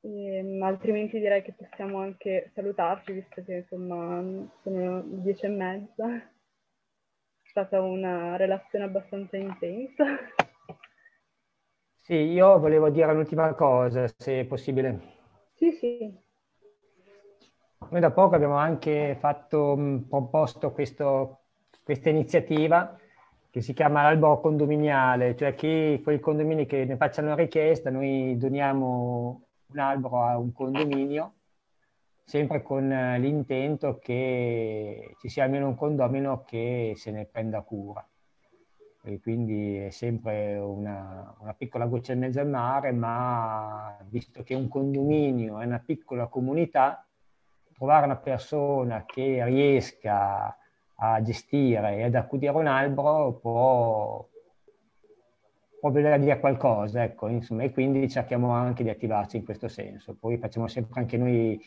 ehm, 0.02 0.64
altrimenti 0.64 1.20
direi 1.20 1.42
che 1.42 1.52
possiamo 1.52 2.00
anche 2.00 2.52
salutarci, 2.54 3.12
visto 3.12 3.44
che 3.44 3.56
insomma 3.56 4.24
sono 4.64 5.02
le 5.02 5.22
dieci 5.22 5.46
e 5.46 5.50
mezza. 5.50 6.35
È 7.56 7.64
stata 7.64 7.82
una 7.82 8.36
relazione 8.36 8.84
abbastanza 8.84 9.38
intensa. 9.38 10.04
Sì, 12.02 12.14
io 12.14 12.60
volevo 12.60 12.90
dire 12.90 13.10
un'ultima 13.10 13.54
cosa, 13.54 14.10
se 14.18 14.42
è 14.42 14.44
possibile. 14.44 15.00
Sì, 15.54 15.72
sì. 15.72 16.14
Noi 17.90 18.02
da 18.02 18.12
poco 18.12 18.36
abbiamo 18.36 18.58
anche 18.58 19.16
fatto, 19.22 20.04
proposto 20.10 20.74
questo, 20.74 21.44
questa 21.82 22.10
iniziativa 22.10 23.00
che 23.50 23.62
si 23.62 23.72
chiama 23.72 24.02
l'albo 24.02 24.42
condominiale, 24.42 25.38
cioè 25.38 25.56
che 25.56 26.02
quei 26.04 26.20
condomini 26.20 26.66
che 26.66 26.84
ne 26.84 26.98
facciano 26.98 27.36
richiesta, 27.36 27.90
noi 27.90 28.36
doniamo 28.36 29.48
un 29.68 29.80
albero 29.80 30.22
a 30.22 30.38
un 30.38 30.52
condominio, 30.52 31.36
sempre 32.26 32.64
con 32.64 32.88
l'intento 33.20 34.00
che 34.00 35.16
ci 35.20 35.30
sia 35.30 35.44
almeno 35.44 35.68
un 35.68 35.76
condomino 35.76 36.44
che 36.44 36.94
se 36.96 37.12
ne 37.12 37.26
prenda 37.26 37.62
cura 37.62 38.06
e 39.08 39.20
quindi 39.20 39.78
è 39.78 39.92
sempre 39.92 40.58
una, 40.58 41.36
una, 41.40 41.54
piccola 41.54 41.86
goccia 41.86 42.14
in 42.14 42.20
mezzo 42.20 42.40
al 42.40 42.50
mare, 42.50 42.92
ma 42.92 43.96
visto 44.10 44.42
che 44.42 44.56
un 44.56 44.68
condominio 44.68 45.60
è 45.60 45.66
una 45.66 45.78
piccola 45.78 46.26
comunità, 46.26 47.06
trovare 47.72 48.06
una 48.06 48.16
persona 48.16 49.06
che 49.06 49.46
riesca 49.46 50.58
a 50.96 51.22
gestire 51.22 51.98
e 51.98 52.04
ad 52.04 52.16
accudire 52.16 52.54
un 52.54 52.66
albero 52.66 53.34
può, 53.34 54.28
può 55.80 55.92
voler 55.92 56.20
dire 56.20 56.40
qualcosa, 56.40 57.04
ecco, 57.04 57.28
insomma, 57.28 57.62
e 57.62 57.72
quindi 57.72 58.10
cerchiamo 58.10 58.50
anche 58.52 58.82
di 58.82 58.90
attivarci 58.90 59.38
in 59.38 59.46
questo 59.46 59.68
senso. 59.68 60.16
Poi 60.20 60.38
facciamo 60.38 60.68
sempre 60.68 61.00
anche 61.00 61.18
noi 61.18 61.62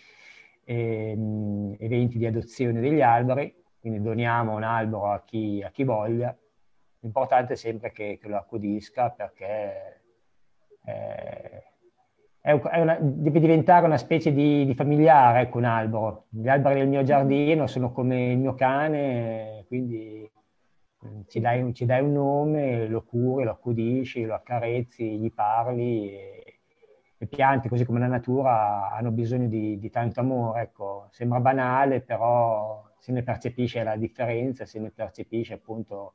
ehm, 0.75 1.77
eventi 1.79 2.19
di 2.19 2.27
adozione 2.27 2.81
degli 2.81 3.01
alberi, 3.01 3.55
quindi 3.81 4.03
doniamo 4.03 4.55
un 4.55 4.63
albero 4.63 5.11
a 5.11 5.23
chi, 5.25 5.63
a 5.65 5.71
chi 5.71 5.85
voglia 5.85 6.37
L'importante 7.01 7.53
è 7.53 7.57
sempre 7.57 7.93
che, 7.93 8.19
che 8.21 8.29
lo 8.29 8.37
accudisca 8.37 9.11
perché 9.11 10.03
eh, 10.85 11.63
una, 12.81 12.99
deve 13.01 13.39
diventare 13.39 13.87
una 13.87 13.99
specie 13.99 14.33
di, 14.33 14.65
di 14.65 14.75
familiare 14.75 15.43
ecco, 15.43 15.59
un 15.59 15.65
albero. 15.65 16.27
Gli 16.29 16.49
alberi 16.49 16.81
del 16.81 16.89
mio 16.89 17.05
giardino 17.05 17.69
sono 17.69 17.93
come 17.93 18.33
il 18.33 18.39
mio 18.39 18.55
cane, 18.55 19.65
quindi 19.69 20.29
mm, 21.07 21.21
ci 21.29 21.39
dai, 21.39 21.73
ci 21.73 21.85
dai 21.85 22.03
un 22.03 22.13
nome, 22.13 22.89
lo 22.89 23.05
curi, 23.05 23.45
lo 23.45 23.53
accudisci, 23.53 24.25
lo 24.25 24.35
accarezzi, 24.35 25.19
gli 25.19 25.33
parli. 25.33 26.11
E, 26.11 26.38
le 27.19 27.27
piante, 27.27 27.69
così 27.69 27.85
come 27.85 27.99
la 27.99 28.07
natura, 28.07 28.91
hanno 28.93 29.11
bisogno 29.11 29.49
di, 29.49 29.79
di 29.79 29.91
tanto 29.91 30.21
amore. 30.21 30.63
Ecco. 30.63 31.09
Sembra 31.11 31.41
banale, 31.41 32.01
però 32.01 32.89
se 32.99 33.13
ne 33.13 33.23
percepisce 33.23 33.83
la 33.83 33.97
differenza, 33.97 34.65
se 34.65 34.79
ne 34.79 34.91
percepisce 34.91 35.55
appunto 35.55 36.15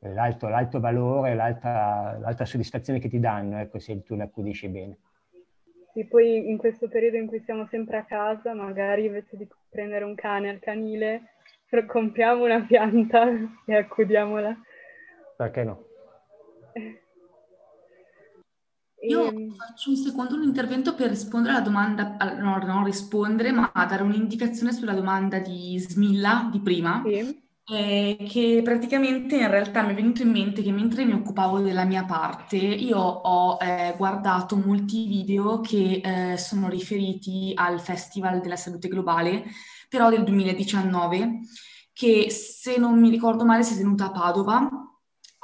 l'alto, 0.00 0.48
l'alto 0.48 0.80
valore, 0.80 1.34
l'alta, 1.34 2.16
l'alta, 2.18 2.44
soddisfazione 2.44 2.98
che 2.98 3.08
ti 3.08 3.20
danno, 3.20 3.58
ecco, 3.58 3.78
se 3.78 4.02
tu 4.02 4.14
le 4.14 4.24
accudisci 4.24 4.68
bene. 4.68 4.98
Sì, 5.92 6.04
poi 6.06 6.48
in 6.48 6.58
questo 6.58 6.88
periodo 6.88 7.16
in 7.16 7.26
cui 7.26 7.40
siamo 7.40 7.66
sempre 7.66 7.98
a 7.98 8.04
casa, 8.04 8.54
magari 8.54 9.06
invece 9.06 9.36
di 9.36 9.48
prendere 9.68 10.04
un 10.04 10.14
cane 10.14 10.50
al 10.50 10.58
canile, 10.58 11.32
compriamo 11.86 12.44
una 12.44 12.62
pianta 12.62 13.26
e 13.66 13.74
accudiamola. 13.74 14.56
Perché 15.36 15.64
no? 15.64 15.84
Io 19.08 19.30
ehm. 19.30 19.54
faccio 19.54 19.90
un 19.90 19.96
secondo 19.96 20.34
un 20.34 20.42
intervento 20.42 20.94
per 20.94 21.10
rispondere 21.10 21.54
alla 21.54 21.64
domanda, 21.64 22.16
no, 22.38 22.58
non 22.58 22.84
rispondere, 22.84 23.52
ma 23.52 23.70
dare 23.74 24.02
un'indicazione 24.02 24.72
sulla 24.72 24.94
domanda 24.94 25.38
di 25.38 25.78
Smilla 25.78 26.48
di 26.50 26.60
prima. 26.60 27.02
Sì 27.04 27.44
eh, 27.68 28.16
che 28.28 28.60
praticamente 28.62 29.36
in 29.36 29.50
realtà 29.50 29.82
mi 29.82 29.90
è 29.90 29.94
venuto 29.94 30.22
in 30.22 30.30
mente 30.30 30.62
che 30.62 30.70
mentre 30.70 31.04
mi 31.04 31.12
occupavo 31.12 31.60
della 31.60 31.84
mia 31.84 32.04
parte, 32.04 32.56
io 32.56 32.98
ho 32.98 33.58
eh, 33.60 33.94
guardato 33.96 34.56
molti 34.56 35.06
video 35.06 35.60
che 35.60 36.00
eh, 36.04 36.36
sono 36.36 36.68
riferiti 36.68 37.52
al 37.56 37.80
Festival 37.80 38.40
della 38.40 38.56
Salute 38.56 38.88
Globale, 38.88 39.44
però 39.88 40.10
del 40.10 40.22
2019, 40.22 41.40
che 41.92 42.30
se 42.30 42.76
non 42.76 43.00
mi 43.00 43.10
ricordo 43.10 43.44
male 43.44 43.64
si 43.64 43.74
è 43.74 43.76
tenuta 43.76 44.06
a 44.06 44.10
Padova 44.12 44.68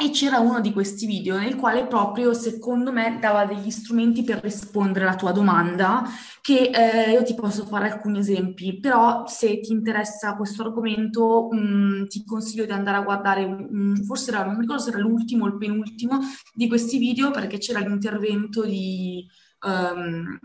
e 0.03 0.11
c'era 0.11 0.41
uno 0.41 0.61
di 0.61 0.73
questi 0.73 1.07
video 1.07 1.39
nel 1.39 1.55
quale 1.55 1.87
proprio, 1.87 2.35
secondo 2.35 2.91
me, 2.91 3.19
dava 3.21 3.45
degli 3.45 3.71
strumenti 3.71 4.25
per 4.25 4.41
rispondere 4.43 5.05
alla 5.05 5.15
tua 5.15 5.31
domanda, 5.31 6.03
che 6.41 6.71
eh, 6.75 7.13
io 7.13 7.23
ti 7.23 7.35
posso 7.35 7.65
fare 7.67 7.89
alcuni 7.89 8.19
esempi, 8.19 8.81
però 8.81 9.27
se 9.29 9.61
ti 9.61 9.71
interessa 9.73 10.35
questo 10.35 10.63
argomento 10.63 11.49
mh, 11.53 11.57
mm, 11.57 12.07
ti 12.07 12.25
consiglio 12.25 12.65
di 12.65 12.73
andare 12.73 12.97
a 12.97 13.03
guardare, 13.03 13.47
mh, 13.47 14.03
forse 14.05 14.31
era, 14.33 14.45
non 14.45 14.55
mi 14.55 14.63
ricordo 14.63 14.83
se 14.83 14.91
era 14.91 14.99
l'ultimo 14.99 15.45
o 15.45 15.49
il 15.49 15.57
penultimo 15.57 16.19
di 16.53 16.67
questi 16.67 16.99
video, 16.99 17.31
perché 17.31 17.59
c'era 17.59 17.79
l'intervento 17.79 18.65
di... 18.65 19.25
Um, 19.65 20.39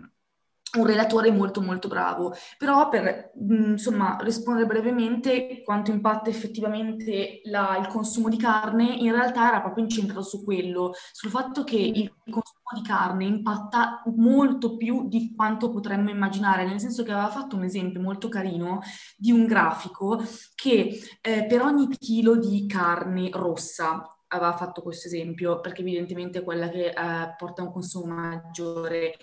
un 0.76 0.86
relatore 0.86 1.32
molto 1.32 1.62
molto 1.62 1.88
bravo, 1.88 2.34
però 2.58 2.90
per 2.90 3.32
insomma 3.38 4.18
rispondere 4.20 4.66
brevemente 4.66 5.62
quanto 5.64 5.92
impatta 5.92 6.30
effettivamente 6.30 7.42
la, 7.46 7.78
il 7.80 7.88
consumo 7.88 8.30
di 8.30 8.38
carne, 8.38 8.84
in 8.84 9.12
realtà 9.12 9.48
era 9.48 9.62
proprio 9.62 9.84
incentrato 9.84 10.22
su 10.22 10.44
quello, 10.44 10.94
sul 11.12 11.30
fatto 11.30 11.64
che 11.64 11.78
il 11.78 12.14
consumo 12.24 12.70
di 12.74 12.82
carne 12.82 13.26
impatta 13.26 14.04
molto 14.16 14.76
più 14.76 15.08
di 15.08 15.34
quanto 15.36 15.70
potremmo 15.70 16.10
immaginare, 16.10 16.66
nel 16.66 16.80
senso 16.80 17.04
che 17.04 17.12
aveva 17.12 17.30
fatto 17.30 17.56
un 17.56 17.64
esempio 17.64 18.02
molto 18.02 18.28
carino 18.28 18.82
di 19.16 19.32
un 19.32 19.46
grafico 19.46 20.22
che 20.54 21.00
eh, 21.22 21.46
per 21.46 21.62
ogni 21.62 21.88
chilo 21.98 22.36
di 22.36 22.66
carne 22.68 23.30
rossa 23.32 24.06
aveva 24.30 24.58
fatto 24.58 24.82
questo 24.82 25.08
esempio, 25.08 25.62
perché 25.62 25.82
evidentemente 25.82 26.40
è 26.40 26.44
quella 26.44 26.68
che 26.68 26.88
eh, 26.88 27.36
porta 27.38 27.62
a 27.62 27.66
un 27.66 27.72
consumo 27.72 28.14
maggiore 28.14 29.18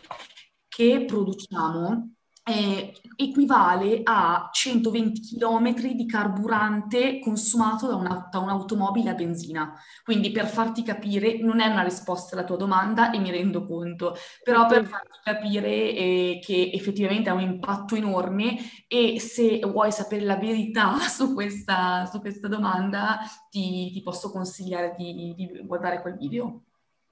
che 0.74 1.04
produciamo 1.06 2.14
eh, 2.46 2.92
equivale 3.16 4.00
a 4.02 4.50
120 4.52 5.36
km 5.36 5.72
di 5.94 6.04
carburante 6.04 7.20
consumato 7.20 7.86
da, 7.86 7.94
una, 7.94 8.28
da, 8.28 8.40
un'automobile 8.40 9.10
a 9.10 9.14
benzina. 9.14 9.72
Quindi 10.02 10.32
per 10.32 10.48
farti 10.48 10.82
capire, 10.82 11.38
non 11.38 11.60
è 11.60 11.68
una 11.68 11.84
risposta 11.84 12.34
alla 12.34 12.44
tua 12.44 12.56
domanda 12.56 13.12
e 13.12 13.18
mi 13.20 13.30
rendo 13.30 13.64
conto, 13.64 14.16
però 14.42 14.66
per 14.66 14.84
farti 14.84 15.20
capire 15.22 15.68
eh, 15.70 16.40
che 16.44 16.70
effettivamente 16.74 17.30
ha 17.30 17.34
un 17.34 17.40
impatto 17.40 17.94
enorme 17.94 18.56
e 18.88 19.20
se 19.20 19.60
vuoi 19.60 19.92
sapere 19.92 20.24
la 20.24 20.36
verità 20.36 20.98
su 21.08 21.34
questa, 21.34 22.04
su 22.06 22.20
questa 22.20 22.48
domanda 22.48 23.20
ti, 23.48 23.92
ti, 23.92 24.02
posso 24.02 24.32
consigliare 24.32 24.96
di, 24.98 25.34
di 25.36 25.62
guardare 25.64 26.02
quel 26.02 26.16
video. 26.16 26.63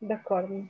D'accordo, 0.05 0.67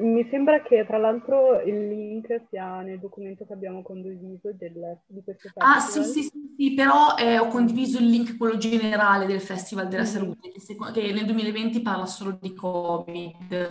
mi 0.00 0.26
sembra 0.30 0.60
che 0.62 0.84
tra 0.84 0.98
l'altro 0.98 1.60
il 1.60 1.86
link 1.86 2.46
sia 2.48 2.80
nel 2.80 2.98
documento 2.98 3.46
che 3.46 3.52
abbiamo 3.52 3.82
condiviso 3.82 4.50
del, 4.52 4.98
di 5.06 5.22
questo 5.22 5.48
festival. 5.48 5.76
Ah 5.76 5.78
sì, 5.78 6.02
sì, 6.02 6.22
sì, 6.24 6.54
sì 6.56 6.74
però 6.74 7.14
eh, 7.16 7.38
ho 7.38 7.46
condiviso 7.46 7.98
il 7.98 8.08
link, 8.08 8.36
quello 8.36 8.56
generale 8.56 9.26
del 9.26 9.40
Festival 9.40 9.86
della 9.86 10.02
mm-hmm. 10.02 10.12
Salute, 10.12 10.50
che, 10.50 10.76
che, 10.92 11.12
nel 11.12 11.24
2020 11.24 11.82
parla 11.82 12.04
solo 12.04 12.36
di 12.40 12.52
Covid, 12.52 13.52
e 13.52 13.68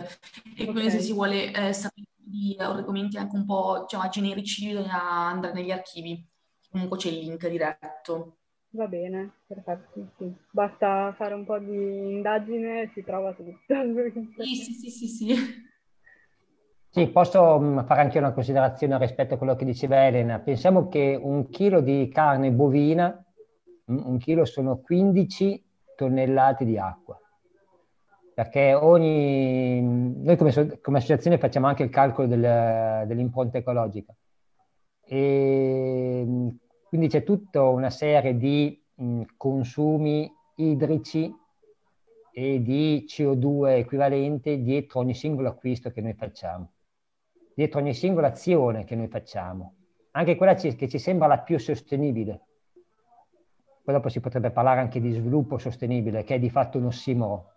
okay. 0.62 0.72
quindi 0.72 0.90
se 0.90 1.00
si 1.00 1.12
vuole 1.12 1.52
eh, 1.52 1.74
sapere 1.74 2.06
di 2.16 2.56
argomenti 2.58 3.18
anche 3.18 3.36
un 3.36 3.44
po' 3.44 3.80
diciamo, 3.82 4.08
generici 4.08 4.68
bisogna 4.68 5.02
andare 5.02 5.52
negli 5.52 5.70
archivi, 5.70 6.26
comunque 6.70 6.96
c'è 6.96 7.10
il 7.10 7.18
link 7.18 7.46
diretto. 7.46 8.38
Va 8.74 8.88
bene, 8.88 9.34
perfetto. 9.46 10.08
Sì. 10.18 10.34
Basta 10.50 11.14
fare 11.16 11.34
un 11.34 11.44
po' 11.44 11.58
di 11.58 12.12
indagine 12.12 12.82
e 12.82 12.90
si 12.92 13.04
trova 13.04 13.32
tutto. 13.32 13.52
Sì, 14.42 14.54
sì, 14.56 14.72
sì, 14.72 14.90
sì, 14.90 15.06
sì. 15.06 15.34
Sì, 16.90 17.06
posso 17.08 17.60
mm, 17.60 17.80
fare 17.84 18.00
anche 18.00 18.18
una 18.18 18.32
considerazione 18.32 18.98
rispetto 18.98 19.34
a 19.34 19.36
quello 19.36 19.54
che 19.54 19.64
diceva 19.64 20.06
Elena. 20.06 20.40
Pensiamo 20.40 20.88
che 20.88 21.18
un 21.20 21.48
chilo 21.50 21.80
di 21.80 22.08
carne 22.12 22.50
bovina, 22.50 23.24
mm, 23.90 24.06
un 24.06 24.18
chilo 24.18 24.44
sono 24.44 24.78
15 24.78 25.64
tonnellate 25.94 26.64
di 26.64 26.76
acqua. 26.76 27.16
Perché 28.34 28.74
ogni... 28.74 29.80
Noi 29.82 30.36
come, 30.36 30.80
come 30.80 30.98
associazione 30.98 31.38
facciamo 31.38 31.68
anche 31.68 31.84
il 31.84 31.90
calcolo 31.90 32.26
del, 32.26 33.06
dell'impronta 33.06 33.58
ecologica. 33.58 34.12
E 35.04 36.24
mm, 36.26 36.48
quindi 36.94 37.10
c'è 37.10 37.24
tutta 37.24 37.64
una 37.64 37.90
serie 37.90 38.36
di 38.36 38.80
mh, 38.94 39.22
consumi 39.36 40.32
idrici 40.54 41.28
e 42.32 42.62
di 42.62 43.04
CO2 43.08 43.78
equivalente 43.78 44.62
dietro 44.62 45.00
ogni 45.00 45.12
singolo 45.12 45.48
acquisto 45.48 45.90
che 45.90 46.00
noi 46.00 46.14
facciamo, 46.14 46.70
dietro 47.52 47.80
ogni 47.80 47.94
singola 47.94 48.28
azione 48.28 48.84
che 48.84 48.94
noi 48.94 49.08
facciamo, 49.08 49.74
anche 50.12 50.36
quella 50.36 50.54
che 50.54 50.88
ci 50.88 51.00
sembra 51.00 51.26
la 51.26 51.40
più 51.40 51.58
sostenibile. 51.58 52.46
Poi 53.82 53.92
dopo 53.92 54.08
si 54.08 54.20
potrebbe 54.20 54.52
parlare 54.52 54.78
anche 54.78 55.00
di 55.00 55.10
sviluppo 55.10 55.58
sostenibile, 55.58 56.22
che 56.22 56.36
è 56.36 56.38
di 56.38 56.48
fatto 56.48 56.78
un 56.78 56.84
ossimoro. 56.84 57.54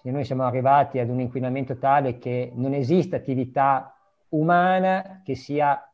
Se 0.00 0.10
noi 0.10 0.24
siamo 0.24 0.44
arrivati 0.44 0.98
ad 0.98 1.10
un 1.10 1.20
inquinamento 1.20 1.76
tale 1.76 2.16
che 2.16 2.50
non 2.54 2.72
esiste 2.72 3.14
attività 3.14 3.94
umana 4.30 5.20
che 5.22 5.34
sia 5.34 5.86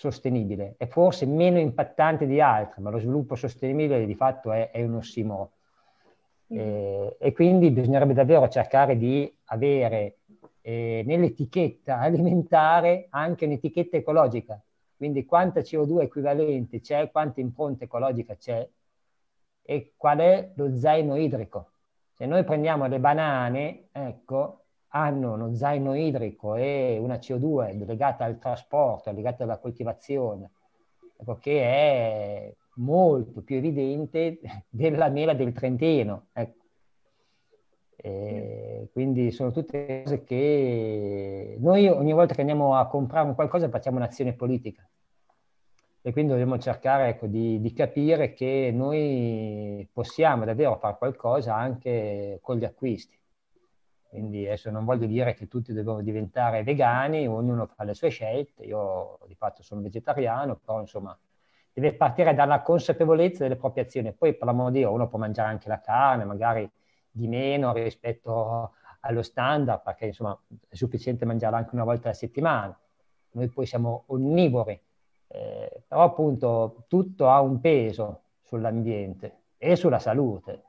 sostenibile. 0.00 0.76
È 0.78 0.86
forse 0.86 1.26
meno 1.26 1.58
impattante 1.58 2.26
di 2.26 2.40
altre, 2.40 2.80
ma 2.80 2.88
lo 2.88 2.98
sviluppo 2.98 3.34
sostenibile 3.34 4.06
di 4.06 4.14
fatto 4.14 4.50
è, 4.50 4.70
è 4.70 4.82
un 4.82 4.94
ossimoro. 4.94 5.52
Mm. 6.54 6.58
Eh, 6.58 7.16
e 7.18 7.32
quindi 7.32 7.70
bisognerebbe 7.70 8.14
davvero 8.14 8.48
cercare 8.48 8.96
di 8.96 9.30
avere 9.46 10.20
eh, 10.62 11.02
nell'etichetta 11.04 11.98
alimentare 11.98 13.08
anche 13.10 13.44
un'etichetta 13.44 13.98
ecologica, 13.98 14.58
quindi 14.96 15.26
quanta 15.26 15.60
CO2 15.60 16.00
equivalente 16.00 16.80
c'è, 16.80 17.10
quanta 17.10 17.40
impronta 17.40 17.84
ecologica 17.84 18.36
c'è 18.36 18.66
e 19.62 19.92
qual 19.96 20.18
è 20.18 20.52
lo 20.54 20.74
zaino 20.78 21.16
idrico. 21.16 21.72
Se 22.14 22.24
noi 22.24 22.42
prendiamo 22.44 22.86
le 22.86 22.98
banane, 22.98 23.88
ecco, 23.92 24.64
hanno 24.90 25.34
uno 25.34 25.54
zaino 25.54 25.94
idrico 25.94 26.54
e 26.54 26.98
una 27.00 27.16
CO2 27.16 27.84
legata 27.86 28.24
al 28.24 28.38
trasporto, 28.38 29.12
legata 29.12 29.44
alla 29.44 29.58
coltivazione, 29.58 30.50
ecco, 31.16 31.36
che 31.38 31.62
è 31.62 32.54
molto 32.76 33.42
più 33.42 33.56
evidente 33.56 34.40
della 34.68 35.08
mela 35.08 35.34
del 35.34 35.52
Trentino. 35.52 36.28
Ecco. 36.32 36.58
quindi 38.92 39.30
sono 39.30 39.50
tutte 39.50 40.02
cose 40.04 40.24
che 40.24 41.56
noi 41.60 41.86
ogni 41.86 42.14
volta 42.14 42.34
che 42.34 42.40
andiamo 42.40 42.74
a 42.74 42.86
comprare 42.86 43.28
un 43.28 43.34
qualcosa 43.34 43.68
facciamo 43.68 43.98
un'azione 43.98 44.32
politica 44.32 44.88
e 46.02 46.12
quindi 46.12 46.30
dobbiamo 46.30 46.58
cercare 46.58 47.08
ecco, 47.10 47.26
di, 47.26 47.60
di, 47.60 47.72
capire 47.72 48.32
che 48.32 48.70
noi 48.72 49.86
possiamo 49.92 50.44
davvero 50.46 50.78
fare 50.78 50.96
qualcosa 50.96 51.54
anche 51.54 52.38
con 52.40 52.56
gli 52.56 52.64
acquisti. 52.64 53.19
Quindi 54.10 54.44
adesso 54.44 54.70
non 54.72 54.84
voglio 54.84 55.06
dire 55.06 55.34
che 55.34 55.46
tutti 55.46 55.72
dobbiamo 55.72 56.00
diventare 56.02 56.64
vegani, 56.64 57.28
ognuno 57.28 57.66
fa 57.66 57.84
le 57.84 57.94
sue 57.94 58.08
scelte, 58.08 58.64
io 58.64 59.20
di 59.28 59.36
fatto 59.36 59.62
sono 59.62 59.80
vegetariano, 59.82 60.56
però 60.56 60.80
insomma 60.80 61.16
deve 61.72 61.94
partire 61.94 62.34
dalla 62.34 62.60
consapevolezza 62.60 63.44
delle 63.44 63.54
proprie 63.54 63.84
azioni. 63.84 64.12
Poi 64.12 64.34
per 64.34 64.48
l'amor 64.48 64.72
di 64.72 64.78
Dio 64.78 64.90
uno 64.90 65.06
può 65.06 65.16
mangiare 65.16 65.50
anche 65.50 65.68
la 65.68 65.80
carne, 65.80 66.24
magari 66.24 66.68
di 67.08 67.28
meno 67.28 67.72
rispetto 67.72 68.72
allo 69.02 69.22
standard, 69.22 69.80
perché 69.82 70.06
insomma 70.06 70.36
è 70.68 70.74
sufficiente 70.74 71.24
mangiarla 71.24 71.58
anche 71.58 71.74
una 71.74 71.84
volta 71.84 72.08
alla 72.08 72.16
settimana. 72.16 72.76
Noi 73.32 73.46
poi 73.46 73.64
siamo 73.64 74.02
onnivori, 74.06 74.78
eh, 75.28 75.84
però 75.86 76.02
appunto 76.02 76.84
tutto 76.88 77.30
ha 77.30 77.40
un 77.40 77.60
peso 77.60 78.22
sull'ambiente 78.42 79.42
e 79.56 79.76
sulla 79.76 80.00
salute. 80.00 80.64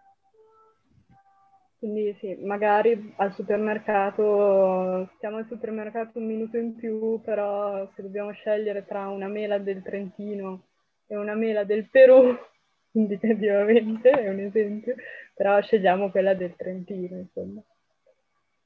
Quindi 1.82 2.16
sì, 2.20 2.36
magari 2.36 3.12
al 3.16 3.34
supermercato, 3.34 5.10
stiamo 5.16 5.38
al 5.38 5.48
supermercato 5.48 6.20
un 6.20 6.28
minuto 6.28 6.56
in 6.58 6.76
più, 6.76 7.20
però 7.24 7.90
se 7.96 8.04
dobbiamo 8.04 8.30
scegliere 8.34 8.86
tra 8.86 9.08
una 9.08 9.28
mela 9.28 9.58
del 9.58 9.82
Trentino 9.82 10.68
e 11.08 11.18
una 11.18 11.34
mela 11.34 11.64
del 11.64 11.90
Perù, 11.90 12.38
indicativamente, 12.94 14.12
è 14.12 14.30
un 14.30 14.42
esempio, 14.42 14.94
però 15.34 15.60
scegliamo 15.60 16.12
quella 16.12 16.36
del 16.36 16.56
Trentino, 16.56 17.18
insomma. 17.18 17.64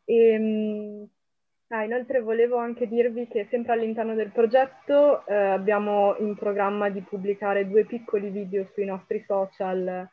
E, 0.04 0.16
ehm, 0.34 1.08
ah, 1.70 1.86
inoltre 1.86 2.20
volevo 2.20 2.58
anche 2.58 2.86
dirvi 2.86 3.30
che 3.30 3.48
sempre 3.50 3.72
all'interno 3.72 4.14
del 4.14 4.32
progetto 4.34 5.26
eh, 5.26 5.34
abbiamo 5.34 6.18
in 6.18 6.36
programma 6.36 6.90
di 6.90 7.00
pubblicare 7.00 7.66
due 7.66 7.86
piccoli 7.86 8.30
video 8.30 8.68
sui 8.74 8.84
nostri 8.84 9.24
social 9.26 10.06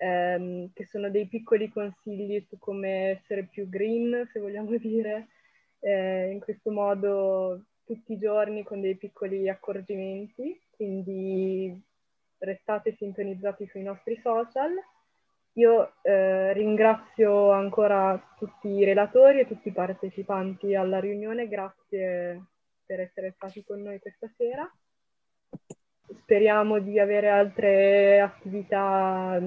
ehm, 0.00 0.70
che 0.72 0.86
sono 0.86 1.10
dei 1.10 1.26
piccoli 1.26 1.68
consigli 1.68 2.42
su 2.48 2.58
come 2.58 3.10
essere 3.10 3.44
più 3.44 3.68
green, 3.68 4.28
se 4.32 4.40
vogliamo 4.40 4.76
dire, 4.78 5.28
eh, 5.80 6.30
in 6.30 6.40
questo 6.40 6.70
modo 6.70 7.64
tutti 7.84 8.12
i 8.12 8.18
giorni 8.18 8.62
con 8.62 8.80
dei 8.80 8.96
piccoli 8.96 9.48
accorgimenti, 9.48 10.58
quindi 10.70 11.78
restate 12.38 12.94
sintonizzati 12.96 13.66
sui 13.66 13.82
nostri 13.82 14.18
social. 14.22 14.72
Io 15.54 15.94
eh, 16.02 16.52
ringrazio 16.52 17.50
ancora 17.50 18.18
tutti 18.38 18.68
i 18.68 18.84
relatori 18.84 19.40
e 19.40 19.46
tutti 19.46 19.68
i 19.68 19.72
partecipanti 19.72 20.74
alla 20.74 21.00
riunione, 21.00 21.48
grazie 21.48 22.44
per 22.86 23.00
essere 23.00 23.32
stati 23.36 23.64
con 23.64 23.82
noi 23.82 23.98
questa 23.98 24.30
sera. 24.36 24.70
Speriamo 26.22 26.78
di 26.78 26.98
avere 26.98 27.28
altre 27.28 28.20
attività 28.20 29.38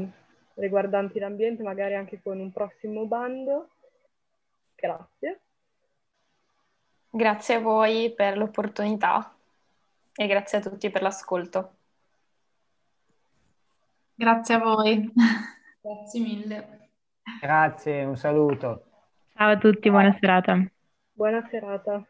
riguardanti 0.56 1.20
l'ambiente, 1.20 1.64
magari 1.64 1.96
anche 1.96 2.22
con 2.22 2.40
un 2.40 2.52
prossimo 2.52 3.06
bando. 3.06 3.70
Grazie. 4.76 5.40
Grazie 7.10 7.56
a 7.56 7.60
voi 7.60 8.12
per 8.16 8.38
l'opportunità 8.38 9.36
e 10.16 10.28
grazie 10.28 10.58
a 10.58 10.62
tutti 10.62 10.90
per 10.90 11.02
l'ascolto. 11.02 11.76
Grazie 14.16 14.56
a 14.56 14.60
voi. 14.60 15.12
Grazie 15.82 16.20
mille. 16.20 16.90
Grazie, 17.40 18.04
un 18.04 18.18
saluto. 18.18 18.86
Ciao 19.36 19.52
a 19.52 19.58
tutti, 19.58 19.90
buona 19.90 20.16
serata. 20.20 20.58
Buona 21.14 21.48
serata. 21.50 22.06